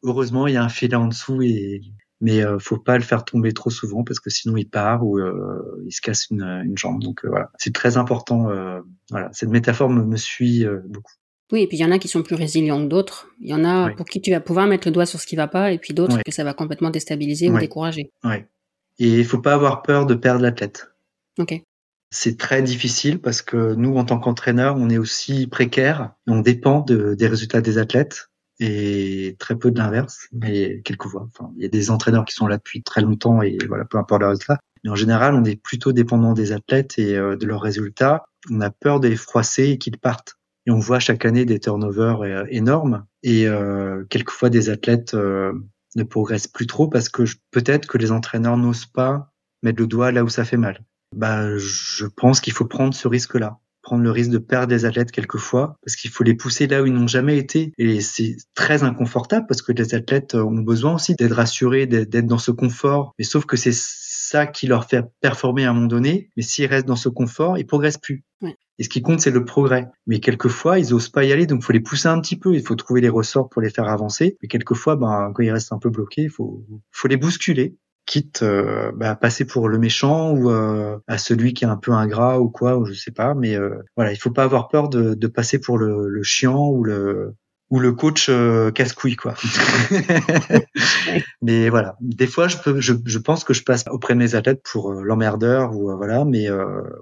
heureusement 0.03 0.47
il 0.47 0.55
y 0.55 0.57
a 0.57 0.65
un 0.65 0.69
filet 0.69 0.97
en 0.97 1.09
dessous 1.09 1.43
et 1.43 1.81
mais 2.21 2.43
euh, 2.45 2.59
faut 2.59 2.79
pas 2.79 2.99
le 2.99 3.05
faire 3.05 3.25
tomber 3.25 3.53
trop 3.53 3.71
souvent 3.71 4.03
parce 4.03 4.19
que 4.19 4.31
sinon 4.31 4.57
il 4.57 4.69
part 4.69 5.07
ou 5.07 5.21
il 5.21 5.93
se 5.93 6.01
casse 6.01 6.29
une, 6.31 6.43
une 6.43 6.77
jambe 6.77 7.03
donc 7.03 7.25
voilà 7.25 7.51
c'est 7.59 7.73
très 7.73 7.97
important 7.97 8.49
voilà 9.11 9.29
cette 9.33 9.51
métaphore 9.51 9.89
me, 9.89 10.05
me 10.05 10.17
suit 10.17 10.67
beaucoup 10.89 11.13
oui, 11.51 11.63
et 11.63 11.67
puis 11.67 11.79
il 11.79 11.81
y 11.81 11.85
en 11.85 11.91
a 11.91 11.99
qui 11.99 12.09
sont 12.09 12.23
plus 12.23 12.35
résilients 12.35 12.83
que 12.83 12.89
d'autres. 12.89 13.29
Il 13.41 13.49
y 13.49 13.55
en 13.55 13.65
a 13.65 13.91
pour 13.95 14.07
qui 14.07 14.21
tu 14.21 14.31
vas 14.31 14.41
pouvoir 14.41 14.67
mettre 14.67 14.87
le 14.87 14.93
doigt 14.93 15.07
sur 15.07 15.19
ce 15.19 15.27
qui 15.27 15.35
va 15.35 15.49
pas, 15.49 15.73
et 15.73 15.79
puis 15.79 15.95
d'autres 15.95 16.23
que 16.23 16.33
ça 16.33 16.45
va 16.45 16.53
complètement 16.53 16.91
déstabiliser 16.91 17.51
ou 17.51 17.59
décourager. 17.59 18.13
Ouais. 18.23 18.47
Et 18.99 19.21
il 19.21 19.25
faut 19.25 19.41
pas 19.41 19.55
avoir 19.55 19.83
peur 19.83 20.07
de 20.07 20.15
perdre 20.15 20.43
l'athlète. 20.43 20.91
Ok. 21.39 21.63
C'est 22.11 22.39
très 22.39 22.63
difficile 22.63 23.21
parce 23.21 23.43
que 23.43 23.75
nous, 23.75 23.97
en 23.97 24.05
tant 24.05 24.19
qu'entraîneur, 24.19 24.77
on 24.77 24.89
est 24.91 24.99
aussi 24.99 25.47
précaire. 25.47 26.13
On 26.27 26.41
dépend 26.41 26.81
de, 26.81 27.15
des 27.15 27.27
résultats 27.27 27.61
des 27.61 27.79
athlètes 27.79 28.31
et 28.61 29.37
très 29.39 29.57
peu 29.57 29.71
de 29.71 29.79
l'inverse. 29.79 30.29
Mais 30.33 30.81
quelquefois, 30.83 31.29
enfin, 31.33 31.51
il 31.57 31.63
y 31.63 31.67
a 31.67 31.69
des 31.69 31.91
entraîneurs 31.91 32.25
qui 32.25 32.35
sont 32.35 32.47
là 32.47 32.57
depuis 32.57 32.83
très 32.83 33.01
longtemps 33.01 33.43
et 33.43 33.59
voilà, 33.69 33.85
peu 33.85 33.99
importe 33.99 34.21
leurs 34.21 34.31
résultats. 34.31 34.59
Mais 34.85 34.91
en 34.91 34.97
général, 34.97 35.35
on 35.35 35.45
est 35.45 35.61
plutôt 35.61 35.93
dépendant 35.93 36.33
des 36.33 36.53
athlètes 36.53 36.99
et 36.99 37.17
euh, 37.17 37.37
de 37.37 37.47
leurs 37.47 37.63
résultats. 37.63 38.25
On 38.51 38.61
a 38.61 38.71
peur 38.71 39.01
de 39.01 39.09
les 39.09 39.17
froisser 39.17 39.71
et 39.71 39.79
qu'ils 39.79 39.99
partent. 39.99 40.39
Et 40.67 40.71
on 40.71 40.79
voit 40.79 40.99
chaque 40.99 41.25
année 41.25 41.47
des 41.47 41.61
turnovers 41.61 42.21
euh, 42.21 42.45
énormes 42.51 43.07
et 43.23 43.49
euh, 43.49 44.05
quelquefois 44.11 44.51
des 44.51 44.69
athlètes 44.69 45.15
euh, 45.15 45.53
ne 45.97 46.03
progressent 46.03 46.47
plus 46.47 46.67
trop 46.67 46.89
parce 46.89 47.09
que 47.09 47.23
peut-être 47.51 47.87
que 47.87 47.97
les 47.97 48.13
entraîneurs 48.13 48.59
n'osent 48.59 48.85
pas 48.85 49.33
mettre 49.63 49.81
le 49.81 49.87
doigt 49.87 50.13
là 50.13 50.23
où 50.25 50.29
ça 50.29 50.45
fait 50.45 50.59
mal. 50.59 50.85
Bah, 51.17 51.57
je 51.57 52.05
pense 52.05 52.41
qu'il 52.41 52.53
faut 52.53 52.67
prendre 52.67 52.93
ce 52.93 53.09
risque-là 53.09 53.59
prendre 53.89 54.03
le 54.03 54.11
risque 54.11 54.31
de 54.31 54.37
perdre 54.39 54.67
des 54.67 54.85
athlètes 54.85 55.11
quelquefois 55.11 55.79
parce 55.83 55.97
qu'il 55.97 56.11
faut 56.11 56.23
les 56.23 56.35
pousser 56.35 56.67
là 56.67 56.83
où 56.83 56.87
ils 56.87 56.93
n'ont 56.93 57.07
jamais 57.07 57.39
été 57.39 57.73
et 57.79 58.03
c'est 58.03 58.37
très 58.55 58.83
inconfortable 58.83 59.47
parce 59.49 59.63
que 59.63 59.73
les 59.73 59.95
athlètes 59.95 60.35
ont 60.35 60.61
besoin 60.61 60.97
aussi 60.97 61.15
d'être 61.15 61.33
rassurés, 61.33 61.87
d'être 61.87 62.27
dans 62.27 62.37
ce 62.37 62.51
confort. 62.51 63.15
Mais 63.19 63.25
sauf 63.25 63.47
que 63.47 63.57
c'est 63.57 63.73
ça 63.73 64.47
qui 64.47 64.67
leur 64.67 64.85
fait 64.85 65.07
performer 65.23 65.65
à 65.65 65.71
un 65.71 65.73
moment 65.73 65.87
donné. 65.87 66.31
Mais 66.37 66.43
s'ils 66.43 66.67
restent 66.67 66.87
dans 66.87 66.97
ce 66.97 67.09
confort, 67.09 67.57
ils 67.57 67.67
progressent 67.67 67.97
plus. 67.97 68.25
Et 68.81 68.85
ce 68.85 68.91
qui 68.91 69.01
compte, 69.01 69.21
c'est 69.21 69.31
le 69.31 69.45
progrès. 69.45 69.89
Mais 70.07 70.21
quelquefois, 70.21 70.79
ils 70.79 70.93
osent 70.93 71.09
pas 71.09 71.25
y 71.25 71.33
aller, 71.33 71.47
donc 71.47 71.63
il 71.63 71.65
faut 71.65 71.73
les 71.73 71.81
pousser 71.81 72.09
un 72.09 72.21
petit 72.21 72.37
peu. 72.37 72.55
Il 72.55 72.63
faut 72.63 72.77
trouver 72.77 73.01
les 73.01 73.09
ressorts 73.09 73.49
pour 73.49 73.63
les 73.63 73.71
faire 73.71 73.89
avancer. 73.89 74.37
Mais 74.43 74.49
quelquefois, 74.49 74.97
ben, 74.97 75.33
quand 75.35 75.43
ils 75.43 75.51
restent 75.51 75.73
un 75.73 75.79
peu 75.79 75.91
bloqués, 75.91 76.23
il 76.23 76.31
faut, 76.31 76.65
faut 76.93 77.09
les 77.09 77.17
bousculer 77.17 77.77
quitte 78.09 78.43
euh, 78.43 78.91
bah, 78.97 79.11
à 79.11 79.17
passer 79.17 79.45
pour 79.45 79.69
le 79.69 79.79
méchant 79.79 80.33
ou 80.33 80.51
euh, 80.51 80.99
à 81.07 81.19
celui 81.19 81.53
qui 81.53 81.65
est 81.65 81.69
un 81.69 81.77
peu 81.77 81.93
ingrat 81.93 82.41
ou 82.41 82.49
quoi, 82.49 82.79
ou 82.79 82.87
je 82.87 82.95
sais 82.95 83.13
pas. 83.13 83.35
Mais 83.35 83.55
euh, 83.55 83.83
voilà, 83.97 84.13
il 84.13 84.17
faut 84.17 84.31
pas 84.31 84.45
avoir 84.45 84.69
peur 84.69 84.89
de, 84.89 85.15
de 85.15 85.27
passer 85.29 85.61
pour 85.61 85.79
le, 85.79 86.09
le 86.09 86.23
chiant 86.25 86.69
ou 86.69 86.83
le 86.83 87.35
ou 87.71 87.81
le 87.81 87.93
coach 87.93 88.31
casse-couille 88.75 89.17
quoi. 89.17 89.35
mais 91.43 91.69
voilà, 91.69 91.97
des 92.01 92.27
fois 92.27 92.49
je 92.49 92.57
peux, 92.57 92.81
je, 92.81 92.95
je, 93.05 93.19
pense 93.19 93.45
que 93.45 93.53
je 93.53 93.63
passe 93.63 93.85
auprès 93.91 94.15
de 94.15 94.19
mes 94.19 94.35
athlètes 94.35 94.63
pour 94.65 94.91
l'emmerdeur 94.95 95.77
ou 95.77 95.95
voilà, 95.95 96.25
mais 96.25 96.49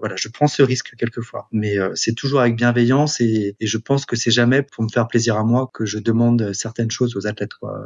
voilà, 0.01 0.17
je 0.17 0.29
prends 0.29 0.49
ce 0.49 0.65
risque 0.65 0.97
quelquefois. 0.99 1.47
Mais 1.53 1.77
c'est 1.95 2.17
toujours 2.17 2.41
avec 2.41 2.57
bienveillance 2.57 3.21
et, 3.21 3.55
et 3.61 3.67
je 3.69 3.79
pense 3.79 4.07
que 4.07 4.17
c'est 4.17 4.33
jamais 4.33 4.63
pour 4.63 4.83
me 4.83 4.89
faire 4.89 5.07
plaisir 5.07 5.37
à 5.37 5.45
moi 5.45 5.71
que 5.73 5.87
je 5.87 6.01
demande 6.01 6.53
certaines 6.53 6.91
choses 6.91 7.15
aux 7.15 7.29
athlètes 7.29 7.55
quoi. 7.55 7.81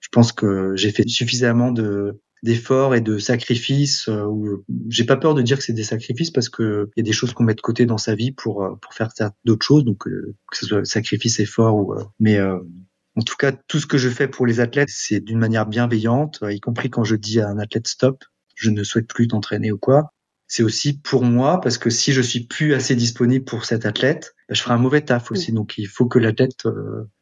Je 0.00 0.08
pense 0.10 0.32
que 0.32 0.74
j'ai 0.76 0.92
fait 0.92 1.06
suffisamment 1.06 1.72
de 1.72 2.20
d'efforts 2.44 2.94
et 2.94 3.00
de 3.00 3.18
sacrifices. 3.18 4.08
Euh, 4.08 4.26
où 4.26 4.62
j'ai 4.88 5.04
pas 5.04 5.16
peur 5.16 5.34
de 5.34 5.42
dire 5.42 5.58
que 5.58 5.64
c'est 5.64 5.72
des 5.72 5.82
sacrifices 5.82 6.30
parce 6.30 6.50
que 6.50 6.90
il 6.94 7.00
y 7.00 7.02
a 7.02 7.04
des 7.04 7.12
choses 7.12 7.32
qu'on 7.32 7.42
met 7.42 7.54
de 7.54 7.60
côté 7.60 7.86
dans 7.86 7.98
sa 7.98 8.14
vie 8.14 8.32
pour 8.32 8.62
euh, 8.62 8.74
pour 8.80 8.92
faire 8.92 9.08
d'autres 9.44 9.64
choses, 9.64 9.84
donc 9.84 10.06
euh, 10.06 10.34
que 10.50 10.58
ce 10.58 10.66
soit 10.66 10.84
sacrifice, 10.84 11.40
effort 11.40 11.74
ou 11.74 11.94
mais 12.20 12.38
en 12.40 13.22
tout 13.22 13.36
cas, 13.38 13.52
tout 13.52 13.78
ce 13.78 13.86
que 13.86 13.96
je 13.96 14.08
fais 14.08 14.28
pour 14.28 14.44
les 14.44 14.60
athlètes, 14.60 14.90
c'est 14.90 15.20
d'une 15.20 15.38
manière 15.38 15.66
bienveillante, 15.66 16.40
y 16.48 16.60
compris 16.60 16.90
quand 16.90 17.04
je 17.04 17.16
dis 17.16 17.40
à 17.40 17.48
un 17.48 17.58
athlète 17.58 17.86
stop, 17.86 18.24
je 18.56 18.70
ne 18.70 18.82
souhaite 18.82 19.06
plus 19.06 19.28
t'entraîner 19.28 19.72
ou 19.72 19.78
quoi. 19.78 20.10
C'est 20.48 20.64
aussi 20.64 20.98
pour 21.00 21.22
moi, 21.22 21.60
parce 21.60 21.78
que 21.78 21.90
si 21.90 22.12
je 22.12 22.20
suis 22.20 22.46
plus 22.46 22.74
assez 22.74 22.96
disponible 22.96 23.44
pour 23.44 23.64
cet 23.64 23.86
athlète, 23.86 24.34
bah, 24.48 24.54
je 24.54 24.62
ferai 24.62 24.74
un 24.74 24.78
mauvais 24.78 25.00
taf 25.00 25.30
aussi. 25.30 25.52
Donc 25.52 25.78
il 25.78 25.86
faut 25.86 26.06
que 26.06 26.18
l'athlète 26.18 26.66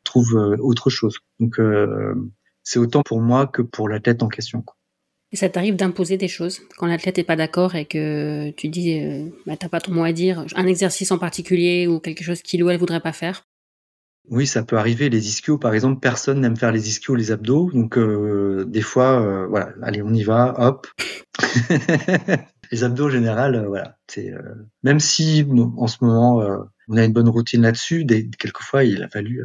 trouve 0.03 0.35
autre 0.61 0.91
chose. 0.91 1.19
Donc 1.39 1.61
c'est 2.63 2.79
autant 2.79 3.03
pour 3.03 3.21
moi 3.21 3.47
que 3.47 3.63
pour 3.63 3.89
l'athlète 3.89 4.23
en 4.23 4.29
question. 4.29 4.63
Quoi. 4.63 4.77
Et 5.33 5.37
ça 5.37 5.49
t'arrive 5.49 5.77
d'imposer 5.77 6.19
des 6.19 6.29
choses 6.29 6.61
quand 6.77 6.87
l'athlète 6.87 7.17
n'est 7.17 7.25
pas 7.25 7.37
d'accord 7.37 7.75
et 7.75 7.87
que 7.87 8.51
tu 8.51 8.69
dis 8.69 9.01
euh, 9.01 9.31
bah, 9.47 9.57
t'as 9.57 9.71
pas 9.71 9.81
ton 9.81 9.93
mot 9.93 10.05
à 10.05 10.13
dire, 10.13 10.45
un 10.55 10.67
exercice 10.67 11.11
en 11.11 11.19
particulier 11.19 11.87
ou 11.87 12.01
quelque 12.01 12.23
chose 12.23 12.43
qu'il 12.43 12.63
ou 12.63 12.69
elle 12.69 12.79
voudrait 12.79 13.01
pas 13.01 13.13
faire? 13.13 13.47
Oui, 14.29 14.47
ça 14.47 14.63
peut 14.63 14.77
arriver. 14.77 15.09
Les 15.09 15.29
ischios, 15.29 15.59
par 15.59 15.75
exemple, 15.75 16.01
personne 16.01 16.41
n'aime 16.41 16.57
faire 16.57 16.71
les 16.71 16.89
ischios, 16.89 17.17
les 17.17 17.33
abdos. 17.33 17.71
Donc 17.73 17.97
euh, 17.97 18.65
des 18.67 18.83
fois, 18.83 19.21
euh, 19.21 19.47
voilà, 19.47 19.73
allez, 19.83 20.03
on 20.03 20.13
y 20.13 20.23
va, 20.23 20.55
hop. 20.59 20.87
les 22.71 22.85
abdos 22.85 23.07
en 23.07 23.11
général, 23.11 23.65
voilà. 23.67 23.97
Même 24.83 25.01
si 25.01 25.47
en 25.79 25.87
ce 25.87 25.97
moment 26.03 26.43
on 26.89 26.97
a 26.97 27.05
une 27.05 27.13
bonne 27.13 27.29
routine 27.29 27.63
là-dessus, 27.63 28.07
quelquefois 28.39 28.85
il 28.85 29.03
a 29.03 29.09
fallu 29.09 29.45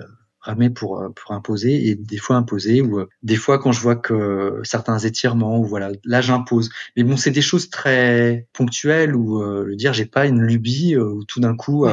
pour 0.74 1.00
euh, 1.00 1.10
pour 1.10 1.32
imposer 1.32 1.88
et 1.88 1.96
des 1.96 2.18
fois 2.18 2.36
imposer 2.36 2.82
ou 2.82 3.00
euh, 3.00 3.10
des 3.24 3.36
fois 3.36 3.60
quand 3.60 3.72
je 3.72 3.82
vois 3.82 3.96
que 3.96 4.62
certains 4.64 5.00
étirements 5.00 5.60
ou 5.60 5.66
voilà 5.66 5.92
là 6.06 6.22
j'impose 6.22 6.70
mais 6.96 7.04
bon 7.04 7.18
c'est 7.18 7.32
des 7.32 7.42
choses 7.42 7.70
très 7.70 8.48
ponctuelles 8.54 9.16
ou 9.16 9.42
euh, 9.42 9.64
le 9.66 9.76
dire 9.76 9.94
j'ai 9.94 10.06
pas 10.06 10.26
une 10.26 10.42
lubie 10.42 10.96
où 10.98 11.24
tout 11.26 11.40
d'un 11.40 11.56
coup 11.56 11.86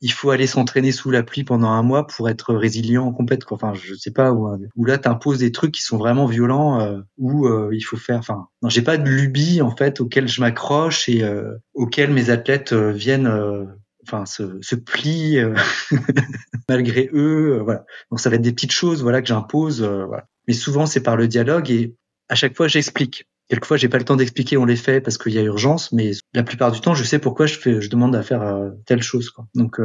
il 0.00 0.12
faut 0.12 0.30
aller 0.30 0.46
s'entraîner 0.46 0.92
sous 0.92 1.10
la 1.10 1.22
pluie 1.22 1.44
pendant 1.44 1.68
un 1.68 1.82
mois 1.82 2.06
pour 2.06 2.28
être 2.28 2.52
résilient 2.54 3.06
en 3.06 3.12
compète 3.12 3.44
quoi. 3.44 3.56
enfin 3.56 3.72
je 3.74 3.94
sais 3.94 4.10
pas 4.10 4.32
où, 4.32 4.48
où 4.76 4.84
là 4.84 4.98
t'imposes 4.98 5.38
des 5.38 5.52
trucs 5.52 5.72
qui 5.72 5.82
sont 5.82 5.96
vraiment 5.96 6.26
violents 6.26 6.80
euh, 6.80 7.00
où 7.18 7.48
il 7.72 7.80
faut 7.80 7.96
faire 7.96 8.18
enfin 8.18 8.46
non 8.62 8.68
j'ai 8.68 8.82
pas 8.82 8.98
de 8.98 9.08
lubie 9.08 9.62
en 9.62 9.74
fait 9.74 10.00
auquel 10.00 10.28
je 10.28 10.40
m'accroche 10.40 11.08
et 11.08 11.24
auquel 11.74 12.12
mes 12.12 12.30
athlètes 12.30 12.72
viennent 12.72 13.28
enfin 14.06 14.26
se, 14.26 14.58
se 14.60 14.74
plient 14.74 15.38
euh, 15.38 15.54
malgré 16.68 17.10
eux. 17.12 17.58
Euh, 17.58 17.62
voilà. 17.62 17.84
Donc 18.10 18.20
ça 18.20 18.30
va 18.30 18.36
être 18.36 18.42
des 18.42 18.52
petites 18.52 18.72
choses 18.72 19.02
voilà 19.02 19.20
que 19.20 19.28
j'impose. 19.28 19.82
Euh, 19.82 20.04
voilà. 20.06 20.26
Mais 20.46 20.54
souvent 20.54 20.86
c'est 20.86 21.02
par 21.02 21.16
le 21.16 21.28
dialogue 21.28 21.70
et 21.70 21.94
à 22.28 22.34
chaque 22.34 22.56
fois 22.56 22.68
j'explique. 22.68 23.26
Quelquefois 23.48 23.76
j'ai 23.76 23.88
pas 23.88 23.98
le 23.98 24.04
temps 24.04 24.16
d'expliquer, 24.16 24.56
on 24.56 24.64
les 24.64 24.76
fait 24.76 25.00
parce 25.00 25.18
qu'il 25.18 25.32
y 25.32 25.38
a 25.38 25.42
urgence, 25.42 25.92
mais 25.92 26.12
la 26.32 26.42
plupart 26.42 26.72
du 26.72 26.80
temps 26.80 26.94
je 26.94 27.04
sais 27.04 27.18
pourquoi 27.18 27.46
je 27.46 27.58
fais, 27.58 27.80
je 27.80 27.90
demande 27.90 28.16
à 28.16 28.22
faire 28.22 28.72
telle 28.86 29.02
chose. 29.02 29.28
Quoi. 29.28 29.46
Donc 29.54 29.78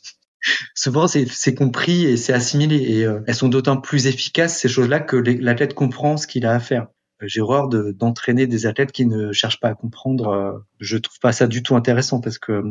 souvent 0.74 1.06
c'est 1.06 1.54
compris 1.54 2.06
et 2.06 2.16
c'est 2.16 2.32
assimilé 2.32 2.76
et 2.76 3.06
elles 3.26 3.34
sont 3.34 3.48
d'autant 3.48 3.78
plus 3.78 4.06
efficaces 4.06 4.58
ces 4.58 4.68
choses-là 4.68 5.00
que 5.00 5.16
l'athlète 5.16 5.74
comprend 5.74 6.16
ce 6.16 6.26
qu'il 6.26 6.46
a 6.46 6.54
à 6.54 6.60
faire. 6.60 6.86
J'ai 7.22 7.40
horreur 7.40 7.68
d'entraîner 7.68 8.46
des 8.46 8.66
athlètes 8.66 8.92
qui 8.92 9.06
ne 9.06 9.32
cherchent 9.32 9.60
pas 9.60 9.68
à 9.68 9.74
comprendre. 9.74 10.64
Je 10.80 10.96
trouve 10.96 11.18
pas 11.20 11.32
ça 11.32 11.46
du 11.46 11.62
tout 11.62 11.74
intéressant 11.74 12.20
parce 12.20 12.38
que 12.38 12.62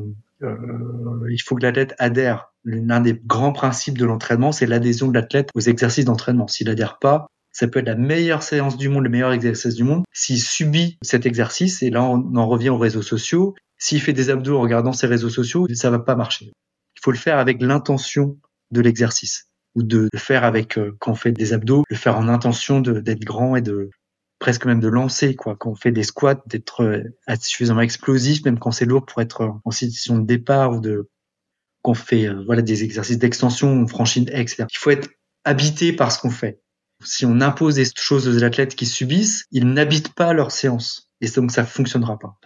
euh, 0.44 1.28
il 1.30 1.40
faut 1.40 1.56
que 1.56 1.64
l'athlète 1.64 1.96
adhère. 1.98 2.54
L'un 2.64 3.02
des 3.02 3.14
grands 3.14 3.54
principes 3.54 3.98
de 3.98 4.06
l'entraînement, 4.06 4.52
c'est 4.52 4.66
l'adhésion 4.66 5.08
de 5.08 5.14
l'athlète 5.14 5.50
aux 5.56 5.62
exercices 5.62 6.06
d'entraînement. 6.06 6.48
S'il 6.48 6.70
adhère 6.70 7.00
pas, 7.00 7.28
ça 7.52 7.68
peut 7.68 7.80
être 7.80 7.88
la 7.88 7.96
meilleure 7.96 8.44
séance 8.44 8.78
du 8.78 8.90
monde, 8.90 9.04
le 9.04 9.10
meilleur 9.10 9.32
exercice 9.32 9.76
du 9.76 9.84
monde. 9.84 10.04
S'il 10.14 10.40
subit 10.40 10.98
cet 11.02 11.26
exercice, 11.26 11.82
et 11.82 11.90
là 11.90 12.04
on 12.04 12.36
en 12.36 12.48
revient 12.48 12.70
aux 12.70 12.78
réseaux 12.78 13.02
sociaux, 13.02 13.56
s'il 13.78 14.02
fait 14.02 14.14
des 14.14 14.30
abdos 14.30 14.58
en 14.58 14.62
regardant 14.62 14.94
ses 14.94 15.08
réseaux 15.08 15.30
sociaux, 15.30 15.68
ça 15.74 15.90
va 15.90 16.00
pas 16.00 16.16
marcher. 16.16 16.52
Il 16.96 17.02
faut 17.02 17.12
le 17.12 17.18
faire 17.18 17.40
avec 17.40 17.62
l'intention 17.62 18.38
de 18.72 18.82
l'exercice 18.82 19.48
ou 19.76 19.84
de 19.84 20.10
le 20.12 20.20
faire 20.20 20.44
avec 20.44 20.78
euh, 20.78 20.96
quand 21.00 21.12
on 21.12 21.16
fait 21.16 21.32
des 21.32 21.54
abdos, 21.54 21.84
le 21.90 21.96
faire 21.96 22.18
en 22.18 22.28
intention 22.28 22.80
d'être 22.82 23.24
grand 23.24 23.56
et 23.56 23.62
de 23.62 23.90
presque 24.40 24.66
même 24.66 24.80
de 24.80 24.88
lancer 24.88 25.36
quoi 25.36 25.56
quand 25.56 25.72
on 25.72 25.76
fait 25.76 25.92
des 25.92 26.04
squats 26.04 26.44
d'être 26.46 26.84
euh, 26.84 27.38
suffisamment 27.40 27.82
explosif 27.82 28.44
même 28.46 28.60
quand 28.60 28.72
c'est 28.72 28.86
lourd 28.86 29.06
pour 29.06 29.22
être 29.22 29.60
en 29.64 29.72
situation 29.72 30.18
de 30.18 30.26
départ 30.26 30.74
ou 30.74 30.80
de 30.80 31.10
qu'on 31.82 31.94
fait 31.94 32.28
euh, 32.28 32.44
voilà 32.46 32.62
des 32.62 32.84
exercices 32.84 33.18
d'extension 33.18 33.70
on 33.70 33.88
franchit 33.88 34.28
etc 34.32 34.66
il 34.70 34.78
faut 34.78 34.92
être 34.92 35.10
habité 35.44 35.94
par 35.94 36.12
ce 36.12 36.20
qu'on 36.20 36.30
fait 36.30 36.62
si 37.04 37.26
on 37.26 37.42
impose 37.42 37.76
des 37.76 37.86
choses 37.96 38.28
aux 38.28 38.44
athlètes 38.44 38.76
qui 38.76 38.86
subissent 38.86 39.46
ils 39.52 39.68
n'habitent 39.68 40.14
pas 40.14 40.34
leur 40.34 40.52
séance 40.52 41.10
et 41.22 41.30
donc 41.30 41.52
ça 41.52 41.66
fonctionnera 41.66 42.20
pas 42.20 42.38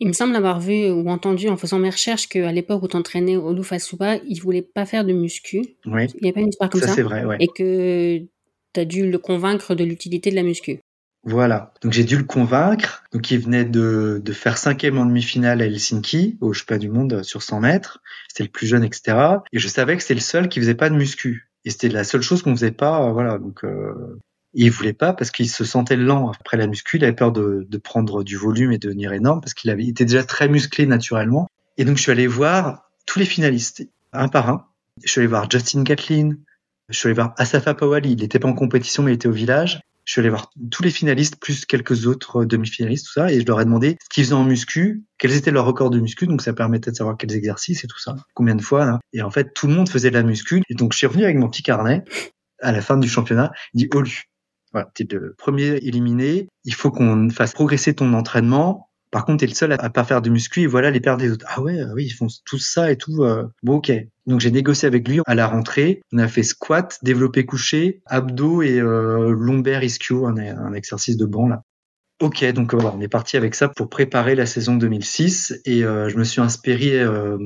il 0.00 0.06
me 0.06 0.12
semble 0.12 0.36
avoir 0.36 0.60
vu 0.60 0.90
ou 0.90 1.08
entendu 1.08 1.48
en 1.48 1.56
faisant 1.56 1.80
mes 1.80 1.90
recherches 1.90 2.28
qu'à 2.28 2.52
l'époque 2.52 2.82
où 2.84 2.88
t'entraînais 2.88 3.36
au 3.36 3.52
Lufasuba, 3.52 4.16
il 4.28 4.40
voulait 4.40 4.62
pas 4.62 4.86
faire 4.86 5.04
de 5.04 5.12
muscu. 5.12 5.76
Oui. 5.86 6.06
Il 6.14 6.22
n'y 6.22 6.30
a 6.30 6.32
pas 6.32 6.40
une 6.40 6.50
histoire 6.50 6.70
comme 6.70 6.80
ça. 6.80 6.86
Ça, 6.86 6.94
c'est 6.94 7.02
vrai, 7.02 7.24
ouais. 7.24 7.36
Et 7.40 7.48
que 7.48 8.18
tu 8.74 8.80
as 8.80 8.84
dû 8.84 9.10
le 9.10 9.18
convaincre 9.18 9.74
de 9.74 9.82
l'utilité 9.82 10.30
de 10.30 10.36
la 10.36 10.44
muscu. 10.44 10.78
Voilà. 11.28 11.74
Donc 11.82 11.92
j'ai 11.92 12.04
dû 12.04 12.16
le 12.16 12.24
convaincre. 12.24 13.04
Donc 13.12 13.30
il 13.30 13.38
venait 13.38 13.66
de, 13.66 14.22
faire 14.32 14.56
cinquième 14.56 14.96
en 14.96 15.04
demi-finale 15.04 15.60
à 15.60 15.66
Helsinki, 15.66 16.38
au 16.40 16.52
pas 16.66 16.78
du 16.78 16.88
Monde 16.88 17.22
sur 17.22 17.42
100 17.42 17.60
mètres. 17.60 18.00
C'était 18.28 18.44
le 18.44 18.48
plus 18.48 18.66
jeune, 18.66 18.82
etc. 18.82 19.18
Et 19.52 19.58
je 19.58 19.68
savais 19.68 19.96
que 19.96 20.02
c'était 20.02 20.14
le 20.14 20.20
seul 20.20 20.48
qui 20.48 20.58
faisait 20.58 20.74
pas 20.74 20.88
de 20.88 20.94
muscu. 20.94 21.50
Et 21.66 21.70
c'était 21.70 21.90
la 21.90 22.04
seule 22.04 22.22
chose 22.22 22.42
qu'on 22.42 22.56
faisait 22.56 22.70
pas. 22.70 23.12
Voilà. 23.12 23.36
Donc 23.36 23.62
euh, 23.64 24.18
il 24.54 24.70
voulait 24.70 24.94
pas 24.94 25.12
parce 25.12 25.30
qu'il 25.30 25.50
se 25.50 25.64
sentait 25.64 25.96
lent 25.96 26.30
après 26.30 26.56
la 26.56 26.66
muscu. 26.66 26.96
Il 26.96 27.04
avait 27.04 27.12
peur 27.12 27.30
de, 27.30 27.66
de 27.68 27.78
prendre 27.78 28.24
du 28.24 28.36
volume 28.36 28.72
et 28.72 28.78
de 28.78 28.88
devenir 28.88 29.12
énorme 29.12 29.42
parce 29.42 29.52
qu'il 29.52 29.70
avait 29.70 29.84
il 29.84 29.90
était 29.90 30.06
déjà 30.06 30.24
très 30.24 30.48
musclé 30.48 30.86
naturellement. 30.86 31.50
Et 31.76 31.84
donc 31.84 31.98
je 31.98 32.02
suis 32.02 32.12
allé 32.12 32.26
voir 32.26 32.90
tous 33.04 33.18
les 33.18 33.26
finalistes, 33.26 33.86
un 34.14 34.28
par 34.28 34.48
un. 34.48 34.66
Je 35.04 35.10
suis 35.10 35.20
allé 35.20 35.28
voir 35.28 35.50
Justin 35.50 35.82
Gatlin. 35.82 36.36
Je 36.88 36.98
suis 36.98 37.08
allé 37.08 37.14
voir 37.14 37.34
Asafa 37.36 37.74
Powali. 37.74 38.12
Il 38.12 38.20
n'était 38.20 38.38
pas 38.38 38.48
en 38.48 38.54
compétition, 38.54 39.02
mais 39.02 39.12
il 39.12 39.16
était 39.16 39.28
au 39.28 39.32
village. 39.32 39.80
Je 40.08 40.12
suis 40.12 40.20
allé 40.20 40.30
voir 40.30 40.50
tous 40.70 40.82
les 40.82 40.90
finalistes, 40.90 41.36
plus 41.38 41.66
quelques 41.66 42.06
autres 42.06 42.46
demi-finalistes, 42.46 43.04
tout 43.04 43.12
ça, 43.12 43.30
et 43.30 43.42
je 43.42 43.44
leur 43.44 43.60
ai 43.60 43.66
demandé 43.66 43.98
ce 44.02 44.08
qu'ils 44.08 44.24
faisaient 44.24 44.34
en 44.34 44.42
muscu, 44.42 45.04
quels 45.18 45.34
étaient 45.34 45.50
leurs 45.50 45.66
records 45.66 45.90
de 45.90 46.00
muscu, 46.00 46.26
donc 46.26 46.40
ça 46.40 46.54
permettait 46.54 46.90
de 46.90 46.96
savoir 46.96 47.18
quels 47.18 47.34
exercices 47.34 47.84
et 47.84 47.88
tout 47.88 47.98
ça, 47.98 48.16
combien 48.32 48.54
de 48.54 48.62
fois. 48.62 48.86
Là. 48.86 49.00
Et 49.12 49.20
en 49.20 49.30
fait, 49.30 49.52
tout 49.52 49.66
le 49.66 49.74
monde 49.74 49.86
faisait 49.90 50.08
de 50.08 50.14
la 50.14 50.22
muscu. 50.22 50.62
Et 50.70 50.74
donc, 50.74 50.94
je 50.94 50.96
suis 50.96 51.06
revenu 51.06 51.24
avec 51.24 51.36
mon 51.36 51.50
petit 51.50 51.62
carnet 51.62 52.04
à 52.62 52.72
la 52.72 52.80
fin 52.80 52.96
du 52.96 53.06
championnat. 53.06 53.52
Dit, 53.74 53.90
Olu, 53.92 54.22
voilà, 54.72 54.88
t'es 54.94 55.06
le 55.10 55.34
premier 55.36 55.76
éliminé. 55.76 56.48
Il 56.64 56.72
faut 56.72 56.90
qu'on 56.90 57.28
fasse 57.28 57.52
progresser 57.52 57.92
ton 57.94 58.14
entraînement 58.14 58.87
par 59.10 59.24
contre, 59.24 59.40
t'es 59.40 59.46
le 59.46 59.54
seul 59.54 59.72
à, 59.72 59.90
pas 59.90 60.04
faire 60.04 60.22
de 60.22 60.30
muscu 60.30 60.62
et 60.62 60.66
voilà 60.66 60.90
les 60.90 61.00
paires 61.00 61.16
des 61.16 61.30
autres. 61.30 61.46
Ah 61.48 61.60
ouais, 61.60 61.82
oui, 61.94 62.06
ils 62.06 62.10
font 62.10 62.26
tout 62.44 62.58
ça 62.58 62.90
et 62.90 62.96
tout. 62.96 63.22
Euh. 63.22 63.44
Bon, 63.62 63.76
ok. 63.76 63.92
Donc 64.26 64.40
j'ai 64.40 64.50
négocié 64.50 64.86
avec 64.86 65.08
lui 65.08 65.20
à 65.26 65.34
la 65.34 65.46
rentrée. 65.46 66.02
On 66.12 66.18
a 66.18 66.28
fait 66.28 66.42
squat, 66.42 66.98
développé 67.02 67.46
couché, 67.46 68.02
abdos 68.06 68.62
et 68.62 68.78
euh, 68.78 69.30
lombaire 69.30 69.82
ischio, 69.82 70.26
un, 70.26 70.36
un, 70.36 70.74
exercice 70.74 71.16
de 71.16 71.24
banc 71.24 71.48
là. 71.48 71.62
Ok, 72.20 72.44
donc 72.52 72.74
voilà, 72.74 72.92
on 72.96 73.00
est 73.00 73.08
parti 73.08 73.36
avec 73.36 73.54
ça 73.54 73.68
pour 73.68 73.88
préparer 73.88 74.34
la 74.34 74.44
saison 74.44 74.74
2006 74.74 75.60
et 75.64 75.84
euh, 75.84 76.08
je 76.08 76.16
me 76.16 76.24
suis 76.24 76.40
inspiré 76.40 77.00
euh, 77.00 77.38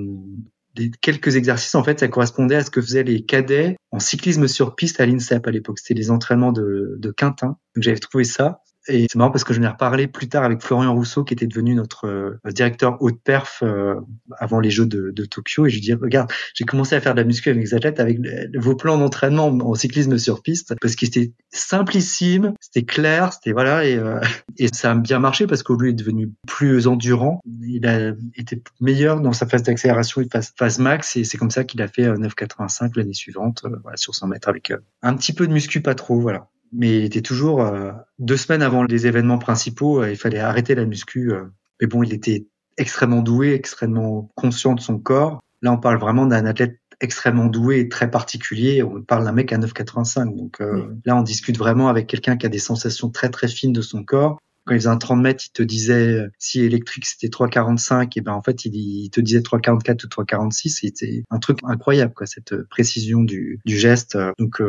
des 0.75 0.91
quelques 1.03 1.37
exercices. 1.37 1.75
En 1.75 1.85
fait, 1.85 2.01
ça 2.01 2.09
correspondait 2.09 2.57
à 2.57 2.65
ce 2.65 2.71
que 2.71 2.81
faisaient 2.81 3.03
les 3.03 3.23
cadets 3.25 3.77
en 3.91 4.01
cyclisme 4.01 4.49
sur 4.49 4.75
piste 4.75 4.99
à 5.01 5.05
l'INSEP 5.05 5.47
à 5.47 5.51
l'époque. 5.51 5.79
C'était 5.79 5.93
les 5.93 6.11
entraînements 6.11 6.53
de, 6.53 6.97
de 6.99 7.11
Quintin. 7.11 7.59
Donc 7.77 7.83
j'avais 7.83 7.99
trouvé 7.99 8.25
ça 8.25 8.63
Et 8.89 9.07
c'est 9.09 9.17
marrant 9.17 9.31
parce 9.31 9.45
que 9.45 9.55
je 9.55 9.61
ai 9.61 9.67
reparlé 9.69 10.09
plus 10.09 10.29
tard 10.29 10.43
avec 10.43 10.61
Florian 10.61 10.93
Rousseau, 10.93 11.23
qui 11.23 11.35
était 11.35 11.47
devenu 11.47 11.75
notre 11.75 12.09
euh, 12.09 12.41
directeur 12.51 13.01
haute 13.01 13.21
perf 13.23 13.63
euh, 13.63 13.95
avant 14.39 14.59
les 14.59 14.71
Jeux 14.71 14.87
de, 14.87 15.25
Tokyo. 15.25 15.67
Et 15.67 15.71
je 15.71 15.77
lui 15.77 15.81
dis, 15.81 15.95
regarde, 15.95 16.31
j'ai 16.55 16.65
commencé 16.65 16.97
à 16.97 17.01
faire 17.01 17.15
de 17.15 17.21
la 17.21 17.25
muscu 17.25 17.49
avec 17.49 17.63
les 17.63 17.75
athlètes 17.75 18.01
avec 18.01 18.19
vos 18.57 18.75
plans 18.75 18.99
d'entraînement 18.99 19.47
en 19.47 19.75
cyclisme 19.75 20.19
sur 20.19 20.43
piste 20.43 20.75
parce 20.81 20.97
qu'il 20.97 21.09
était 21.09 21.33
simplissime, 21.51 22.55
c'était 22.61 22.85
clair, 22.85 23.33
c'était 23.33 23.53
voilà. 23.53 23.87
Et, 23.87 23.97
euh, 23.97 24.21
et 24.59 24.69
ça 24.73 24.91
a 24.91 24.95
bien 24.97 25.21
marché 25.21 25.47
parce 25.47 25.63
qu'au 25.63 25.77
lieu 25.77 25.91
est 25.91 25.95
devenu 25.95 26.33
plus 26.49 26.89
endurant, 26.89 27.41
il 27.63 27.87
a 27.87 28.13
été 28.37 28.61
meilleur 28.81 29.21
dans 29.21 29.33
sa 29.33 29.47
phase 29.47 29.63
d'accélération 29.63 30.21
et 30.23 30.29
phase, 30.31 30.53
phase 30.57 30.79
max. 30.81 31.17
Et 31.17 31.25
c'est 31.25 31.39
comme 31.39 31.51
ça 31.51 31.63
qu'il 31.63 31.81
a 31.83 31.89
fait 31.89 32.09
9,85 32.09 32.93
l'année 32.97 33.15
suivante 33.15 33.65
voilà, 33.83 33.97
sur 33.97 34.15
100 34.15 34.27
mètres 34.27 34.49
avec 34.49 34.73
un 35.03 35.15
petit 35.15 35.33
peu 35.33 35.47
de 35.47 35.53
muscu, 35.53 35.81
pas 35.81 35.95
trop. 35.95 36.19
Voilà 36.21 36.49
mais 36.73 36.99
il 36.99 37.05
était 37.05 37.23
toujours 37.23 37.63
euh, 37.63 37.93
deux 38.19 38.37
semaines 38.37 38.63
avant 38.63 38.83
les 38.83 39.07
événements 39.07 39.39
principaux, 39.39 40.03
euh, 40.03 40.11
il 40.11 40.17
fallait 40.17 40.39
arrêter 40.39 40.75
la 40.75 40.87
muscu. 40.87 41.33
Euh. 41.33 41.45
mais 41.81 41.87
bon, 41.87 42.03
il 42.03 42.13
était 42.13 42.47
extrêmement 42.79 43.21
doué, 43.21 43.53
extrêmement 43.53 44.31
conscient 44.35 44.75
de 44.75 44.81
son 44.81 44.99
corps. 44.99 45.41
Là, 45.61 45.73
on 45.73 45.79
parle 45.79 45.99
vraiment 45.99 46.27
d'un 46.27 46.47
athlète 46.47 46.79
extrêmement 47.01 47.47
doué 47.47 47.81
et 47.81 47.89
très 47.89 48.11
particulier. 48.11 48.83
On 48.83 49.03
parle 49.03 49.25
d'un 49.25 49.33
mec 49.33 49.53
à 49.53 49.59
9,85. 49.59 50.37
Donc 50.37 50.61
là, 51.05 51.17
on 51.17 51.23
discute 51.23 51.59
vraiment 51.59 51.89
avec 51.89 52.07
quelqu'un 52.07 52.37
qui 52.37 52.47
a 52.47 52.49
des 52.49 52.59
sensations 52.59 53.11
très 53.11 53.29
très 53.29 53.49
fines 53.49 53.73
de 53.73 53.83
son 53.83 54.05
corps. 54.05 54.39
Quand 54.65 54.75
il 54.75 54.79
faisait 54.79 54.89
un 54.89 54.97
30 54.97 55.21
mètres, 55.21 55.45
il 55.49 55.53
te 55.53 55.63
disait 55.63 56.29
si 56.39 56.61
électrique 56.61 57.07
c'était 57.07 57.27
3,45, 57.27 58.13
et 58.17 58.21
ben 58.21 58.33
en 58.33 58.43
fait 58.43 58.65
il, 58.65 59.11
te 59.11 59.21
disait 59.21 59.41
3,44 59.41 60.05
ou 60.05 60.23
3,46. 60.23 60.69
C'était 60.81 61.25
un 61.31 61.39
truc 61.39 61.59
incroyable 61.65 62.15
quoi, 62.15 62.27
cette 62.27 62.55
précision 62.71 63.23
du, 63.23 63.61
du 63.65 63.77
geste. 63.77 64.17
Donc 64.39 64.61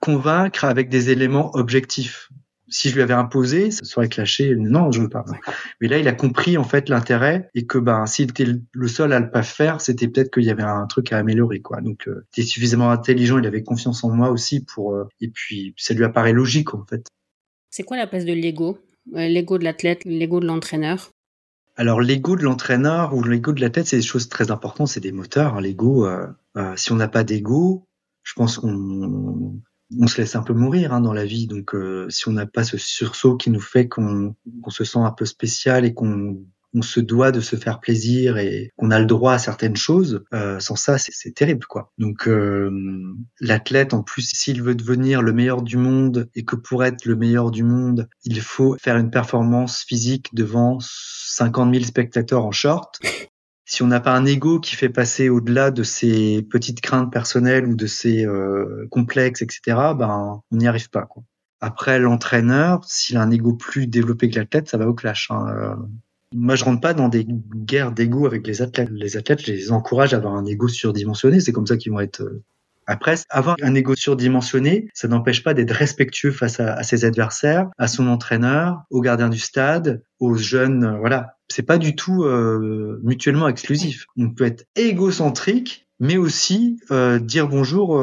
convaincre 0.00 0.64
avec 0.64 0.88
des 0.88 1.10
éléments 1.10 1.50
objectifs. 1.54 2.30
Si 2.68 2.88
je 2.88 2.96
lui 2.96 3.02
avais 3.02 3.14
imposé, 3.14 3.70
ça 3.70 3.84
serait 3.84 4.08
clashé. 4.08 4.56
Non, 4.56 4.90
je 4.90 5.00
veux 5.00 5.08
pas. 5.08 5.24
Mais 5.80 5.86
là, 5.86 5.98
il 5.98 6.08
a 6.08 6.12
compris 6.12 6.58
en 6.58 6.64
fait 6.64 6.88
l'intérêt 6.88 7.48
et 7.54 7.64
que 7.64 7.78
ben 7.78 8.06
s'il 8.06 8.30
était 8.30 8.46
le 8.72 8.88
seul 8.88 9.12
à 9.12 9.20
le 9.20 9.30
pas 9.30 9.44
faire, 9.44 9.80
c'était 9.80 10.08
peut-être 10.08 10.32
qu'il 10.32 10.42
y 10.42 10.50
avait 10.50 10.64
un 10.64 10.84
truc 10.86 11.12
à 11.12 11.18
améliorer 11.18 11.60
quoi. 11.60 11.80
Donc, 11.80 12.08
euh, 12.08 12.26
il 12.36 12.40
était 12.40 12.48
suffisamment 12.50 12.90
intelligent, 12.90 13.38
il 13.38 13.46
avait 13.46 13.62
confiance 13.62 14.02
en 14.02 14.10
moi 14.10 14.30
aussi 14.30 14.64
pour. 14.64 14.94
Euh, 14.94 15.04
et 15.20 15.28
puis, 15.28 15.74
ça 15.76 15.94
lui 15.94 16.02
apparaît 16.02 16.32
logique 16.32 16.74
en 16.74 16.84
fait. 16.84 17.06
C'est 17.70 17.84
quoi 17.84 17.96
la 17.96 18.08
place 18.08 18.24
de 18.24 18.32
l'ego? 18.32 18.78
Euh, 19.14 19.28
L'ego 19.28 19.58
de 19.58 19.64
l'athlète, 19.64 20.04
l'ego 20.04 20.40
de 20.40 20.46
l'entraîneur? 20.46 21.10
Alors 21.76 22.00
l'ego 22.00 22.34
de 22.34 22.42
l'entraîneur 22.42 23.14
ou 23.14 23.22
l'ego 23.22 23.52
de 23.52 23.60
l'athlète, 23.60 23.86
c'est 23.86 23.98
des 23.98 24.02
choses 24.02 24.28
très 24.28 24.50
importantes, 24.50 24.88
c'est 24.88 24.98
des 24.98 25.12
moteurs. 25.12 25.54
Hein. 25.54 25.60
L'ego, 25.60 26.08
si 26.74 26.90
on 26.90 26.96
n'a 26.96 27.06
pas 27.06 27.22
d'ego, 27.22 27.86
je 28.22 28.32
pense 28.34 28.58
qu'on 28.58 29.60
on 29.98 30.06
se 30.06 30.20
laisse 30.20 30.36
un 30.36 30.42
peu 30.42 30.52
mourir 30.52 30.92
hein, 30.92 31.00
dans 31.00 31.12
la 31.12 31.24
vie. 31.24 31.46
Donc, 31.46 31.74
euh, 31.74 32.08
si 32.10 32.28
on 32.28 32.32
n'a 32.32 32.46
pas 32.46 32.64
ce 32.64 32.76
sursaut 32.76 33.36
qui 33.36 33.50
nous 33.50 33.60
fait 33.60 33.88
qu'on 33.88 34.34
se 34.68 34.84
sent 34.84 34.98
un 34.98 35.12
peu 35.12 35.24
spécial 35.24 35.84
et 35.84 35.94
qu'on 35.94 36.38
on 36.76 36.82
se 36.82 37.00
doit 37.00 37.32
de 37.32 37.40
se 37.40 37.56
faire 37.56 37.80
plaisir 37.80 38.36
et 38.36 38.70
qu'on 38.76 38.90
a 38.90 38.98
le 38.98 39.06
droit 39.06 39.32
à 39.32 39.38
certaines 39.38 39.76
choses, 39.76 40.24
euh, 40.34 40.60
sans 40.60 40.76
ça, 40.76 40.98
c'est 40.98 41.34
terrible, 41.34 41.64
quoi. 41.66 41.90
Donc, 41.96 42.28
euh, 42.28 42.70
l'athlète, 43.40 43.94
en 43.94 44.02
plus, 44.02 44.28
s'il 44.34 44.62
veut 44.62 44.74
devenir 44.74 45.22
le 45.22 45.32
meilleur 45.32 45.62
du 45.62 45.78
monde 45.78 46.28
et 46.34 46.44
que 46.44 46.56
pour 46.56 46.84
être 46.84 47.06
le 47.06 47.16
meilleur 47.16 47.50
du 47.50 47.62
monde, 47.62 48.08
il 48.24 48.40
faut 48.42 48.76
faire 48.78 48.98
une 48.98 49.10
performance 49.10 49.84
physique 49.84 50.34
devant 50.34 50.78
50 50.80 51.72
000 51.72 51.84
spectateurs 51.86 52.44
en 52.44 52.52
short, 52.52 53.00
si 53.66 53.82
on 53.82 53.88
n'a 53.88 54.00
pas 54.00 54.16
un 54.16 54.24
ego 54.24 54.60
qui 54.60 54.76
fait 54.76 54.88
passer 54.88 55.28
au-delà 55.28 55.72
de 55.72 55.82
ses 55.82 56.42
petites 56.42 56.80
craintes 56.80 57.12
personnelles 57.12 57.66
ou 57.66 57.74
de 57.74 57.86
ses 57.86 58.24
euh, 58.24 58.86
complexes, 58.90 59.42
etc., 59.42 59.60
ben 59.98 60.40
on 60.50 60.56
n'y 60.56 60.68
arrive 60.68 60.88
pas. 60.88 61.02
Quoi. 61.02 61.24
Après, 61.60 61.98
l'entraîneur, 61.98 62.84
s'il 62.84 63.16
a 63.16 63.22
un 63.22 63.30
ego 63.30 63.54
plus 63.54 63.88
développé 63.88 64.30
que 64.30 64.36
l'athlète, 64.36 64.68
ça 64.68 64.78
va 64.78 64.88
au 64.88 64.94
clash. 64.94 65.30
Hein. 65.30 65.46
Euh, 65.48 65.74
moi, 66.32 66.54
je 66.54 66.64
rentre 66.64 66.80
pas 66.80 66.94
dans 66.94 67.08
des 67.08 67.26
guerres 67.26 67.90
d'ego 67.90 68.26
avec 68.26 68.46
les 68.46 68.62
athlètes. 68.62 68.90
Les 68.92 69.16
athlètes, 69.16 69.44
je 69.44 69.52
les 69.52 69.72
encourage 69.72 70.14
à 70.14 70.18
avoir 70.18 70.34
un 70.34 70.44
ego 70.44 70.68
surdimensionné. 70.68 71.40
C'est 71.40 71.52
comme 71.52 71.66
ça 71.66 71.76
qu'ils 71.76 71.90
vont 71.90 72.00
être 72.00 72.20
euh, 72.20 72.44
après, 72.86 73.16
avoir 73.30 73.56
un 73.62 73.74
ego 73.74 73.96
surdimensionné, 73.96 74.88
ça 74.94 75.08
n'empêche 75.08 75.42
pas 75.42 75.54
d'être 75.54 75.72
respectueux 75.72 76.30
face 76.30 76.60
à, 76.60 76.80
ses 76.84 77.04
adversaires, 77.04 77.68
à 77.78 77.88
son 77.88 78.06
entraîneur, 78.06 78.82
aux 78.90 79.00
gardiens 79.00 79.28
du 79.28 79.40
stade, 79.40 80.04
aux 80.20 80.36
jeunes. 80.36 80.84
Euh, 80.84 80.98
voilà, 80.98 81.35
c'est 81.48 81.62
pas 81.62 81.78
du 81.78 81.94
tout 81.94 82.24
euh, 82.24 83.00
mutuellement 83.02 83.48
exclusif. 83.48 84.06
On 84.16 84.30
peut 84.30 84.44
être 84.44 84.64
égocentrique, 84.76 85.88
mais 86.00 86.16
aussi 86.16 86.78
euh, 86.90 87.18
dire 87.18 87.48
bonjour 87.48 88.02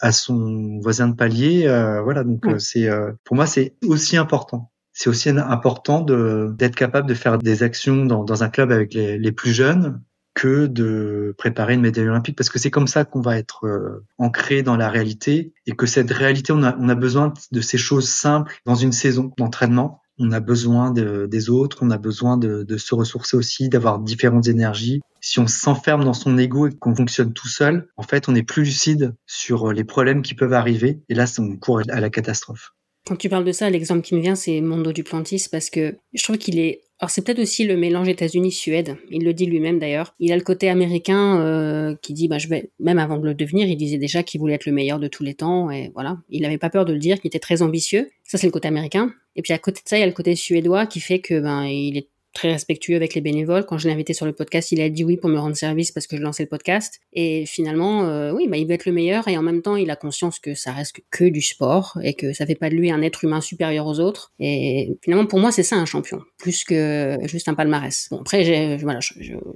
à 0.00 0.12
son 0.12 0.78
voisin 0.80 1.08
de 1.08 1.14
palier. 1.14 1.62
voilà, 2.02 2.24
donc 2.24 2.46
c'est 2.58 2.88
pour 3.24 3.36
moi 3.36 3.46
c'est 3.46 3.74
aussi 3.84 4.16
important 4.16 4.70
c'est 4.98 5.10
aussi 5.10 5.28
important 5.28 6.00
d'être 6.00 6.74
capable 6.74 7.08
de 7.08 7.14
faire 7.14 7.38
des 7.38 7.62
actions 7.62 8.04
dans, 8.04 8.24
dans 8.24 8.42
un 8.42 8.48
club 8.48 8.72
avec 8.72 8.94
les, 8.94 9.16
les, 9.16 9.30
plus 9.30 9.52
jeunes 9.52 10.02
que 10.34 10.66
de 10.66 11.34
préparer 11.38 11.74
une 11.74 11.80
médaille 11.80 12.08
olympique 12.08 12.36
parce 12.36 12.48
que 12.48 12.58
c'est 12.58 12.70
comme 12.70 12.86
ça 12.86 13.04
qu'on 13.04 13.20
va 13.20 13.38
être 13.38 13.66
euh, 13.66 14.04
ancré 14.18 14.62
dans 14.62 14.76
la 14.76 14.88
réalité 14.88 15.52
et 15.66 15.72
que 15.72 15.86
cette 15.86 16.10
réalité 16.10 16.52
on 16.52 16.62
a, 16.62 16.76
on 16.78 16.88
a 16.88 16.94
besoin 16.94 17.32
de 17.50 17.60
ces 17.60 17.78
choses 17.78 18.08
simples 18.08 18.54
dans 18.64 18.76
une 18.76 18.92
saison 18.92 19.32
d'entraînement 19.36 20.00
on 20.18 20.32
a 20.32 20.40
besoin 20.40 20.90
de, 20.90 21.26
des 21.26 21.50
autres, 21.50 21.78
on 21.82 21.90
a 21.90 21.98
besoin 21.98 22.36
de, 22.36 22.76
se 22.76 22.94
ressourcer 22.94 23.36
aussi, 23.36 23.68
d'avoir 23.68 23.98
différentes 23.98 24.48
énergies. 24.48 25.00
Si 25.20 25.38
on 25.38 25.46
s'enferme 25.46 26.04
dans 26.04 26.14
son 26.14 26.38
ego 26.38 26.68
et 26.68 26.74
qu'on 26.74 26.94
fonctionne 26.94 27.32
tout 27.32 27.48
seul, 27.48 27.88
en 27.96 28.02
fait, 28.02 28.28
on 28.28 28.34
est 28.34 28.42
plus 28.42 28.64
lucide 28.64 29.14
sur 29.26 29.72
les 29.72 29.84
problèmes 29.84 30.22
qui 30.22 30.34
peuvent 30.34 30.52
arriver. 30.52 31.00
Et 31.08 31.14
là, 31.14 31.24
on 31.38 31.56
court 31.56 31.82
à 31.88 32.00
la 32.00 32.10
catastrophe. 32.10 32.72
Quand 33.06 33.16
tu 33.16 33.28
parles 33.28 33.44
de 33.44 33.52
ça, 33.52 33.70
l'exemple 33.70 34.02
qui 34.02 34.14
me 34.14 34.20
vient, 34.20 34.34
c'est 34.34 34.60
Mondo 34.60 34.92
Duplantis, 34.92 35.46
parce 35.50 35.70
que 35.70 35.96
je 36.12 36.22
trouve 36.22 36.38
qu'il 36.38 36.58
est 36.58 36.82
alors 37.00 37.10
c'est 37.10 37.24
peut-être 37.24 37.38
aussi 37.38 37.64
le 37.64 37.76
mélange 37.76 38.08
États-Unis-Suède. 38.08 38.96
Il 39.10 39.24
le 39.24 39.32
dit 39.32 39.46
lui-même 39.46 39.78
d'ailleurs. 39.78 40.14
Il 40.18 40.32
a 40.32 40.36
le 40.36 40.42
côté 40.42 40.68
américain 40.68 41.40
euh, 41.40 41.94
qui 42.02 42.12
dit, 42.12 42.26
bah 42.26 42.38
même 42.80 42.98
avant 42.98 43.18
de 43.18 43.24
le 43.24 43.34
devenir, 43.34 43.68
il 43.68 43.76
disait 43.76 43.98
déjà 43.98 44.24
qu'il 44.24 44.40
voulait 44.40 44.54
être 44.54 44.66
le 44.66 44.72
meilleur 44.72 44.98
de 44.98 45.06
tous 45.06 45.22
les 45.22 45.34
temps 45.34 45.70
et 45.70 45.92
voilà. 45.94 46.18
Il 46.28 46.42
n'avait 46.42 46.58
pas 46.58 46.70
peur 46.70 46.84
de 46.84 46.92
le 46.92 46.98
dire, 46.98 47.20
qu'il 47.20 47.28
était 47.28 47.38
très 47.38 47.62
ambitieux. 47.62 48.10
Ça 48.24 48.36
c'est 48.36 48.48
le 48.48 48.52
côté 48.52 48.66
américain. 48.66 49.12
Et 49.38 49.42
puis 49.42 49.52
à 49.52 49.58
côté 49.58 49.80
de 49.84 49.88
ça, 49.88 49.96
il 49.96 50.00
y 50.00 50.02
a 50.02 50.06
le 50.06 50.12
côté 50.12 50.34
suédois 50.34 50.86
qui 50.86 50.98
fait 50.98 51.20
que 51.20 51.38
ben 51.38 51.64
il 51.64 51.96
est 51.96 52.08
très 52.34 52.52
respectueux 52.52 52.96
avec 52.96 53.14
les 53.14 53.20
bénévoles. 53.20 53.64
Quand 53.64 53.78
je 53.78 53.86
l'ai 53.88 53.94
invité 53.94 54.12
sur 54.12 54.26
le 54.26 54.32
podcast, 54.32 54.70
il 54.72 54.80
a 54.80 54.88
dit 54.88 55.04
oui 55.04 55.16
pour 55.16 55.30
me 55.30 55.38
rendre 55.38 55.56
service 55.56 55.92
parce 55.92 56.06
que 56.06 56.16
je 56.16 56.22
lançais 56.22 56.42
le 56.42 56.48
podcast. 56.48 57.00
Et 57.12 57.46
finalement, 57.46 58.08
euh, 58.08 58.32
oui, 58.32 58.48
bah, 58.48 58.56
il 58.56 58.66
veut 58.66 58.74
être 58.74 58.84
le 58.84 58.92
meilleur 58.92 59.28
et 59.28 59.36
en 59.38 59.42
même 59.42 59.62
temps, 59.62 59.76
il 59.76 59.90
a 59.90 59.96
conscience 59.96 60.40
que 60.40 60.54
ça 60.54 60.72
reste 60.72 60.96
que 61.10 61.24
du 61.24 61.40
sport 61.40 61.98
et 62.02 62.14
que 62.14 62.32
ça 62.32 62.46
fait 62.46 62.56
pas 62.56 62.68
de 62.68 62.74
lui 62.74 62.90
un 62.90 63.00
être 63.02 63.24
humain 63.24 63.40
supérieur 63.40 63.86
aux 63.86 64.00
autres. 64.00 64.32
Et 64.40 64.98
finalement, 65.02 65.26
pour 65.26 65.38
moi, 65.38 65.52
c'est 65.52 65.62
ça 65.62 65.76
un 65.76 65.86
champion, 65.86 66.20
plus 66.36 66.64
que 66.64 67.16
juste 67.24 67.48
un 67.48 67.54
palmarès. 67.54 68.08
Bon, 68.10 68.20
après, 68.20 68.44
j'ai, 68.44 68.76
voilà, 68.76 68.98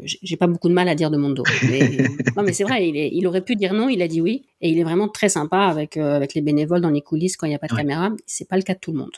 j'ai 0.04 0.36
pas 0.36 0.46
beaucoup 0.46 0.68
de 0.68 0.74
mal 0.74 0.88
à 0.88 0.94
dire 0.94 1.10
de 1.10 1.16
mon 1.16 1.30
dos. 1.30 1.44
Mais, 1.68 1.80
non, 2.36 2.42
mais 2.44 2.52
c'est 2.52 2.64
vrai, 2.64 2.88
il, 2.88 2.96
il, 2.96 3.26
aurait 3.26 3.44
pu 3.44 3.56
dire 3.56 3.74
non, 3.74 3.88
il 3.88 4.00
a 4.02 4.08
dit 4.08 4.20
oui. 4.20 4.46
Et 4.60 4.70
il 4.70 4.78
est 4.78 4.84
vraiment 4.84 5.08
très 5.08 5.28
sympa 5.28 5.58
avec, 5.58 5.96
euh, 5.96 6.16
avec 6.16 6.34
les 6.34 6.40
bénévoles 6.40 6.80
dans 6.80 6.90
les 6.90 7.02
coulisses 7.02 7.36
quand 7.36 7.46
il 7.46 7.50
n'y 7.50 7.56
a 7.56 7.58
pas 7.58 7.66
de 7.66 7.74
caméra. 7.74 8.10
C'est 8.26 8.48
pas 8.48 8.56
le 8.56 8.62
cas 8.62 8.74
de 8.74 8.78
tout 8.80 8.92
le 8.92 8.98
monde. 8.98 9.12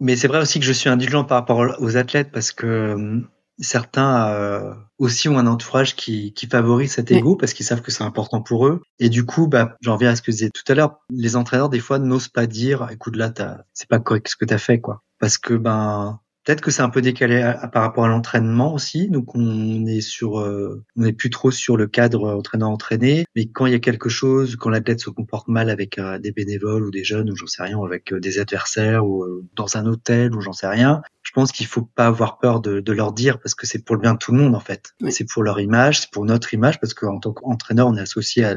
Mais 0.00 0.16
c'est 0.16 0.28
vrai 0.28 0.40
aussi 0.40 0.60
que 0.60 0.66
je 0.66 0.72
suis 0.72 0.88
indulgent 0.88 1.24
par 1.24 1.38
rapport 1.38 1.64
aux 1.78 1.96
athlètes 1.96 2.30
parce 2.32 2.52
que 2.52 2.66
euh, 2.66 3.20
certains 3.58 4.28
euh, 4.28 4.74
aussi 4.98 5.28
ont 5.28 5.38
un 5.38 5.46
entourage 5.46 5.96
qui, 5.96 6.32
qui 6.34 6.46
favorise 6.46 6.92
cet 6.92 7.10
ego 7.10 7.36
parce 7.36 7.54
qu'ils 7.54 7.64
savent 7.64 7.80
que 7.80 7.90
c'est 7.90 8.04
important 8.04 8.42
pour 8.42 8.66
eux. 8.66 8.82
Et 8.98 9.08
du 9.08 9.24
coup, 9.24 9.46
bah, 9.46 9.76
j'en 9.80 9.94
reviens 9.94 10.10
à 10.10 10.16
ce 10.16 10.22
que 10.22 10.32
je 10.32 10.36
disais 10.36 10.50
tout 10.50 10.70
à 10.70 10.74
l'heure, 10.74 11.00
les 11.10 11.36
entraîneurs 11.36 11.70
des 11.70 11.80
fois 11.80 11.98
n'osent 11.98 12.28
pas 12.28 12.46
dire, 12.46 12.88
écoute 12.90 13.16
là, 13.16 13.32
c'est 13.72 13.88
pas 13.88 13.98
correct 13.98 14.28
ce 14.28 14.36
que 14.36 14.44
tu 14.44 14.54
as 14.54 14.58
fait, 14.58 14.80
quoi. 14.80 15.02
Parce 15.18 15.38
que 15.38 15.54
ben 15.54 16.20
Peut-être 16.46 16.60
que 16.60 16.70
c'est 16.70 16.82
un 16.82 16.90
peu 16.90 17.02
décalé 17.02 17.42
par 17.72 17.82
rapport 17.82 18.04
à 18.04 18.08
l'entraînement 18.08 18.72
aussi. 18.72 19.08
Donc 19.08 19.34
on 19.34 19.84
est 19.84 20.00
sur, 20.00 20.38
euh, 20.38 20.84
on 20.96 21.02
n'est 21.02 21.12
plus 21.12 21.28
trop 21.28 21.50
sur 21.50 21.76
le 21.76 21.88
cadre 21.88 22.36
entraîneur-entraîné. 22.36 23.26
Mais 23.34 23.46
quand 23.46 23.66
il 23.66 23.72
y 23.72 23.74
a 23.74 23.80
quelque 23.80 24.08
chose, 24.08 24.54
quand 24.54 24.70
l'athlète 24.70 25.00
se 25.00 25.10
comporte 25.10 25.48
mal 25.48 25.70
avec 25.70 25.98
euh, 25.98 26.20
des 26.20 26.30
bénévoles 26.30 26.84
ou 26.84 26.92
des 26.92 27.02
jeunes 27.02 27.32
ou 27.32 27.36
j'en 27.36 27.48
sais 27.48 27.64
rien, 27.64 27.82
avec 27.82 28.12
euh, 28.12 28.20
des 28.20 28.38
adversaires 28.38 29.04
ou 29.04 29.26
dans 29.56 29.76
un 29.76 29.86
hôtel 29.86 30.36
ou 30.36 30.40
j'en 30.40 30.52
sais 30.52 30.68
rien, 30.68 31.02
je 31.24 31.32
pense 31.32 31.50
qu'il 31.50 31.66
faut 31.66 31.82
pas 31.82 32.06
avoir 32.06 32.38
peur 32.38 32.60
de, 32.60 32.78
de, 32.78 32.92
leur 32.92 33.12
dire 33.12 33.40
parce 33.40 33.56
que 33.56 33.66
c'est 33.66 33.84
pour 33.84 33.96
le 33.96 34.02
bien 34.02 34.12
de 34.12 34.18
tout 34.18 34.30
le 34.30 34.38
monde 34.38 34.54
en 34.54 34.60
fait. 34.60 34.94
C'est 35.08 35.28
pour 35.28 35.42
leur 35.42 35.58
image, 35.58 36.02
c'est 36.02 36.10
pour 36.12 36.26
notre 36.26 36.54
image 36.54 36.78
parce 36.78 36.94
qu'en 36.94 37.18
tant 37.18 37.32
qu'entraîneur, 37.32 37.88
on 37.88 37.96
est 37.96 38.00
associé 38.00 38.44
à 38.44 38.54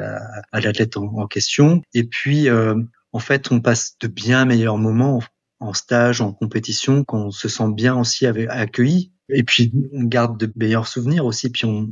l'athlète 0.54 0.96
la, 0.96 1.02
en, 1.02 1.06
en, 1.22 1.28
question. 1.28 1.82
Et 1.96 2.04
puis 2.04 2.50
en 2.52 3.20
fait, 3.20 3.52
on 3.52 3.62
passe 3.62 3.98
de 4.00 4.08
bien 4.08 4.46
meilleurs 4.46 4.78
moments 4.78 5.24
en 5.60 5.74
stage, 5.74 6.22
en 6.22 6.34
compétition, 6.34 7.04
qu'on 7.04 7.32
se 7.32 7.48
sent 7.48 7.72
bien 7.74 7.98
aussi 7.98 8.26
accueilli. 8.26 9.12
Et 9.30 9.44
puis 9.44 9.72
on 9.94 10.04
garde 10.04 10.40
de 10.40 10.52
meilleurs 10.56 10.88
souvenirs 10.88 11.26
aussi. 11.26 11.50
Puis 11.50 11.66
on, 11.66 11.90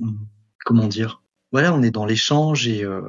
comment 0.66 0.88
dire, 0.88 1.22
voilà, 1.52 1.74
on 1.74 1.82
est 1.82 1.92
dans 1.92 2.06
l'échange 2.06 2.68
et 2.68 2.84
euh, 2.84 3.02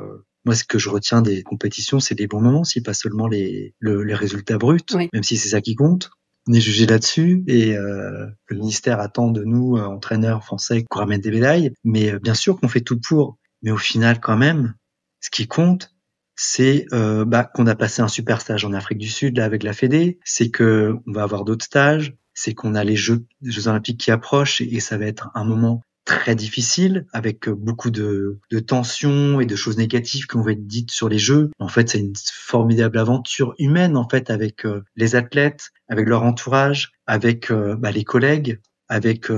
moi 0.45 0.55
ce 0.55 0.65
que 0.65 0.79
je 0.79 0.89
retiens 0.89 1.23
des 1.23 1.43
compétitions, 1.43 2.01
c'est 2.01 2.19
les 2.19 2.27
bons 2.27 2.41
moments, 2.41 2.65
si 2.65 2.83
pas 2.83 2.95
seulement 2.95 3.27
les, 3.27 3.75
les 3.81 4.15
résultats 4.15 4.59
bruts, 4.59 4.79
même 4.95 5.23
si 5.23 5.37
c'est 5.37 5.51
ça 5.51 5.61
qui 5.61 5.75
compte. 5.75 6.11
On 6.47 6.53
est 6.55 6.61
jugé 6.61 6.87
là-dessus 6.87 7.45
et 7.47 7.77
euh, 7.77 8.27
le 8.47 8.57
ministère 8.57 9.01
attend 9.01 9.31
de 9.31 9.45
nous, 9.45 9.77
euh, 9.77 9.85
entraîneurs 9.85 10.45
français, 10.45 10.85
qu'on 10.89 11.01
ramène 11.01 11.21
des 11.21 11.31
médailles. 11.31 11.73
Mais 11.85 12.19
bien 12.21 12.35
sûr 12.35 12.59
qu'on 12.59 12.69
fait 12.69 12.81
tout 12.81 12.99
pour. 12.99 13.37
Mais 13.63 13.71
au 13.71 13.77
final, 13.77 14.19
quand 14.21 14.37
même, 14.37 14.75
ce 15.21 15.31
qui 15.31 15.47
compte, 15.47 15.95
c'est 16.41 16.87
euh, 16.93 17.25
bah, 17.25 17.43
qu'on 17.43 17.67
a 17.67 17.75
passé 17.75 18.01
un 18.01 18.07
super 18.07 18.41
stage 18.41 18.65
en 18.65 18.73
Afrique 18.73 18.99
du 18.99 19.09
Sud 19.09 19.37
là 19.37 19.45
avec 19.45 19.65
la 19.65 19.73
Fédé, 19.73 20.21
c'est 20.25 20.51
que 20.51 20.95
on 21.07 21.13
va 21.13 21.25
avoir 21.25 21.45
d'autres 21.45 21.65
stages, 21.65 22.17
c'est 22.33 22.55
qu'on 22.55 22.77
a 22.77 22.85
les 22.85 22.95
Jeux, 22.95 23.27
les 23.43 23.51
Jeux 23.51 23.67
Olympiques 23.67 23.99
qui 23.99 24.13
approchent 24.13 24.61
et, 24.61 24.79
ça 24.79 24.97
va 24.97 25.07
être 25.07 25.31
un 25.35 25.43
moment 25.43 25.83
très 26.05 26.37
difficile 26.37 27.07
avec 27.13 27.49
beaucoup 27.51 27.91
de, 27.91 28.39
de 28.53 28.59
tensions 28.61 29.41
et 29.41 29.47
de 29.47 29.57
choses 29.57 29.77
négatives 29.77 30.27
qui 30.29 30.39
vont 30.39 30.49
être 30.49 30.65
dites 30.65 30.93
sur 30.93 31.09
les 31.09 31.19
Jeux. 31.19 31.51
En 31.59 31.67
fait, 31.67 31.89
c'est 31.89 31.99
une 31.99 32.15
formidable 32.33 32.99
aventure 32.99 33.55
humaine 33.59 33.97
en 33.97 34.09
fait 34.09 34.31
avec 34.31 34.65
euh, 34.65 34.85
les 34.95 35.17
athlètes, 35.17 35.71
avec 35.89 36.09
leur 36.09 36.23
entourage, 36.23 36.93
avec 37.09 37.51
euh, 37.51 37.75
bah, 37.75 37.91
les 37.91 38.05
collègues, 38.05 38.61
avec 38.89 39.29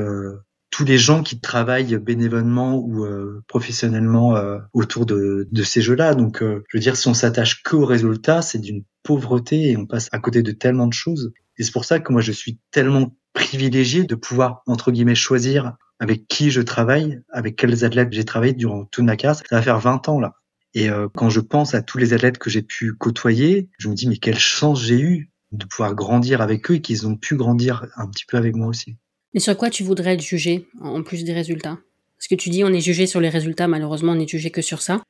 tous 0.70 0.84
les 0.84 0.98
gens 0.98 1.22
qui 1.22 1.40
travaillent 1.40 1.98
bénévolement 1.98 2.76
ou 2.76 3.04
euh, 3.04 3.42
professionnellement 3.48 4.36
euh, 4.36 4.58
autour 4.72 5.04
de, 5.04 5.48
de 5.50 5.62
ces 5.62 5.82
jeux-là. 5.82 6.14
Donc, 6.14 6.42
euh, 6.42 6.64
je 6.68 6.76
veux 6.76 6.80
dire, 6.80 6.96
si 6.96 7.08
on 7.08 7.14
s'attache 7.14 7.62
que 7.62 7.76
aux 7.76 7.84
résultats, 7.84 8.40
c'est 8.40 8.58
d'une 8.58 8.84
pauvreté 9.02 9.70
et 9.70 9.76
on 9.76 9.86
passe 9.86 10.08
à 10.12 10.18
côté 10.20 10.42
de 10.42 10.52
tellement 10.52 10.86
de 10.86 10.92
choses. 10.92 11.32
Et 11.58 11.64
c'est 11.64 11.72
pour 11.72 11.84
ça 11.84 11.98
que 11.98 12.12
moi, 12.12 12.22
je 12.22 12.32
suis 12.32 12.60
tellement 12.70 13.16
privilégié 13.32 14.04
de 14.04 14.14
pouvoir, 14.14 14.62
entre 14.66 14.92
guillemets, 14.92 15.14
choisir 15.14 15.76
avec 15.98 16.26
qui 16.28 16.50
je 16.50 16.62
travaille, 16.62 17.20
avec 17.30 17.56
quels 17.56 17.84
athlètes 17.84 18.12
j'ai 18.12 18.24
travaillé 18.24 18.52
durant 18.54 18.84
toute 18.86 19.04
ma 19.04 19.16
carrière. 19.16 19.36
Ça 19.36 19.56
va 19.56 19.62
faire 19.62 19.80
20 19.80 20.08
ans, 20.08 20.20
là. 20.20 20.34
Et 20.72 20.88
quand 21.16 21.30
je 21.30 21.40
pense 21.40 21.74
à 21.74 21.82
tous 21.82 21.98
les 21.98 22.12
athlètes 22.12 22.38
que 22.38 22.48
j'ai 22.48 22.62
pu 22.62 22.94
côtoyer, 22.94 23.68
je 23.78 23.88
me 23.88 23.94
dis, 23.94 24.08
mais 24.08 24.18
quelle 24.18 24.38
chance 24.38 24.80
j'ai 24.80 25.00
eu 25.00 25.30
de 25.50 25.66
pouvoir 25.66 25.96
grandir 25.96 26.40
avec 26.40 26.70
eux 26.70 26.74
et 26.74 26.80
qu'ils 26.80 27.08
ont 27.08 27.16
pu 27.16 27.36
grandir 27.36 27.86
un 27.96 28.06
petit 28.06 28.24
peu 28.24 28.36
avec 28.36 28.54
moi 28.54 28.68
aussi. 28.68 28.96
Mais 29.34 29.40
sur 29.40 29.56
quoi 29.56 29.70
tu 29.70 29.84
voudrais 29.84 30.14
être 30.14 30.22
jugé, 30.22 30.66
en 30.80 31.02
plus 31.02 31.24
des 31.24 31.32
résultats? 31.32 31.78
Parce 32.18 32.28
que 32.28 32.34
tu 32.34 32.50
dis 32.50 32.64
on 32.64 32.72
est 32.72 32.80
jugé 32.80 33.06
sur 33.06 33.20
les 33.20 33.28
résultats, 33.28 33.68
malheureusement 33.68 34.12
on 34.12 34.16
n'est 34.16 34.28
jugé 34.28 34.50
que 34.50 34.62
sur 34.62 34.82
ça. 34.82 35.00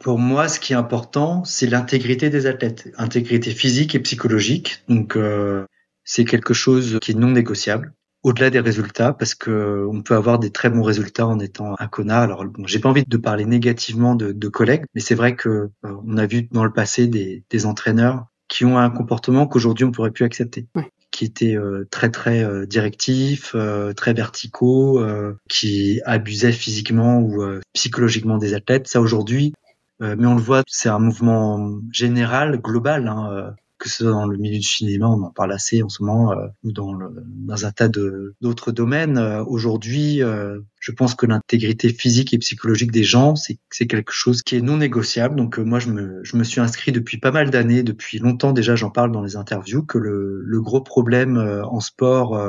Pour 0.00 0.18
moi, 0.18 0.48
ce 0.48 0.60
qui 0.60 0.74
est 0.74 0.76
important, 0.76 1.42
c'est 1.44 1.66
l'intégrité 1.66 2.28
des 2.28 2.46
athlètes, 2.46 2.92
intégrité 2.98 3.50
physique 3.50 3.94
et 3.94 4.00
psychologique. 4.00 4.84
Donc, 4.88 5.16
euh, 5.16 5.64
c'est 6.04 6.26
quelque 6.26 6.52
chose 6.52 6.98
qui 7.00 7.12
est 7.12 7.14
non 7.14 7.30
négociable. 7.30 7.94
Au-delà 8.22 8.50
des 8.50 8.60
résultats, 8.60 9.12
parce 9.14 9.34
que 9.34 9.86
on 9.90 10.02
peut 10.02 10.14
avoir 10.14 10.38
des 10.38 10.50
très 10.50 10.68
bons 10.68 10.82
résultats 10.82 11.26
en 11.26 11.38
étant 11.38 11.74
un 11.78 11.86
connard. 11.86 12.22
Alors, 12.22 12.44
bon, 12.44 12.66
j'ai 12.66 12.78
pas 12.78 12.90
envie 12.90 13.04
de 13.06 13.16
parler 13.16 13.46
négativement 13.46 14.14
de, 14.14 14.32
de 14.32 14.48
collègues, 14.48 14.84
mais 14.94 15.00
c'est 15.00 15.14
vrai 15.14 15.34
que 15.34 15.48
euh, 15.48 15.96
on 16.06 16.18
a 16.18 16.26
vu 16.26 16.42
dans 16.52 16.64
le 16.64 16.72
passé 16.72 17.06
des, 17.06 17.44
des 17.48 17.66
entraîneurs 17.66 18.26
qui 18.48 18.64
ont 18.64 18.78
un 18.78 18.90
comportement 18.90 19.46
qu'aujourd'hui 19.46 19.84
on 19.84 19.92
pourrait 19.92 20.10
plus 20.10 20.24
accepter. 20.24 20.66
Ouais 20.74 20.90
qui 21.16 21.24
étaient 21.24 21.56
euh, 21.56 21.88
très 21.90 22.10
très 22.10 22.44
euh, 22.44 22.66
directifs, 22.66 23.52
euh, 23.54 23.94
très 23.94 24.12
verticaux, 24.12 25.02
qui 25.48 26.00
abusaient 26.04 26.52
physiquement 26.52 27.20
ou 27.20 27.42
psychologiquement 27.72 28.36
des 28.36 28.52
athlètes. 28.52 28.86
Ça 28.86 29.00
aujourd'hui, 29.00 29.54
mais 30.00 30.26
on 30.26 30.34
le 30.34 30.42
voit, 30.42 30.62
c'est 30.68 30.90
un 30.90 30.98
mouvement 30.98 31.80
général, 31.90 32.58
global. 32.60 33.08
Hein, 33.08 33.54
que 33.78 33.88
ce 33.88 34.04
soit 34.04 34.12
dans 34.12 34.26
le 34.26 34.38
milieu 34.38 34.58
du 34.58 34.66
cinéma, 34.66 35.08
on 35.08 35.22
en 35.22 35.30
parle 35.30 35.52
assez 35.52 35.82
en 35.82 35.88
ce 35.88 36.02
moment, 36.02 36.32
euh, 36.32 36.46
ou 36.62 36.72
dans, 36.72 36.92
le, 36.92 37.08
dans 37.26 37.66
un 37.66 37.72
tas 37.72 37.88
d'autres 37.88 38.72
domaines. 38.72 39.18
Euh, 39.18 39.44
aujourd'hui, 39.44 40.22
euh, 40.22 40.60
je 40.80 40.92
pense 40.92 41.14
que 41.14 41.26
l'intégrité 41.26 41.90
physique 41.90 42.32
et 42.32 42.38
psychologique 42.38 42.92
des 42.92 43.04
gens, 43.04 43.34
c'est 43.36 43.86
quelque 43.86 44.12
chose 44.12 44.42
qui 44.42 44.56
est 44.56 44.60
non 44.62 44.78
négociable. 44.78 45.36
Donc 45.36 45.58
moi, 45.58 45.78
je 45.78 45.90
me, 45.90 46.20
je 46.24 46.36
me 46.36 46.44
suis 46.44 46.60
inscrit 46.60 46.92
depuis 46.92 47.18
pas 47.18 47.32
mal 47.32 47.50
d'années, 47.50 47.82
depuis 47.82 48.18
longtemps 48.18 48.52
déjà, 48.52 48.76
j'en 48.76 48.90
parle 48.90 49.12
dans 49.12 49.22
les 49.22 49.36
interviews, 49.36 49.82
que 49.82 49.98
le, 49.98 50.42
le 50.42 50.60
gros 50.60 50.80
problème 50.80 51.36
en 51.36 51.80
sport, 51.80 52.40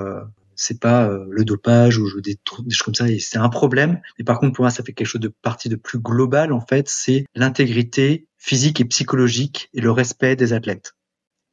c'est 0.56 0.80
pas 0.80 1.10
le 1.30 1.46
dopage 1.46 1.98
ou 1.98 2.22
des, 2.22 2.36
des 2.36 2.76
choses 2.76 2.86
comme 2.86 2.96
ça, 2.96 3.06
c'est 3.20 3.38
un 3.38 3.50
problème. 3.50 4.00
Mais 4.18 4.26
par 4.26 4.40
contre, 4.40 4.54
pour 4.54 4.64
moi, 4.64 4.72
ça 4.72 4.84
fait 4.84 4.94
quelque 4.94 5.08
chose 5.08 5.22
de 5.22 5.34
partie 5.42 5.70
de 5.70 5.76
plus 5.76 6.00
global, 6.00 6.54
en 6.54 6.62
fait, 6.62 6.88
c'est 6.90 7.26
l'intégrité 7.36 8.28
physique 8.38 8.80
et 8.82 8.86
psychologique 8.86 9.70
et 9.74 9.82
le 9.82 9.92
respect 9.92 10.36
des 10.36 10.54
athlètes. 10.54 10.94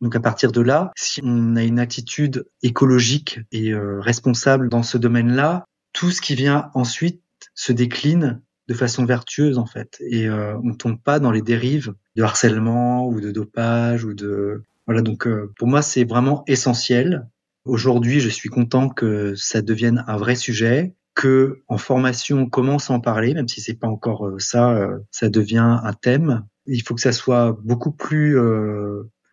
Donc 0.00 0.16
à 0.16 0.20
partir 0.20 0.52
de 0.52 0.60
là, 0.60 0.90
si 0.96 1.20
on 1.22 1.56
a 1.56 1.62
une 1.62 1.78
attitude 1.78 2.46
écologique 2.62 3.40
et 3.52 3.72
euh, 3.72 4.00
responsable 4.00 4.68
dans 4.68 4.82
ce 4.82 4.98
domaine-là, 4.98 5.64
tout 5.92 6.10
ce 6.10 6.20
qui 6.20 6.34
vient 6.34 6.70
ensuite 6.74 7.22
se 7.54 7.72
décline 7.72 8.42
de 8.68 8.74
façon 8.74 9.04
vertueuse 9.04 9.58
en 9.58 9.66
fait 9.66 9.98
et 10.00 10.26
euh, 10.26 10.56
on 10.64 10.74
tombe 10.74 11.00
pas 11.00 11.18
dans 11.18 11.30
les 11.30 11.42
dérives 11.42 11.94
de 12.16 12.22
harcèlement 12.22 13.06
ou 13.06 13.20
de 13.20 13.30
dopage 13.30 14.04
ou 14.04 14.14
de 14.14 14.62
voilà 14.86 15.02
donc 15.02 15.26
euh, 15.26 15.52
pour 15.58 15.68
moi 15.68 15.82
c'est 15.82 16.04
vraiment 16.04 16.44
essentiel. 16.46 17.28
Aujourd'hui, 17.66 18.20
je 18.20 18.28
suis 18.28 18.50
content 18.50 18.90
que 18.90 19.34
ça 19.36 19.62
devienne 19.62 20.04
un 20.06 20.18
vrai 20.18 20.34
sujet, 20.34 20.94
que 21.14 21.62
en 21.68 21.78
formation 21.78 22.40
on 22.40 22.46
commence 22.46 22.90
à 22.90 22.94
en 22.94 23.00
parler 23.00 23.32
même 23.32 23.48
si 23.48 23.62
c'est 23.62 23.78
pas 23.78 23.88
encore 23.88 24.26
euh, 24.26 24.38
ça, 24.38 24.88
ça 25.10 25.28
devient 25.28 25.78
un 25.82 25.92
thème. 25.92 26.44
Il 26.66 26.82
faut 26.82 26.94
que 26.94 27.00
ça 27.00 27.12
soit 27.12 27.56
beaucoup 27.62 27.92
plus 27.92 28.38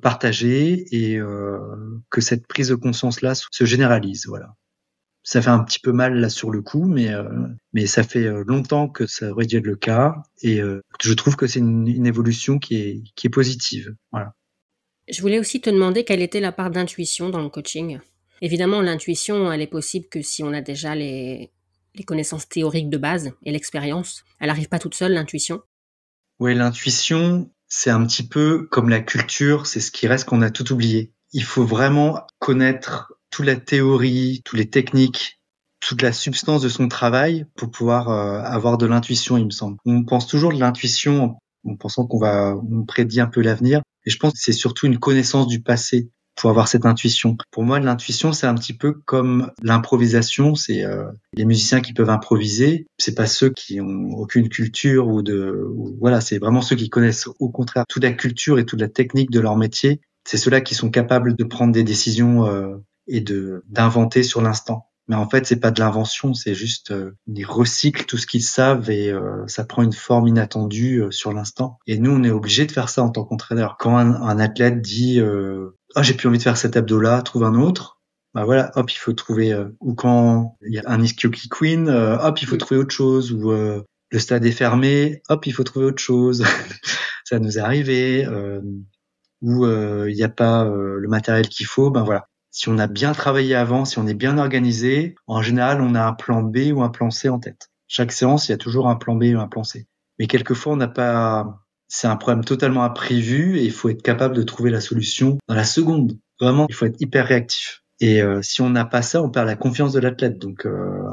partager 0.01 0.85
et 0.91 1.17
euh, 1.17 1.59
que 2.09 2.21
cette 2.21 2.47
prise 2.47 2.69
de 2.69 2.75
conscience 2.75 3.21
là 3.21 3.33
se 3.35 3.65
généralise. 3.65 4.25
Voilà. 4.27 4.55
Ça 5.23 5.41
fait 5.41 5.49
un 5.49 5.63
petit 5.63 5.79
peu 5.79 5.91
mal 5.91 6.15
là 6.15 6.29
sur 6.29 6.49
le 6.49 6.61
coup, 6.61 6.85
mais 6.85 7.13
euh, 7.13 7.29
mais 7.73 7.85
ça 7.85 8.03
fait 8.03 8.25
euh, 8.25 8.43
longtemps 8.45 8.89
que 8.89 9.05
ça 9.05 9.31
aurait 9.31 9.45
dû 9.45 9.57
être 9.57 9.67
le 9.67 9.75
cas 9.75 10.15
et 10.41 10.59
je 11.01 11.13
trouve 11.13 11.35
que 11.35 11.47
c'est 11.47 11.59
une, 11.59 11.87
une, 11.87 12.07
évolution 12.07 12.57
qui 12.57 12.75
est 12.75 13.03
qui 13.15 13.27
est 13.27 13.29
positive. 13.31 13.95
Voilà. 14.11 14.33
Je 15.07 15.21
voulais 15.21 15.39
aussi 15.39 15.61
te 15.61 15.69
demander 15.69 16.03
quelle 16.03 16.21
était 16.21 16.39
la 16.39 16.51
part 16.51 16.71
d'intuition 16.71 17.29
dans 17.29 17.41
le 17.41 17.49
coaching. 17.49 17.99
Évidemment, 18.41 18.81
l'intuition, 18.81 19.51
elle 19.51 19.61
est 19.61 19.67
possible 19.67 20.07
que 20.09 20.21
si 20.21 20.41
on 20.41 20.53
a 20.53 20.61
déjà 20.61 20.95
les, 20.95 21.51
les 21.95 22.03
connaissances 22.03 22.47
théoriques 22.47 22.89
de 22.89 22.97
base 22.97 23.31
et 23.43 23.51
l'expérience. 23.51 24.23
Elle 24.39 24.47
n'arrive 24.47 24.69
pas 24.69 24.79
toute 24.79 24.95
seule, 24.95 25.13
l'intuition. 25.13 25.61
Oui, 26.39 26.55
l'intuition, 26.55 27.51
c'est 27.74 27.89
un 27.89 28.05
petit 28.05 28.28
peu 28.28 28.67
comme 28.69 28.89
la 28.89 28.99
culture, 28.99 29.65
c'est 29.65 29.80
ce 29.80 29.91
qui 29.91 30.05
reste 30.05 30.26
qu'on 30.26 30.41
a 30.41 30.51
tout 30.51 30.74
oublié. 30.74 31.13
Il 31.32 31.45
faut 31.45 31.63
vraiment 31.63 32.28
connaître 32.38 33.13
toute 33.30 33.45
la 33.45 33.55
théorie, 33.55 34.41
toutes 34.43 34.59
les 34.59 34.69
techniques, 34.69 35.39
toute 35.80 36.01
la 36.01 36.11
substance 36.11 36.61
de 36.61 36.67
son 36.67 36.89
travail 36.89 37.45
pour 37.55 37.72
pouvoir 37.72 38.09
euh, 38.09 38.41
avoir 38.41 38.78
de 38.78 38.86
l'intuition, 38.86 39.38
il 39.38 39.45
me 39.45 39.51
semble. 39.51 39.78
On 39.86 40.03
pense 40.03 40.28
toujours 40.28 40.51
de 40.51 40.59
l'intuition 40.59 41.38
en 41.65 41.76
pensant 41.78 42.05
qu'on 42.05 42.19
va, 42.19 42.55
on 42.55 42.84
prédit 42.84 43.22
un 43.22 43.28
peu 43.28 43.39
l'avenir. 43.41 43.82
Et 44.05 44.09
je 44.09 44.17
pense 44.17 44.34
que 44.34 44.39
c'est 44.39 44.51
surtout 44.51 44.86
une 44.88 44.99
connaissance 44.99 45.47
du 45.47 45.61
passé 45.61 46.11
pour 46.41 46.49
avoir 46.49 46.67
cette 46.67 46.87
intuition. 46.87 47.37
Pour 47.51 47.61
moi, 47.61 47.79
l'intuition, 47.79 48.33
c'est 48.33 48.47
un 48.47 48.55
petit 48.55 48.73
peu 48.73 48.93
comme 48.93 49.51
l'improvisation. 49.61 50.55
C'est 50.55 50.83
euh, 50.83 51.05
les 51.33 51.45
musiciens 51.45 51.81
qui 51.81 51.93
peuvent 51.93 52.09
improviser. 52.09 52.87
C'est 52.97 53.13
pas 53.13 53.27
ceux 53.27 53.51
qui 53.51 53.79
ont 53.79 54.09
aucune 54.17 54.49
culture 54.49 55.07
ou 55.07 55.21
de, 55.21 55.67
voilà, 55.99 56.19
c'est 56.19 56.39
vraiment 56.39 56.63
ceux 56.63 56.75
qui 56.75 56.89
connaissent 56.89 57.27
au 57.39 57.49
contraire 57.49 57.85
toute 57.87 58.01
la 58.01 58.11
culture 58.11 58.57
et 58.57 58.65
toute 58.65 58.81
la 58.81 58.87
technique 58.87 59.29
de 59.29 59.39
leur 59.39 59.55
métier. 59.55 60.01
C'est 60.27 60.37
ceux-là 60.37 60.61
qui 60.61 60.73
sont 60.73 60.89
capables 60.89 61.35
de 61.35 61.43
prendre 61.43 61.73
des 61.73 61.83
décisions 61.83 62.47
euh, 62.47 62.75
et 63.07 63.21
de 63.21 63.63
d'inventer 63.69 64.23
sur 64.23 64.41
l'instant. 64.41 64.87
Mais 65.11 65.17
en 65.17 65.27
fait, 65.27 65.45
c'est 65.45 65.59
pas 65.59 65.71
de 65.71 65.79
l'invention, 65.81 66.33
c'est 66.33 66.53
juste 66.53 66.91
euh, 66.91 67.17
ils 67.27 67.45
recyclent 67.45 68.05
tout 68.05 68.17
ce 68.17 68.25
qu'ils 68.25 68.43
savent 68.43 68.89
et 68.89 69.11
euh, 69.11 69.45
ça 69.45 69.65
prend 69.65 69.83
une 69.83 69.93
forme 69.93 70.29
inattendue 70.29 71.01
euh, 71.01 71.11
sur 71.11 71.33
l'instant. 71.33 71.79
Et 71.85 71.97
nous, 71.97 72.11
on 72.11 72.23
est 72.23 72.29
obligé 72.29 72.65
de 72.65 72.71
faire 72.71 72.87
ça 72.87 73.03
en 73.03 73.09
tant 73.09 73.25
qu'entraîneur. 73.25 73.75
Quand 73.77 73.97
un, 73.97 74.13
un, 74.13 74.39
athlète 74.39 74.81
dit 74.81 75.19
ah 75.95 76.03
j'ai 76.03 76.13
plus 76.13 76.27
envie 76.27 76.37
de 76.37 76.43
faire 76.43 76.57
cet 76.57 76.77
abdo-là, 76.77 77.21
trouve 77.21 77.43
un 77.43 77.55
autre. 77.55 77.99
Bah 78.33 78.45
voilà, 78.45 78.71
hop, 78.75 78.89
il 78.91 78.97
faut 78.97 79.13
trouver. 79.13 79.53
ou 79.81 79.93
quand 79.93 80.57
il 80.61 80.73
y 80.73 80.79
a 80.79 80.83
un 80.85 81.01
ischioki 81.01 81.49
queen, 81.49 81.89
hop, 81.89 82.41
il 82.41 82.47
faut 82.47 82.57
trouver 82.57 82.79
autre 82.79 82.93
chose. 82.93 83.31
Ou 83.33 83.51
le 83.51 84.19
stade 84.19 84.45
est 84.45 84.51
fermé, 84.51 85.21
hop, 85.29 85.45
il 85.47 85.53
faut 85.53 85.63
trouver 85.63 85.85
autre 85.85 86.01
chose. 86.01 86.43
ça 87.25 87.39
nous 87.39 87.57
est 87.57 87.61
arrivé. 87.61 88.27
ou 89.41 89.65
il 89.67 90.15
n'y 90.15 90.23
a 90.23 90.29
pas 90.29 90.63
le 90.65 91.07
matériel 91.09 91.49
qu'il 91.49 91.65
faut, 91.65 91.91
ben 91.91 92.03
voilà 92.03 92.27
si 92.51 92.67
on 92.67 92.77
a 92.77 92.87
bien 92.87 93.13
travaillé 93.13 93.55
avant, 93.55 93.85
si 93.85 93.97
on 93.97 94.07
est 94.07 94.13
bien 94.13 94.37
organisé, 94.37 95.15
en 95.25 95.41
général, 95.41 95.81
on 95.81 95.95
a 95.95 96.03
un 96.03 96.13
plan 96.13 96.43
B 96.43 96.71
ou 96.73 96.83
un 96.83 96.89
plan 96.89 97.09
C 97.09 97.29
en 97.29 97.39
tête. 97.39 97.71
Chaque 97.87 98.11
séance, 98.11 98.47
il 98.47 98.51
y 98.51 98.53
a 98.53 98.57
toujours 98.57 98.87
un 98.89 98.95
plan 98.95 99.15
B 99.15 99.23
ou 99.33 99.39
un 99.39 99.47
plan 99.47 99.63
C. 99.63 99.87
Mais 100.19 100.27
quelquefois, 100.27 100.73
on 100.73 100.77
n'a 100.77 100.89
pas, 100.89 101.61
c'est 101.93 102.07
un 102.07 102.15
problème 102.15 102.45
totalement 102.45 102.83
imprévu 102.85 103.59
et 103.59 103.65
il 103.65 103.71
faut 103.71 103.89
être 103.89 104.01
capable 104.01 104.33
de 104.33 104.43
trouver 104.43 104.71
la 104.71 104.79
solution 104.79 105.37
dans 105.49 105.55
la 105.55 105.65
seconde. 105.65 106.17
Vraiment, 106.39 106.65
il 106.69 106.73
faut 106.73 106.85
être 106.85 107.01
hyper 107.01 107.27
réactif. 107.27 107.83
Et 107.99 108.21
euh, 108.21 108.41
si 108.41 108.61
on 108.61 108.69
n'a 108.69 108.85
pas 108.85 109.01
ça, 109.01 109.21
on 109.21 109.29
perd 109.29 109.45
la 109.45 109.57
confiance 109.57 109.91
de 109.91 109.99
l'athlète. 109.99 110.39
Donc, 110.39 110.65
euh, 110.65 111.03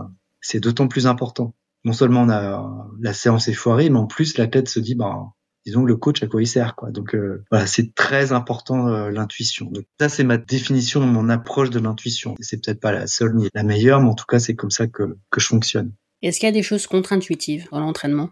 c'est 0.40 0.60
d'autant 0.60 0.86
plus 0.86 1.08
important. 1.08 1.56
Non 1.84 1.92
seulement 1.92 2.22
on 2.22 2.28
a 2.28 2.88
la 3.00 3.12
séance 3.12 3.48
est 3.48 3.54
foirée, 3.54 3.90
mais 3.90 3.98
en 3.98 4.06
plus 4.06 4.38
l'athlète 4.38 4.68
se 4.68 4.78
dit, 4.78 4.94
ben, 4.94 5.32
disons 5.66 5.84
le 5.84 5.96
coach 5.96 6.22
à 6.22 6.26
quoi 6.26 6.42
il 6.42 6.46
sert 6.46 6.76
quoi. 6.76 6.90
Donc 6.90 7.14
euh, 7.14 7.44
voilà, 7.50 7.66
c'est 7.66 7.94
très 7.94 8.32
important 8.32 8.88
euh, 8.88 9.10
l'intuition. 9.10 9.66
Donc 9.66 9.84
ça 10.00 10.08
c'est 10.08 10.24
ma 10.24 10.38
définition, 10.38 11.00
mon 11.00 11.28
approche 11.28 11.70
de 11.70 11.80
l'intuition. 11.80 12.34
C'est 12.40 12.64
peut-être 12.64 12.80
pas 12.80 12.92
la 12.92 13.06
seule 13.06 13.34
ni 13.34 13.48
la 13.54 13.64
meilleure, 13.64 14.00
mais 14.00 14.08
en 14.08 14.14
tout 14.14 14.26
cas 14.26 14.38
c'est 14.38 14.54
comme 14.54 14.70
ça 14.70 14.86
que 14.86 15.16
que 15.30 15.40
je 15.40 15.46
fonctionne. 15.46 15.92
Est-ce 16.22 16.40
qu'il 16.40 16.46
y 16.46 16.50
a 16.50 16.52
des 16.52 16.62
choses 16.62 16.86
contre-intuitives 16.86 17.68
dans 17.70 17.80
l'entraînement? 17.80 18.30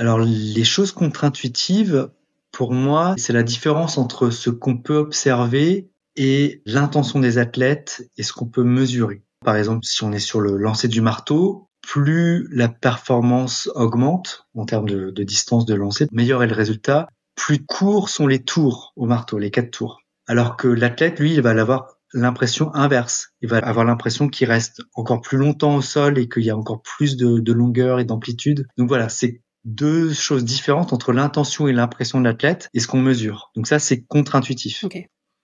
Alors 0.00 0.18
les 0.18 0.64
choses 0.64 0.92
contre-intuitives 0.92 2.10
pour 2.52 2.72
moi, 2.72 3.14
c'est 3.18 3.34
la 3.34 3.42
différence 3.42 3.98
entre 3.98 4.30
ce 4.30 4.48
qu'on 4.48 4.78
peut 4.78 4.96
observer 4.96 5.90
et 6.16 6.62
l'intention 6.64 7.20
des 7.20 7.36
athlètes 7.36 8.08
et 8.16 8.22
ce 8.22 8.32
qu'on 8.32 8.46
peut 8.46 8.64
mesurer. 8.64 9.22
Par 9.44 9.56
exemple, 9.56 9.84
si 9.84 10.02
on 10.02 10.10
est 10.10 10.18
sur 10.18 10.40
le 10.40 10.56
lancer 10.56 10.88
du 10.88 11.02
marteau, 11.02 11.68
plus 11.82 12.48
la 12.50 12.70
performance 12.70 13.70
augmente 13.74 14.46
en 14.54 14.64
termes 14.64 14.88
de, 14.88 15.22
distance 15.22 15.66
de 15.66 15.74
lancer, 15.74 16.06
meilleur 16.12 16.42
est 16.42 16.46
le 16.46 16.54
résultat. 16.54 17.06
plus 17.34 17.62
courts 17.62 18.08
sont 18.08 18.26
les 18.26 18.42
tours 18.42 18.94
au 18.96 19.04
marteau, 19.04 19.36
les 19.36 19.50
quatre 19.50 19.70
tours. 19.70 20.00
Alors 20.26 20.56
que 20.56 20.68
l'athlète, 20.68 21.20
lui, 21.20 21.34
il 21.34 21.42
va 21.42 21.52
l'avoir 21.52 21.98
l'impression 22.14 22.74
inverse. 22.74 23.34
Il 23.42 23.50
va 23.50 23.58
avoir 23.58 23.84
l'impression 23.84 24.30
qu'il 24.30 24.48
reste 24.48 24.80
encore 24.94 25.20
plus 25.20 25.36
longtemps 25.36 25.76
au 25.76 25.82
sol 25.82 26.18
et 26.18 26.26
qu'il 26.26 26.44
y 26.44 26.50
a 26.50 26.56
encore 26.56 26.80
plus 26.80 27.18
de, 27.18 27.52
longueur 27.52 28.00
et 28.00 28.06
d'amplitude. 28.06 28.66
Donc 28.78 28.88
voilà, 28.88 29.10
c'est 29.10 29.42
deux 29.64 30.12
choses 30.12 30.44
différentes 30.44 30.92
entre 30.92 31.12
l'intention 31.12 31.68
et 31.68 31.72
l'impression 31.72 32.20
de 32.20 32.24
l'athlète 32.24 32.68
et 32.74 32.80
ce 32.80 32.86
qu'on 32.86 33.00
mesure. 33.00 33.50
Donc 33.54 33.66
ça, 33.66 33.78
c'est 33.78 34.02
contre-intuitif. 34.02 34.84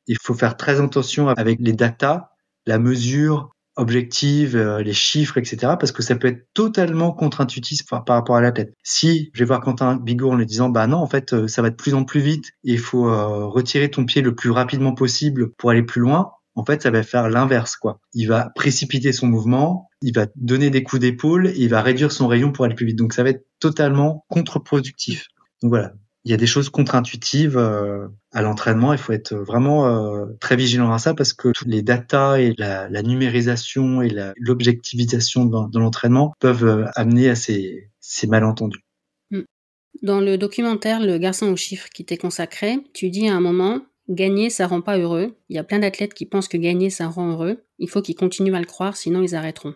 Il 0.06 0.16
faut 0.22 0.34
faire 0.34 0.56
très 0.56 0.80
attention 0.80 1.28
avec 1.28 1.58
les 1.60 1.72
datas, 1.72 2.30
la 2.66 2.78
mesure 2.78 3.50
objective, 3.76 4.56
euh, 4.56 4.82
les 4.82 4.92
chiffres, 4.92 5.38
etc. 5.38 5.74
Parce 5.78 5.92
que 5.92 6.02
ça 6.02 6.16
peut 6.16 6.28
être 6.28 6.46
totalement 6.54 7.12
contre-intuitif 7.12 7.84
par, 7.86 8.04
rapport 8.08 8.36
à 8.36 8.40
l'athlète. 8.40 8.72
Si 8.82 9.30
je 9.34 9.40
vais 9.40 9.44
voir 9.44 9.60
Quentin 9.60 9.96
Bigot 9.96 10.30
en 10.30 10.36
lui 10.36 10.46
disant, 10.46 10.70
bah 10.70 10.86
non, 10.86 10.98
en 10.98 11.06
fait, 11.06 11.34
euh, 11.34 11.46
ça 11.46 11.62
va 11.62 11.70
de 11.70 11.74
plus 11.74 11.94
en 11.94 12.04
plus 12.04 12.20
vite 12.20 12.52
et 12.64 12.72
il 12.72 12.78
faut 12.78 13.08
euh, 13.08 13.46
retirer 13.46 13.90
ton 13.90 14.04
pied 14.04 14.22
le 14.22 14.34
plus 14.34 14.50
rapidement 14.50 14.94
possible 14.94 15.52
pour 15.52 15.70
aller 15.70 15.82
plus 15.82 16.00
loin, 16.00 16.32
en 16.56 16.64
fait, 16.64 16.82
ça 16.82 16.90
va 16.90 17.02
faire 17.02 17.28
l'inverse, 17.28 17.76
quoi. 17.76 18.00
Il 18.14 18.26
va 18.26 18.50
précipiter 18.54 19.12
son 19.12 19.26
mouvement, 19.26 19.88
il 20.02 20.14
va 20.14 20.26
donner 20.36 20.70
des 20.70 20.82
coups 20.82 21.00
d'épaule, 21.00 21.52
il 21.54 21.68
va 21.68 21.82
réduire 21.82 22.10
son 22.10 22.26
rayon 22.26 22.50
pour 22.50 22.64
aller 22.64 22.74
plus 22.74 22.86
vite. 22.86 22.96
Donc, 22.96 23.12
ça 23.12 23.22
va 23.22 23.30
être 23.30 23.46
totalement 23.60 24.24
contre-productif. 24.28 25.28
Donc 25.62 25.70
voilà, 25.70 25.92
il 26.26 26.30
y 26.30 26.34
a 26.34 26.36
des 26.36 26.46
choses 26.46 26.70
contre-intuitives 26.70 27.56
euh, 27.56 28.08
à 28.32 28.42
l'entraînement. 28.42 28.92
Il 28.92 28.98
faut 28.98 29.12
être 29.12 29.34
vraiment 29.34 29.86
euh, 29.86 30.26
très 30.40 30.56
vigilant 30.56 30.92
à 30.92 30.98
ça 30.98 31.14
parce 31.14 31.32
que 31.32 31.52
les 31.64 31.82
datas 31.82 32.38
et 32.38 32.52
la, 32.58 32.88
numérisation 33.02 34.02
et 34.02 34.10
l'objectivisation 34.36 35.44
de, 35.46 35.78
l'entraînement 35.78 36.32
peuvent 36.40 36.66
euh, 36.66 36.84
amener 36.96 37.28
à 37.28 37.36
ces, 37.36 37.90
ces 38.00 38.26
malentendus. 38.26 38.84
Hmm. 39.30 39.42
Dans 40.02 40.20
le 40.20 40.36
documentaire 40.36 41.00
Le 41.00 41.18
garçon 41.18 41.46
aux 41.46 41.56
chiffres 41.56 41.88
qui 41.94 42.04
t'est 42.04 42.16
consacré, 42.16 42.78
tu 42.92 43.08
dis 43.08 43.28
à 43.28 43.36
un 43.36 43.40
moment 43.40 43.82
Gagner, 44.08 44.50
ça 44.50 44.66
rend 44.66 44.80
pas 44.80 44.98
heureux. 44.98 45.34
Il 45.48 45.56
y 45.56 45.58
a 45.58 45.64
plein 45.64 45.80
d'athlètes 45.80 46.14
qui 46.14 46.26
pensent 46.26 46.48
que 46.48 46.56
gagner, 46.56 46.90
ça 46.90 47.08
rend 47.08 47.32
heureux. 47.32 47.64
Il 47.78 47.88
faut 47.88 48.02
qu'ils 48.02 48.14
continuent 48.14 48.54
à 48.54 48.60
le 48.60 48.66
croire, 48.66 48.96
sinon 48.96 49.22
ils 49.22 49.34
arrêteront. 49.34 49.74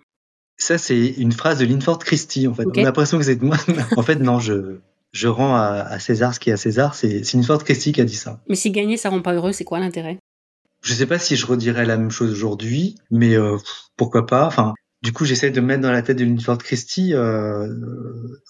Ça, 0.57 0.79
c'est 0.79 1.07
une 1.07 1.33
phrase 1.33 1.59
de 1.59 1.65
Linford 1.65 1.99
Christie, 1.99 2.47
en 2.47 2.55
fait. 2.55 2.67
On 2.67 2.79
a 2.79 2.83
l'impression 2.83 3.19
que 3.19 3.25
c'est 3.25 3.37
de 3.37 3.45
moi. 3.45 3.57
en 3.97 4.03
fait, 4.03 4.17
non, 4.17 4.39
je, 4.39 4.79
je 5.13 5.29
rends 5.29 5.57
à, 5.57 5.99
César 5.99 6.35
ce 6.35 6.41
qui 6.41 6.51
est 6.51 6.53
à 6.53 6.57
César. 6.57 6.95
C'est 6.95 7.23
Linford 7.35 7.65
Christie 7.65 7.93
qui 7.93 8.01
a 8.01 8.05
dit 8.05 8.17
ça. 8.17 8.41
Mais 8.49 8.55
si 8.55 8.71
gagner, 8.71 8.97
ça 8.97 9.09
rend 9.09 9.23
pas 9.23 9.35
heureux, 9.35 9.53
c'est 9.53 9.65
quoi 9.65 9.81
l'intérêt? 9.81 10.19
Je 10.83 10.95
sais 10.95 11.07
pas 11.07 11.19
si 11.19 11.37
je 11.37 11.47
redirais 11.47 11.85
la 11.85 11.97
même 11.97 12.11
chose 12.11 12.31
aujourd'hui, 12.31 12.95
mais 13.11 13.37
euh, 13.37 13.57
pourquoi 13.97 14.27
pas. 14.27 14.47
Enfin, 14.47 14.75
du 15.03 15.13
coup, 15.13 15.25
j'essaie 15.25 15.51
de 15.51 15.61
me 15.63 15.67
mettre 15.67 15.81
dans 15.81 15.93
la 15.93 16.03
tête 16.03 16.19
de 16.19 16.25
Linford 16.25 16.59
Christie. 16.59 17.15
Euh, 17.15 17.67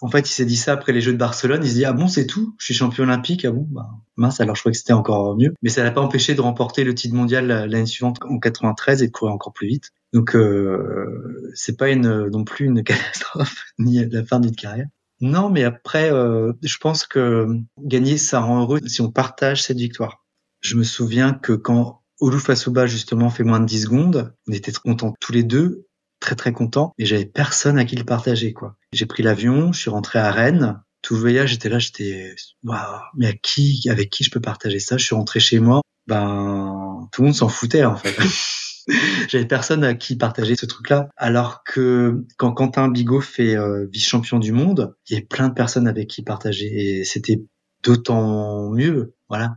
en 0.01 0.09
fait, 0.09 0.29
il 0.29 0.33
s'est 0.33 0.45
dit 0.45 0.57
ça 0.57 0.73
après 0.73 0.93
les 0.93 1.01
Jeux 1.01 1.13
de 1.13 1.19
Barcelone. 1.19 1.61
Il 1.63 1.69
se 1.69 1.75
dit 1.75 1.85
ah 1.85 1.93
bon, 1.93 2.09
c'est 2.09 2.27
tout? 2.27 2.57
Je 2.59 2.65
suis 2.65 2.75
champion 2.75 3.05
olympique. 3.05 3.45
Ah 3.45 3.53
bon, 3.53 3.69
bah, 3.71 3.89
mince. 4.17 4.41
Alors 4.41 4.57
je 4.57 4.63
crois 4.63 4.73
que 4.73 4.79
c'était 4.79 4.93
encore 4.93 5.37
mieux. 5.37 5.55
Mais 5.63 5.71
ça 5.71 5.85
l'a 5.85 5.93
pas 5.93 6.01
empêché 6.01 6.35
de 6.35 6.41
remporter 6.41 6.83
le 6.83 6.93
titre 6.93 7.15
mondial 7.15 7.47
l'année 7.47 7.87
suivante 7.87 8.19
en 8.29 8.41
93 8.41 9.03
et 9.03 9.07
de 9.07 9.13
courir 9.13 9.33
encore 9.33 9.53
plus 9.53 9.69
vite. 9.69 9.91
Donc 10.13 10.35
euh, 10.35 11.53
c'est 11.55 11.79
pas 11.79 11.91
une 11.91 12.27
non 12.29 12.43
plus 12.43 12.67
une 12.67 12.83
catastrophe 12.85 13.67
ni 13.79 14.05
la 14.07 14.25
fin 14.25 14.41
d'une 14.41 14.57
carrière. 14.57 14.89
Non, 15.21 15.51
mais 15.51 15.63
après, 15.63 16.11
euh, 16.11 16.53
je 16.63 16.79
pense 16.79 17.07
que 17.07 17.47
gagner, 17.79 18.19
ça 18.19 18.41
rend 18.41 18.63
heureux 18.63 18.81
si 18.87 19.03
on 19.03 19.13
partage 19.13 19.63
cette 19.63 19.79
victoire. 19.79 20.25
Je 20.63 20.77
me 20.77 20.83
souviens 20.83 21.33
que 21.33 21.53
quand 21.53 22.03
Olu 22.21 22.41
Fasuba 22.41 22.87
justement 22.87 23.31
fait 23.31 23.45
moins 23.45 23.61
de 23.61 23.67
10 23.67 23.83
secondes, 23.83 24.35
on 24.49 24.53
était 24.53 24.73
contents 24.73 25.15
tous 25.21 25.33
les 25.33 25.45
deux 25.45 25.87
très 26.21 26.37
très 26.37 26.53
content 26.53 26.93
et 26.99 27.07
j'avais 27.07 27.25
personne 27.25 27.79
à 27.79 27.85
qui 27.85 27.97
le 27.97 28.05
partager 28.05 28.53
quoi. 28.53 28.77
J'ai 28.93 29.07
pris 29.07 29.23
l'avion, 29.23 29.73
je 29.73 29.81
suis 29.81 29.91
rentré 29.91 30.19
à 30.19 30.31
Rennes. 30.31 30.81
Tout 31.03 31.15
le 31.15 31.21
voyage, 31.21 31.51
j'étais 31.51 31.71
là, 31.71 31.79
j'étais 31.79 32.35
waouh, 32.63 33.01
mais 33.17 33.29
à 33.29 33.33
qui, 33.33 33.89
avec 33.89 34.11
qui 34.11 34.23
je 34.23 34.31
peux 34.31 34.41
partager 34.41 34.81
ça? 34.81 34.99
Je 34.99 35.05
suis 35.05 35.15
rentré 35.15 35.41
chez 35.41 35.59
moi, 35.59 35.81
ben 36.07 37.09
tout 37.11 37.23
le 37.23 37.29
monde 37.29 37.35
s'en 37.35 37.49
foutait 37.49 37.85
en 37.85 37.97
fait. 37.97 38.15
J'avais 39.29 39.47
personne 39.47 39.85
à 39.85 39.95
qui 39.95 40.17
partager 40.17 40.57
ce 40.57 40.67
truc-là. 40.67 41.09
Alors 41.17 41.63
que 41.65 42.25
quand 42.37 42.53
Quentin 42.53 42.89
Bigot 42.89 43.21
fait 43.21 43.57
euh, 43.57 43.87
vice-champion 43.93 44.39
du 44.39 44.53
monde, 44.53 44.95
il 45.09 45.15
y 45.15 45.17
avait 45.17 45.27
plein 45.27 45.49
de 45.49 45.55
personnes 45.55 45.89
avec 45.89 46.09
qui 46.09 46.23
partager 46.23 47.01
et 47.01 47.05
c'était 47.05 47.41
d'autant 47.83 48.71
mieux. 48.71 49.15
Voilà. 49.29 49.57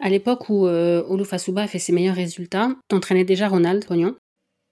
À 0.00 0.08
l'époque 0.08 0.48
où 0.48 0.66
euh, 0.66 1.02
a 1.56 1.66
fait 1.66 1.78
ses 1.78 1.92
meilleurs 1.92 2.16
résultats, 2.16 2.70
t'entraînais 2.88 3.24
déjà 3.24 3.48
Ronald 3.48 3.84
Cognon 3.84 4.16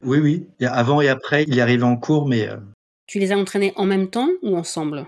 oui, 0.02 0.18
oui. 0.18 0.46
Avant 0.66 1.00
et 1.00 1.08
après, 1.08 1.44
il 1.46 1.58
est 1.58 1.62
arrivé 1.62 1.82
en 1.82 1.96
cours, 1.96 2.28
mais. 2.28 2.48
Euh, 2.48 2.56
tu 3.06 3.18
les 3.18 3.32
as 3.32 3.38
entraînés 3.38 3.72
en 3.76 3.84
même 3.84 4.08
temps 4.08 4.28
ou 4.42 4.56
ensemble? 4.56 5.06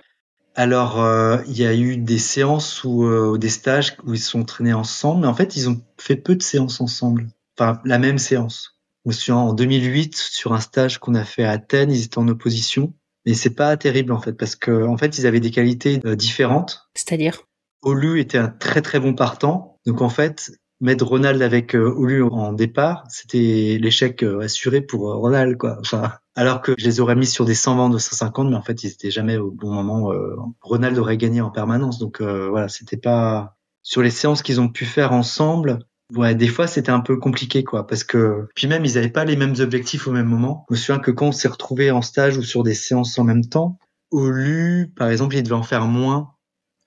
Alors, 0.55 1.03
euh, 1.03 1.39
il 1.49 1.59
y 1.59 1.67
a 1.67 1.75
eu 1.75 1.97
des 1.97 2.19
séances 2.19 2.85
ou 2.85 3.05
euh, 3.05 3.39
des 3.39 3.49
stages 3.49 3.97
où 4.05 4.15
ils 4.15 4.21
se 4.21 4.31
sont 4.31 4.41
entraînés 4.41 4.73
ensemble, 4.73 5.23
mais 5.23 5.27
en 5.27 5.35
fait, 5.35 5.57
ils 5.57 5.69
ont 5.69 5.83
fait 5.99 6.17
peu 6.17 6.37
de 6.37 6.43
séances 6.43 6.81
ensemble. 6.81 7.29
Enfin, 7.59 7.81
la 7.85 7.99
même 7.99 8.19
séance. 8.19 8.81
Je 9.05 9.11
me 9.11 9.13
souviens 9.15 9.37
en 9.37 9.53
2008, 9.53 10.17
sur 10.17 10.53
un 10.53 10.61
stage 10.61 10.99
qu'on 10.99 11.15
a 11.15 11.25
fait 11.25 11.45
à 11.45 11.51
Athènes, 11.51 11.91
ils 11.91 12.05
étaient 12.05 12.19
en 12.19 12.29
opposition. 12.29 12.95
Mais 13.27 13.35
c'est 13.35 13.55
pas 13.55 13.77
terrible 13.77 14.13
en 14.13 14.21
fait, 14.21 14.35
parce 14.35 14.55
que 14.55 14.87
en 14.87 14.97
fait, 14.97 15.19
ils 15.19 15.27
avaient 15.27 15.41
des 15.41 15.51
qualités 15.51 15.99
différentes. 16.15 16.89
C'est-à-dire? 16.95 17.43
Olu 17.83 18.21
était 18.21 18.39
un 18.39 18.49
très 18.49 18.83
très 18.83 19.01
bon 19.01 19.15
partant. 19.15 19.79
Donc 19.87 20.03
en 20.03 20.09
fait, 20.09 20.53
mettre 20.81 21.07
Ronald 21.07 21.41
avec 21.43 21.75
euh, 21.75 21.91
Olu 21.91 22.23
en 22.23 22.53
départ, 22.53 23.05
c'était 23.09 23.79
l'échec 23.81 24.23
euh, 24.23 24.41
assuré 24.41 24.81
pour 24.81 25.11
euh, 25.11 25.17
Ronald, 25.17 25.57
quoi. 25.57 25.77
Enfin, 25.81 26.13
alors 26.35 26.61
que 26.61 26.75
je 26.79 26.85
les 26.85 27.01
aurais 27.01 27.17
mis 27.17 27.27
sur 27.27 27.45
des 27.45 27.55
120 27.55 27.91
de 27.91 27.99
150, 27.99 28.51
mais 28.51 28.57
en 28.57 28.63
fait, 28.63 28.83
ils 28.83 28.91
étaient 28.91 29.11
jamais 29.11 29.37
au 29.37 29.51
bon 29.51 29.73
moment. 29.73 30.13
Ronald 30.61 30.99
aurait 30.99 31.17
gagné 31.17 31.41
en 31.41 31.51
permanence, 31.51 31.99
donc 31.99 32.21
voilà, 32.21 32.69
c'était 32.69 32.97
pas 32.97 33.57
sur 33.83 34.03
les 34.03 34.11
séances 34.11 34.43
qu'ils 34.43 34.61
ont 34.61 34.69
pu 34.69 34.85
faire 34.85 35.13
ensemble. 35.13 35.79
Ouais, 36.15 36.35
des 36.35 36.49
fois 36.49 36.67
c'était 36.67 36.91
un 36.91 37.01
peu 37.01 37.17
compliqué 37.17 37.65
quoi, 37.65 37.87
parce 37.87 38.05
que 38.05 38.47
puis 38.55 38.67
même 38.67 38.85
ils 38.85 38.99
avaient 38.99 39.09
pas 39.09 39.25
les 39.25 39.37
mêmes 39.37 39.55
objectifs 39.59 40.07
au 40.07 40.13
même 40.13 40.27
moment. 40.27 40.67
Je 40.69 40.75
me 40.75 40.79
souviens 40.79 40.99
que 40.99 41.11
quand 41.11 41.29
on 41.29 41.33
s'est 41.33 41.49
retrouvé 41.49 41.91
en 41.91 42.03
stage 42.03 42.37
ou 42.37 42.43
sur 42.43 42.63
des 42.63 42.75
séances 42.75 43.19
en 43.19 43.25
même 43.25 43.47
temps, 43.47 43.79
Olu, 44.15 44.93
par 44.97 45.09
exemple, 45.09 45.35
il 45.35 45.43
devait 45.43 45.57
en 45.57 45.63
faire 45.63 45.87
moins 45.87 46.34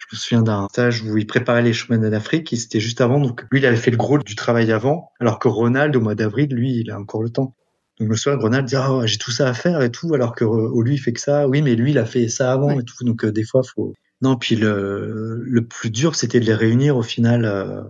je 0.08 0.16
me 0.16 0.20
souviens 0.20 0.42
d'un 0.42 0.68
stage 0.70 1.04
où 1.04 1.18
il 1.18 1.28
préparait 1.28 1.62
les 1.62 1.74
chemins 1.74 1.98
d'Afrique, 1.98 2.54
et 2.54 2.56
c'était 2.56 2.80
juste 2.80 3.02
avant, 3.02 3.20
donc 3.20 3.46
lui, 3.52 3.60
il 3.60 3.66
avait 3.66 3.76
fait 3.76 3.92
le 3.92 3.98
gros 3.98 4.18
du 4.18 4.36
travail 4.36 4.72
avant, 4.72 5.12
alors 5.20 5.38
que 5.38 5.50
Ronald, 5.50 5.96
au 5.96 6.02
mois 6.02 6.16
d'avril, 6.16 6.48
lui, 6.54 6.80
il 6.80 6.92
a 6.92 7.00
encore 7.00 7.22
le 7.22 7.30
temps. 7.30 7.56
Donc 8.00 8.10
me 8.10 8.16
souviens, 8.16 8.40
Ronald 8.40 8.66
dit, 8.66 8.76
ah, 8.76 9.02
j'ai 9.06 9.18
tout 9.18 9.32
ça 9.32 9.50
à 9.50 9.54
faire 9.54 9.82
et 9.82 9.92
tout, 9.92 10.14
alors 10.14 10.34
que 10.34 10.46
oh, 10.46 10.82
lui, 10.82 10.96
il 10.96 10.98
fait 10.98 11.14
que 11.14 11.20
ça. 11.20 11.48
Oui, 11.48 11.62
mais 11.62 11.76
lui, 11.76 11.92
il 11.92 11.98
a 11.98 12.06
fait 12.06 12.30
ça 12.30 12.52
avant 12.52 12.80
et 12.80 12.84
tout. 12.84 13.04
Donc 13.04 13.26
euh, 13.26 13.32
des 13.32 13.44
fois, 13.44 13.64
faut... 13.64 13.94
Non, 14.22 14.38
puis 14.38 14.56
le, 14.56 15.42
le 15.44 15.68
plus 15.68 15.90
dur, 15.90 16.16
c'était 16.16 16.40
de 16.40 16.46
les 16.46 16.54
réunir 16.54 16.96
au 16.96 17.04
final. 17.04 17.46
Euh, 17.46 17.84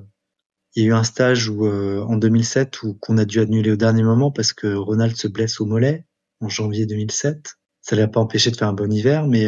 il 0.76 0.84
y 0.84 0.86
a 0.86 0.90
eu 0.90 0.94
un 0.94 1.04
stage 1.04 1.50
où, 1.50 1.66
euh, 1.66 2.02
en 2.02 2.18
2007 2.18 2.84
où 2.84 2.94
qu'on 2.96 3.18
a 3.18 3.26
dû 3.26 3.40
annuler 3.40 3.72
au 3.72 3.76
dernier 3.76 4.04
moment 4.04 4.32
parce 4.32 4.54
que 4.54 4.74
Ronald 4.74 5.16
se 5.16 5.28
blesse 5.28 5.60
au 5.60 5.66
mollet 5.66 6.06
en 6.40 6.50
janvier 6.50 6.86
2007. 6.86 7.58
Ça 7.82 7.96
l'a 7.96 8.08
pas 8.08 8.20
empêché 8.20 8.52
de 8.52 8.58
faire 8.58 8.68
un 8.68 8.74
bon 8.74 8.92
hiver, 8.92 9.28
mais 9.28 9.48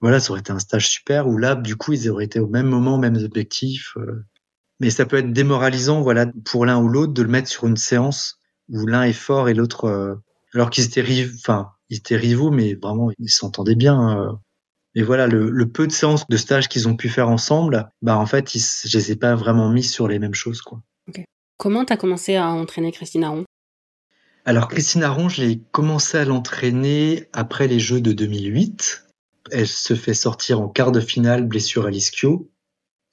voilà, 0.00 0.20
ça 0.20 0.30
aurait 0.30 0.40
été 0.40 0.52
un 0.52 0.58
stage 0.58 0.88
super 0.88 1.28
où 1.28 1.36
là, 1.36 1.54
du 1.54 1.76
coup, 1.76 1.92
ils 1.92 2.08
auraient 2.08 2.24
été 2.24 2.40
au 2.40 2.46
même 2.46 2.66
moment, 2.66 2.98
mêmes 2.98 3.16
objectifs. 3.16 3.96
Euh. 3.96 4.24
Mais 4.80 4.90
ça 4.90 5.04
peut 5.04 5.18
être 5.18 5.32
démoralisant, 5.32 6.00
voilà, 6.00 6.26
pour 6.44 6.64
l'un 6.64 6.80
ou 6.80 6.88
l'autre, 6.88 7.12
de 7.12 7.22
le 7.22 7.28
mettre 7.28 7.48
sur 7.48 7.66
une 7.66 7.76
séance 7.76 8.38
où 8.70 8.86
l'un 8.86 9.02
est 9.02 9.12
fort 9.12 9.48
et 9.48 9.54
l'autre, 9.54 9.84
euh, 9.84 10.14
alors 10.54 10.70
qu'ils 10.70 10.84
étaient 10.84 11.02
rivaux, 11.02 11.34
enfin, 11.38 11.72
ils 11.90 11.98
étaient 11.98 12.16
rivaux, 12.16 12.50
mais 12.50 12.74
vraiment, 12.74 13.10
ils 13.18 13.30
s'entendaient 13.30 13.74
bien. 13.74 14.18
Euh. 14.18 14.32
Et 14.94 15.02
voilà, 15.02 15.26
le, 15.26 15.70
peu 15.70 15.86
de 15.86 15.92
séances 15.92 16.26
de 16.26 16.36
stage 16.36 16.68
qu'ils 16.68 16.88
ont 16.88 16.96
pu 16.96 17.08
faire 17.08 17.28
ensemble, 17.28 17.90
bah 18.00 18.16
en 18.16 18.26
fait, 18.26 18.54
ils, 18.54 18.62
je 18.86 18.96
les 18.96 19.12
ai 19.12 19.16
pas 19.16 19.34
vraiment 19.36 19.68
mis 19.68 19.84
sur 19.84 20.08
les 20.08 20.18
mêmes 20.18 20.34
choses, 20.34 20.62
quoi. 20.62 20.82
Comment 21.58 21.84
tu 21.84 21.92
as 21.92 21.98
commencé 21.98 22.36
à 22.36 22.48
entraîner 22.48 22.90
Christine 22.90 23.22
Aron? 23.22 23.44
Alors 24.46 24.66
Christine 24.66 25.02
Aron, 25.02 25.28
je 25.28 25.42
l'ai 25.42 25.60
commencé 25.72 26.16
à 26.16 26.24
l'entraîner 26.24 27.28
après 27.34 27.68
les 27.68 27.78
Jeux 27.78 28.00
de 28.00 28.12
2008. 28.12 29.09
Elle 29.52 29.66
se 29.66 29.94
fait 29.94 30.14
sortir 30.14 30.60
en 30.60 30.68
quart 30.68 30.92
de 30.92 31.00
finale, 31.00 31.46
blessure 31.46 31.86
à 31.86 31.90
l'ischio. 31.90 32.50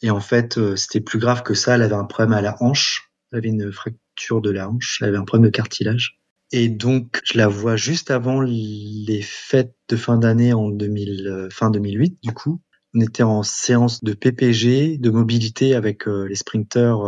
Et 0.01 0.09
en 0.09 0.19
fait, 0.19 0.57
euh, 0.57 0.76
c'était 0.76 1.01
plus 1.01 1.19
grave 1.19 1.43
que 1.43 1.53
ça. 1.53 1.76
Elle 1.76 1.81
avait 1.81 1.95
un 1.95 2.05
problème 2.05 2.34
à 2.34 2.41
la 2.41 2.55
hanche. 2.61 3.11
Elle 3.31 3.39
avait 3.39 3.49
une 3.49 3.72
fracture 3.72 4.41
de 4.41 4.51
la 4.51 4.69
hanche. 4.69 4.99
Elle 5.01 5.09
avait 5.09 5.18
un 5.18 5.26
problème 5.26 5.49
de 5.49 5.55
cartilage. 5.55 6.19
Et 6.51 6.69
donc, 6.69 7.19
je 7.26 7.38
la 7.38 7.47
vois 7.47 7.76
juste 7.76 8.09
avant 8.09 8.39
les 8.41 9.22
fêtes 9.22 9.76
de 9.89 9.97
fin 9.97 10.18
d'année 10.18 10.53
en 10.53 10.69
2000, 10.69 11.27
euh, 11.27 11.49
fin 11.51 11.72
2008, 11.72 12.19
du 12.23 12.31
coup. 12.31 12.61
On 12.93 13.01
était 13.01 13.23
en 13.23 13.43
séance 13.43 14.03
de 14.03 14.14
PPG, 14.14 14.97
de 14.97 15.09
mobilité 15.09 15.76
avec 15.76 16.07
euh, 16.07 16.26
les 16.27 16.35
sprinteurs 16.35 17.01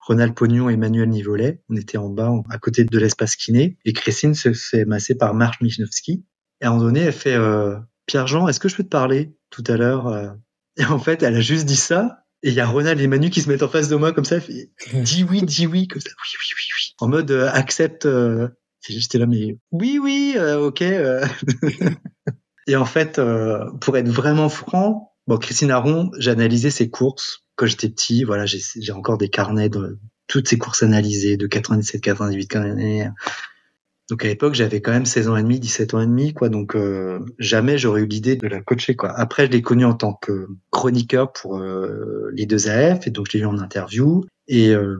Ronald 0.00 0.34
Pognon 0.34 0.70
et 0.70 0.76
Manuel 0.76 1.10
Nivolet. 1.10 1.60
On 1.68 1.76
était 1.76 1.98
en 1.98 2.08
bas, 2.08 2.32
à 2.48 2.58
côté 2.58 2.84
de 2.84 2.98
l'espace 2.98 3.36
kiné. 3.36 3.76
Et 3.84 3.92
Christine 3.92 4.34
se 4.34 4.52
fait 4.52 4.84
masser 4.84 5.16
par 5.16 5.34
Marc 5.34 5.60
Michnowski. 5.60 6.24
Et 6.60 6.64
à 6.64 6.68
un 6.68 6.70
moment 6.72 6.84
donné, 6.84 7.00
elle 7.00 7.12
fait 7.12 7.36
Pierre-Jean, 8.06 8.48
est-ce 8.48 8.60
que 8.60 8.68
je 8.68 8.76
peux 8.76 8.84
te 8.84 8.88
parler 8.88 9.32
tout 9.50 9.64
à 9.66 9.76
l'heure 9.76 10.08
euh 10.08 10.30
Et 10.76 10.84
en 10.84 10.98
fait, 10.98 11.22
elle 11.22 11.36
a 11.36 11.40
juste 11.40 11.66
dit 11.66 11.76
ça. 11.76 12.22
Et 12.42 12.50
il 12.50 12.54
y 12.54 12.60
a 12.60 12.66
Ronald 12.66 13.00
et 13.00 13.06
Manu 13.06 13.30
qui 13.30 13.40
se 13.40 13.48
mettent 13.48 13.62
en 13.62 13.68
face 13.68 13.88
de 13.88 13.96
moi 13.96 14.12
comme 14.12 14.24
ça. 14.24 14.40
Fait, 14.40 14.70
dis 14.94 15.24
oui, 15.24 15.42
dis 15.42 15.66
oui, 15.66 15.88
comme 15.88 16.00
ça. 16.00 16.10
Oui, 16.10 16.30
oui, 16.34 16.54
oui, 16.56 16.64
oui. 16.76 16.94
En 17.00 17.08
mode 17.08 17.30
euh, 17.30 17.50
accepte. 17.52 18.06
Euh... 18.06 18.48
J'étais 18.88 19.18
là, 19.18 19.26
mais 19.26 19.58
oui, 19.72 19.98
oui, 20.00 20.34
euh, 20.36 20.60
ok. 20.60 20.80
et 22.68 22.76
en 22.76 22.84
fait, 22.84 23.20
pour 23.80 23.96
être 23.96 24.08
vraiment 24.08 24.48
franc, 24.48 25.16
Bon, 25.26 25.38
Christine 25.38 25.72
Aron, 25.72 26.12
j'ai 26.18 26.30
analysé 26.30 26.70
ses 26.70 26.88
courses 26.88 27.44
quand 27.56 27.66
j'étais 27.66 27.88
petit. 27.88 28.22
Voilà, 28.22 28.44
j'ai 28.46 28.92
encore 28.92 29.18
des 29.18 29.28
carnets 29.28 29.68
de 29.68 29.98
toutes 30.28 30.48
ses 30.48 30.58
courses 30.58 30.82
analysées 30.82 31.36
de 31.36 31.46
97, 31.46 32.00
98, 32.00 32.46
98. 32.46 33.10
Donc 34.08 34.24
à 34.24 34.28
l'époque, 34.28 34.54
j'avais 34.54 34.80
quand 34.80 34.92
même 34.92 35.06
16 35.06 35.28
ans 35.28 35.36
et 35.36 35.42
demi, 35.42 35.58
17 35.58 35.94
ans 35.94 36.00
et 36.00 36.06
demi, 36.06 36.32
quoi. 36.32 36.48
Donc 36.48 36.76
euh, 36.76 37.18
jamais 37.38 37.76
j'aurais 37.76 38.02
eu 38.02 38.06
l'idée 38.06 38.36
de 38.36 38.46
la 38.46 38.60
coacher, 38.60 38.94
quoi. 38.94 39.10
Après, 39.18 39.46
je 39.46 39.50
l'ai 39.50 39.62
connue 39.62 39.84
en 39.84 39.94
tant 39.94 40.14
que 40.14 40.48
chroniqueur 40.70 41.32
pour 41.32 41.58
euh, 41.58 42.30
les 42.32 42.46
deux 42.46 42.68
AF, 42.68 43.06
et 43.06 43.10
donc 43.10 43.26
je 43.28 43.36
l'ai 43.36 43.40
vu 43.40 43.46
en 43.46 43.58
interview. 43.58 44.24
Et 44.46 44.70
euh, 44.70 44.98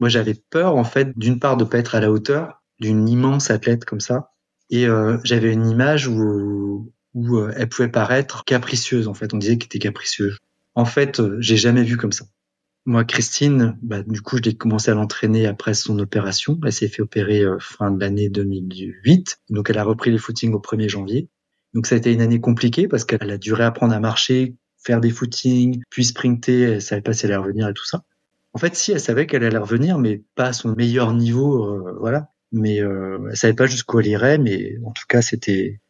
moi, 0.00 0.08
j'avais 0.08 0.34
peur, 0.34 0.76
en 0.76 0.84
fait, 0.84 1.16
d'une 1.16 1.38
part 1.38 1.56
de 1.56 1.64
pas 1.64 1.78
être 1.78 1.94
à 1.94 2.00
la 2.00 2.10
hauteur 2.10 2.62
d'une 2.80 3.08
immense 3.08 3.50
athlète 3.50 3.84
comme 3.84 4.00
ça, 4.00 4.32
et 4.70 4.86
j'avais 5.24 5.52
une 5.52 5.68
image 5.68 6.06
où 6.08 6.92
où 7.14 7.40
elle 7.40 7.68
pouvait 7.68 7.88
paraître 7.88 8.44
capricieuse. 8.44 9.08
En 9.08 9.14
fait, 9.14 9.34
on 9.34 9.38
disait 9.38 9.58
qu'elle 9.58 9.66
était 9.66 9.80
capricieuse. 9.80 10.38
En 10.76 10.84
fait, 10.84 11.20
j'ai 11.40 11.56
jamais 11.56 11.82
vu 11.82 11.96
comme 11.96 12.12
ça. 12.12 12.24
Moi, 12.86 13.04
Christine, 13.04 13.76
bah, 13.82 14.02
du 14.02 14.22
coup, 14.22 14.38
je 14.38 14.42
l'ai 14.42 14.54
commencé 14.54 14.90
à 14.90 14.94
l'entraîner 14.94 15.46
après 15.46 15.74
son 15.74 15.98
opération. 15.98 16.58
Elle 16.64 16.72
s'est 16.72 16.88
fait 16.88 17.02
opérer 17.02 17.42
euh, 17.42 17.58
fin 17.60 17.90
de 17.90 18.00
l'année 18.00 18.30
2008. 18.30 19.40
Donc, 19.50 19.68
elle 19.68 19.78
a 19.78 19.84
repris 19.84 20.10
les 20.10 20.18
footings 20.18 20.54
au 20.54 20.60
1er 20.60 20.88
janvier. 20.88 21.28
Donc, 21.74 21.86
ça 21.86 21.94
a 21.94 21.98
été 21.98 22.12
une 22.12 22.22
année 22.22 22.40
compliquée 22.40 22.88
parce 22.88 23.04
qu'elle 23.04 23.30
a 23.30 23.38
dû 23.38 23.52
réapprendre 23.52 23.92
à 23.94 24.00
marcher, 24.00 24.56
faire 24.78 25.00
des 25.00 25.10
footings, 25.10 25.82
puis 25.90 26.04
sprinter. 26.04 26.62
Elle 26.62 26.82
savait 26.82 27.02
pas 27.02 27.12
si 27.12 27.26
elle 27.26 27.32
allait 27.32 27.42
revenir 27.42 27.68
et 27.68 27.74
tout 27.74 27.86
ça. 27.86 28.02
En 28.52 28.58
fait, 28.58 28.74
si, 28.74 28.92
elle 28.92 29.00
savait 29.00 29.26
qu'elle 29.26 29.44
allait 29.44 29.58
revenir, 29.58 29.98
mais 29.98 30.22
pas 30.34 30.46
à 30.46 30.52
son 30.52 30.74
meilleur 30.74 31.12
niveau, 31.12 31.64
euh, 31.66 31.96
voilà. 32.00 32.30
Mais 32.50 32.80
euh, 32.80 33.28
elle 33.30 33.36
savait 33.36 33.54
pas 33.54 33.66
jusqu'où 33.66 34.00
elle 34.00 34.08
irait, 34.08 34.38
mais 34.38 34.76
en 34.84 34.90
tout 34.92 35.04
cas, 35.08 35.22
c'était 35.22 35.80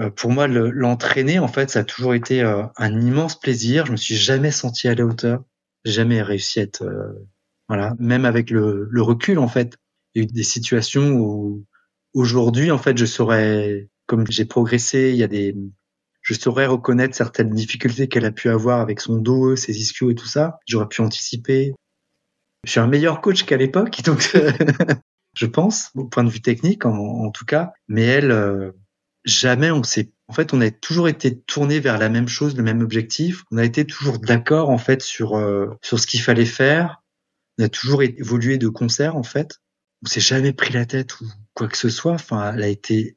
euh, 0.00 0.10
pour 0.10 0.30
moi 0.30 0.46
l'entraîner. 0.46 1.38
en 1.38 1.48
fait, 1.48 1.70
ça 1.70 1.80
a 1.80 1.84
toujours 1.84 2.14
été 2.14 2.42
un 2.42 3.00
immense 3.00 3.40
plaisir. 3.40 3.86
Je 3.86 3.92
me 3.92 3.96
suis 3.96 4.14
jamais 4.14 4.52
senti 4.52 4.88
à 4.88 4.94
la 4.94 5.06
hauteur 5.06 5.42
jamais 5.84 6.22
réussi 6.22 6.60
à 6.60 6.62
être 6.62 6.82
euh, 6.82 7.12
voilà. 7.68 7.94
Même 7.98 8.24
avec 8.24 8.50
le, 8.50 8.88
le, 8.90 9.02
recul 9.02 9.38
en 9.38 9.48
fait 9.48 9.76
il 10.14 10.22
y 10.22 10.24
a 10.24 10.28
eu 10.28 10.32
des 10.32 10.42
situations 10.42 11.12
où 11.12 11.64
aujourd'hui 12.12 12.70
en 12.70 12.78
fait 12.78 12.96
je 12.96 13.06
saurais 13.06 13.88
comme 14.06 14.26
j'ai 14.28 14.44
progressé 14.44 15.10
il 15.10 15.16
y 15.16 15.22
a 15.22 15.28
des 15.28 15.56
je 16.24 16.34
saurais 16.34 16.66
reconnaître 16.66 17.14
certaines 17.14 17.50
difficultés 17.50 18.08
qu'elle 18.08 18.24
a 18.24 18.32
pu 18.32 18.48
avoir 18.48 18.80
avec 18.80 19.00
son 19.00 19.16
dos 19.16 19.56
ses 19.56 19.78
ischios 19.78 20.10
et 20.10 20.14
tout 20.14 20.26
ça. 20.26 20.58
J'aurais 20.66 20.88
pu 20.88 21.02
anticiper. 21.02 21.74
Je 22.64 22.70
suis 22.70 22.80
un 22.80 22.86
meilleur 22.86 23.20
coach 23.20 23.44
qu'à 23.44 23.58
l'époque 23.58 24.02
donc 24.04 24.36
je 25.36 25.46
pense 25.46 25.90
au 25.94 26.06
point 26.06 26.24
de 26.24 26.30
vue 26.30 26.40
technique 26.40 26.86
en, 26.86 27.30
tout 27.30 27.44
cas. 27.44 27.72
Mais 27.88 28.04
elle 28.04 28.30
euh, 28.30 28.72
jamais 29.24 29.70
on 29.70 29.82
s'est 29.82 30.13
en 30.28 30.32
fait, 30.32 30.54
on 30.54 30.60
a 30.60 30.70
toujours 30.70 31.08
été 31.08 31.38
tourné 31.38 31.80
vers 31.80 31.98
la 31.98 32.08
même 32.08 32.28
chose, 32.28 32.56
le 32.56 32.62
même 32.62 32.80
objectif. 32.80 33.44
On 33.50 33.58
a 33.58 33.64
été 33.64 33.84
toujours 33.84 34.18
d'accord 34.18 34.70
en 34.70 34.78
fait 34.78 35.02
sur 35.02 35.36
euh, 35.36 35.66
sur 35.82 36.00
ce 36.00 36.06
qu'il 36.06 36.20
fallait 36.20 36.46
faire. 36.46 37.02
On 37.58 37.64
a 37.64 37.68
toujours 37.68 38.02
évolué 38.02 38.58
de 38.58 38.68
concert 38.68 39.16
en 39.16 39.22
fait. 39.22 39.60
On 40.04 40.08
s'est 40.08 40.20
jamais 40.20 40.52
pris 40.52 40.72
la 40.72 40.86
tête 40.86 41.20
ou 41.20 41.26
quoi 41.54 41.68
que 41.68 41.76
ce 41.76 41.88
soit. 41.88 42.12
Enfin, 42.12 42.52
elle 42.52 42.62
a 42.62 42.68
été, 42.68 43.16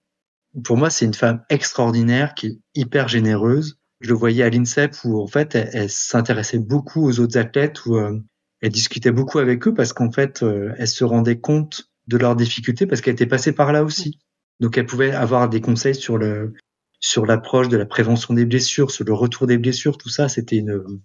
pour 0.64 0.78
moi, 0.78 0.90
c'est 0.90 1.06
une 1.06 1.14
femme 1.14 1.44
extraordinaire 1.50 2.34
qui 2.36 2.48
est 2.48 2.60
hyper 2.76 3.08
généreuse. 3.08 3.78
Je 4.00 4.10
le 4.10 4.16
voyais 4.16 4.44
à 4.44 4.50
l'INSEP 4.50 4.96
où 5.04 5.22
en 5.22 5.28
fait, 5.28 5.56
elle, 5.56 5.90
s'intéressait 5.90 6.60
beaucoup 6.60 7.08
aux 7.08 7.20
autres 7.20 7.38
athlètes, 7.38 7.86
où 7.86 7.98
euh, 7.98 8.20
elle 8.62 8.72
discutait 8.72 9.12
beaucoup 9.12 9.40
avec 9.40 9.68
eux 9.68 9.74
parce 9.74 9.92
qu'en 9.92 10.12
fait, 10.12 10.44
euh, 10.44 10.74
elle 10.78 10.88
se 10.88 11.04
rendait 11.04 11.40
compte 11.40 11.90
de 12.08 12.18
leurs 12.18 12.36
difficultés 12.36 12.86
parce 12.86 13.02
qu'elle 13.02 13.14
était 13.14 13.26
passée 13.26 13.54
par 13.54 13.72
là 13.72 13.84
aussi. 13.84 14.20
Donc 14.60 14.78
elle 14.78 14.86
pouvait 14.86 15.12
avoir 15.12 15.50
des 15.50 15.62
conseils 15.62 15.96
sur 15.96 16.18
le 16.18 16.54
sur 17.00 17.26
l'approche 17.26 17.70
de 17.70 17.78
la 17.78 17.86
prévention 17.86 18.34
des 18.34 18.46
blessures, 18.46 18.92
sur 18.92 19.06
le 19.06 19.14
retour 19.14 19.48
des 19.48 19.58
blessures, 19.58 19.98
tout 19.98 20.10
ça, 20.10 20.30
c'était 20.30 20.58
une. 20.58 21.02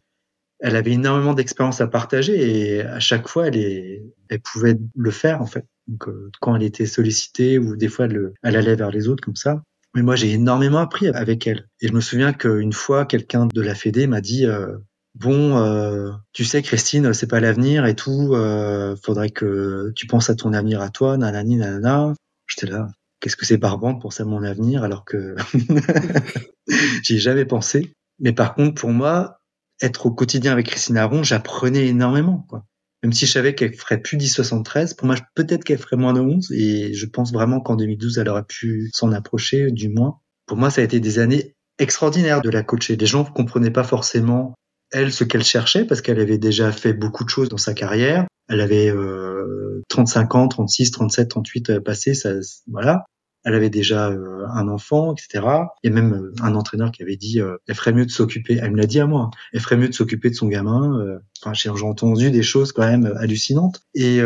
Elle 0.60 0.76
avait 0.76 0.92
énormément 0.92 1.34
d'expérience 1.34 1.80
à 1.80 1.88
partager 1.88 2.76
et 2.76 2.82
à 2.82 3.00
chaque 3.00 3.28
fois, 3.28 3.48
elle, 3.48 3.56
est, 3.56 4.02
elle 4.28 4.40
pouvait 4.40 4.78
le 4.94 5.10
faire 5.10 5.42
en 5.42 5.46
fait. 5.46 5.66
Donc, 5.88 6.08
euh, 6.08 6.30
quand 6.40 6.54
elle 6.54 6.62
était 6.62 6.86
sollicitée 6.86 7.58
ou 7.58 7.76
des 7.76 7.88
fois 7.88 8.06
elle, 8.06 8.32
allait 8.56 8.76
vers 8.76 8.90
les 8.90 9.08
autres 9.08 9.24
comme 9.24 9.36
ça. 9.36 9.62
Mais 9.94 10.02
moi, 10.02 10.14
j'ai 10.14 10.32
énormément 10.32 10.78
appris 10.78 11.08
avec 11.08 11.46
elle. 11.46 11.68
Et 11.80 11.88
je 11.88 11.92
me 11.92 12.00
souviens 12.00 12.32
qu'une 12.32 12.72
fois, 12.72 13.04
quelqu'un 13.06 13.46
de 13.46 13.60
la 13.60 13.74
Fédé 13.74 14.06
m'a 14.06 14.20
dit 14.20 14.46
euh, 14.46 14.78
bon, 15.14 15.58
euh, 15.58 16.12
tu 16.32 16.44
sais, 16.44 16.62
Christine, 16.62 17.12
c'est 17.12 17.26
pas 17.26 17.40
l'avenir 17.40 17.86
et 17.86 17.94
tout. 17.94 18.34
Euh, 18.34 18.96
faudrait 19.02 19.30
que 19.30 19.92
tu 19.94 20.06
penses 20.06 20.30
à 20.30 20.34
ton 20.34 20.52
avenir 20.52 20.80
à 20.80 20.90
toi, 20.90 21.16
nanani, 21.16 21.56
nanana. 21.56 22.14
J'étais 22.46 22.72
là 22.72 22.88
qu'est-ce 23.22 23.36
que 23.36 23.46
c'est 23.46 23.56
barbant 23.56 23.94
penser 23.94 24.24
à 24.24 24.26
mon 24.26 24.42
avenir 24.42 24.82
alors 24.82 25.04
que 25.04 25.36
j'y 27.02 27.14
ai 27.14 27.18
jamais 27.18 27.46
pensé. 27.46 27.94
Mais 28.18 28.32
par 28.32 28.54
contre, 28.54 28.80
pour 28.80 28.90
moi, 28.90 29.38
être 29.80 30.06
au 30.06 30.10
quotidien 30.10 30.52
avec 30.52 30.66
Christine 30.66 30.98
Aron, 30.98 31.22
j'apprenais 31.22 31.86
énormément, 31.86 32.44
quoi. 32.48 32.66
Même 33.02 33.12
si 33.12 33.26
je 33.26 33.32
savais 33.32 33.54
qu'elle 33.54 33.74
ferait 33.74 34.00
plus 34.00 34.16
10,73, 34.16 34.94
pour 34.94 35.06
moi, 35.06 35.16
peut-être 35.34 35.64
qu'elle 35.64 35.78
ferait 35.78 35.96
moins 35.96 36.12
de 36.12 36.20
11, 36.20 36.52
et 36.52 36.94
je 36.94 37.06
pense 37.06 37.32
vraiment 37.32 37.60
qu'en 37.60 37.74
2012, 37.74 38.18
elle 38.18 38.28
aurait 38.28 38.44
pu 38.44 38.90
s'en 38.92 39.10
approcher, 39.10 39.72
du 39.72 39.88
moins. 39.88 40.20
Pour 40.46 40.56
moi, 40.56 40.70
ça 40.70 40.82
a 40.82 40.84
été 40.84 41.00
des 41.00 41.18
années 41.18 41.56
extraordinaires 41.78 42.42
de 42.42 42.50
la 42.50 42.62
coacher. 42.62 42.96
Les 42.96 43.06
gens 43.06 43.24
ne 43.24 43.30
comprenaient 43.30 43.72
pas 43.72 43.82
forcément, 43.82 44.54
elle, 44.92 45.12
ce 45.12 45.24
qu'elle 45.24 45.42
cherchait, 45.42 45.84
parce 45.84 46.00
qu'elle 46.00 46.20
avait 46.20 46.38
déjà 46.38 46.70
fait 46.70 46.92
beaucoup 46.92 47.24
de 47.24 47.28
choses 47.28 47.48
dans 47.48 47.56
sa 47.56 47.74
carrière. 47.74 48.26
Elle 48.48 48.60
avait 48.60 48.88
euh, 48.88 49.82
35 49.88 50.34
ans, 50.36 50.46
36, 50.46 50.92
37, 50.92 51.28
38 51.28 51.80
passés, 51.80 52.14
ça, 52.14 52.34
voilà 52.68 53.04
elle 53.44 53.54
avait 53.54 53.70
déjà 53.70 54.08
euh, 54.08 54.46
un 54.48 54.68
enfant, 54.68 55.14
etc. 55.14 55.44
A 55.44 55.74
même 55.84 56.14
euh, 56.14 56.34
un 56.42 56.54
entraîneur 56.54 56.92
qui 56.92 57.02
avait 57.02 57.16
dit, 57.16 57.40
euh, 57.40 57.56
elle 57.66 57.74
ferait 57.74 57.92
mieux 57.92 58.06
de 58.06 58.10
s'occuper. 58.10 58.58
Elle 58.62 58.72
me 58.72 58.76
l'a 58.76 58.86
dit 58.86 59.00
à 59.00 59.06
moi. 59.06 59.30
Elle 59.52 59.60
ferait 59.60 59.76
mieux 59.76 59.88
de 59.88 59.94
s'occuper 59.94 60.30
de 60.30 60.34
son 60.34 60.48
gamin. 60.48 61.18
Enfin, 61.42 61.52
j'ai 61.52 61.70
entendu 61.70 62.30
des 62.30 62.42
choses 62.42 62.72
quand 62.72 62.86
même 62.86 63.12
hallucinantes. 63.16 63.82
Et 63.94 64.20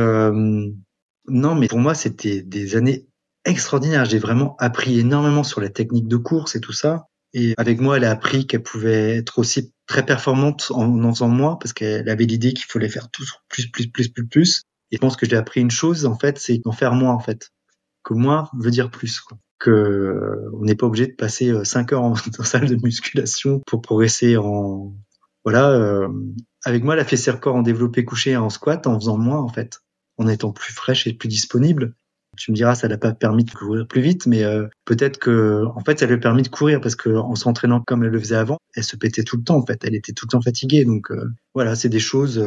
non, 1.29 1.55
mais 1.57 1.67
pour 1.67 1.79
moi, 1.79 1.95
c'était 1.95 2.43
des 2.43 2.77
années 2.77 3.07
extraordinaires. 3.45 4.05
J'ai 4.05 4.19
vraiment 4.19 4.57
appris 4.59 4.99
énormément 5.01 5.45
sur 5.45 5.61
la 5.61 5.71
technique 5.71 6.09
de 6.09 6.17
course 6.17 6.55
et 6.57 6.61
tout 6.61 6.73
ça. 6.73 7.07
Et 7.33 7.55
avec 7.57 7.81
moi, 7.81 7.97
elle 7.97 8.05
a 8.05 8.11
appris 8.11 8.47
qu'elle 8.47 8.63
pouvait 8.63 9.17
être 9.17 9.39
aussi 9.39 9.73
très 9.87 10.05
performante 10.05 10.71
en 10.71 11.03
en 11.03 11.13
faisant 11.13 11.29
moins 11.29 11.57
parce 11.57 11.73
qu'elle 11.73 12.09
avait 12.09 12.25
l'idée 12.25 12.53
qu'il 12.53 12.67
fallait 12.67 12.89
faire 12.89 13.11
tout 13.11 13.25
plus, 13.49 13.71
plus, 13.71 13.89
plus, 13.89 14.09
plus, 14.09 14.27
plus. 14.27 14.63
Et 14.93 14.97
je 14.97 15.01
pense 15.01 15.17
que 15.17 15.27
j'ai 15.27 15.37
appris 15.37 15.61
une 15.61 15.71
chose, 15.71 16.07
en 16.07 16.17
fait, 16.17 16.39
c'est 16.39 16.59
d'en 16.59 16.73
faire 16.73 16.95
moins, 16.95 17.13
en 17.13 17.19
fait 17.19 17.51
que 18.07 18.15
moins 18.15 18.49
veut 18.57 18.71
dire 18.71 18.91
plus. 18.91 19.21
Quoi. 19.21 19.37
Que 19.59 19.71
euh, 19.71 20.51
on 20.55 20.65
n'est 20.65 20.77
pas 20.77 20.87
obligé 20.87 21.09
de 21.09 21.15
passer 21.15 21.53
5 21.65 21.93
euh, 21.93 21.97
heures 21.97 22.03
en, 22.03 22.15
salle 22.45 22.69
de 22.69 22.77
musculation 22.77 23.61
pour 23.67 23.83
progresser 23.83 24.37
en 24.37 24.95
voilà. 25.45 25.71
Euh, 25.71 26.09
avec 26.65 26.83
moi, 26.83 26.95
elle 26.95 27.01
a 27.01 27.05
fait 27.05 27.17
ses 27.17 27.31
records 27.31 27.57
en 27.57 27.63
développé 27.63 28.05
couché 28.05 28.37
en 28.37 28.49
squat 28.49 28.87
en 28.87 28.99
faisant 28.99 29.19
moins 29.19 29.41
en 29.41 29.49
fait, 29.49 29.81
en 30.19 30.27
étant 30.29 30.53
plus 30.53 30.73
fraîche 30.73 31.07
et 31.07 31.13
plus 31.13 31.29
disponible. 31.29 31.95
Tu 32.37 32.51
me 32.51 32.57
diras, 32.57 32.75
ça 32.75 32.87
l'a 32.87 32.99
pas 32.99 33.13
permis 33.13 33.45
de 33.45 33.51
courir 33.51 33.87
plus 33.89 34.03
vite, 34.03 34.27
mais 34.27 34.45
peut-être 34.85 35.19
que, 35.19 35.65
en 35.75 35.81
fait, 35.81 36.01
ça 36.01 36.05
lui 36.05 36.15
a 36.15 36.19
permis 36.19 36.43
de 36.43 36.49
courir 36.49 36.83
parce 36.83 36.95
que 36.95 37.09
en 37.09 37.35
s'entraînant 37.35 37.81
comme 37.81 38.05
elle 38.05 38.11
le 38.11 38.19
faisait 38.19 38.37
avant, 38.37 38.59
elle 38.75 38.85
se 38.85 38.97
pétait 38.97 39.23
tout 39.23 39.39
le 39.39 39.43
temps. 39.43 39.57
En 39.57 39.65
fait, 39.65 39.83
elle 39.85 39.95
était 39.95 40.13
tout 40.13 40.27
le 40.27 40.33
temps 40.33 40.43
fatiguée. 40.43 40.85
Donc 40.85 41.11
voilà, 41.55 41.77
c'est 41.77 41.89
des 41.89 42.01
choses. 42.01 42.45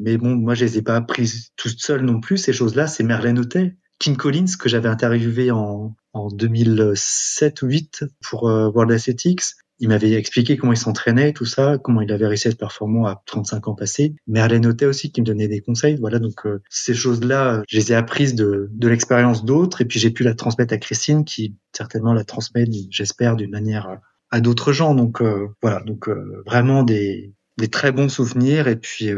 mais 0.00 0.16
bon, 0.16 0.34
moi, 0.34 0.54
je 0.54 0.64
les 0.64 0.78
ai 0.78 0.82
pas 0.82 0.96
apprises 0.96 1.50
toutes 1.56 1.78
seules 1.78 2.04
non 2.04 2.20
plus. 2.20 2.38
Ces 2.38 2.52
choses-là, 2.52 2.88
c'est 2.88 3.04
Merlin 3.04 3.36
Autet 3.36 3.76
Kim 3.98 4.16
Collins 4.16 4.56
que 4.58 4.68
j'avais 4.68 4.88
interviewé 4.88 5.50
en, 5.50 5.94
en 6.12 6.28
2007 6.28 7.62
ou 7.62 7.66
8 7.66 8.04
pour 8.22 8.48
euh, 8.48 8.68
World 8.68 8.92
Athletics. 8.92 9.42
Il 9.80 9.88
m'avait 9.88 10.12
expliqué 10.12 10.56
comment 10.56 10.72
il 10.72 10.78
s'entraînait, 10.78 11.32
tout 11.32 11.46
ça, 11.46 11.78
comment 11.82 12.00
il 12.00 12.12
avait 12.12 12.28
réussi 12.28 12.46
à 12.46 12.52
être 12.52 12.58
performant 12.58 13.06
à 13.06 13.22
35 13.26 13.68
ans 13.68 13.74
passés. 13.74 14.14
Merlin 14.28 14.60
notait 14.60 14.86
aussi 14.86 15.10
qui 15.10 15.20
me 15.20 15.26
donnait 15.26 15.48
des 15.48 15.60
conseils. 15.60 15.96
Voilà, 15.96 16.20
donc 16.20 16.46
euh, 16.46 16.62
ces 16.70 16.94
choses-là, 16.94 17.62
je 17.68 17.76
les 17.76 17.92
ai 17.92 17.96
apprises 17.96 18.36
de, 18.36 18.68
de 18.70 18.88
l'expérience 18.88 19.44
d'autres, 19.44 19.80
et 19.80 19.84
puis 19.84 19.98
j'ai 19.98 20.10
pu 20.10 20.22
la 20.22 20.34
transmettre 20.34 20.72
à 20.72 20.78
Christine, 20.78 21.24
qui 21.24 21.56
certainement 21.72 22.12
la 22.12 22.24
transmet, 22.24 22.66
j'espère, 22.90 23.34
d'une 23.34 23.50
manière 23.50 23.98
à 24.30 24.40
d'autres 24.40 24.72
gens. 24.72 24.94
Donc 24.94 25.20
euh, 25.20 25.48
voilà, 25.60 25.80
donc 25.80 26.08
euh, 26.08 26.42
vraiment 26.46 26.84
des, 26.84 27.34
des 27.58 27.68
très 27.68 27.90
bons 27.90 28.08
souvenirs, 28.08 28.68
et 28.68 28.76
puis 28.76 29.10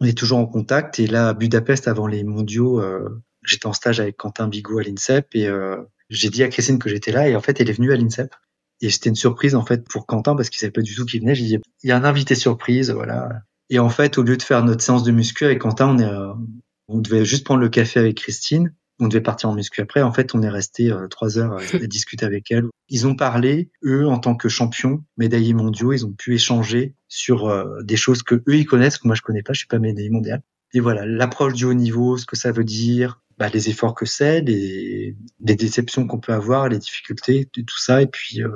on 0.00 0.06
est 0.06 0.16
toujours 0.16 0.38
en 0.38 0.46
contact. 0.46 1.00
Et 1.00 1.08
là, 1.08 1.30
à 1.30 1.34
Budapest, 1.34 1.88
avant 1.88 2.06
les 2.06 2.22
mondiaux, 2.22 2.80
j'étais 3.42 3.66
en 3.66 3.72
stage 3.72 4.00
avec 4.00 4.16
Quentin 4.16 4.48
Bigot 4.48 4.78
à 4.78 4.82
l'INSEP 4.82 5.34
et 5.34 5.46
euh, 5.46 5.76
j'ai 6.10 6.30
dit 6.30 6.42
à 6.42 6.48
Christine 6.48 6.78
que 6.78 6.88
j'étais 6.88 7.12
là 7.12 7.28
et 7.28 7.36
en 7.36 7.40
fait 7.40 7.60
elle 7.60 7.70
est 7.70 7.74
venue 7.74 7.92
à 7.92 7.96
l'INSEP 7.96 8.34
et 8.80 8.90
c'était 8.90 9.08
une 9.08 9.16
surprise 9.16 9.54
en 9.54 9.64
fait 9.64 9.86
pour 9.88 10.06
Quentin 10.06 10.36
parce 10.36 10.50
qu'il 10.50 10.60
savait 10.60 10.72
pas 10.72 10.82
du 10.82 10.94
tout 10.94 11.04
qu'il 11.04 11.20
venait. 11.20 11.34
J'ai 11.34 11.44
dit 11.44 11.58
il 11.82 11.88
y 11.88 11.92
a 11.92 11.96
un 11.96 12.04
invité 12.04 12.34
surprise 12.34 12.90
voilà. 12.90 13.42
Et 13.70 13.78
en 13.78 13.90
fait 13.90 14.18
au 14.18 14.22
lieu 14.22 14.36
de 14.36 14.42
faire 14.42 14.64
notre 14.64 14.82
séance 14.82 15.02
de 15.02 15.12
muscu 15.12 15.44
avec 15.44 15.60
Quentin 15.60 15.88
on 15.88 15.98
est 15.98 16.04
euh, 16.04 16.32
on 16.88 16.98
devait 17.00 17.24
juste 17.24 17.44
prendre 17.44 17.60
le 17.60 17.68
café 17.68 18.00
avec 18.00 18.16
Christine. 18.16 18.74
On 19.00 19.06
devait 19.06 19.20
partir 19.20 19.50
en 19.50 19.54
muscu 19.54 19.80
après. 19.80 20.02
En 20.02 20.12
fait, 20.12 20.34
on 20.34 20.42
est 20.42 20.48
resté 20.48 20.90
euh, 20.90 21.06
trois 21.06 21.38
heures 21.38 21.58
à, 21.58 21.86
discuter 21.86 22.24
avec 22.24 22.50
elle. 22.50 22.64
Ils 22.88 23.06
ont 23.06 23.14
parlé, 23.14 23.70
eux, 23.84 24.08
en 24.08 24.18
tant 24.18 24.34
que 24.34 24.48
champions, 24.48 25.04
médaillés 25.18 25.52
mondiaux, 25.52 25.92
ils 25.92 26.04
ont 26.04 26.12
pu 26.12 26.34
échanger 26.34 26.96
sur 27.06 27.54
des 27.84 27.96
choses 27.96 28.24
que 28.24 28.36
eux 28.36 28.56
ils 28.56 28.66
connaissent 28.66 28.98
que 28.98 29.06
moi 29.06 29.14
je 29.14 29.22
connais 29.22 29.42
pas. 29.42 29.52
Je 29.52 29.58
suis 29.58 29.68
pas 29.68 29.78
médaillé 29.78 30.10
mondial. 30.10 30.42
Et 30.74 30.80
voilà, 30.80 31.06
l'approche 31.06 31.54
du 31.54 31.64
haut 31.64 31.74
niveau, 31.74 32.16
ce 32.18 32.26
que 32.26 32.36
ça 32.36 32.52
veut 32.52 32.64
dire, 32.64 33.20
bah, 33.38 33.48
les 33.48 33.68
efforts 33.70 33.94
que 33.94 34.06
c'est, 34.06 34.40
les, 34.40 35.16
les 35.40 35.54
déceptions 35.54 36.06
qu'on 36.06 36.20
peut 36.20 36.32
avoir, 36.32 36.68
les 36.68 36.78
difficultés, 36.78 37.48
tout 37.52 37.78
ça, 37.78 38.02
et 38.02 38.06
puis 38.06 38.42
euh, 38.42 38.50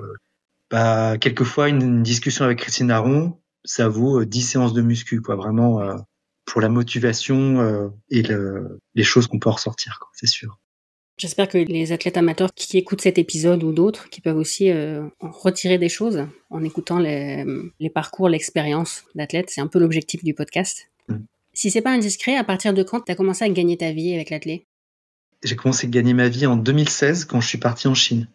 bah, 0.71 1.17
quelquefois, 1.19 1.69
une, 1.69 2.03
discussion 2.03 2.45
avec 2.45 2.59
Christine 2.59 2.91
Aron, 2.91 3.41
ça 3.65 3.89
vaut 3.89 4.25
10 4.25 4.43
séances 4.43 4.75
de 4.75 4.83
muscu, 4.83 5.21
quoi. 5.21 5.37
Vraiment, 5.37 5.81
pour 6.45 6.61
la 6.61 6.69
motivation 6.69 7.93
et 8.11 8.23
le, 8.23 8.81
les 8.95 9.05
choses 9.05 9.29
qu'on 9.29 9.39
peut 9.39 9.51
ressortir, 9.51 10.01
c'est 10.13 10.27
sûr. 10.27 10.59
J'espère 11.19 11.49
que 11.49 11.59
les 11.59 11.93
athlètes 11.93 12.17
amateurs 12.17 12.53
qui 12.55 12.79
écoutent 12.79 13.03
cet 13.03 13.19
épisode 13.19 13.63
ou 13.63 13.73
d'autres, 13.73 14.09
qui 14.09 14.21
peuvent 14.21 14.37
aussi 14.37 14.71
euh, 14.71 15.07
retirer 15.21 15.79
des 15.79 15.89
choses 15.89 16.27
en 16.51 16.65
écoutant 16.65 16.99
les, 16.99 17.45
parcours, 17.95 18.29
l'expérience 18.29 19.05
d'athlète, 19.15 19.51
c'est 19.51 19.61
un 19.61 19.67
peu 19.67 19.79
l'objectif 19.79 20.25
du 20.25 20.35
podcast. 20.35 20.91
Mm. 21.09 21.19
Si 21.53 21.71
c'est 21.71 21.83
pas 21.83 21.93
indiscret, 21.93 22.37
à 22.37 22.45
partir 22.45 22.73
de 22.73 22.83
quand 22.83 23.03
tu 23.03 23.13
as 23.13 23.15
commencé 23.15 23.45
à 23.45 23.49
gagner 23.51 23.77
ta 23.77 23.93
vie 23.93 24.15
avec 24.15 24.31
l'athlète 24.31 24.63
J'ai 25.43 25.56
commencé 25.56 25.86
à 25.86 25.90
gagner 25.90 26.14
ma 26.14 26.28
vie 26.28 26.47
en 26.47 26.56
2016 26.56 27.24
quand 27.24 27.40
je 27.40 27.48
suis 27.48 27.59
parti 27.59 27.89
en 27.89 27.94
Chine. 27.94 28.28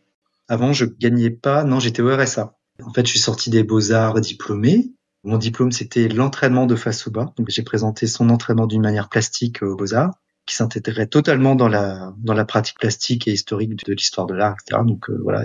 Avant, 0.47 0.73
je 0.73 0.85
gagnais 0.85 1.29
pas, 1.29 1.63
non, 1.63 1.79
j'étais 1.79 2.01
au 2.01 2.15
RSA. 2.15 2.57
En 2.83 2.93
fait, 2.93 3.05
je 3.05 3.11
suis 3.11 3.19
sorti 3.19 3.49
des 3.49 3.63
beaux-arts 3.63 4.19
diplômés. 4.21 4.93
Mon 5.23 5.37
diplôme, 5.37 5.71
c'était 5.71 6.07
l'entraînement 6.07 6.65
de 6.65 6.75
face. 6.75 7.09
Donc, 7.09 7.49
j'ai 7.49 7.63
présenté 7.63 8.07
son 8.07 8.29
entraînement 8.29 8.67
d'une 8.67 8.81
manière 8.81 9.09
plastique 9.09 9.63
aux 9.63 9.75
beaux-arts 9.75 10.13
qui 10.47 10.55
s'intégrait 10.55 11.07
totalement 11.07 11.55
dans 11.55 11.67
la 11.67 12.13
dans 12.17 12.33
la 12.33 12.45
pratique 12.45 12.79
plastique 12.79 13.27
et 13.27 13.33
historique 13.33 13.85
de 13.85 13.93
l'histoire 13.93 14.25
de 14.25 14.33
l'art, 14.33 14.55
etc. 14.59 14.81
Donc 14.87 15.09
euh, 15.09 15.19
voilà. 15.21 15.43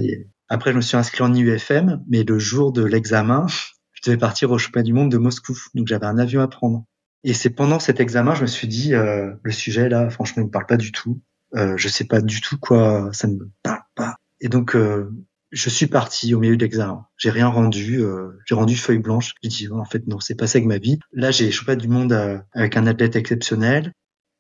Après, 0.49 0.71
je 0.71 0.77
me 0.77 0.81
suis 0.81 0.97
inscrit 0.97 1.23
en 1.23 1.35
IUFM, 1.35 2.03
mais 2.09 2.23
le 2.23 2.39
jour 2.39 2.73
de 2.73 2.85
l'examen, 2.85 3.47
je 3.93 4.01
devais 4.07 4.17
partir 4.17 4.51
au 4.51 4.59
championnat 4.59 4.85
du 4.85 4.93
monde 4.95 5.11
de 5.11 5.19
Moscou, 5.19 5.59
donc 5.75 5.89
j'avais 5.89 6.07
un 6.07 6.19
avion 6.19 6.41
à 6.41 6.49
prendre. 6.49 6.85
Et 7.25 7.35
c'est 7.35 7.51
pendant 7.51 7.79
cet 7.79 8.01
examen, 8.01 8.35
je 8.35 8.43
me 8.43 8.47
suis 8.47 8.69
dit, 8.69 8.95
euh, 8.95 9.33
le 9.43 9.53
sujet 9.53 9.89
là, 9.89 10.09
franchement, 10.11 10.43
il 10.43 10.47
me 10.47 10.51
parle 10.51 10.67
pas 10.67 10.77
du 10.77 10.91
tout. 10.91 11.21
Euh, 11.55 11.75
je 11.77 11.89
sais 11.89 12.05
pas 12.05 12.21
du 12.21 12.41
tout 12.41 12.59
quoi, 12.59 13.11
ça 13.13 13.29
ne 13.29 13.35
me 13.35 13.51
parle 13.63 13.83
pas. 13.95 14.17
Et 14.41 14.49
donc, 14.49 14.75
euh, 14.75 15.11
je 15.51 15.69
suis 15.69 15.87
parti 15.87 16.35
au 16.35 16.39
milieu 16.39 16.57
de 16.57 16.63
l'examen. 16.63 17.07
J'ai 17.17 17.31
rien 17.31 17.49
rendu, 17.49 18.03
euh, 18.03 18.31
j'ai 18.47 18.55
rendu 18.55 18.77
feuille 18.77 18.99
blanche. 18.99 19.35
J'ai 19.43 19.49
dit, 19.49 19.69
en 19.71 19.85
fait, 19.85 20.07
non, 20.07 20.19
c'est 20.19 20.35
pas 20.35 20.47
ça 20.47 20.59
avec 20.59 20.67
ma 20.67 20.79
vie. 20.79 20.99
Là, 21.13 21.31
j'ai 21.31 21.51
championnat 21.51 21.81
du 21.81 21.89
monde 21.89 22.43
avec 22.55 22.77
un 22.77 22.87
athlète 22.87 23.17
exceptionnel 23.17 23.93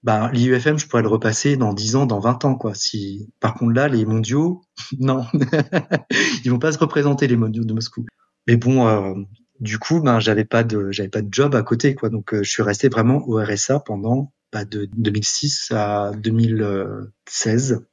bah, 0.02 0.30
l'IUFM, 0.32 0.78
je 0.78 0.86
pourrais 0.86 1.02
le 1.02 1.08
repasser 1.08 1.56
dans 1.56 1.72
10 1.72 1.96
ans, 1.96 2.06
dans 2.06 2.18
20 2.18 2.44
ans, 2.44 2.54
quoi. 2.56 2.74
Si, 2.74 3.30
par 3.40 3.54
contre, 3.54 3.72
là, 3.74 3.88
les 3.88 4.04
mondiaux, 4.04 4.62
non. 4.98 5.24
Ils 6.44 6.50
vont 6.50 6.58
pas 6.58 6.72
se 6.72 6.78
représenter, 6.78 7.28
les 7.28 7.36
mondiaux 7.36 7.64
de 7.64 7.72
Moscou. 7.72 8.04
Mais 8.48 8.56
bon, 8.56 8.88
euh, 8.88 9.14
du 9.60 9.78
coup, 9.78 10.00
ben, 10.00 10.18
j'avais 10.18 10.44
pas 10.44 10.64
de, 10.64 10.90
j'avais 10.90 11.08
pas 11.08 11.22
de 11.22 11.32
job 11.32 11.54
à 11.54 11.62
côté, 11.62 11.94
quoi. 11.94 12.08
Donc, 12.08 12.34
euh, 12.34 12.42
je 12.42 12.50
suis 12.50 12.62
resté 12.62 12.88
vraiment 12.88 13.22
au 13.28 13.40
RSA 13.40 13.80
pendant, 13.80 14.32
bah, 14.52 14.64
de 14.64 14.88
2006 14.96 15.72
à 15.72 16.12
2016. 16.16 17.84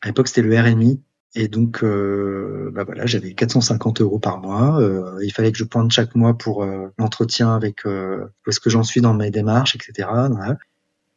À 0.00 0.06
l'époque, 0.06 0.28
c'était 0.28 0.42
le 0.42 0.58
RMI. 0.58 1.00
Et 1.34 1.48
donc, 1.48 1.82
euh, 1.82 2.70
bah 2.74 2.84
voilà, 2.84 3.06
j'avais 3.06 3.32
450 3.32 4.02
euros 4.02 4.18
par 4.18 4.38
mois. 4.38 4.80
il 5.22 5.32
fallait 5.32 5.50
que 5.50 5.56
je 5.56 5.64
pointe 5.64 5.90
chaque 5.90 6.14
mois 6.14 6.36
pour 6.36 6.66
l'entretien 6.98 7.54
avec 7.54 7.86
où 7.86 8.50
est-ce 8.50 8.60
que 8.60 8.68
j'en 8.68 8.82
suis 8.82 9.00
dans 9.00 9.14
mes 9.14 9.30
démarches, 9.30 9.74
etc. 9.74 10.08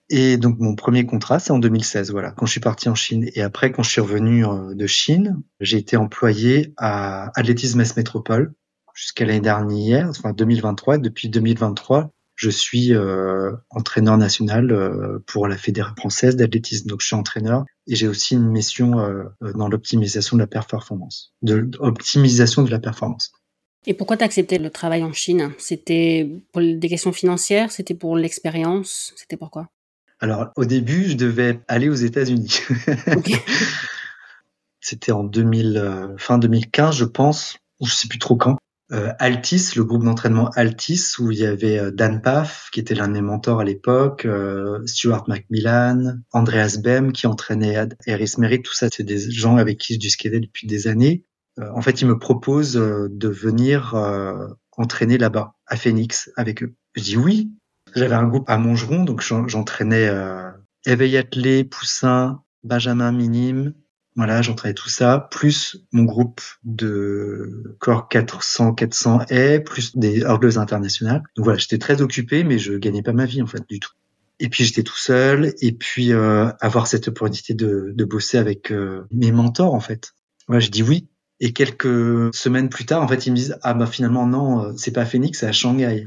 Et 0.09 0.37
donc 0.37 0.59
mon 0.59 0.75
premier 0.75 1.05
contrat, 1.05 1.39
c'est 1.39 1.51
en 1.51 1.59
2016, 1.59 2.11
voilà, 2.11 2.31
quand 2.31 2.45
je 2.45 2.51
suis 2.51 2.59
parti 2.59 2.89
en 2.89 2.95
Chine. 2.95 3.27
Et 3.33 3.41
après, 3.41 3.71
quand 3.71 3.81
je 3.81 3.89
suis 3.89 4.01
revenu 4.01 4.45
euh, 4.45 4.75
de 4.75 4.87
Chine, 4.87 5.41
j'ai 5.59 5.77
été 5.77 5.97
employé 5.97 6.73
à 6.77 7.31
Athlétisme 7.39 7.81
S 7.81 7.97
Métropole 7.97 8.53
jusqu'à 8.93 9.25
l'année 9.25 9.39
dernière, 9.39 10.09
enfin 10.09 10.31
2023. 10.31 10.95
Et 10.95 10.99
depuis 10.99 11.29
2023, 11.29 12.11
je 12.35 12.49
suis 12.49 12.93
euh, 12.93 13.51
entraîneur 13.69 14.17
national 14.17 14.71
euh, 14.71 15.19
pour 15.25 15.47
la 15.47 15.57
Fédération 15.57 15.95
française 15.95 16.35
d'athlétisme. 16.35 16.87
Donc 16.87 17.01
je 17.01 17.07
suis 17.07 17.15
entraîneur 17.15 17.65
et 17.87 17.95
j'ai 17.95 18.07
aussi 18.07 18.35
une 18.35 18.49
mission 18.49 18.95
dans 19.41 19.67
l'optimisation 19.67 20.37
de 20.37 20.41
la 20.41 20.47
performance, 20.47 21.33
de 21.41 21.69
l'optimisation 21.79 22.63
de 22.63 22.71
la 22.71 22.79
performance. 22.79 23.31
Et 23.87 23.93
pourquoi 23.93 24.17
tu 24.17 24.23
as 24.23 24.25
accepté 24.25 24.57
le 24.57 24.71
travail 24.71 25.03
en 25.03 25.13
Chine? 25.13 25.51
C'était 25.59 26.27
pour 26.51 26.61
des 26.61 26.89
questions 26.89 27.13
financières? 27.13 27.71
C'était 27.71 27.93
pour 27.93 28.17
l'expérience? 28.17 29.13
C'était 29.15 29.37
pourquoi 29.37 29.69
alors, 30.21 30.51
au 30.55 30.65
début, 30.65 31.09
je 31.09 31.15
devais 31.15 31.59
aller 31.67 31.89
aux 31.89 31.95
États-Unis. 31.95 32.61
C'était 34.79 35.11
en 35.11 35.23
2000, 35.23 35.77
euh, 35.77 36.17
fin 36.17 36.37
2015, 36.37 36.95
je 36.95 37.05
pense, 37.05 37.57
ou 37.79 37.85
je 37.85 37.93
sais 37.93 38.07
plus 38.07 38.19
trop 38.19 38.35
quand. 38.35 38.57
Euh, 38.91 39.13
Altis, 39.17 39.71
le 39.75 39.83
groupe 39.83 40.03
d'entraînement 40.03 40.49
Altis, 40.55 41.13
où 41.17 41.31
il 41.31 41.39
y 41.39 41.45
avait 41.45 41.79
euh, 41.79 41.91
Dan 41.91 42.21
Paff, 42.21 42.69
qui 42.71 42.79
était 42.79 42.93
l'un 42.93 43.07
de 43.07 43.13
mes 43.13 43.21
mentors 43.21 43.59
à 43.59 43.63
l'époque, 43.63 44.27
Stuart 44.85 45.25
McMillan, 45.27 46.17
Andreas 46.31 46.77
Bem, 46.81 47.11
qui 47.11 47.27
entraînait 47.27 47.87
Eris 48.05 48.33
Merritt, 48.37 48.63
tout 48.63 48.75
ça, 48.75 48.87
c'est 48.93 49.03
des 49.03 49.31
gens 49.31 49.57
avec 49.57 49.79
qui 49.79 49.99
je 49.99 50.09
skatais 50.09 50.39
depuis 50.39 50.67
des 50.67 50.87
années. 50.87 51.23
en 51.59 51.81
fait, 51.81 52.01
ils 52.01 52.07
me 52.07 52.19
proposent 52.19 52.73
de 52.75 53.27
venir 53.27 53.95
entraîner 54.77 55.17
là-bas, 55.17 55.55
à 55.67 55.75
Phoenix, 55.75 56.31
avec 56.35 56.63
eux. 56.63 56.75
Je 56.95 57.03
dis 57.03 57.17
oui, 57.17 57.51
j'avais 57.95 58.15
un 58.15 58.27
groupe 58.27 58.49
à 58.49 58.57
Montgeron, 58.57 59.03
donc 59.03 59.21
j'entraînais 59.21 60.07
euh, 60.07 60.51
éveil 60.85 61.21
poussin, 61.69 62.43
benjamin 62.63 63.11
minime. 63.11 63.73
Voilà, 64.15 64.41
j'entraînais 64.41 64.73
tout 64.73 64.89
ça, 64.89 65.27
plus 65.29 65.77
mon 65.91 66.03
groupe 66.03 66.39
de 66.63 67.75
corps 67.79 68.07
400, 68.07 68.73
400 68.73 69.25
et 69.29 69.59
plus 69.59 69.97
des 69.97 70.19
hurleuses 70.19 70.57
internationales. 70.57 71.21
Donc 71.35 71.43
voilà, 71.43 71.59
j'étais 71.59 71.77
très 71.77 72.01
occupé, 72.01 72.45
mais 72.45 72.57
je 72.57 72.73
gagnais 72.73 73.01
pas 73.01 73.11
ma 73.11 73.25
vie 73.25 73.41
en 73.41 73.47
fait 73.47 73.67
du 73.67 73.81
tout. 73.81 73.91
Et 74.39 74.47
puis 74.47 74.63
j'étais 74.63 74.83
tout 74.83 74.97
seul, 74.97 75.53
et 75.61 75.73
puis 75.73 76.13
euh, 76.13 76.49
avoir 76.61 76.87
cette 76.87 77.09
opportunité 77.09 77.53
de, 77.53 77.91
de 77.93 78.05
bosser 78.05 78.37
avec 78.37 78.71
euh, 78.71 79.03
mes 79.11 79.33
mentors 79.33 79.73
en 79.73 79.79
fait. 79.81 80.13
Voilà, 80.47 80.61
j'ai 80.61 80.69
dit 80.69 80.83
oui. 80.83 81.09
Et 81.41 81.51
quelques 81.51 82.33
semaines 82.33 82.69
plus 82.69 82.85
tard, 82.85 83.01
en 83.01 83.07
fait, 83.09 83.25
ils 83.25 83.31
me 83.31 83.35
disent 83.35 83.57
ah 83.63 83.73
bah 83.73 83.85
finalement 83.85 84.25
non, 84.25 84.63
euh, 84.63 84.73
c'est 84.77 84.91
pas 84.91 85.05
Phoenix, 85.05 85.39
c'est 85.39 85.47
à 85.47 85.51
Shanghai. 85.51 86.05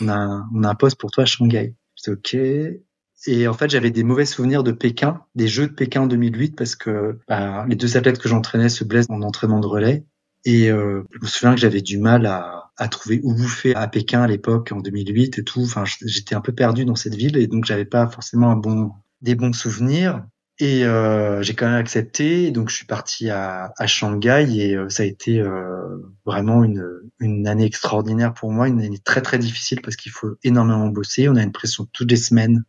on 0.00 0.08
a, 0.08 0.44
on 0.52 0.64
a 0.64 0.68
un 0.68 0.74
poste 0.74 0.98
pour 0.98 1.12
toi 1.12 1.22
à 1.22 1.26
Shanghai. 1.26 1.76
J'étais 1.94 2.10
ok. 2.10 2.85
Et 3.26 3.48
en 3.48 3.54
fait, 3.54 3.70
j'avais 3.70 3.90
des 3.90 4.04
mauvais 4.04 4.26
souvenirs 4.26 4.62
de 4.62 4.72
Pékin, 4.72 5.22
des 5.34 5.48
Jeux 5.48 5.68
de 5.68 5.72
Pékin 5.72 6.02
en 6.02 6.06
2008, 6.06 6.56
parce 6.56 6.76
que 6.76 7.18
bah, 7.28 7.64
les 7.68 7.76
deux 7.76 7.96
athlètes 7.96 8.18
que 8.18 8.28
j'entraînais 8.28 8.68
se 8.68 8.84
blessent 8.84 9.10
en 9.10 9.22
entraînement 9.22 9.60
de 9.60 9.66
relais. 9.66 10.04
Et 10.44 10.70
euh, 10.70 11.02
je 11.12 11.18
me 11.20 11.26
souviens 11.26 11.54
que 11.54 11.60
j'avais 11.60 11.80
du 11.80 11.98
mal 11.98 12.26
à, 12.26 12.70
à 12.76 12.88
trouver 12.88 13.20
où 13.22 13.34
bouffer 13.34 13.74
à 13.74 13.88
Pékin 13.88 14.22
à 14.22 14.26
l'époque, 14.26 14.70
en 14.72 14.80
2008 14.80 15.38
et 15.38 15.44
tout. 15.44 15.62
Enfin, 15.62 15.84
j'étais 16.04 16.34
un 16.34 16.40
peu 16.40 16.52
perdu 16.52 16.84
dans 16.84 16.94
cette 16.94 17.14
ville 17.14 17.36
et 17.36 17.46
donc 17.46 17.64
j'avais 17.64 17.84
pas 17.84 18.06
forcément 18.06 18.50
un 18.50 18.56
bon, 18.56 18.92
des 19.22 19.34
bons 19.34 19.52
souvenirs. 19.52 20.24
Et 20.58 20.86
euh, 20.86 21.42
j'ai 21.42 21.54
quand 21.54 21.66
même 21.66 21.74
accepté, 21.74 22.50
donc 22.50 22.70
je 22.70 22.76
suis 22.76 22.86
parti 22.86 23.28
à, 23.28 23.74
à 23.76 23.86
Shanghai 23.86 24.46
et 24.56 24.74
euh, 24.74 24.88
ça 24.88 25.02
a 25.02 25.06
été 25.06 25.38
euh, 25.38 25.98
vraiment 26.24 26.64
une, 26.64 26.82
une 27.20 27.46
année 27.46 27.66
extraordinaire 27.66 28.32
pour 28.32 28.50
moi, 28.52 28.66
une 28.66 28.80
année 28.80 28.98
très 28.98 29.20
très 29.20 29.38
difficile 29.38 29.82
parce 29.82 29.96
qu'il 29.96 30.12
faut 30.12 30.36
énormément 30.44 30.88
bosser, 30.88 31.28
on 31.28 31.36
a 31.36 31.42
une 31.42 31.52
pression 31.52 31.86
toutes 31.92 32.10
les 32.10 32.16
semaines, 32.16 32.64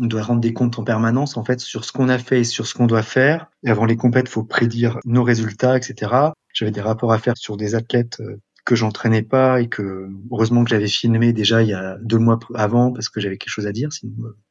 on 0.00 0.06
doit 0.06 0.22
rendre 0.22 0.40
des 0.40 0.52
comptes 0.52 0.78
en 0.78 0.84
permanence 0.84 1.36
en 1.36 1.44
fait 1.44 1.60
sur 1.60 1.84
ce 1.84 1.92
qu'on 1.92 2.08
a 2.08 2.18
fait 2.18 2.40
et 2.40 2.44
sur 2.44 2.66
ce 2.66 2.74
qu'on 2.74 2.86
doit 2.86 3.02
faire. 3.02 3.46
Et 3.62 3.70
avant 3.70 3.84
les 3.84 3.96
compètes, 3.96 4.28
faut 4.28 4.44
prédire 4.44 4.98
nos 5.04 5.22
résultats, 5.22 5.76
etc. 5.76 6.12
J'avais 6.52 6.72
des 6.72 6.80
rapports 6.80 7.12
à 7.12 7.18
faire 7.18 7.36
sur 7.36 7.56
des 7.56 7.74
athlètes 7.74 8.20
euh, 8.20 8.40
que 8.64 8.74
j'entraînais 8.74 9.22
pas 9.22 9.60
et 9.60 9.68
que 9.68 10.08
heureusement 10.30 10.64
que 10.64 10.70
j'avais 10.70 10.88
filmé 10.88 11.32
déjà 11.32 11.62
il 11.62 11.68
y 11.68 11.74
a 11.74 11.98
deux 12.00 12.18
mois 12.18 12.38
avant 12.54 12.92
parce 12.92 13.08
que 13.08 13.20
j'avais 13.20 13.36
quelque 13.36 13.50
chose 13.50 13.66
à 13.66 13.72
dire. 13.72 13.90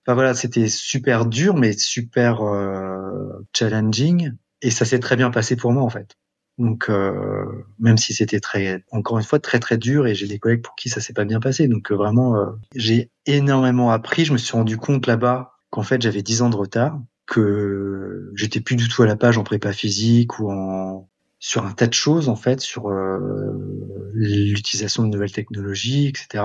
Enfin 0.06 0.14
voilà, 0.14 0.34
c'était 0.34 0.70
super 0.70 1.26
dur 1.26 1.56
mais 1.56 1.74
super 1.74 2.42
euh, 2.44 3.46
challenging 3.56 4.34
et 4.62 4.70
ça 4.70 4.86
s'est 4.86 5.00
très 5.00 5.16
bien 5.16 5.32
passé 5.32 5.56
pour 5.56 5.72
moi 5.72 5.84
en 5.84 5.90
fait. 5.90 6.16
Donc 6.60 6.90
euh, 6.90 7.46
même 7.80 7.98
si 7.98 8.14
c'était 8.14 8.40
très, 8.40 8.84
encore 8.92 9.18
une 9.18 9.24
fois 9.24 9.40
très 9.40 9.60
très 9.60 9.78
dur 9.78 10.06
et 10.06 10.14
j'ai 10.14 10.28
des 10.28 10.38
collègues 10.38 10.62
pour 10.62 10.76
qui 10.76 10.90
ça 10.90 11.02
s'est 11.02 11.14
pas 11.14 11.26
bien 11.26 11.40
passé. 11.40 11.68
Donc 11.68 11.92
euh, 11.92 11.96
vraiment, 11.96 12.36
euh, 12.36 12.46
j'ai 12.76 13.10
énormément 13.26 13.92
appris. 13.92 14.26
Je 14.26 14.34
me 14.34 14.38
suis 14.38 14.54
rendu 14.54 14.78
compte 14.78 15.08
là-bas 15.08 15.54
qu'en 15.72 15.84
fait 15.84 16.02
j'avais 16.02 16.22
10 16.22 16.44
ans 16.44 16.50
de 16.50 16.56
retard, 16.56 17.00
que 17.26 18.32
j'étais 18.36 18.60
plus 18.62 18.76
du 18.76 18.88
tout 18.88 19.02
à 19.02 19.08
la 19.08 19.16
page 19.16 19.38
en 19.38 19.44
prépa 19.44 19.74
physique 19.74 20.40
ou 20.40 20.52
en 20.52 21.10
sur 21.40 21.66
un 21.66 21.74
tas 21.74 21.88
de 21.88 21.94
choses 21.94 22.30
en 22.30 22.38
fait, 22.38 22.62
sur 22.62 22.88
euh, 22.88 24.12
l'utilisation 24.14 25.04
de 25.04 25.10
nouvelles 25.10 25.34
technologies, 25.34 26.08
etc. 26.08 26.44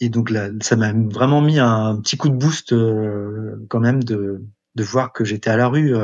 Et 0.00 0.08
donc 0.08 0.30
là, 0.30 0.48
ça 0.60 0.76
m'a 0.76 0.92
vraiment 0.92 1.42
mis 1.42 1.58
un 1.58 2.00
petit 2.00 2.16
coup 2.16 2.28
de 2.28 2.36
boost 2.36 2.72
euh, 2.72 3.56
quand 3.68 3.80
même 3.80 4.02
de, 4.02 4.42
de 4.76 4.82
voir 4.82 5.12
que 5.12 5.24
j'étais 5.24 5.50
à 5.50 5.56
la 5.56 5.68
rue 5.68 5.94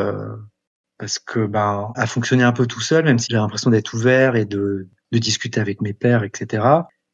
parce 1.01 1.18
que 1.18 1.47
ben 1.47 1.93
à 1.97 2.06
fonctionner 2.06 2.44
un 2.44 2.52
peu 2.52 2.66
tout 2.66 2.81
seul, 2.81 3.05
même 3.05 3.18
si 3.18 3.27
j'ai 3.31 3.36
l'impression 3.36 3.70
d'être 3.70 3.94
ouvert 3.94 4.36
et 4.36 4.44
de, 4.44 4.89
de 5.10 5.18
discuter 5.18 5.60
avec 5.60 5.81
mes 5.81 5.93
pairs, 5.93 6.22
etc. 6.22 6.62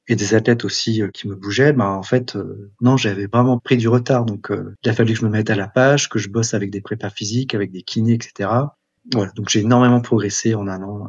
Et 0.09 0.17
des 0.17 0.35
athlètes 0.35 0.65
aussi 0.65 1.03
qui 1.15 1.27
me 1.27 1.35
bougeaient, 1.35 1.73
ben 1.73 1.87
en 1.87 2.03
fait 2.03 2.37
non, 2.81 2.97
j'avais 2.97 3.27
vraiment 3.27 3.59
pris 3.59 3.79
du 3.79 3.89
retard. 3.89 4.25
Donc 4.25 4.51
il 4.51 4.91
a 4.91 4.93
fallu 4.93 5.15
que 5.15 5.21
je 5.21 5.25
me 5.25 5.31
mette 5.31 5.51
à 5.51 5.57
la 5.57 5.69
page, 5.69 6.09
que 6.09 6.19
je 6.19 6.29
bosse 6.29 6.53
avec 6.53 6.71
des 6.71 6.81
prépas 6.81 7.11
physiques, 7.11 7.55
avec 7.55 7.73
des 7.73 7.83
kinés, 7.83 8.15
etc 8.15 8.49
voilà, 9.13 9.31
donc 9.33 9.49
j'ai 9.49 9.61
énormément 9.61 10.01
progressé 10.01 10.55
en 10.55 10.67
un 10.69 10.83
an. 10.83 11.09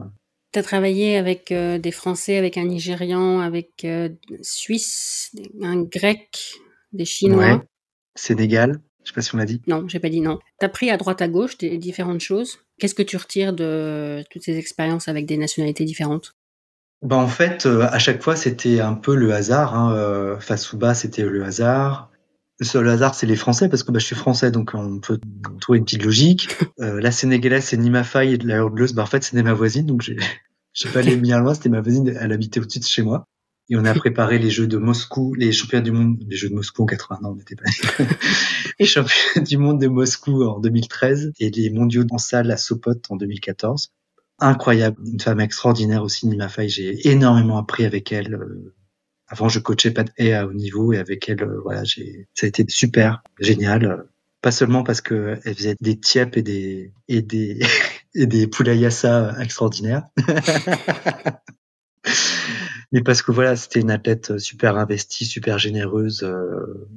Tu 0.54 0.60
as 0.60 0.64
travaillé 0.64 1.18
avec 1.18 1.52
euh, 1.52 1.78
des 1.78 1.92
Français, 1.92 2.38
avec 2.38 2.58
un 2.58 2.66
Nigérian, 2.66 3.40
avec 3.40 3.84
euh, 3.84 4.10
Suisse, 4.42 5.36
un 5.62 5.82
Grec, 5.84 6.54
des 6.94 7.06
Chinois. 7.06 7.56
Ouais. 7.56 7.62
Sénégal, 8.16 8.82
je 9.08 9.14
sais 9.14 9.16
pas 9.16 9.22
si 9.22 9.34
on 9.34 9.38
l'a 9.38 9.46
dit. 9.46 9.62
Non, 9.68 9.88
j'ai 9.88 10.00
pas 10.00 10.10
dit 10.10 10.20
non. 10.20 10.38
Tu 10.60 10.66
as 10.66 10.70
pris 10.70 10.90
à 10.90 10.98
droite 10.98 11.22
à 11.22 11.30
gauche 11.30 11.58
des 11.58 11.78
différentes 11.78 12.20
choses. 12.20 12.60
Qu'est-ce 12.78 12.94
que 12.94 13.04
tu 13.04 13.16
retires 13.16 13.54
de 13.54 14.22
toutes 14.30 14.44
ces 14.44 14.58
expériences 14.58 15.08
avec 15.08 15.26
des 15.26 15.38
nationalités 15.38 15.86
différentes? 15.86 16.36
Bah 17.02 17.16
en 17.16 17.28
fait, 17.28 17.66
à 17.66 18.00
chaque 18.00 18.22
fois, 18.22 18.36
c'était 18.36 18.82
un 18.82 18.96
peu 18.96 19.16
le 19.16 19.34
hasard. 19.34 19.76
Hein. 19.76 20.38
Face 20.42 20.74
ou 20.74 20.78
bas, 20.78 20.94
c'était 20.94 21.24
le 21.24 21.46
hasard. 21.46 22.12
Le 22.60 22.66
seul 22.66 22.90
hasard, 22.90 23.14
c'est 23.14 23.28
les 23.28 23.36
Français, 23.36 23.70
parce 23.70 23.84
que 23.84 23.92
bah, 23.92 24.00
je 24.00 24.06
suis 24.06 24.16
français, 24.16 24.50
donc 24.50 24.72
on 24.74 25.00
peut 25.00 25.20
trouver 25.62 25.78
une 25.78 25.86
petite 25.86 26.04
logique. 26.04 26.50
Euh, 26.80 27.02
la 27.02 27.12
Sénégalaise, 27.12 27.64
c'est 27.64 27.78
Nima 27.78 28.04
Faye, 28.04 28.36
et 28.36 28.38
la 28.38 28.58
Hurdleuse, 28.58 28.94
bah, 28.94 29.02
en 29.02 29.08
fait, 29.08 29.24
c'était 29.24 29.42
ma 29.42 29.54
voisine, 29.54 29.88
donc 29.88 30.02
j'ai, 30.02 30.16
j'ai 30.74 30.90
pas 30.90 31.02
les 31.02 31.16
bien 31.16 31.40
loin, 31.40 31.56
c'était 31.56 31.70
ma 31.70 31.82
voisine, 31.82 32.16
elle 32.20 32.32
habitait 32.32 32.60
au-dessus 32.60 32.80
de 32.80 32.86
chez 32.86 33.02
moi. 33.02 33.26
Et 33.70 33.76
on 33.76 33.84
a 33.84 33.94
préparé 33.94 34.40
les 34.40 34.50
Jeux 34.50 34.68
de 34.68 34.78
Moscou, 34.78 35.34
les 35.34 35.52
championnats 35.52 35.84
du 35.84 35.92
monde, 35.92 36.24
les 36.28 36.38
Jeux 36.38 36.50
de 36.50 36.56
Moscou 36.56 36.84
en 36.84 36.86
80, 36.86 37.20
non, 37.22 37.30
on 37.32 37.36
n'était 37.36 37.56
pas 37.56 37.66
les 38.80 38.86
championnats 38.86 39.46
du 39.46 39.58
monde 39.58 39.82
de 39.82 39.88
Moscou 39.88 40.44
en 40.44 40.60
2013 40.60 41.34
et 41.40 41.50
les 41.50 41.70
mondiaux 41.70 42.06
en 42.12 42.18
salle 42.18 42.50
à 42.52 42.58
Sopot 42.58 42.94
en 43.10 43.18
2014. 43.18 43.92
Incroyable, 44.40 44.98
une 45.06 45.20
femme 45.20 45.42
extraordinaire 45.42 46.04
aussi, 46.04 46.28
Nima 46.28 46.48
Faye, 46.48 46.70
j'ai 46.70 47.10
énormément 47.10 47.58
appris 47.58 47.86
avec 47.86 48.12
elle. 48.12 48.36
Euh, 48.36 48.74
avant, 49.28 49.50
je 49.50 49.60
coachais 49.60 49.92
pas 49.92 50.04
de 50.04 50.12
haie 50.18 50.34
à 50.34 50.48
haut 50.48 50.54
niveau 50.54 50.94
et 50.94 50.98
avec 50.98 51.28
elle, 51.28 51.44
euh, 51.44 51.60
voilà, 51.64 51.84
j'ai, 51.84 52.28
ça 52.34 52.46
a 52.46 52.48
été 52.48 52.64
super, 52.70 53.22
génial. 53.40 54.06
Pas 54.42 54.52
seulement 54.52 54.84
parce 54.84 55.02
que 55.02 55.40
elle 55.44 55.56
faisait 55.56 55.76
des 55.82 56.00
tièpes 56.00 56.38
et 56.38 56.44
des 56.44 56.94
et 57.10 57.22
des 57.22 57.60
et 58.16 58.28
des 58.28 58.50
extraordinaires, 59.40 60.04
mais 62.92 63.02
parce 63.02 63.22
que 63.22 63.32
voilà, 63.32 63.56
c'était 63.56 63.82
une 63.82 63.92
athlète 63.92 64.38
super 64.38 64.78
investie, 64.78 65.26
super 65.26 65.60
généreuse, 65.60 66.24
euh, 66.24 66.88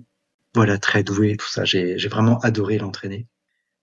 voilà, 0.54 0.78
très 0.78 1.02
douée, 1.02 1.36
tout 1.36 1.48
ça. 1.48 1.64
J'ai 1.64 1.96
vraiment 2.08 2.38
adoré 2.40 2.78
l'entraîner. 2.78 3.26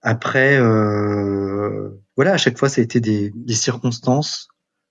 Après, 0.01 0.59
euh, 0.59 1.89
voilà, 2.15 2.33
à 2.33 2.37
chaque 2.37 2.57
fois, 2.57 2.69
ça 2.69 2.81
a 2.81 2.83
été 2.83 2.99
des, 2.99 3.31
des 3.35 3.55
circonstances. 3.55 4.49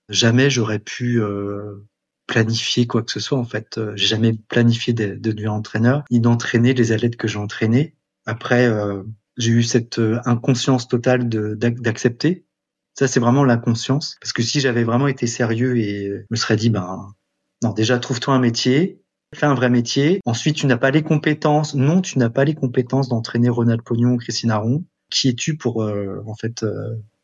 Jamais 0.09 0.49
j'aurais 0.49 0.79
pu 0.79 1.21
euh, 1.21 1.87
planifier 2.27 2.87
quoi 2.87 3.01
que 3.01 3.11
ce 3.11 3.19
soit 3.19 3.37
en 3.37 3.45
fait. 3.45 3.77
Euh, 3.77 3.93
j'ai 3.95 4.07
jamais 4.07 4.33
planifié 4.33 4.93
de, 4.93 5.15
de, 5.15 5.31
devenir 5.31 5.53
entraîneur, 5.53 6.03
ni 6.11 6.19
d'entraîner 6.19 6.73
les 6.73 6.91
athlètes 6.91 7.15
que 7.15 7.27
j'ai 7.27 7.39
entraînés. 7.39 7.95
Après, 8.25 8.67
euh, 8.67 9.03
j'ai 9.37 9.51
eu 9.51 9.63
cette 9.63 9.99
euh, 9.99 10.19
inconscience 10.25 10.87
totale 10.87 11.29
d'accepter. 11.29 12.45
Ça, 12.97 13.07
c'est 13.07 13.19
vraiment 13.19 13.43
l'inconscience. 13.43 14.17
Parce 14.21 14.33
que 14.33 14.41
si 14.41 14.59
j'avais 14.59 14.83
vraiment 14.83 15.07
été 15.07 15.27
sérieux 15.27 15.77
et 15.77 16.25
me 16.31 16.35
serais 16.35 16.55
dit, 16.55 16.69
ben 16.69 17.13
non, 17.61 17.71
déjà 17.71 17.99
trouve-toi 17.99 18.33
un 18.33 18.39
métier, 18.39 19.01
fais 19.35 19.45
un 19.45 19.53
vrai 19.53 19.69
métier. 19.69 20.19
Ensuite, 20.25 20.55
tu 20.55 20.65
n'as 20.65 20.77
pas 20.77 20.89
les 20.89 21.03
compétences. 21.03 21.75
Non, 21.75 22.01
tu 22.01 22.17
n'as 22.17 22.31
pas 22.31 22.43
les 22.43 22.55
compétences 22.55 23.07
d'entraîner 23.09 23.49
Ronald 23.49 23.83
Pognon 23.83 24.13
ou 24.13 24.17
Christine 24.17 24.51
Aron. 24.51 24.83
Qui 25.09 25.29
es-tu 25.29 25.57
pour 25.57 25.83
en 25.83 26.35
fait 26.35 26.65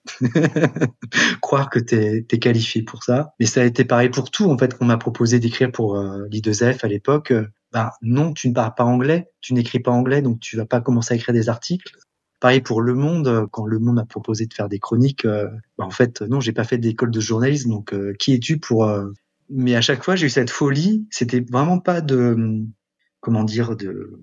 croire 1.41 1.69
que 1.69 1.79
tu 1.79 1.95
es, 1.95 2.39
qualifié 2.39 2.83
pour 2.83 3.03
ça? 3.03 3.33
Mais 3.39 3.47
ça 3.47 3.61
a 3.61 3.65
été 3.65 3.83
pareil 3.83 4.09
pour 4.09 4.29
tout, 4.29 4.49
en 4.51 4.57
fait, 4.57 4.77
qu'on 4.77 4.85
m'a 4.85 4.97
proposé 4.97 5.39
d'écrire 5.39 5.71
pour 5.71 5.97
euh, 5.97 6.27
l'I2F 6.31 6.85
à 6.85 6.87
l'époque. 6.87 7.33
bah 7.71 7.93
non, 8.03 8.33
tu 8.33 8.47
ne 8.47 8.53
parles 8.53 8.75
pas 8.75 8.85
anglais, 8.85 9.31
tu 9.41 9.55
n'écris 9.55 9.79
pas 9.79 9.91
anglais, 9.91 10.21
donc 10.21 10.39
tu 10.39 10.55
vas 10.55 10.65
pas 10.65 10.81
commencer 10.81 11.15
à 11.15 11.17
écrire 11.17 11.33
des 11.33 11.49
articles. 11.49 11.95
Pareil 12.43 12.59
pour 12.59 12.81
Le 12.81 12.93
Monde, 12.93 13.47
quand 13.51 13.65
Le 13.65 13.79
Monde 13.79 13.95
m'a 13.95 14.05
proposé 14.05 14.47
de 14.47 14.53
faire 14.53 14.67
des 14.67 14.77
chroniques, 14.77 15.23
euh, 15.23 15.47
bah 15.77 15.85
en 15.85 15.91
fait, 15.91 16.21
non, 16.21 16.41
j'ai 16.41 16.51
pas 16.51 16.65
fait 16.65 16.77
d'école 16.77 17.09
de 17.09 17.21
journalisme, 17.21 17.69
donc 17.69 17.93
euh, 17.93 18.13
qui 18.19 18.33
es-tu 18.33 18.57
pour... 18.57 18.85
Mais 19.49 19.77
à 19.77 19.81
chaque 19.81 20.03
fois, 20.03 20.17
j'ai 20.17 20.25
eu 20.25 20.29
cette 20.29 20.49
folie, 20.49 21.07
c'était 21.09 21.39
vraiment 21.39 21.79
pas 21.79 22.01
de... 22.01 22.65
Comment 23.21 23.45
dire 23.45 23.77
de 23.77 24.19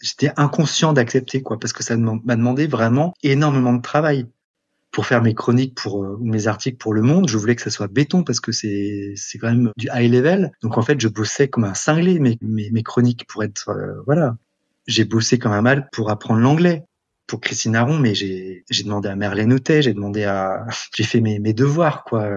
j'étais 0.00 0.30
inconscient 0.38 0.94
d'accepter 0.94 1.42
quoi 1.42 1.58
parce 1.58 1.74
que 1.74 1.82
ça 1.82 1.98
m'a 1.98 2.36
demandé 2.36 2.66
vraiment 2.66 3.12
énormément 3.22 3.74
de 3.74 3.82
travail 3.82 4.24
pour 4.90 5.04
faire 5.04 5.20
mes 5.20 5.34
chroniques 5.34 5.74
pour 5.74 6.02
euh, 6.02 6.16
mes 6.22 6.46
articles 6.46 6.78
pour 6.78 6.94
Le 6.94 7.02
Monde, 7.02 7.28
je 7.28 7.36
voulais 7.36 7.54
que 7.54 7.60
ça 7.60 7.68
soit 7.68 7.88
béton 7.88 8.24
parce 8.24 8.40
que 8.40 8.50
c'est 8.50 9.12
c'est 9.14 9.36
quand 9.36 9.50
même 9.50 9.72
du 9.76 9.88
high 9.92 10.10
level. 10.10 10.52
Donc 10.62 10.78
en 10.78 10.82
fait, 10.82 10.98
je 10.98 11.08
bossais 11.08 11.48
comme 11.48 11.64
un 11.64 11.74
cinglé 11.74 12.18
mes 12.18 12.38
mes, 12.40 12.70
mes 12.70 12.82
chroniques 12.82 13.26
pour 13.26 13.44
être 13.44 13.68
euh, 13.68 14.00
voilà. 14.06 14.38
J'ai 14.86 15.04
bossé 15.04 15.38
comme 15.38 15.52
un 15.52 15.60
mal 15.60 15.90
pour 15.92 16.08
apprendre 16.08 16.40
l'anglais 16.40 16.87
pour 17.28 17.40
Christine 17.40 17.76
Aron, 17.76 17.98
mais 17.98 18.14
j'ai 18.14 18.64
demandé 18.84 19.08
à 19.08 19.14
Merlène 19.14 19.52
Autet, 19.52 19.82
j'ai 19.82 19.94
demandé 19.94 20.24
à 20.24 20.66
j'ai 20.96 21.04
fait 21.04 21.20
mes 21.20 21.38
mes 21.38 21.52
devoirs 21.52 22.02
quoi. 22.02 22.28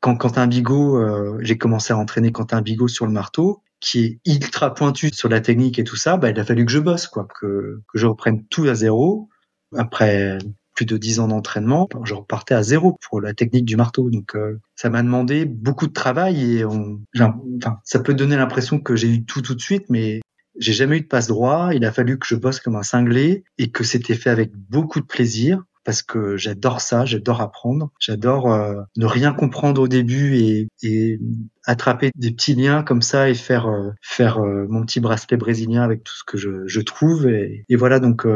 Quand 0.00 0.16
Quentin 0.16 0.46
Bigot, 0.46 0.96
euh, 0.96 1.38
j'ai 1.40 1.58
commencé 1.58 1.92
à 1.92 1.98
entraîner 1.98 2.30
Quentin 2.30 2.62
Bigot 2.62 2.86
sur 2.86 3.04
le 3.04 3.12
marteau, 3.12 3.62
qui 3.80 4.04
est 4.04 4.20
ultra 4.32 4.72
pointu 4.72 5.10
sur 5.12 5.28
la 5.28 5.40
technique 5.40 5.78
et 5.80 5.84
tout 5.84 5.96
ça, 5.96 6.16
bah, 6.16 6.30
il 6.30 6.38
a 6.38 6.44
fallu 6.44 6.64
que 6.64 6.70
je 6.70 6.78
bosse, 6.78 7.08
quoi, 7.08 7.26
que, 7.40 7.82
que 7.92 7.98
je 7.98 8.06
reprenne 8.06 8.46
tout 8.46 8.64
à 8.64 8.74
zéro. 8.74 9.28
Après 9.76 10.38
plus 10.74 10.86
de 10.86 10.96
dix 10.96 11.18
ans 11.18 11.26
d'entraînement, 11.26 11.88
je 12.04 12.14
repartais 12.14 12.54
à 12.54 12.62
zéro 12.62 12.96
pour 13.08 13.20
la 13.20 13.34
technique 13.34 13.64
du 13.64 13.74
marteau. 13.74 14.10
Donc 14.10 14.36
euh, 14.36 14.60
ça 14.76 14.88
m'a 14.88 15.02
demandé 15.02 15.44
beaucoup 15.44 15.88
de 15.88 15.92
travail 15.92 16.58
et 16.58 16.64
on, 16.64 17.00
enfin, 17.16 17.80
ça 17.82 17.98
peut 17.98 18.14
donner 18.14 18.36
l'impression 18.36 18.78
que 18.78 18.94
j'ai 18.94 19.08
eu 19.08 19.24
tout 19.24 19.42
tout 19.42 19.56
de 19.56 19.60
suite, 19.60 19.86
mais 19.88 20.20
j'ai 20.58 20.72
jamais 20.72 20.98
eu 20.98 21.00
de 21.00 21.06
passe 21.06 21.28
droit. 21.28 21.70
Il 21.74 21.84
a 21.84 21.92
fallu 21.92 22.18
que 22.18 22.26
je 22.26 22.34
bosse 22.34 22.60
comme 22.60 22.76
un 22.76 22.82
cinglé 22.82 23.44
et 23.58 23.70
que 23.70 23.84
c'était 23.84 24.14
fait 24.14 24.30
avec 24.30 24.52
beaucoup 24.54 25.00
de 25.00 25.06
plaisir 25.06 25.64
parce 25.84 26.02
que 26.02 26.36
j'adore 26.36 26.82
ça, 26.82 27.06
j'adore 27.06 27.40
apprendre, 27.40 27.90
j'adore 27.98 28.52
euh, 28.52 28.82
ne 28.98 29.06
rien 29.06 29.32
comprendre 29.32 29.80
au 29.80 29.88
début 29.88 30.36
et, 30.82 31.18
attraper 31.64 32.10
des 32.14 32.30
petits 32.30 32.54
liens 32.54 32.82
comme 32.82 33.00
ça 33.00 33.30
et 33.30 33.34
faire 33.34 33.68
euh, 33.68 33.90
faire 34.02 34.38
mon 34.40 34.84
petit 34.84 35.00
bracelet 35.00 35.38
brésilien 35.38 35.82
avec 35.82 36.04
tout 36.04 36.12
ce 36.14 36.24
que 36.26 36.36
je, 36.36 36.80
trouve 36.80 37.26
et, 37.28 37.64
voilà 37.70 38.00
donc 38.00 38.26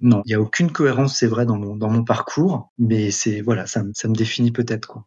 non, 0.00 0.22
il 0.26 0.30
y 0.30 0.34
a 0.34 0.40
aucune 0.40 0.70
cohérence, 0.70 1.18
c'est 1.18 1.26
vrai, 1.26 1.46
dans 1.46 1.56
mon, 1.56 1.74
dans 1.74 1.88
mon 1.88 2.04
parcours, 2.04 2.70
mais 2.78 3.10
c'est 3.10 3.40
voilà, 3.40 3.66
ça, 3.66 3.82
ça 3.94 4.08
me 4.08 4.14
définit 4.14 4.52
peut-être 4.52 4.86
quoi. 4.86 5.06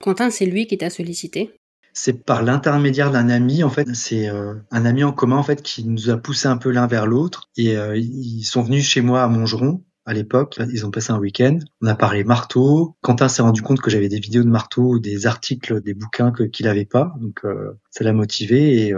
Quentin, 0.00 0.30
c'est 0.30 0.46
lui 0.46 0.66
qui 0.66 0.78
t'a 0.78 0.90
sollicité? 0.90 1.52
C'est 1.92 2.24
par 2.24 2.42
l'intermédiaire 2.42 3.10
d'un 3.10 3.28
ami 3.28 3.62
en 3.64 3.70
fait. 3.70 3.86
C'est 3.94 4.28
euh, 4.28 4.54
un 4.70 4.84
ami 4.84 5.04
en 5.04 5.12
commun 5.12 5.36
en 5.36 5.42
fait 5.42 5.62
qui 5.62 5.84
nous 5.84 6.10
a 6.10 6.16
poussé 6.16 6.48
un 6.48 6.56
peu 6.56 6.70
l'un 6.70 6.86
vers 6.86 7.06
l'autre. 7.06 7.50
Et 7.56 7.76
euh, 7.76 7.96
ils 7.96 8.44
sont 8.44 8.62
venus 8.62 8.86
chez 8.86 9.00
moi 9.00 9.22
à 9.22 9.28
Montgeron 9.28 9.84
à 10.04 10.14
l'époque. 10.14 10.58
Ils 10.72 10.84
ont 10.84 10.90
passé 10.90 11.12
un 11.12 11.18
week-end. 11.18 11.58
On 11.80 11.86
a 11.86 11.94
parlé 11.94 12.24
marteau. 12.24 12.96
Quentin 13.02 13.28
s'est 13.28 13.42
rendu 13.42 13.62
compte 13.62 13.80
que 13.80 13.90
j'avais 13.90 14.08
des 14.08 14.20
vidéos 14.20 14.42
de 14.42 14.48
marteau 14.48 14.98
des 14.98 15.26
articles 15.26 15.80
des 15.80 15.94
bouquins 15.94 16.32
qu'il 16.32 16.66
avait 16.66 16.84
pas. 16.84 17.14
Donc 17.20 17.44
euh, 17.44 17.78
ça 17.90 18.04
l'a 18.04 18.12
motivé. 18.12 18.86
Et 18.86 18.94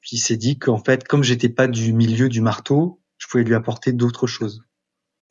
puis 0.00 0.16
il 0.16 0.20
s'est 0.20 0.36
dit 0.36 0.58
qu'en 0.58 0.82
fait 0.82 1.06
comme 1.06 1.22
j'étais 1.22 1.48
pas 1.48 1.68
du 1.68 1.92
milieu 1.92 2.28
du 2.28 2.40
marteau 2.40 3.00
je 3.18 3.26
pouvais 3.28 3.44
lui 3.44 3.54
apporter 3.54 3.92
d'autres 3.92 4.26
choses. 4.26 4.62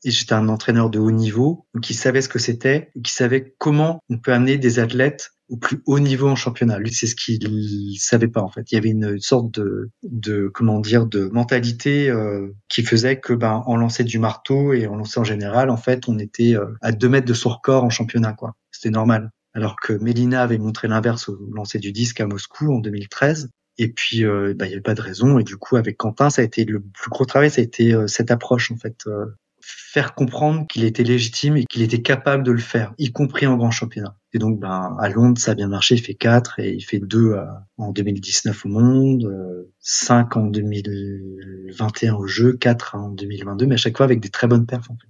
Et 0.03 0.11
j'étais 0.11 0.33
un 0.33 0.49
entraîneur 0.49 0.89
de 0.89 0.99
haut 0.99 1.11
niveau, 1.11 1.65
qui 1.81 1.93
savait 1.93 2.21
ce 2.21 2.29
que 2.29 2.37
c'était, 2.37 2.91
qui 3.03 3.11
savait 3.11 3.55
comment 3.57 3.99
on 4.09 4.19
peut 4.19 4.33
amener 4.33 4.57
des 4.57 4.79
athlètes 4.79 5.31
au 5.49 5.57
plus 5.57 5.81
haut 5.85 5.99
niveau 5.99 6.27
en 6.27 6.35
championnat. 6.35 6.79
Lui, 6.79 6.93
c'est 6.93 7.07
ce 7.07 7.15
qu'il 7.15 7.97
savait 7.99 8.27
pas 8.27 8.41
en 8.41 8.49
fait. 8.49 8.71
Il 8.71 8.75
y 8.75 8.77
avait 8.77 8.89
une 8.89 9.19
sorte 9.19 9.51
de, 9.51 9.89
de 10.03 10.49
comment 10.53 10.79
dire, 10.79 11.05
de 11.05 11.25
mentalité 11.25 12.09
euh, 12.09 12.55
qui 12.69 12.83
faisait 12.83 13.19
que, 13.19 13.33
ben, 13.33 13.63
en 13.65 13.77
lançait 13.77 14.03
du 14.03 14.19
marteau 14.19 14.73
et 14.73 14.87
en 14.87 14.95
lançait 14.95 15.19
en 15.19 15.23
général, 15.23 15.69
en 15.69 15.77
fait, 15.77 16.07
on 16.07 16.17
était 16.17 16.55
euh, 16.55 16.65
à 16.81 16.91
deux 16.91 17.09
mètres 17.09 17.27
de 17.27 17.33
son 17.33 17.49
record 17.49 17.83
en 17.83 17.89
championnat, 17.89 18.33
quoi. 18.33 18.55
C'était 18.71 18.91
normal. 18.91 19.31
Alors 19.53 19.77
que 19.77 19.93
Mélina 19.93 20.41
avait 20.41 20.57
montré 20.57 20.87
l'inverse 20.87 21.29
au 21.29 21.37
lancer 21.53 21.79
du 21.79 21.91
disque 21.93 22.19
à 22.19 22.27
Moscou 22.27 22.73
en 22.73 22.79
2013. 22.79 23.49
Et 23.77 23.89
puis, 23.89 24.23
euh, 24.23 24.53
bah, 24.55 24.65
il 24.65 24.69
n'y 24.69 24.75
avait 24.75 24.81
pas 24.81 24.93
de 24.93 25.01
raison. 25.01 25.39
Et 25.39 25.43
du 25.43 25.57
coup, 25.57 25.75
avec 25.75 25.97
Quentin, 25.97 26.29
ça 26.29 26.41
a 26.41 26.45
été 26.45 26.65
le 26.65 26.81
plus 26.81 27.09
gros 27.09 27.25
travail, 27.25 27.49
ça 27.49 27.61
a 27.61 27.63
été 27.63 27.93
euh, 27.93 28.07
cette 28.07 28.31
approche 28.31 28.71
en 28.71 28.77
fait, 28.77 28.95
euh, 29.07 29.25
faire 29.67 30.13
comprendre 30.13 30.67
qu'il 30.67 30.83
était 30.83 31.03
légitime 31.03 31.57
et 31.57 31.65
qu'il 31.65 31.81
était 31.81 32.01
capable 32.01 32.43
de 32.43 32.51
le 32.51 32.59
faire, 32.59 32.93
y 32.97 33.11
compris 33.11 33.47
en 33.47 33.55
grand 33.57 33.71
championnat. 33.71 34.15
Et 34.33 34.39
donc, 34.39 34.59
ben, 34.59 34.95
à 34.99 35.09
Londres, 35.09 35.39
ça 35.39 35.51
a 35.51 35.55
bien 35.55 35.67
marché. 35.67 35.95
Il 35.95 36.01
fait 36.01 36.13
4 36.13 36.59
et 36.59 36.73
il 36.73 36.81
fait 36.81 36.99
2 36.99 37.35
en 37.77 37.91
2019 37.91 38.65
au 38.65 38.69
monde, 38.69 39.67
5 39.79 40.37
en 40.37 40.45
2021 40.47 42.13
au 42.15 42.27
jeu, 42.27 42.53
4 42.53 42.95
en 42.95 43.09
2022, 43.09 43.65
mais 43.65 43.75
à 43.75 43.77
chaque 43.77 43.97
fois 43.97 44.03
avec 44.03 44.19
des 44.19 44.29
très 44.29 44.47
bonnes 44.47 44.65
perfs. 44.65 44.91
En 44.91 44.95
fait. 44.95 45.07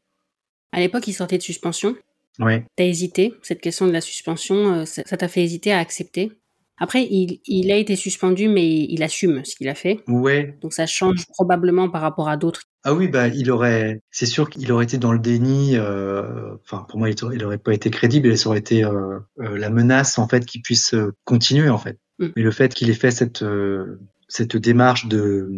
À 0.72 0.80
l'époque, 0.80 1.08
il 1.08 1.14
sortait 1.14 1.38
de 1.38 1.44
suspension. 1.44 1.96
Ouais. 2.40 2.66
T'as 2.76 2.84
hésité 2.84 3.34
Cette 3.42 3.62
question 3.62 3.88
de 3.88 3.92
la 3.92 4.02
suspension, 4.02 4.86
ça 4.86 5.04
t'a 5.04 5.28
fait 5.28 5.44
hésiter 5.44 5.72
à 5.72 5.80
accepter? 5.80 6.32
Après, 6.78 7.08
il, 7.10 7.40
il, 7.46 7.72
a 7.72 7.78
été 7.78 7.96
suspendu, 7.96 8.50
mais 8.50 8.68
il 8.68 9.02
assume 9.02 9.46
ce 9.46 9.56
qu'il 9.56 9.70
a 9.70 9.76
fait. 9.76 10.02
Ouais. 10.08 10.58
Donc 10.62 10.74
ça 10.74 10.86
change 10.86 11.26
probablement 11.28 11.90
par 11.90 12.02
rapport 12.02 12.28
à 12.28 12.36
d'autres. 12.36 12.64
Ah 12.84 12.94
oui, 12.94 13.08
bah 13.08 13.30
il 13.30 13.50
aurait, 13.50 14.02
c'est 14.12 14.26
sûr 14.26 14.50
qu'il 14.50 14.70
aurait 14.72 14.84
été 14.84 14.98
dans 14.98 15.14
le 15.14 15.20
déni. 15.20 15.78
Euh, 15.78 16.56
enfin, 16.64 16.86
pour 16.90 17.00
moi, 17.00 17.10
il, 17.10 17.16
il 17.34 17.46
aurait 17.46 17.58
pas 17.58 17.74
été 17.74 17.90
crédible. 17.90 18.28
Et 18.28 18.36
ça 18.36 18.50
aurait 18.50 18.60
été 18.60 18.84
euh, 18.84 19.20
euh, 19.40 19.58
la 19.58 19.70
menace 19.70 20.20
en 20.20 20.28
fait 20.28 20.46
qu'il 20.46 20.62
puisse 20.62 20.94
euh, 20.94 21.14
continuer 21.24 21.70
en 21.70 21.78
fait. 21.78 21.98
Mm. 22.20 22.28
Mais 22.36 22.44
le 22.44 22.52
fait 22.52 22.74
qu'il 22.74 22.90
ait 22.90 22.94
fait 22.94 23.12
cette 23.12 23.42
euh, 23.42 24.00
cette 24.28 24.58
démarche 24.58 25.08
de 25.08 25.50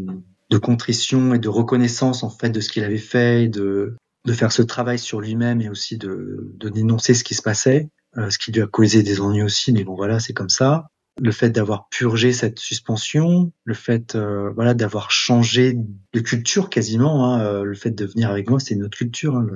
de 0.51 0.57
contrition 0.57 1.33
et 1.33 1.39
de 1.39 1.49
reconnaissance 1.49 2.23
en 2.23 2.29
fait 2.29 2.51
de 2.51 2.61
ce 2.61 2.69
qu'il 2.69 2.83
avait 2.83 2.97
fait, 2.97 3.47
de 3.47 3.95
de 4.25 4.33
faire 4.33 4.51
ce 4.51 4.61
travail 4.61 4.99
sur 4.99 5.19
lui-même 5.19 5.61
et 5.61 5.69
aussi 5.69 5.97
de, 5.97 6.53
de 6.57 6.69
dénoncer 6.69 7.13
ce 7.13 7.23
qui 7.23 7.33
se 7.33 7.41
passait, 7.41 7.89
ce 8.29 8.37
qui 8.37 8.51
lui 8.51 8.61
a 8.61 8.67
causé 8.67 9.01
des 9.01 9.21
ennuis 9.21 9.41
aussi. 9.41 9.71
Mais 9.71 9.85
bon, 9.85 9.95
voilà, 9.95 10.19
c'est 10.19 10.33
comme 10.33 10.49
ça 10.49 10.89
le 11.19 11.31
fait 11.31 11.49
d'avoir 11.49 11.89
purgé 11.89 12.31
cette 12.31 12.59
suspension, 12.59 13.51
le 13.63 13.73
fait 13.73 14.15
euh, 14.15 14.51
voilà 14.51 14.73
d'avoir 14.73 15.11
changé 15.11 15.77
de 16.13 16.19
culture 16.19 16.69
quasiment, 16.69 17.25
hein, 17.25 17.41
euh, 17.41 17.63
le 17.63 17.75
fait 17.75 17.91
de 17.91 18.05
venir 18.05 18.29
avec 18.29 18.49
moi, 18.49 18.59
c'est 18.59 18.75
une 18.75 18.83
autre 18.83 18.97
culture. 18.97 19.35
Hein, 19.35 19.47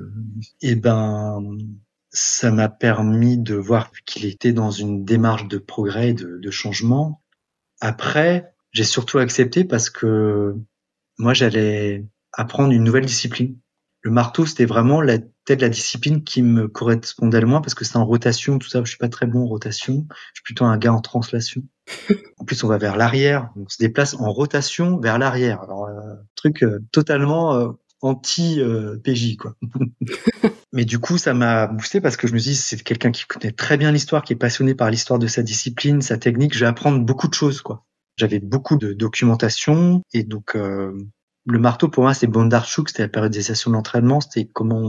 Et 0.61 0.75
ben 0.75 1.39
ça 2.13 2.51
m'a 2.51 2.67
permis 2.67 3.37
de 3.37 3.55
voir 3.55 3.91
qu'il 4.05 4.25
était 4.25 4.51
dans 4.51 4.71
une 4.71 5.05
démarche 5.05 5.47
de 5.47 5.57
progrès, 5.57 6.13
de, 6.13 6.37
de 6.37 6.51
changement. 6.51 7.21
Après, 7.79 8.53
j'ai 8.71 8.83
surtout 8.83 9.17
accepté 9.17 9.63
parce 9.63 9.89
que 9.89 10.55
moi, 11.17 11.33
j'allais 11.33 12.05
apprendre 12.33 12.73
une 12.73 12.83
nouvelle 12.83 13.05
discipline. 13.05 13.57
Le 14.01 14.11
marteau, 14.11 14.45
c'était 14.45 14.65
vraiment 14.65 15.01
la 15.01 15.19
tête 15.51 15.61
la 15.61 15.69
discipline 15.69 16.23
qui 16.23 16.43
me 16.43 16.69
correspondait 16.69 17.41
le 17.41 17.47
moins 17.47 17.59
parce 17.59 17.75
que 17.75 17.83
c'est 17.83 17.97
en 17.97 18.05
rotation, 18.05 18.57
tout 18.57 18.69
ça. 18.69 18.81
Je 18.83 18.89
suis 18.89 18.97
pas 18.97 19.09
très 19.09 19.25
bon 19.25 19.43
en 19.43 19.47
rotation. 19.47 20.07
Je 20.09 20.39
suis 20.39 20.43
plutôt 20.45 20.63
un 20.63 20.77
gars 20.77 20.93
en 20.93 21.01
translation. 21.01 21.63
En 22.37 22.45
plus, 22.45 22.63
on 22.63 22.67
va 22.67 22.79
vers 22.79 22.97
l'arrière. 22.97 23.51
On 23.55 23.69
se 23.69 23.77
déplace 23.77 24.15
en 24.15 24.31
rotation 24.31 24.97
vers 24.97 25.19
l'arrière. 25.19 25.61
Alors, 25.61 25.85
euh, 25.85 26.15
truc 26.35 26.63
euh, 26.63 26.79
totalement 26.91 27.53
euh, 27.53 27.67
anti-PJ, 28.01 29.37
quoi. 29.37 29.55
Mais 30.73 30.85
du 30.85 30.97
coup, 30.97 31.19
ça 31.19 31.35
m'a 31.35 31.67
boosté 31.67 32.01
parce 32.01 32.17
que 32.17 32.27
je 32.27 32.33
me 32.33 32.39
dis, 32.39 32.55
c'est 32.55 32.81
quelqu'un 32.81 33.11
qui 33.11 33.25
connaît 33.25 33.51
très 33.51 33.77
bien 33.77 33.91
l'histoire, 33.91 34.23
qui 34.23 34.33
est 34.33 34.37
passionné 34.37 34.73
par 34.73 34.89
l'histoire 34.89 35.19
de 35.19 35.27
sa 35.27 35.43
discipline, 35.43 36.01
sa 36.01 36.17
technique. 36.17 36.55
Je 36.55 36.61
vais 36.61 36.65
apprendre 36.65 36.99
beaucoup 37.05 37.27
de 37.27 37.35
choses, 37.35 37.61
quoi. 37.61 37.85
J'avais 38.17 38.39
beaucoup 38.39 38.77
de 38.77 38.93
documentation 38.93 40.01
et 40.13 40.23
donc 40.23 40.57
le 41.45 41.59
marteau 41.59 41.89
pour 41.89 42.03
moi 42.03 42.13
c'est 42.13 42.27
Bondarchuk, 42.27 42.89
c'était 42.89 43.03
la 43.03 43.09
périodisation 43.09 43.71
de 43.71 43.75
l'entraînement, 43.75 44.21
c'était 44.21 44.45
comment 44.45 44.79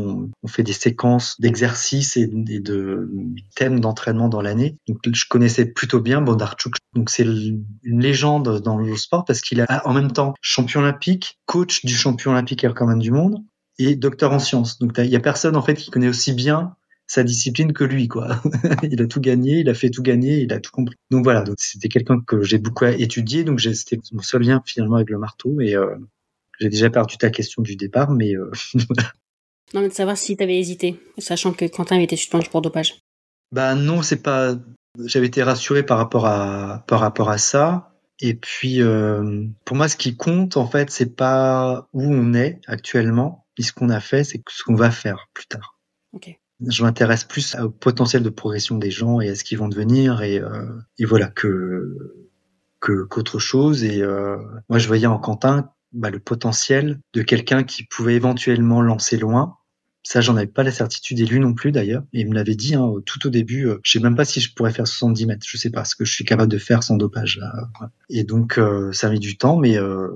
on, 0.42 0.48
fait 0.48 0.62
des 0.62 0.72
séquences 0.72 1.40
d'exercices 1.40 2.16
et, 2.16 2.26
de 2.26 3.10
thèmes 3.54 3.80
d'entraînement 3.80 4.28
dans 4.28 4.42
l'année. 4.42 4.76
Donc 4.86 4.98
je 5.12 5.24
connaissais 5.28 5.64
plutôt 5.64 6.00
bien 6.00 6.20
Bondarchuk. 6.20 6.74
Donc 6.94 7.10
c'est 7.10 7.24
une 7.24 8.00
légende 8.00 8.60
dans 8.60 8.76
le 8.76 8.96
sport 8.96 9.24
parce 9.24 9.40
qu'il 9.40 9.60
a 9.60 9.82
en 9.86 9.94
même 9.94 10.12
temps 10.12 10.34
champion 10.40 10.80
olympique, 10.80 11.38
coach 11.46 11.84
du 11.84 11.94
champion 11.94 12.32
olympique 12.32 12.64
et 12.64 12.68
record 12.68 12.94
du 12.96 13.10
monde 13.10 13.42
et 13.78 13.96
docteur 13.96 14.32
en 14.32 14.38
sciences. 14.38 14.78
Donc 14.78 14.92
il 14.98 15.06
y 15.06 15.16
a 15.16 15.20
personne 15.20 15.56
en 15.56 15.62
fait 15.62 15.74
qui 15.74 15.90
connaît 15.90 16.08
aussi 16.08 16.32
bien 16.32 16.76
sa 17.06 17.24
discipline 17.24 17.72
que 17.72 17.84
lui, 17.84 18.08
quoi. 18.08 18.40
il 18.82 19.02
a 19.02 19.06
tout 19.06 19.20
gagné, 19.20 19.58
il 19.58 19.68
a 19.68 19.74
fait 19.74 19.90
tout 19.90 20.02
gagner, 20.02 20.40
il 20.40 20.52
a 20.52 20.60
tout 20.60 20.70
compris. 20.70 20.96
Donc 21.10 21.24
voilà, 21.24 21.42
donc 21.42 21.56
c'était 21.58 21.88
quelqu'un 21.88 22.20
que 22.20 22.42
j'ai 22.42 22.58
beaucoup 22.58 22.86
étudié, 22.86 23.44
donc 23.44 23.60
c'était 23.60 23.98
mon 24.12 24.22
seul 24.22 24.42
lien 24.42 24.62
finalement 24.64 24.96
avec 24.96 25.10
le 25.10 25.18
marteau. 25.18 25.60
Et 25.60 25.76
euh, 25.76 25.96
j'ai 26.62 26.68
déjà 26.68 26.90
perdu 26.90 27.18
ta 27.18 27.30
question 27.30 27.60
du 27.60 27.76
départ, 27.76 28.10
mais 28.10 28.34
euh, 28.34 28.50
non, 29.74 29.80
mais 29.80 29.88
de 29.88 29.92
savoir 29.92 30.16
si 30.16 30.36
tu 30.36 30.42
avais 30.42 30.58
hésité, 30.58 31.00
sachant 31.18 31.52
que 31.52 31.64
Quentin 31.64 31.96
avait 31.96 32.04
été 32.04 32.16
suspendu 32.16 32.48
pour 32.48 32.62
dopage. 32.62 33.00
Bah 33.50 33.74
non, 33.74 34.02
c'est 34.02 34.22
pas. 34.22 34.54
J'avais 35.04 35.26
été 35.26 35.42
rassuré 35.42 35.82
par 35.82 35.98
rapport 35.98 36.26
à 36.26 36.84
par 36.86 37.00
rapport 37.00 37.30
à 37.30 37.38
ça. 37.38 37.92
Et 38.20 38.34
puis 38.34 38.80
euh, 38.80 39.44
pour 39.64 39.76
moi, 39.76 39.88
ce 39.88 39.96
qui 39.96 40.16
compte 40.16 40.56
en 40.56 40.68
fait, 40.68 40.90
c'est 40.90 41.16
pas 41.16 41.88
où 41.92 42.02
on 42.04 42.34
est 42.34 42.60
actuellement, 42.66 43.46
et 43.58 43.62
ce 43.62 43.72
qu'on 43.72 43.88
a 43.88 44.00
fait, 44.00 44.22
c'est 44.22 44.40
ce 44.48 44.62
qu'on 44.62 44.76
va 44.76 44.90
faire 44.90 45.28
plus 45.34 45.46
tard. 45.46 45.78
Ok 46.12 46.38
je 46.68 46.84
m'intéresse 46.84 47.24
plus 47.24 47.56
au 47.56 47.70
potentiel 47.70 48.22
de 48.22 48.28
progression 48.28 48.78
des 48.78 48.90
gens 48.90 49.20
et 49.20 49.28
à 49.28 49.34
ce 49.34 49.42
qu'ils 49.44 49.58
vont 49.58 49.68
devenir 49.68 50.22
et, 50.22 50.38
euh, 50.38 50.66
et 50.98 51.04
voilà 51.04 51.26
que 51.26 51.96
qu'autre 52.80 53.38
chose 53.38 53.84
et 53.84 54.02
euh, 54.02 54.36
moi 54.68 54.78
je 54.78 54.86
voyais 54.88 55.06
en 55.06 55.18
Quentin 55.18 55.70
bah, 55.92 56.10
le 56.10 56.18
potentiel 56.18 57.00
de 57.14 57.22
quelqu'un 57.22 57.64
qui 57.64 57.84
pouvait 57.84 58.14
éventuellement 58.14 58.82
lancer 58.82 59.16
loin 59.16 59.56
ça 60.04 60.20
j'en 60.20 60.36
avais 60.36 60.48
pas 60.48 60.64
la 60.64 60.72
certitude 60.72 61.20
et 61.20 61.26
lui 61.26 61.38
non 61.38 61.54
plus 61.54 61.70
d'ailleurs 61.70 62.02
et 62.12 62.20
il 62.20 62.28
me 62.28 62.34
l'avait 62.34 62.56
dit 62.56 62.74
hein, 62.74 62.92
tout 63.06 63.26
au 63.26 63.30
début 63.30 63.68
euh, 63.68 63.78
je 63.84 63.92
sais 63.92 64.00
même 64.00 64.16
pas 64.16 64.24
si 64.24 64.40
je 64.40 64.52
pourrais 64.52 64.72
faire 64.72 64.86
70 64.86 65.26
mètres 65.26 65.46
je 65.48 65.56
sais 65.56 65.70
pas 65.70 65.84
ce 65.84 65.94
que 65.94 66.04
je 66.04 66.12
suis 66.12 66.24
capable 66.24 66.50
de 66.50 66.58
faire 66.58 66.82
sans 66.82 66.96
dopage 66.96 67.38
là. 67.38 67.52
et 68.10 68.24
donc 68.24 68.58
euh, 68.58 68.92
ça 68.92 69.08
mis 69.10 69.20
du 69.20 69.36
temps 69.36 69.56
mais 69.56 69.78
euh, 69.78 70.08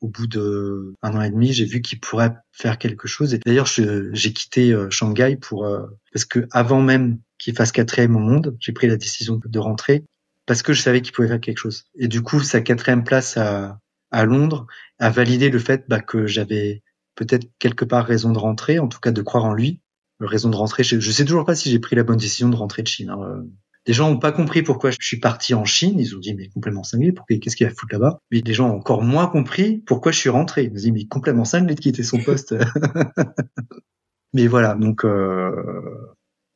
au 0.00 0.08
bout 0.08 0.26
de 0.26 0.94
un 1.02 1.16
an 1.16 1.22
et 1.22 1.30
demi, 1.30 1.52
j'ai 1.52 1.64
vu 1.64 1.80
qu'il 1.80 2.00
pourrait 2.00 2.34
faire 2.52 2.78
quelque 2.78 3.08
chose. 3.08 3.34
Et 3.34 3.38
d'ailleurs, 3.38 3.66
j'ai 3.66 4.32
quitté 4.32 4.72
euh, 4.72 4.90
Shanghai 4.90 5.36
pour 5.36 5.64
euh, 5.64 5.86
parce 6.12 6.24
que 6.24 6.46
avant 6.50 6.80
même 6.80 7.18
qu'il 7.38 7.54
fasse 7.54 7.72
quatrième 7.72 8.16
au 8.16 8.20
monde, 8.20 8.56
j'ai 8.60 8.72
pris 8.72 8.86
la 8.86 8.96
décision 8.96 9.40
de 9.44 9.58
rentrer 9.58 10.04
parce 10.46 10.62
que 10.62 10.72
je 10.72 10.82
savais 10.82 11.02
qu'il 11.02 11.12
pouvait 11.12 11.28
faire 11.28 11.40
quelque 11.40 11.58
chose. 11.58 11.84
Et 11.98 12.08
du 12.08 12.22
coup, 12.22 12.40
sa 12.40 12.60
quatrième 12.60 13.04
place 13.04 13.36
à, 13.36 13.78
à 14.10 14.24
Londres 14.24 14.66
a 14.98 15.10
validé 15.10 15.50
le 15.50 15.58
fait 15.58 15.84
bah, 15.88 16.00
que 16.00 16.26
j'avais 16.26 16.82
peut-être 17.14 17.48
quelque 17.58 17.84
part 17.84 18.06
raison 18.06 18.32
de 18.32 18.38
rentrer, 18.38 18.78
en 18.78 18.88
tout 18.88 19.00
cas 19.00 19.10
de 19.10 19.22
croire 19.22 19.44
en 19.44 19.52
lui. 19.52 19.80
Raison 20.20 20.50
de 20.50 20.56
rentrer. 20.56 20.82
Je, 20.82 20.98
je 20.98 21.10
sais 21.12 21.24
toujours 21.24 21.44
pas 21.44 21.54
si 21.54 21.70
j'ai 21.70 21.78
pris 21.78 21.94
la 21.94 22.02
bonne 22.02 22.16
décision 22.16 22.48
de 22.48 22.56
rentrer 22.56 22.82
de 22.82 22.88
Chine. 22.88 23.10
Hein. 23.10 23.44
Les 23.86 23.94
gens 23.94 24.10
n'ont 24.10 24.18
pas 24.18 24.32
compris 24.32 24.62
pourquoi 24.62 24.90
je 24.90 24.98
suis 25.00 25.18
parti 25.18 25.54
en 25.54 25.64
Chine. 25.64 25.98
Ils 25.98 26.14
ont 26.14 26.18
dit, 26.18 26.34
mais 26.34 26.48
complètement 26.48 26.82
cinglé, 26.82 27.14
qu'est-ce 27.40 27.56
qu'il 27.56 27.66
va 27.66 27.72
foutre 27.72 27.94
là-bas? 27.94 28.18
Mais 28.30 28.42
les 28.44 28.52
gens 28.52 28.68
ont 28.68 28.76
encore 28.76 29.02
moins 29.02 29.28
compris 29.28 29.78
pourquoi 29.86 30.12
je 30.12 30.18
suis 30.18 30.28
rentré. 30.28 30.64
Ils 30.64 30.72
ont 30.72 30.74
dit, 30.74 30.92
mais 30.92 31.06
complètement 31.06 31.44
cinglé 31.44 31.74
de 31.74 31.80
quitter 31.80 32.02
son 32.02 32.18
poste. 32.18 32.54
mais 34.34 34.46
voilà, 34.46 34.74
donc 34.74 35.04
euh, 35.04 35.52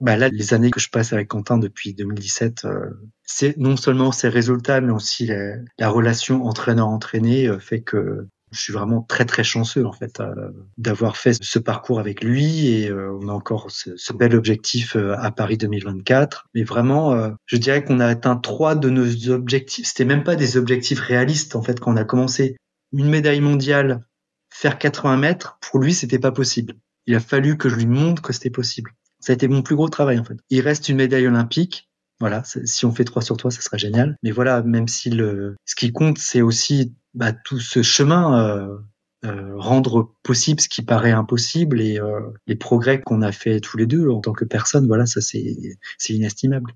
bah 0.03 0.17
là, 0.17 0.29
les 0.29 0.53
années 0.53 0.71
que 0.71 0.81
je 0.81 0.91
passe 0.91 1.13
avec 1.13 1.29
Quentin 1.29 1.59
depuis 1.59 1.95
2017, 1.95 2.65
euh, 2.65 2.91
c'est 3.23 3.57
non 3.57 3.77
seulement 3.77 4.13
ses 4.13 4.29
résultats, 4.29 4.81
mais 4.81 4.93
aussi 4.93 5.27
la, 5.27 5.57
la 5.79 5.89
relation 5.89 6.45
entraîneur-entraîné 6.45 7.49
euh, 7.49 7.59
fait 7.59 7.81
que 7.81 8.29
je 8.53 8.61
suis 8.61 8.73
vraiment 8.73 9.03
très 9.03 9.25
très 9.25 9.43
chanceux 9.43 9.87
en 9.87 9.93
fait 9.93 10.21
euh, 10.21 10.51
d'avoir 10.77 11.17
fait 11.17 11.43
ce 11.43 11.59
parcours 11.59 11.99
avec 11.99 12.23
lui 12.23 12.69
et 12.69 12.91
euh, 12.91 13.19
on 13.21 13.29
a 13.29 13.33
encore 13.33 13.71
ce, 13.71 13.97
ce, 13.97 14.13
bel 14.13 14.37
objectif 14.37 14.95
euh, 14.95 15.15
à 15.19 15.31
Paris 15.31 15.57
2024. 15.57 16.49
Mais 16.55 16.63
vraiment, 16.63 17.33
je 17.47 17.57
dirais 17.57 17.83
qu'on 17.83 18.01
a 18.01 18.07
atteint 18.07 18.37
trois 18.37 18.75
de 18.75 18.91
nos 18.91 19.31
objectifs. 19.31 19.87
C'était 19.87 20.05
même 20.05 20.23
pas 20.23 20.37
des 20.37 20.57
objectifs 20.57 21.01
réalistes 21.01 21.57
en 21.57 21.63
fait 21.63 21.81
quand 21.81 21.93
on 21.93 21.97
a 21.97 22.05
commencé 22.05 22.57
une 22.93 23.09
médaille 23.09 23.41
mondiale, 23.41 24.05
faire 24.51 24.79
80 24.79 25.17
mètres. 25.17 25.59
Pour 25.63 25.81
lui, 25.81 25.95
c'était 25.95 26.19
pas 26.19 26.33
possible. 26.33 26.75
Il 27.07 27.15
a 27.15 27.21
fallu 27.21 27.57
que 27.57 27.69
je 27.69 27.77
lui 27.77 27.87
montre 27.87 28.21
que 28.23 28.33
c'était 28.33 28.51
possible. 28.51 28.93
Ça 29.23 29.33
a 29.33 29.35
été 29.35 29.49
mon 29.49 29.63
plus 29.63 29.77
gros 29.77 29.89
travail 29.89 30.19
en 30.19 30.25
fait. 30.25 30.37
Il 30.51 30.61
reste 30.61 30.89
une 30.89 30.97
médaille 30.97 31.27
olympique. 31.27 31.89
Voilà, 32.21 32.43
si 32.45 32.87
on 32.87 32.93
fait 32.93 33.05
3 33.05 33.23
sur 33.23 33.37
3, 33.37 33.51
ça 33.51 33.63
sera 33.63 33.79
génial. 33.79 34.17
Mais 34.23 34.31
voilà, 34.31 34.63
même 34.63 34.87
si 34.87 35.11
le, 35.11 35.57
ce 35.65 35.75
qui 35.75 35.91
compte, 35.91 36.19
c'est 36.19 36.41
aussi 36.41 36.95
bah, 37.15 37.33
tout 37.33 37.59
ce 37.59 37.83
chemin, 37.83 38.47
euh, 38.47 38.79
euh, 39.25 39.57
rendre 39.57 40.15
possible 40.23 40.61
ce 40.61 40.69
qui 40.69 40.83
paraît 40.83 41.13
impossible 41.13 41.81
et 41.81 41.99
euh, 41.99 42.21
les 42.47 42.57
progrès 42.57 43.01
qu'on 43.01 43.23
a 43.23 43.33
fait 43.33 43.61
tous 43.61 43.77
les 43.77 43.87
deux 43.87 44.09
en 44.09 44.21
tant 44.21 44.33
que 44.33 44.45
personne, 44.45 44.87
voilà, 44.87 45.07
ça 45.07 45.21
c'est 45.21 45.57
c'est 45.99 46.13
inestimable. 46.13 46.73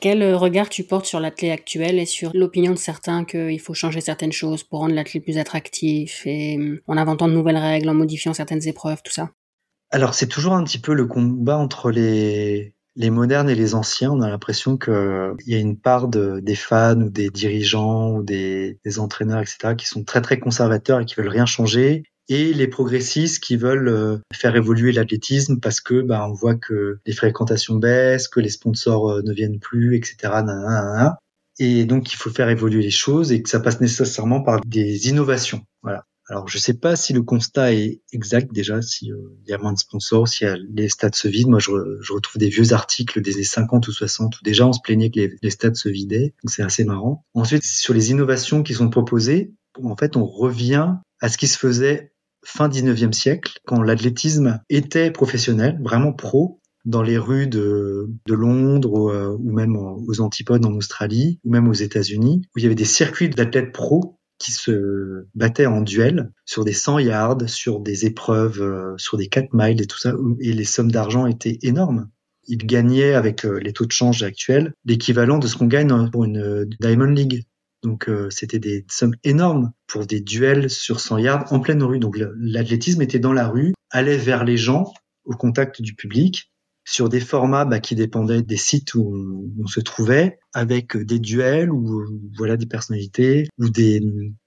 Quel 0.00 0.34
regard 0.34 0.68
tu 0.68 0.84
portes 0.84 1.06
sur 1.06 1.20
l'athlète 1.20 1.52
actuel 1.52 1.98
et 1.98 2.06
sur 2.06 2.30
l'opinion 2.34 2.72
de 2.72 2.78
certains 2.78 3.24
qu'il 3.24 3.58
faut 3.60 3.74
changer 3.74 4.00
certaines 4.00 4.32
choses 4.32 4.62
pour 4.62 4.80
rendre 4.80 4.94
l'athlète 4.94 5.24
plus 5.24 5.38
attractif 5.38 6.26
et 6.26 6.80
en 6.86 6.96
inventant 6.96 7.28
de 7.28 7.32
nouvelles 7.32 7.56
règles, 7.56 7.88
en 7.88 7.94
modifiant 7.94 8.34
certaines 8.34 8.66
épreuves, 8.68 9.00
tout 9.02 9.12
ça? 9.12 9.30
Alors 9.90 10.14
c'est 10.14 10.26
toujours 10.26 10.54
un 10.54 10.64
petit 10.64 10.78
peu 10.78 10.94
le 10.94 11.06
combat 11.06 11.56
entre 11.56 11.90
les 11.90 12.74
les 12.96 13.10
modernes 13.10 13.50
et 13.50 13.54
les 13.54 13.74
anciens, 13.74 14.10
on 14.10 14.22
a 14.22 14.30
l'impression 14.30 14.78
qu'il 14.78 15.36
y 15.46 15.54
a 15.54 15.58
une 15.58 15.78
part 15.78 16.08
de, 16.08 16.40
des 16.40 16.54
fans 16.54 16.98
ou 16.98 17.10
des 17.10 17.28
dirigeants 17.28 18.10
ou 18.12 18.22
des, 18.22 18.78
des, 18.86 18.98
entraîneurs, 18.98 19.40
etc., 19.40 19.74
qui 19.76 19.86
sont 19.86 20.02
très 20.02 20.22
très 20.22 20.38
conservateurs 20.38 21.00
et 21.00 21.04
qui 21.04 21.14
veulent 21.14 21.28
rien 21.28 21.44
changer, 21.44 22.04
et 22.28 22.52
les 22.52 22.66
progressistes 22.66 23.42
qui 23.42 23.56
veulent 23.56 23.88
euh, 23.88 24.18
faire 24.32 24.56
évoluer 24.56 24.92
l'athlétisme 24.92 25.60
parce 25.60 25.80
que 25.80 26.00
bah, 26.00 26.26
on 26.28 26.32
voit 26.32 26.56
que 26.56 26.98
les 27.06 27.12
fréquentations 27.12 27.76
baissent, 27.76 28.28
que 28.28 28.40
les 28.40 28.48
sponsors 28.48 29.10
euh, 29.10 29.22
ne 29.22 29.32
viennent 29.32 29.60
plus, 29.60 29.96
etc. 29.96 30.32
Et 31.58 31.84
donc 31.84 32.12
il 32.12 32.16
faut 32.16 32.30
faire 32.30 32.48
évoluer 32.48 32.82
les 32.82 32.90
choses 32.90 33.32
et 33.32 33.42
que 33.42 33.48
ça 33.48 33.60
passe 33.60 33.80
nécessairement 33.80 34.42
par 34.42 34.60
des 34.62 35.08
innovations. 35.08 35.62
Voilà. 35.82 36.04
Alors, 36.28 36.48
je 36.48 36.56
ne 36.56 36.60
sais 36.60 36.74
pas 36.74 36.96
si 36.96 37.12
le 37.12 37.22
constat 37.22 37.72
est 37.72 38.00
exact 38.12 38.52
déjà, 38.52 38.82
s'il 38.82 39.12
euh, 39.12 39.38
y 39.46 39.52
a 39.52 39.58
moins 39.58 39.72
de 39.72 39.78
sponsors, 39.78 40.26
si 40.26 40.44
les 40.70 40.88
stades 40.88 41.14
se 41.14 41.28
vident. 41.28 41.50
Moi, 41.50 41.60
je, 41.60 41.70
je, 42.00 42.12
retrouve 42.12 42.40
des 42.40 42.48
vieux 42.48 42.72
articles 42.72 43.20
des 43.20 43.34
années 43.34 43.44
50 43.44 43.86
ou 43.86 43.92
60 43.92 44.40
où 44.40 44.42
déjà 44.42 44.66
on 44.66 44.72
se 44.72 44.80
plaignait 44.82 45.10
que 45.10 45.20
les, 45.40 45.50
stades 45.50 45.76
se 45.76 45.88
vidaient. 45.88 46.34
Donc, 46.42 46.50
c'est 46.50 46.62
assez 46.62 46.84
marrant. 46.84 47.24
Ensuite, 47.34 47.62
sur 47.62 47.94
les 47.94 48.10
innovations 48.10 48.64
qui 48.64 48.74
sont 48.74 48.90
proposées, 48.90 49.52
en 49.82 49.96
fait, 49.96 50.16
on 50.16 50.26
revient 50.26 50.94
à 51.20 51.28
ce 51.28 51.38
qui 51.38 51.46
se 51.46 51.58
faisait 51.58 52.12
fin 52.44 52.68
19e 52.68 53.12
siècle, 53.12 53.58
quand 53.66 53.82
l'athlétisme 53.82 54.60
était 54.68 55.10
professionnel, 55.10 55.78
vraiment 55.82 56.12
pro, 56.12 56.60
dans 56.84 57.02
les 57.02 57.18
rues 57.18 57.48
de, 57.48 58.08
de 58.26 58.34
Londres 58.34 58.92
ou, 58.92 59.10
euh, 59.10 59.36
ou, 59.38 59.52
même 59.52 59.76
aux 59.76 60.20
antipodes 60.20 60.64
en 60.64 60.72
Australie 60.74 61.40
ou 61.44 61.50
même 61.50 61.68
aux 61.68 61.74
États-Unis, 61.74 62.42
où 62.54 62.58
il 62.58 62.62
y 62.62 62.66
avait 62.66 62.76
des 62.76 62.84
circuits 62.84 63.28
d'athlètes 63.28 63.72
pro 63.72 64.15
qui 64.38 64.52
se 64.52 65.26
battaient 65.34 65.66
en 65.66 65.80
duel 65.80 66.30
sur 66.44 66.64
des 66.64 66.72
100 66.72 66.98
yards, 67.00 67.48
sur 67.48 67.80
des 67.80 68.06
épreuves, 68.06 68.60
euh, 68.60 68.94
sur 68.98 69.16
des 69.16 69.28
4 69.28 69.48
miles 69.52 69.80
et 69.80 69.86
tout 69.86 69.98
ça, 69.98 70.14
et 70.40 70.52
les 70.52 70.64
sommes 70.64 70.90
d'argent 70.90 71.26
étaient 71.26 71.58
énormes. 71.62 72.10
Ils 72.48 72.66
gagnaient 72.66 73.14
avec 73.14 73.44
euh, 73.44 73.58
les 73.58 73.72
taux 73.72 73.86
de 73.86 73.92
change 73.92 74.22
actuels 74.22 74.72
l'équivalent 74.84 75.38
de 75.38 75.46
ce 75.46 75.56
qu'on 75.56 75.66
gagne 75.66 76.10
pour 76.10 76.24
une 76.24 76.66
Diamond 76.80 77.06
League. 77.06 77.44
Donc 77.82 78.08
euh, 78.08 78.28
c'était 78.30 78.58
des 78.58 78.84
sommes 78.90 79.14
énormes 79.24 79.72
pour 79.86 80.06
des 80.06 80.20
duels 80.20 80.70
sur 80.70 81.00
100 81.00 81.18
yards 81.18 81.52
en 81.52 81.60
pleine 81.60 81.82
rue. 81.82 81.98
Donc 81.98 82.18
l'athlétisme 82.38 83.02
était 83.02 83.18
dans 83.18 83.32
la 83.32 83.48
rue, 83.48 83.74
allait 83.90 84.16
vers 84.16 84.44
les 84.44 84.56
gens, 84.56 84.92
au 85.24 85.34
contact 85.34 85.82
du 85.82 85.94
public, 85.94 86.52
sur 86.86 87.08
des 87.08 87.20
formats 87.20 87.64
bah, 87.64 87.80
qui 87.80 87.94
dépendaient 87.94 88.42
des 88.42 88.56
sites 88.56 88.94
où 88.94 89.52
on, 89.60 89.66
se 89.66 89.80
trouvait, 89.80 90.38
avec 90.54 90.96
des 90.96 91.18
duels 91.18 91.70
ou 91.70 92.06
voilà 92.38 92.56
des 92.56 92.66
personnalités 92.66 93.48
ou 93.58 93.68
des, 93.68 94.00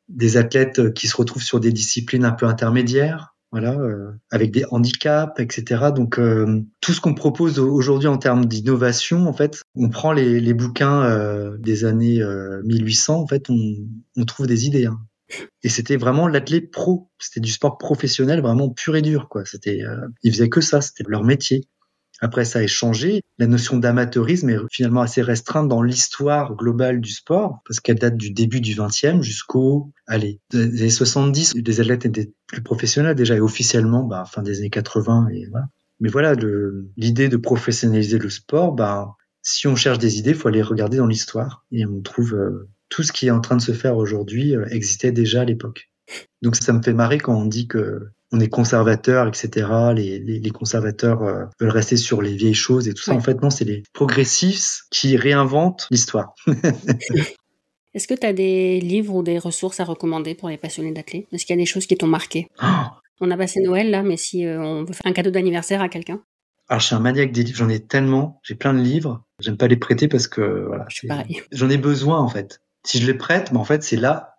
des 0.07 0.37
athlètes 0.37 0.93
qui 0.93 1.07
se 1.07 1.17
retrouvent 1.17 1.43
sur 1.43 1.59
des 1.59 1.73
disciplines 1.73 2.25
un 2.25 2.31
peu 2.31 2.47
intermédiaires. 2.47 3.35
voilà, 3.51 3.73
euh, 3.73 4.11
avec 4.31 4.51
des 4.51 4.63
handicaps, 4.71 5.37
etc. 5.39 5.87
Donc 5.93 6.17
euh, 6.17 6.61
tout 6.79 6.93
ce 6.93 7.01
qu'on 7.01 7.13
propose 7.13 7.59
aujourd'hui 7.59 8.07
en 8.07 8.17
termes 8.17 8.45
d'innovation, 8.45 9.27
en 9.27 9.33
fait, 9.33 9.61
on 9.75 9.89
prend 9.89 10.13
les, 10.13 10.39
les 10.39 10.53
bouquins 10.53 11.03
euh, 11.03 11.57
des 11.57 11.83
années 11.83 12.23
1800, 12.63 13.19
en 13.19 13.27
fait, 13.27 13.49
on, 13.49 13.59
on 14.15 14.23
trouve 14.23 14.47
des 14.47 14.65
idées. 14.65 14.85
Hein. 14.85 14.99
Et 15.61 15.69
c'était 15.69 15.97
vraiment 15.97 16.27
l'athlète 16.29 16.71
pro, 16.71 17.11
c'était 17.19 17.41
du 17.41 17.51
sport 17.51 17.77
professionnel 17.77 18.41
vraiment 18.41 18.69
pur 18.69 18.95
et 18.95 19.01
dur, 19.01 19.27
quoi. 19.29 19.43
C'était, 19.45 19.81
ils 20.23 20.31
faisaient 20.31 20.49
que 20.49 20.61
ça, 20.61 20.79
c'était 20.79 21.03
leur 21.07 21.23
métier. 21.23 21.67
Après, 22.21 22.45
ça 22.45 22.59
a 22.59 22.67
changé. 22.67 23.21
La 23.37 23.47
notion 23.47 23.77
d'amateurisme 23.77 24.49
est 24.49 24.57
finalement 24.71 25.01
assez 25.01 25.21
restreinte 25.21 25.67
dans 25.67 25.81
l'histoire 25.81 26.55
globale 26.55 26.99
du 27.01 27.11
sport, 27.11 27.61
parce 27.65 27.79
qu'elle 27.79 27.99
date 27.99 28.17
du 28.17 28.31
début 28.31 28.61
du 28.61 28.75
20e 28.75 29.21
jusqu'au, 29.21 29.91
allez, 30.07 30.39
des 30.51 30.81
années 30.81 30.89
70. 30.89 31.55
Les 31.55 31.79
athlètes 31.81 32.05
étaient 32.05 32.31
plus 32.47 32.61
professionnels 32.61 33.15
déjà, 33.15 33.35
et 33.35 33.39
officiellement, 33.39 34.03
bah, 34.03 34.25
fin 34.25 34.41
des 34.41 34.59
années 34.59 34.69
80, 34.69 35.29
et 35.33 35.47
voilà. 35.49 35.67
Mais 36.01 36.09
voilà, 36.09 36.33
l'idée 36.95 37.27
de 37.27 37.37
professionnaliser 37.37 38.19
le 38.19 38.29
sport, 38.29 38.73
bah, 38.73 39.15
si 39.41 39.67
on 39.67 39.75
cherche 39.75 39.97
des 39.97 40.17
idées, 40.17 40.31
il 40.31 40.35
faut 40.35 40.47
aller 40.47 40.61
regarder 40.61 40.97
dans 40.97 41.07
l'histoire. 41.07 41.65
Et 41.71 41.85
on 41.85 42.01
trouve 42.01 42.35
euh, 42.35 42.69
tout 42.89 43.03
ce 43.03 43.11
qui 43.11 43.27
est 43.27 43.31
en 43.31 43.41
train 43.41 43.57
de 43.57 43.61
se 43.61 43.71
faire 43.71 43.97
aujourd'hui 43.97 44.55
euh, 44.55 44.65
existait 44.69 45.11
déjà 45.11 45.41
à 45.41 45.45
l'époque. 45.45 45.89
Donc 46.41 46.55
ça 46.55 46.73
me 46.73 46.81
fait 46.81 46.93
marrer 46.93 47.19
quand 47.19 47.35
on 47.35 47.45
dit 47.45 47.67
que 47.67 48.09
on 48.31 48.39
est 48.39 48.49
conservateur, 48.49 49.27
etc. 49.27 49.68
Les, 49.95 50.19
les, 50.19 50.39
les 50.39 50.49
conservateurs 50.51 51.23
euh, 51.23 51.45
veulent 51.60 51.72
rester 51.72 51.97
sur 51.97 52.22
les 52.22 52.35
vieilles 52.35 52.53
choses 52.53 52.88
et 52.88 52.93
tout 52.93 53.03
ça. 53.03 53.14
En 53.14 53.22
fait, 53.22 53.41
non, 53.41 53.49
c'est 53.49 53.65
les 53.65 53.84
progressistes 53.93 54.84
qui 54.91 55.18
réinventent 55.18 55.88
l'histoire. 55.91 56.34
Est-ce 57.95 58.07
que 58.07 58.14
tu 58.14 58.26
as 58.26 58.34
des 58.34 58.80
livres 58.80 59.15
ou 59.15 59.23
des 59.23 59.39
ressources 59.39 59.80
à 59.80 59.84
recommander 59.84 60.35
pour 60.35 60.49
les 60.49 60.57
passionnés 60.57 60.91
d'athlètes? 60.91 61.26
Est-ce 61.31 61.45
qu'il 61.45 61.56
y 61.56 61.60
a 61.60 61.61
des 61.61 61.65
choses 61.65 61.88
qui 61.88 61.97
t'ont 61.97 62.07
marqué? 62.07 62.47
Oh 62.61 62.65
On 63.19 63.31
a 63.31 63.38
passé 63.38 63.61
Noël 63.61 63.89
là, 63.89 64.03
mais 64.03 64.15
si 64.15 64.45
euh, 64.45 64.61
on 64.61 64.84
veut 64.84 64.93
faire 64.93 65.06
un 65.06 65.14
cadeau 65.14 65.31
d'anniversaire 65.31 65.81
à 65.81 65.89
quelqu'un 65.89 66.22
alors, 66.72 66.81
je 66.81 66.85
suis 66.85 66.95
un 66.95 66.99
maniaque 66.99 67.31
des 67.31 67.41
livres, 67.41 67.57
j'en 67.57 67.69
ai 67.69 67.80
tellement, 67.80 68.39
j'ai 68.43 68.53
plein 68.53 68.76
de 68.76 68.80
livres, 68.80 69.23
j'aime 69.39 69.57
pas 69.57 69.65
les 69.65 69.76
prêter 69.76 70.07
parce 70.07 70.27
que 70.27 70.68
voilà, 70.68 70.85
j'en 71.51 71.68
ai 71.68 71.77
besoin 71.80 72.19
en 72.19 72.27
fait. 72.27 72.61
Si 72.85 72.99
je 72.99 73.07
les 73.07 73.15
prête, 73.15 73.51
mais 73.51 73.57
en 73.57 73.64
fait, 73.64 73.81
c'est 73.81 73.97
là 73.97 74.35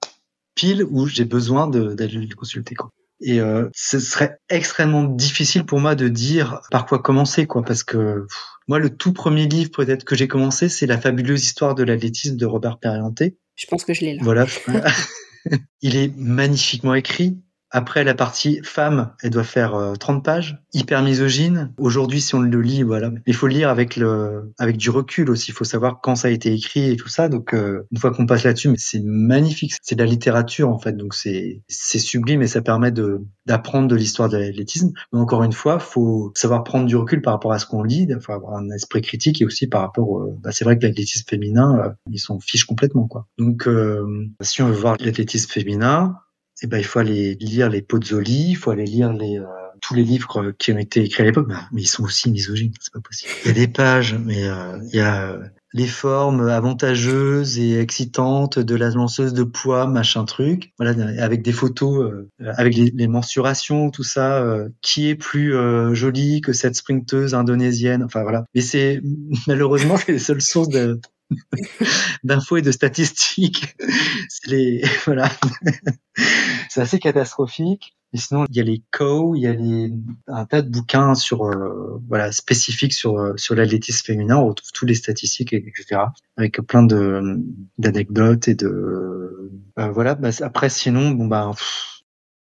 pile 0.55 0.85
où 0.85 1.07
j'ai 1.07 1.25
besoin 1.25 1.67
d'aller 1.69 2.19
les 2.19 2.29
consulter. 2.29 2.77
Quoi. 2.77 2.91
Et 3.21 3.41
euh, 3.41 3.69
ce 3.75 3.99
serait 3.99 4.39
extrêmement 4.49 5.05
difficile 5.05 5.67
pour 5.67 5.79
moi 5.79 5.95
de 5.95 6.09
dire 6.09 6.61
par 6.71 6.87
quoi 6.87 7.01
commencer, 7.01 7.47
quoi, 7.47 7.63
parce 7.63 7.85
que 7.85 8.27
moi, 8.69 8.79
le 8.79 8.91
tout 8.91 9.13
premier 9.13 9.47
livre 9.47 9.71
peut-être 9.73 10.05
que 10.05 10.15
j'ai 10.15 10.29
commencé, 10.29 10.69
c'est 10.69 10.87
La 10.87 10.99
fabuleuse 10.99 11.45
histoire 11.45 11.75
de 11.75 11.83
l'athlétisme 11.83 12.37
de 12.37 12.47
Robert 12.47 12.79
Perrianté. 12.79 13.37
Je 13.57 13.67
pense 13.67 13.85
que 13.85 13.93
je 13.93 14.03
l'ai 14.03 14.15
là. 14.15 14.23
Voilà. 14.23 14.47
Il 15.83 15.97
est 15.97 16.17
magnifiquement 16.17 16.95
écrit. 16.95 17.39
Après, 17.73 18.03
la 18.03 18.15
partie 18.15 18.61
femme, 18.65 19.13
elle 19.23 19.31
doit 19.31 19.45
faire 19.45 19.95
30 19.99 20.19
euh, 20.19 20.21
pages, 20.23 20.59
hyper 20.73 21.03
misogyne. 21.03 21.73
Aujourd'hui, 21.79 22.21
si 22.21 22.35
on 22.35 22.41
le 22.41 22.61
lit, 22.61 22.83
voilà. 22.83 23.13
Il 23.27 23.35
faut 23.35 23.47
le 23.47 23.55
lire 23.55 23.69
avec 23.69 23.97
le, 23.97 24.53
avec 24.59 24.77
du 24.77 24.91
recul 24.91 25.31
aussi. 25.31 25.53
Il 25.53 25.55
faut 25.55 25.65
savoir 25.65 26.01
quand 26.01 26.17
ça 26.17 26.29
a 26.29 26.31
été 26.33 26.53
écrit 26.53 26.91
et 26.91 26.97
tout 26.97 27.09
ça. 27.09 27.29
Donc, 27.29 27.55
euh, 27.55 27.87
une 27.93 27.99
fois 27.99 28.11
qu'on 28.11 28.27
passe 28.27 28.43
là-dessus, 28.43 28.75
c'est 28.77 29.03
magnifique. 29.05 29.75
C'est 29.83 29.95
de 29.95 30.03
la 30.03 30.11
littérature, 30.11 30.69
en 30.69 30.79
fait. 30.79 30.97
Donc, 30.97 31.15
c'est, 31.15 31.63
c'est 31.69 32.01
sublime 32.01 32.43
et 32.43 32.49
ça 32.49 32.61
permet 32.61 32.91
de, 32.91 33.21
d'apprendre 33.47 33.87
de 33.87 33.95
l'histoire 33.95 34.29
de 34.29 34.37
l'athlétisme. 34.37 34.91
Mais 35.13 35.21
encore 35.21 35.45
une 35.45 35.53
fois, 35.53 35.79
faut 35.79 36.33
savoir 36.35 36.65
prendre 36.65 36.87
du 36.87 36.97
recul 36.97 37.23
par 37.23 37.35
rapport 37.35 37.53
à 37.53 37.61
ce 37.61 37.67
qu'on 37.67 37.85
lit. 37.85 38.07
Il 38.09 38.21
faut 38.21 38.33
avoir 38.33 38.57
un 38.57 38.69
esprit 38.71 39.01
critique 39.01 39.41
et 39.43 39.45
aussi 39.45 39.69
par 39.69 39.83
rapport, 39.83 40.27
bah, 40.43 40.51
c'est 40.51 40.65
vrai 40.65 40.77
que 40.77 40.85
l'athlétisme 40.85 41.29
féminin, 41.29 41.79
euh, 41.79 41.91
ils 42.11 42.19
s'en 42.19 42.41
fichent 42.41 42.65
complètement, 42.65 43.07
quoi. 43.07 43.27
Donc, 43.39 43.69
si 44.41 44.63
on 44.63 44.67
veut 44.67 44.75
voir 44.75 44.97
l'athlétisme 44.99 45.51
féminin, 45.51 46.17
eh 46.63 46.67
ben, 46.67 46.79
il 46.79 46.85
faut 46.85 46.99
aller 46.99 47.37
lire 47.41 47.69
les 47.69 47.83
Pozzoli, 47.83 48.51
il 48.51 48.55
faut 48.55 48.71
aller 48.71 48.85
lire 48.85 49.13
les, 49.13 49.39
euh, 49.39 49.45
tous 49.81 49.95
les 49.95 50.05
livres 50.05 50.53
qui 50.59 50.73
ont 50.73 50.79
été 50.79 51.03
écrits 51.03 51.23
à 51.23 51.27
l'époque, 51.27 51.49
mais 51.73 51.83
ils 51.83 51.87
sont 51.87 52.05
aussi 52.05 52.31
misogynes, 52.31 52.73
c'est 52.81 52.93
pas 52.93 53.01
possible. 53.01 53.33
Il 53.45 53.49
y 53.49 53.51
a 53.51 53.55
des 53.55 53.69
pages, 53.69 54.15
mais 54.15 54.45
euh, 54.45 54.79
il 54.93 54.97
y 54.97 55.01
a 55.01 55.31
euh, 55.31 55.39
les 55.73 55.87
formes 55.87 56.49
avantageuses 56.49 57.59
et 57.59 57.79
excitantes 57.79 58.59
de 58.59 58.75
la 58.75 58.91
lanceuse 58.91 59.33
de 59.33 59.45
poids, 59.45 59.87
machin 59.87 60.25
truc. 60.25 60.73
Voilà, 60.79 60.93
avec 61.23 61.43
des 61.43 61.53
photos, 61.53 62.13
avec 62.41 62.75
les, 62.75 62.93
les, 62.95 63.09
mensurations, 63.09 63.91
tout 63.91 64.03
ça, 64.03 64.45
qui 64.83 65.09
est 65.09 65.15
plus 65.15 65.55
jolie 65.95 66.41
que 66.41 66.53
cette 66.53 66.75
sprinteuse 66.75 67.35
indonésienne. 67.35 68.03
Enfin 68.03 68.23
voilà. 68.25 68.47
Mais 68.53 68.63
c'est 68.63 69.01
malheureusement 69.47 69.95
les 70.09 70.19
seules 70.19 70.43
sources 70.43 70.71
de, 70.71 71.01
d'infos 72.25 72.57
et 72.57 72.63
de 72.63 72.73
statistiques. 72.73 73.77
C'est 74.29 74.51
les 74.51 74.83
voilà, 75.07 75.31
c'est 76.69 76.81
assez 76.81 76.99
catastrophique. 76.99 77.97
Et 78.13 78.19
sinon, 78.19 78.45
il 78.49 78.57
y 78.57 78.61
a 78.61 78.65
les 78.65 78.83
co, 78.91 79.37
il 79.37 79.43
y 79.43 79.47
a 79.47 79.53
les, 79.53 79.93
un 80.27 80.45
tas 80.45 80.63
de 80.63 80.69
bouquins 80.69 81.15
sur 81.15 81.45
euh, 81.45 82.01
voilà 82.09 82.33
spécifiques 82.33 82.93
sur 82.93 83.19
euh, 83.19 83.35
sur 83.37 83.55
l'athlétisme 83.55 84.05
féminin. 84.05 84.37
On 84.37 84.49
retrouve 84.49 84.73
tous 84.73 84.87
les 84.87 84.95
statistiques, 84.95 85.53
etc. 85.53 86.03
Avec 86.37 86.61
plein 86.63 86.83
de 86.83 87.39
d'anecdotes 87.79 88.49
et 88.49 88.55
de 88.55 88.67
euh, 89.79 89.91
voilà. 89.93 90.17
Bah, 90.17 90.31
après, 90.41 90.71
sinon, 90.71 91.11
bon 91.11 91.27
bah. 91.27 91.53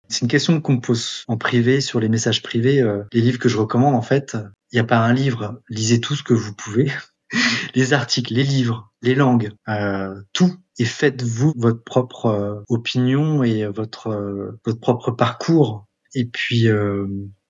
c'est 0.08 0.22
une 0.22 0.30
question 0.30 0.62
qu'on 0.62 0.74
me 0.74 0.82
pose 0.82 1.26
en 1.28 1.38
privé 1.38 1.82
sur 1.82 2.00
les 2.00 2.10
messages 2.10 2.42
privés. 2.42 2.82
les 3.12 3.22
livres 3.22 3.40
que 3.40 3.50
je 3.50 3.58
recommande, 3.58 3.96
en 3.96 4.02
fait, 4.02 4.38
il 4.72 4.76
n'y 4.76 4.80
a 4.80 4.86
pas 4.86 5.00
un 5.00 5.14
livre. 5.14 5.62
Lisez 5.70 6.00
tout 6.00 6.16
ce 6.16 6.24
que 6.24 6.34
vous 6.34 6.54
pouvez 6.54 6.92
les 7.76 7.94
articles, 7.94 8.34
les 8.34 8.44
livres, 8.44 8.92
les 9.02 9.16
langues, 9.16 9.52
euh, 9.68 10.16
tout. 10.34 10.54
Et 10.80 10.86
faites-vous 10.86 11.54
votre 11.58 11.84
propre 11.84 12.28
euh, 12.28 12.62
opinion 12.70 13.44
et 13.44 13.66
votre 13.66 14.10
euh, 14.10 14.60
votre 14.66 14.80
propre 14.80 15.12
parcours. 15.12 15.88
Et 16.14 16.26
puis, 16.26 16.68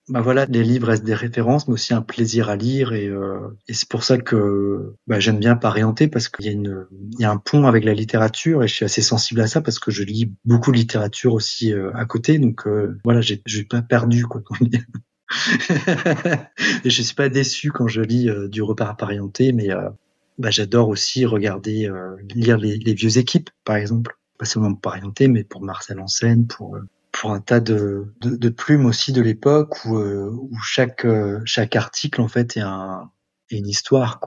bah 0.09 0.19
voilà, 0.19 0.45
les 0.45 0.63
livres 0.63 0.87
restent 0.87 1.03
des 1.03 1.13
références, 1.13 1.67
mais 1.67 1.75
aussi 1.75 1.93
un 1.93 2.01
plaisir 2.01 2.49
à 2.49 2.55
lire. 2.55 2.91
Et, 2.91 3.05
et 3.05 3.73
c'est 3.73 3.87
pour 3.87 4.03
ça 4.03 4.17
que 4.17 4.95
bah, 5.05 5.19
j'aime 5.19 5.39
bien 5.39 5.55
parienter 5.55 6.07
parce 6.07 6.27
qu'il 6.27 6.45
y 6.45 6.49
a 6.49 6.51
une 6.51 6.85
il 6.91 7.21
y 7.21 7.23
a 7.23 7.31
un 7.31 7.37
pont 7.37 7.65
avec 7.65 7.85
la 7.85 7.93
littérature 7.93 8.63
et 8.63 8.67
je 8.67 8.73
suis 8.73 8.83
assez 8.83 9.03
sensible 9.03 9.39
à 9.41 9.47
ça 9.47 9.61
parce 9.61 9.79
que 9.79 9.91
je 9.91 10.03
lis 10.03 10.33
beaucoup 10.43 10.71
de 10.71 10.77
littérature 10.77 11.33
aussi 11.33 11.71
à 11.93 12.05
côté. 12.05 12.39
Donc 12.39 12.67
voilà, 13.05 13.21
j'ai 13.21 13.41
j'ai 13.45 13.63
pas 13.63 13.83
perdu 13.83 14.25
quoi. 14.25 14.41
je 16.85 17.01
suis 17.01 17.15
pas 17.15 17.29
déçu 17.29 17.71
quand 17.71 17.87
je 17.87 18.01
lis 18.01 18.29
euh, 18.29 18.47
du 18.47 18.61
repas 18.61 18.93
parienté, 18.93 19.51
mais 19.51 19.71
euh, 19.71 19.89
bah, 20.37 20.51
j'adore 20.51 20.89
aussi 20.89 21.25
regarder, 21.25 21.87
euh, 21.87 22.15
lire 22.33 22.57
les, 22.57 22.77
les, 22.77 22.93
vieux 22.93 23.17
équipes, 23.17 23.49
par 23.63 23.75
exemple. 23.75 24.17
Pas 24.37 24.45
seulement 24.45 24.71
pour 24.71 24.81
parienté, 24.81 25.27
mais 25.27 25.43
pour 25.43 25.63
Marcel 25.63 25.99
Ancène, 25.99 26.47
pour 26.47 26.77
pour 27.11 27.31
un 27.31 27.39
tas 27.39 27.59
de, 27.59 28.13
de, 28.21 28.49
plumes 28.49 28.85
aussi 28.85 29.11
de 29.11 29.23
l'époque 29.23 29.83
où, 29.85 29.99
chaque 30.63 31.07
chaque 31.45 31.75
article 31.75 32.21
en 32.21 32.27
fait 32.27 32.55
est, 32.57 32.61
un, 32.61 33.09
est 33.49 33.57
une 33.57 33.67
histoire. 33.67 34.19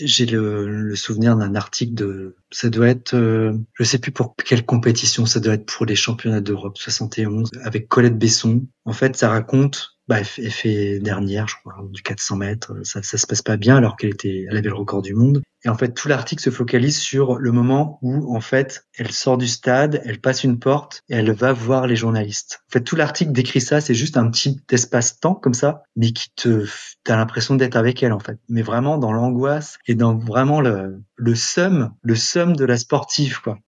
J'ai 0.00 0.26
le, 0.26 0.96
souvenir 0.96 1.36
d'un 1.36 1.54
article 1.54 1.94
de, 1.94 2.34
ça 2.50 2.70
doit 2.70 2.88
être, 2.88 3.14
je 3.14 3.84
sais 3.84 3.98
plus 3.98 4.10
pour 4.10 4.34
quelle 4.34 4.66
compétition, 4.66 5.26
ça 5.26 5.38
doit 5.38 5.54
être 5.54 5.66
pour 5.66 5.86
les 5.86 5.94
championnats 5.94 6.40
d'Europe 6.40 6.76
71 6.76 7.50
avec 7.62 7.86
Colette 7.86 8.18
Besson. 8.18 8.66
En 8.84 8.92
fait, 8.92 9.14
ça 9.14 9.28
raconte 9.28 9.92
bah, 10.12 10.24
fait 10.24 10.98
dernière, 10.98 11.48
je 11.48 11.56
crois, 11.56 11.74
du 11.90 12.02
400 12.02 12.36
mètres. 12.36 12.74
Ça, 12.82 13.02
ça 13.02 13.16
se 13.16 13.26
passe 13.26 13.40
pas 13.40 13.56
bien 13.56 13.76
alors 13.76 13.96
qu'elle 13.96 14.10
était, 14.10 14.44
elle 14.46 14.58
avait 14.58 14.68
le 14.68 14.74
record 14.74 15.00
du 15.00 15.14
monde. 15.14 15.42
Et 15.64 15.70
en 15.70 15.74
fait, 15.74 15.94
tout 15.94 16.08
l'article 16.08 16.42
se 16.42 16.50
focalise 16.50 16.98
sur 16.98 17.38
le 17.38 17.50
moment 17.50 17.98
où, 18.02 18.36
en 18.36 18.40
fait, 18.40 18.84
elle 18.98 19.10
sort 19.10 19.38
du 19.38 19.48
stade, 19.48 20.02
elle 20.04 20.20
passe 20.20 20.44
une 20.44 20.58
porte 20.58 21.02
et 21.08 21.14
elle 21.14 21.32
va 21.32 21.54
voir 21.54 21.86
les 21.86 21.96
journalistes. 21.96 22.60
En 22.68 22.72
fait, 22.72 22.82
tout 22.82 22.96
l'article 22.96 23.32
décrit 23.32 23.62
ça. 23.62 23.80
C'est 23.80 23.94
juste 23.94 24.18
un 24.18 24.28
petit 24.28 24.60
espace-temps 24.70 25.34
comme 25.34 25.54
ça, 25.54 25.82
mais 25.96 26.12
qui 26.12 26.28
te, 26.36 26.66
t'as 27.04 27.16
l'impression 27.16 27.54
d'être 27.54 27.76
avec 27.76 28.02
elle, 28.02 28.12
en 28.12 28.20
fait. 28.20 28.38
Mais 28.50 28.62
vraiment 28.62 28.98
dans 28.98 29.12
l'angoisse 29.12 29.78
et 29.86 29.94
dans 29.94 30.14
vraiment 30.14 30.60
le, 30.60 31.00
le 31.16 31.34
seum, 31.34 31.94
le 32.02 32.16
seum 32.16 32.54
de 32.54 32.66
la 32.66 32.76
sportive, 32.76 33.40
quoi 33.40 33.58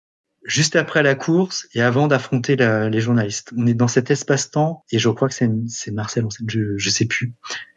juste 0.45 0.77
après 0.77 1.03
la 1.03 1.15
course 1.15 1.67
et 1.75 1.81
avant 1.81 2.07
d'affronter 2.07 2.57
les 2.57 3.01
journalistes. 3.01 3.53
On 3.57 3.67
est 3.67 3.75
dans 3.75 3.89
cet 3.89 4.11
espace-temps 4.11 4.85
et 4.91 4.99
je 4.99 5.09
crois 5.09 5.29
que 5.29 5.35
c'est 5.35 5.91
Marcel, 5.91 6.27
je, 6.47 6.77
je 6.77 6.91
sais 6.91 7.07
plus, 7.07 7.35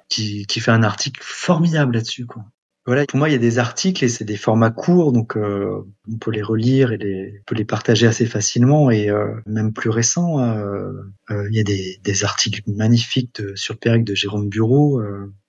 qui, 0.09 0.45
qui 0.45 0.59
fait 0.59 0.71
un 0.71 0.83
article 0.83 1.21
formidable 1.23 1.95
là-dessus. 1.95 2.25
Quoi. 2.25 2.43
Voilà, 2.87 3.05
pour 3.05 3.19
moi, 3.19 3.27
il 3.27 3.33
y 3.33 3.35
a 3.35 3.37
des 3.37 3.59
articles 3.59 4.05
et 4.05 4.07
c'est 4.07 4.23
des 4.23 4.37
formats 4.37 4.71
courts, 4.71 5.11
donc 5.11 5.35
euh, 5.35 5.83
on 6.09 6.17
peut 6.19 6.31
les 6.31 6.41
relire 6.41 6.93
et 6.93 6.97
les, 6.97 7.33
on 7.41 7.43
peut 7.45 7.55
les 7.55 7.65
partager 7.65 8.07
assez 8.07 8.25
facilement. 8.25 8.89
Et 8.89 9.09
euh, 9.09 9.27
même 9.45 9.73
plus 9.73 9.89
récent, 9.89 10.39
euh, 10.39 10.93
il 11.29 11.53
y 11.53 11.59
a 11.59 11.63
des, 11.63 11.99
des 12.01 12.23
articles 12.23 12.61
magnifiques 12.65 13.41
de, 13.41 13.53
sur 13.55 13.77
Péric 13.77 14.05
de 14.05 14.15
Jérôme 14.15 14.47
Bureau, 14.47 15.01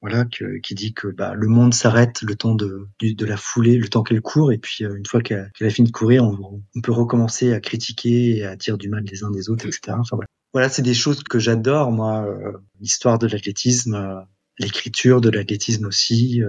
voilà, 0.03 0.25
qui 0.25 0.75
dit 0.75 0.95
que 0.95 1.07
bah, 1.07 1.35
le 1.35 1.47
monde 1.47 1.75
s'arrête 1.75 2.23
le 2.23 2.35
temps 2.35 2.57
de, 2.57 2.89
de 3.01 3.25
la 3.25 3.37
foulée, 3.37 3.79
le 3.79 3.87
temps 3.87 4.03
qu'elle 4.03 4.21
court, 4.21 4.51
et 4.51 4.59
puis 4.59 4.83
une 4.83 5.07
fois 5.07 5.23
qu'elle 5.23 5.49
a 5.61 5.71
fini 5.71 5.87
de 5.87 5.93
courir, 5.93 6.25
on, 6.25 6.61
on, 6.75 6.81
peut 6.81 6.91
recommencer 6.91 7.53
à 7.53 7.61
critiquer 7.61 8.39
et 8.39 8.45
à 8.47 8.57
dire 8.57 8.79
du 8.79 8.89
mal 8.89 9.05
des 9.05 9.23
uns 9.23 9.31
des 9.31 9.49
autres, 9.49 9.65
etc. 9.65 9.97
Enfin, 10.01 10.17
voilà, 10.17 10.29
voilà 10.53 10.69
c'est 10.69 10.83
des 10.83 10.95
choses 10.95 11.23
que 11.23 11.39
j'adore, 11.39 11.93
moi, 11.93 12.27
l'histoire 12.81 13.21
de 13.21 13.29
l'athlétisme, 13.29 14.27
l'écriture 14.59 15.21
de 15.21 15.31
l'athlétisme 15.31 15.87
aussi 15.87 16.43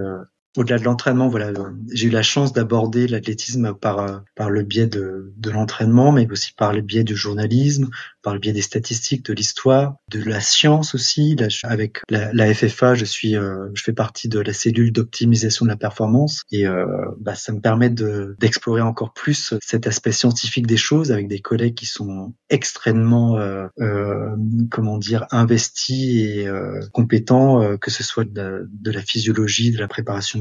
au-delà 0.56 0.78
de 0.78 0.84
l'entraînement, 0.84 1.28
voilà, 1.28 1.52
j'ai 1.92 2.08
eu 2.08 2.10
la 2.10 2.22
chance 2.22 2.52
d'aborder 2.52 3.06
l'athlétisme 3.06 3.74
par 3.74 4.22
par 4.34 4.50
le 4.50 4.62
biais 4.62 4.86
de, 4.86 5.32
de 5.36 5.50
l'entraînement, 5.50 6.12
mais 6.12 6.30
aussi 6.30 6.52
par 6.52 6.72
le 6.72 6.80
biais 6.80 7.04
du 7.04 7.14
journalisme, 7.14 7.88
par 8.22 8.34
le 8.34 8.40
biais 8.40 8.52
des 8.52 8.62
statistiques, 8.62 9.24
de 9.24 9.32
l'histoire, 9.32 9.96
de 10.10 10.22
la 10.22 10.40
science 10.40 10.94
aussi. 10.94 11.36
Là, 11.36 11.46
avec 11.64 12.02
la, 12.08 12.32
la, 12.32 12.52
FFA, 12.52 12.94
je 12.94 13.04
suis, 13.04 13.36
euh, 13.36 13.68
je 13.74 13.82
fais 13.82 13.92
partie 13.92 14.28
de 14.28 14.40
la 14.40 14.52
cellule 14.52 14.92
d'optimisation 14.92 15.64
de 15.66 15.70
la 15.70 15.76
performance, 15.76 16.42
et 16.50 16.66
euh, 16.66 16.86
bah, 17.18 17.34
ça 17.34 17.52
me 17.52 17.60
permet 17.60 17.90
de 17.90 18.36
d'explorer 18.40 18.80
encore 18.80 19.12
plus 19.12 19.54
cet 19.62 19.86
aspect 19.86 20.12
scientifique 20.12 20.66
des 20.66 20.76
choses 20.76 21.12
avec 21.12 21.28
des 21.28 21.40
collègues 21.40 21.74
qui 21.74 21.86
sont 21.86 22.34
extrêmement, 22.48 23.38
euh, 23.38 23.66
euh 23.80 24.36
comment 24.70 24.98
dire, 24.98 25.26
investis 25.30 26.26
et 26.26 26.46
euh, 26.46 26.80
compétents, 26.92 27.76
que 27.78 27.90
ce 27.90 28.02
soit 28.02 28.24
de 28.24 28.68
de 28.70 28.90
la 28.90 29.02
physiologie, 29.02 29.70
de 29.70 29.78
la 29.78 29.88
préparation 29.88 30.39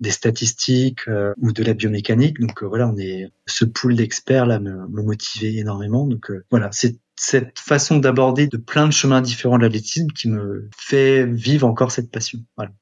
des 0.00 0.10
statistiques 0.10 1.08
euh, 1.08 1.32
ou 1.38 1.52
de 1.52 1.62
la 1.62 1.74
biomécanique. 1.74 2.40
Donc 2.40 2.62
euh, 2.62 2.66
voilà, 2.66 2.88
on 2.88 2.96
est 2.96 3.30
ce 3.46 3.64
pool 3.64 3.96
d'experts 3.96 4.46
là 4.46 4.58
me, 4.60 4.86
me 4.88 5.02
motivait 5.02 5.54
énormément. 5.54 6.06
Donc 6.06 6.30
euh, 6.30 6.44
voilà, 6.50 6.70
c'est 6.72 6.96
cette 7.16 7.58
façon 7.58 7.98
d'aborder 7.98 8.48
de 8.48 8.56
plein 8.56 8.86
de 8.86 8.92
chemins 8.92 9.20
différents 9.20 9.58
de 9.58 9.62
l'athlétisme 9.62 10.08
qui 10.08 10.28
me 10.28 10.68
fait 10.76 11.26
vivre 11.26 11.66
encore 11.66 11.92
cette 11.92 12.10
passion. 12.10 12.40
Voilà. 12.56 12.72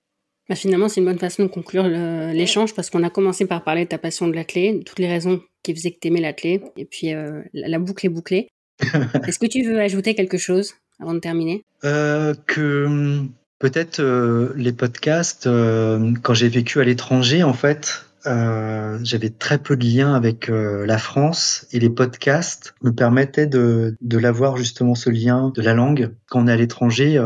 Bah 0.48 0.54
finalement, 0.54 0.88
c'est 0.88 1.00
une 1.00 1.06
bonne 1.06 1.18
façon 1.18 1.42
de 1.42 1.48
conclure 1.48 1.84
l'échange 1.84 2.74
parce 2.74 2.90
qu'on 2.90 3.04
a 3.04 3.10
commencé 3.10 3.46
par 3.46 3.62
parler 3.62 3.84
de 3.84 3.88
ta 3.90 3.98
passion 3.98 4.26
de 4.26 4.34
l'athlète, 4.34 4.78
de 4.78 4.82
toutes 4.82 4.98
les 4.98 5.08
raisons 5.08 5.40
qui 5.62 5.74
faisaient 5.74 5.92
que 5.92 5.98
tu 6.00 6.08
aimais 6.08 6.20
l'athlète, 6.20 6.64
et 6.76 6.84
puis 6.84 7.12
la, 7.52 7.78
boucle 7.78 8.06
est 8.06 8.08
bouclée. 8.08 8.48
Est-ce 9.26 9.38
que 9.38 9.46
tu 9.46 9.62
veux 9.62 9.78
ajouter 9.78 10.14
quelque 10.14 10.38
chose 10.38 10.74
avant 10.98 11.14
de 11.14 11.20
terminer? 11.20 11.64
Euh, 11.84 12.34
Que 12.46 12.86
hum, 12.86 13.32
Peut-être 13.62 14.01
euh, 14.01 14.52
les 14.56 14.72
podcasts, 14.72 15.47
euh, 15.47 16.14
quand 16.20 16.34
j'ai 16.34 16.48
vécu 16.48 16.80
à 16.80 16.84
l'étranger, 16.84 17.44
en 17.44 17.52
fait, 17.52 18.06
euh, 18.26 18.98
j'avais 19.05 19.30
très 19.30 19.59
peu 19.59 19.76
de 19.76 19.84
liens 19.84 20.14
avec 20.14 20.48
la 20.48 20.98
France 20.98 21.68
et 21.70 21.78
les 21.78 21.89
podcasts 21.89 22.74
me 22.82 22.90
permettaient 22.90 23.47
de, 23.47 23.97
de 24.01 24.18
l'avoir 24.18 24.56
justement 24.56 24.97
ce 24.97 25.10
lien 25.10 25.52
de 25.55 25.62
la 25.62 25.74
langue. 25.74 26.10
Quand 26.28 26.43
on 26.43 26.48
est 26.48 26.52
à 26.52 26.56
l'étranger, 26.56 27.24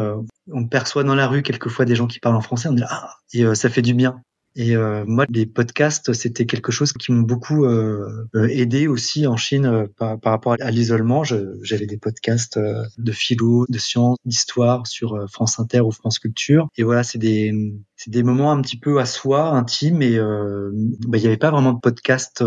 on 0.52 0.66
perçoit 0.66 1.04
dans 1.04 1.14
la 1.14 1.26
rue 1.26 1.42
quelquefois 1.42 1.86
des 1.86 1.94
gens 1.94 2.06
qui 2.06 2.20
parlent 2.20 2.36
en 2.36 2.42
français, 2.42 2.68
on 2.68 2.74
dit 2.74 2.84
ah 2.86 3.14
et 3.32 3.54
ça 3.54 3.70
fait 3.70 3.80
du 3.80 3.94
bien. 3.94 4.20
Et 4.58 4.74
euh, 4.74 5.04
moi, 5.06 5.26
les 5.28 5.44
podcasts, 5.44 6.14
c'était 6.14 6.46
quelque 6.46 6.72
chose 6.72 6.94
qui 6.94 7.12
m'ont 7.12 7.20
beaucoup 7.20 7.66
euh, 7.66 8.26
euh 8.34 8.48
aidé 8.48 8.88
aussi 8.88 9.26
en 9.26 9.36
Chine 9.36 9.66
euh, 9.66 9.86
par, 9.98 10.18
rapport 10.24 10.56
à 10.58 10.70
l'isolement. 10.70 11.24
J'avais 11.24 11.86
des 11.86 11.98
podcasts 11.98 12.56
euh, 12.56 12.82
de 12.96 13.12
philo, 13.12 13.66
de 13.68 13.78
sciences, 13.78 14.16
d'histoire 14.24 14.86
sur 14.86 15.26
France 15.30 15.60
Inter 15.60 15.80
ou 15.80 15.92
France 15.92 16.18
Culture. 16.18 16.68
Et 16.78 16.84
voilà, 16.84 17.02
c'est 17.02 17.18
des 17.18 17.52
c'est 17.96 18.10
des 18.10 18.22
moments 18.22 18.52
un 18.52 18.60
petit 18.60 18.78
peu 18.78 19.00
à 19.00 19.06
soi, 19.06 19.50
intimes, 19.50 20.02
et 20.02 20.18
bah, 20.18 21.18
il 21.18 21.20
n'y 21.20 21.26
avait 21.26 21.36
pas 21.36 21.50
vraiment 21.50 21.72
de 21.72 21.80
podcast 21.80 22.44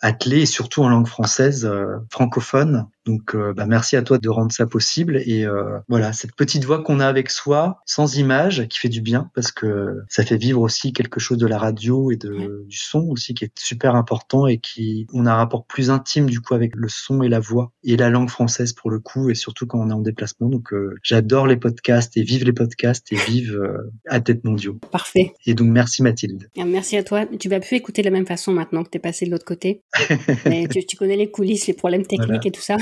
attelé, 0.00 0.42
et 0.42 0.46
surtout 0.46 0.82
en 0.82 0.88
langue 0.88 1.06
française, 1.06 1.70
francophone. 2.10 2.86
Donc, 3.06 3.34
bah, 3.56 3.64
merci 3.66 3.96
à 3.96 4.02
toi 4.02 4.18
de 4.18 4.28
rendre 4.28 4.52
ça 4.52 4.66
possible. 4.66 5.16
Et 5.18 5.46
voilà, 5.88 6.12
cette 6.12 6.34
petite 6.34 6.64
voix 6.64 6.82
qu'on 6.82 7.00
a 7.00 7.06
avec 7.06 7.30
soi, 7.30 7.80
sans 7.86 8.16
image, 8.16 8.66
qui 8.68 8.78
fait 8.78 8.88
du 8.88 9.00
bien, 9.00 9.30
parce 9.34 9.52
que 9.52 10.02
ça 10.08 10.24
fait 10.24 10.36
vivre 10.36 10.60
aussi 10.60 10.92
quelque 10.92 11.20
chose 11.20 11.38
de 11.38 11.46
la 11.46 11.58
radio 11.58 12.10
et 12.10 12.16
de, 12.16 12.64
du 12.66 12.76
son 12.76 13.08
aussi 13.08 13.34
qui 13.34 13.44
est 13.44 13.58
super 13.58 13.94
important 13.94 14.46
et 14.46 14.58
qui 14.58 15.06
on 15.12 15.26
a 15.26 15.32
un 15.32 15.36
rapport 15.36 15.66
plus 15.66 15.90
intime 15.90 16.26
du 16.26 16.40
coup 16.40 16.54
avec 16.54 16.74
le 16.74 16.88
son 16.88 17.22
et 17.22 17.28
la 17.28 17.40
voix 17.40 17.72
et 17.84 17.96
la 17.96 18.10
langue 18.10 18.30
française 18.30 18.72
pour 18.72 18.90
le 18.90 18.98
coup 18.98 19.30
et 19.30 19.34
surtout 19.34 19.66
quand 19.66 19.78
on 19.78 19.90
est 19.90 19.94
en 19.94 20.00
déplacement. 20.00 20.48
Donc 20.48 20.72
euh, 20.72 20.94
j'adore 21.02 21.46
les 21.46 21.56
podcasts 21.56 22.16
et 22.16 22.22
vive 22.22 22.44
les 22.44 22.52
podcasts 22.52 23.12
et 23.12 23.16
vive 23.16 23.54
euh, 23.54 23.90
à 24.06 24.20
tête 24.20 24.44
mondiaux. 24.44 24.78
Parfait. 24.90 25.32
Et 25.46 25.54
donc 25.54 25.68
merci 25.68 26.02
Mathilde. 26.02 26.48
Ah, 26.58 26.64
merci 26.64 26.96
à 26.96 27.02
toi. 27.02 27.26
Tu 27.38 27.48
vas 27.48 27.60
plus 27.60 27.76
écouter 27.76 28.02
de 28.02 28.06
la 28.08 28.12
même 28.12 28.26
façon 28.26 28.52
maintenant 28.52 28.82
que 28.84 28.90
tu 28.90 28.98
es 28.98 29.00
passé 29.00 29.26
de 29.26 29.30
l'autre 29.30 29.44
côté. 29.44 29.82
Mais 30.46 30.66
tu, 30.68 30.96
connais 30.96 31.16
les 31.16 31.30
coulisses, 31.30 31.66
les 31.66 31.74
problèmes 31.74 32.06
techniques 32.06 32.46
et 32.46 32.50
tout 32.50 32.60
ça. 32.60 32.76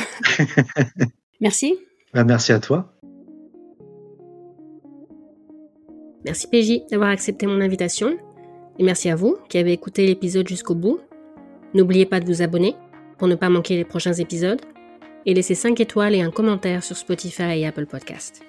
merci. 1.40 1.76
Bah, 2.14 2.24
merci 2.24 2.52
à 2.52 2.60
toi. 2.60 2.92
Merci 6.24 6.48
PJ 6.48 6.88
d'avoir 6.90 7.10
accepté 7.10 7.46
mon 7.46 7.60
invitation. 7.60 8.16
Et 8.78 8.82
merci 8.82 9.08
à 9.08 9.16
vous 9.16 9.38
qui 9.48 9.58
avez 9.58 9.72
écouté 9.72 10.06
l'épisode 10.06 10.48
jusqu'au 10.48 10.74
bout. 10.74 11.00
N'oubliez 11.74 12.06
pas 12.06 12.20
de 12.20 12.26
vous 12.26 12.42
abonner 12.42 12.74
pour 13.18 13.28
ne 13.28 13.34
pas 13.34 13.48
manquer 13.48 13.76
les 13.76 13.84
prochains 13.84 14.12
épisodes 14.12 14.60
et 15.24 15.34
laissez 15.34 15.54
5 15.54 15.80
étoiles 15.80 16.14
et 16.14 16.22
un 16.22 16.30
commentaire 16.30 16.82
sur 16.82 16.96
Spotify 16.96 17.60
et 17.60 17.66
Apple 17.66 17.86
Podcast. 17.86 18.42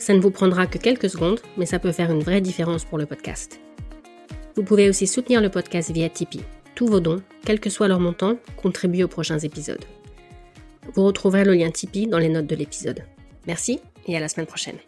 Ça 0.00 0.14
ne 0.14 0.20
vous 0.20 0.30
prendra 0.30 0.66
que 0.66 0.78
quelques 0.78 1.10
secondes, 1.10 1.40
mais 1.58 1.66
ça 1.66 1.78
peut 1.78 1.92
faire 1.92 2.10
une 2.10 2.22
vraie 2.22 2.40
différence 2.40 2.86
pour 2.86 2.96
le 2.96 3.04
podcast. 3.04 3.60
Vous 4.56 4.64
pouvez 4.64 4.88
aussi 4.88 5.06
soutenir 5.06 5.42
le 5.42 5.50
podcast 5.50 5.90
via 5.92 6.08
Tipeee. 6.08 6.40
Tous 6.74 6.86
vos 6.86 7.00
dons, 7.00 7.22
quel 7.44 7.60
que 7.60 7.68
soit 7.68 7.86
leur 7.86 8.00
montant, 8.00 8.38
contribuent 8.56 9.04
aux 9.04 9.08
prochains 9.08 9.38
épisodes. 9.38 9.84
Vous 10.94 11.04
retrouverez 11.04 11.44
le 11.44 11.52
lien 11.52 11.70
Tipeee 11.70 12.06
dans 12.06 12.18
les 12.18 12.30
notes 12.30 12.46
de 12.46 12.56
l'épisode. 12.56 13.04
Merci 13.46 13.80
et 14.06 14.16
à 14.16 14.20
la 14.20 14.28
semaine 14.28 14.46
prochaine. 14.46 14.78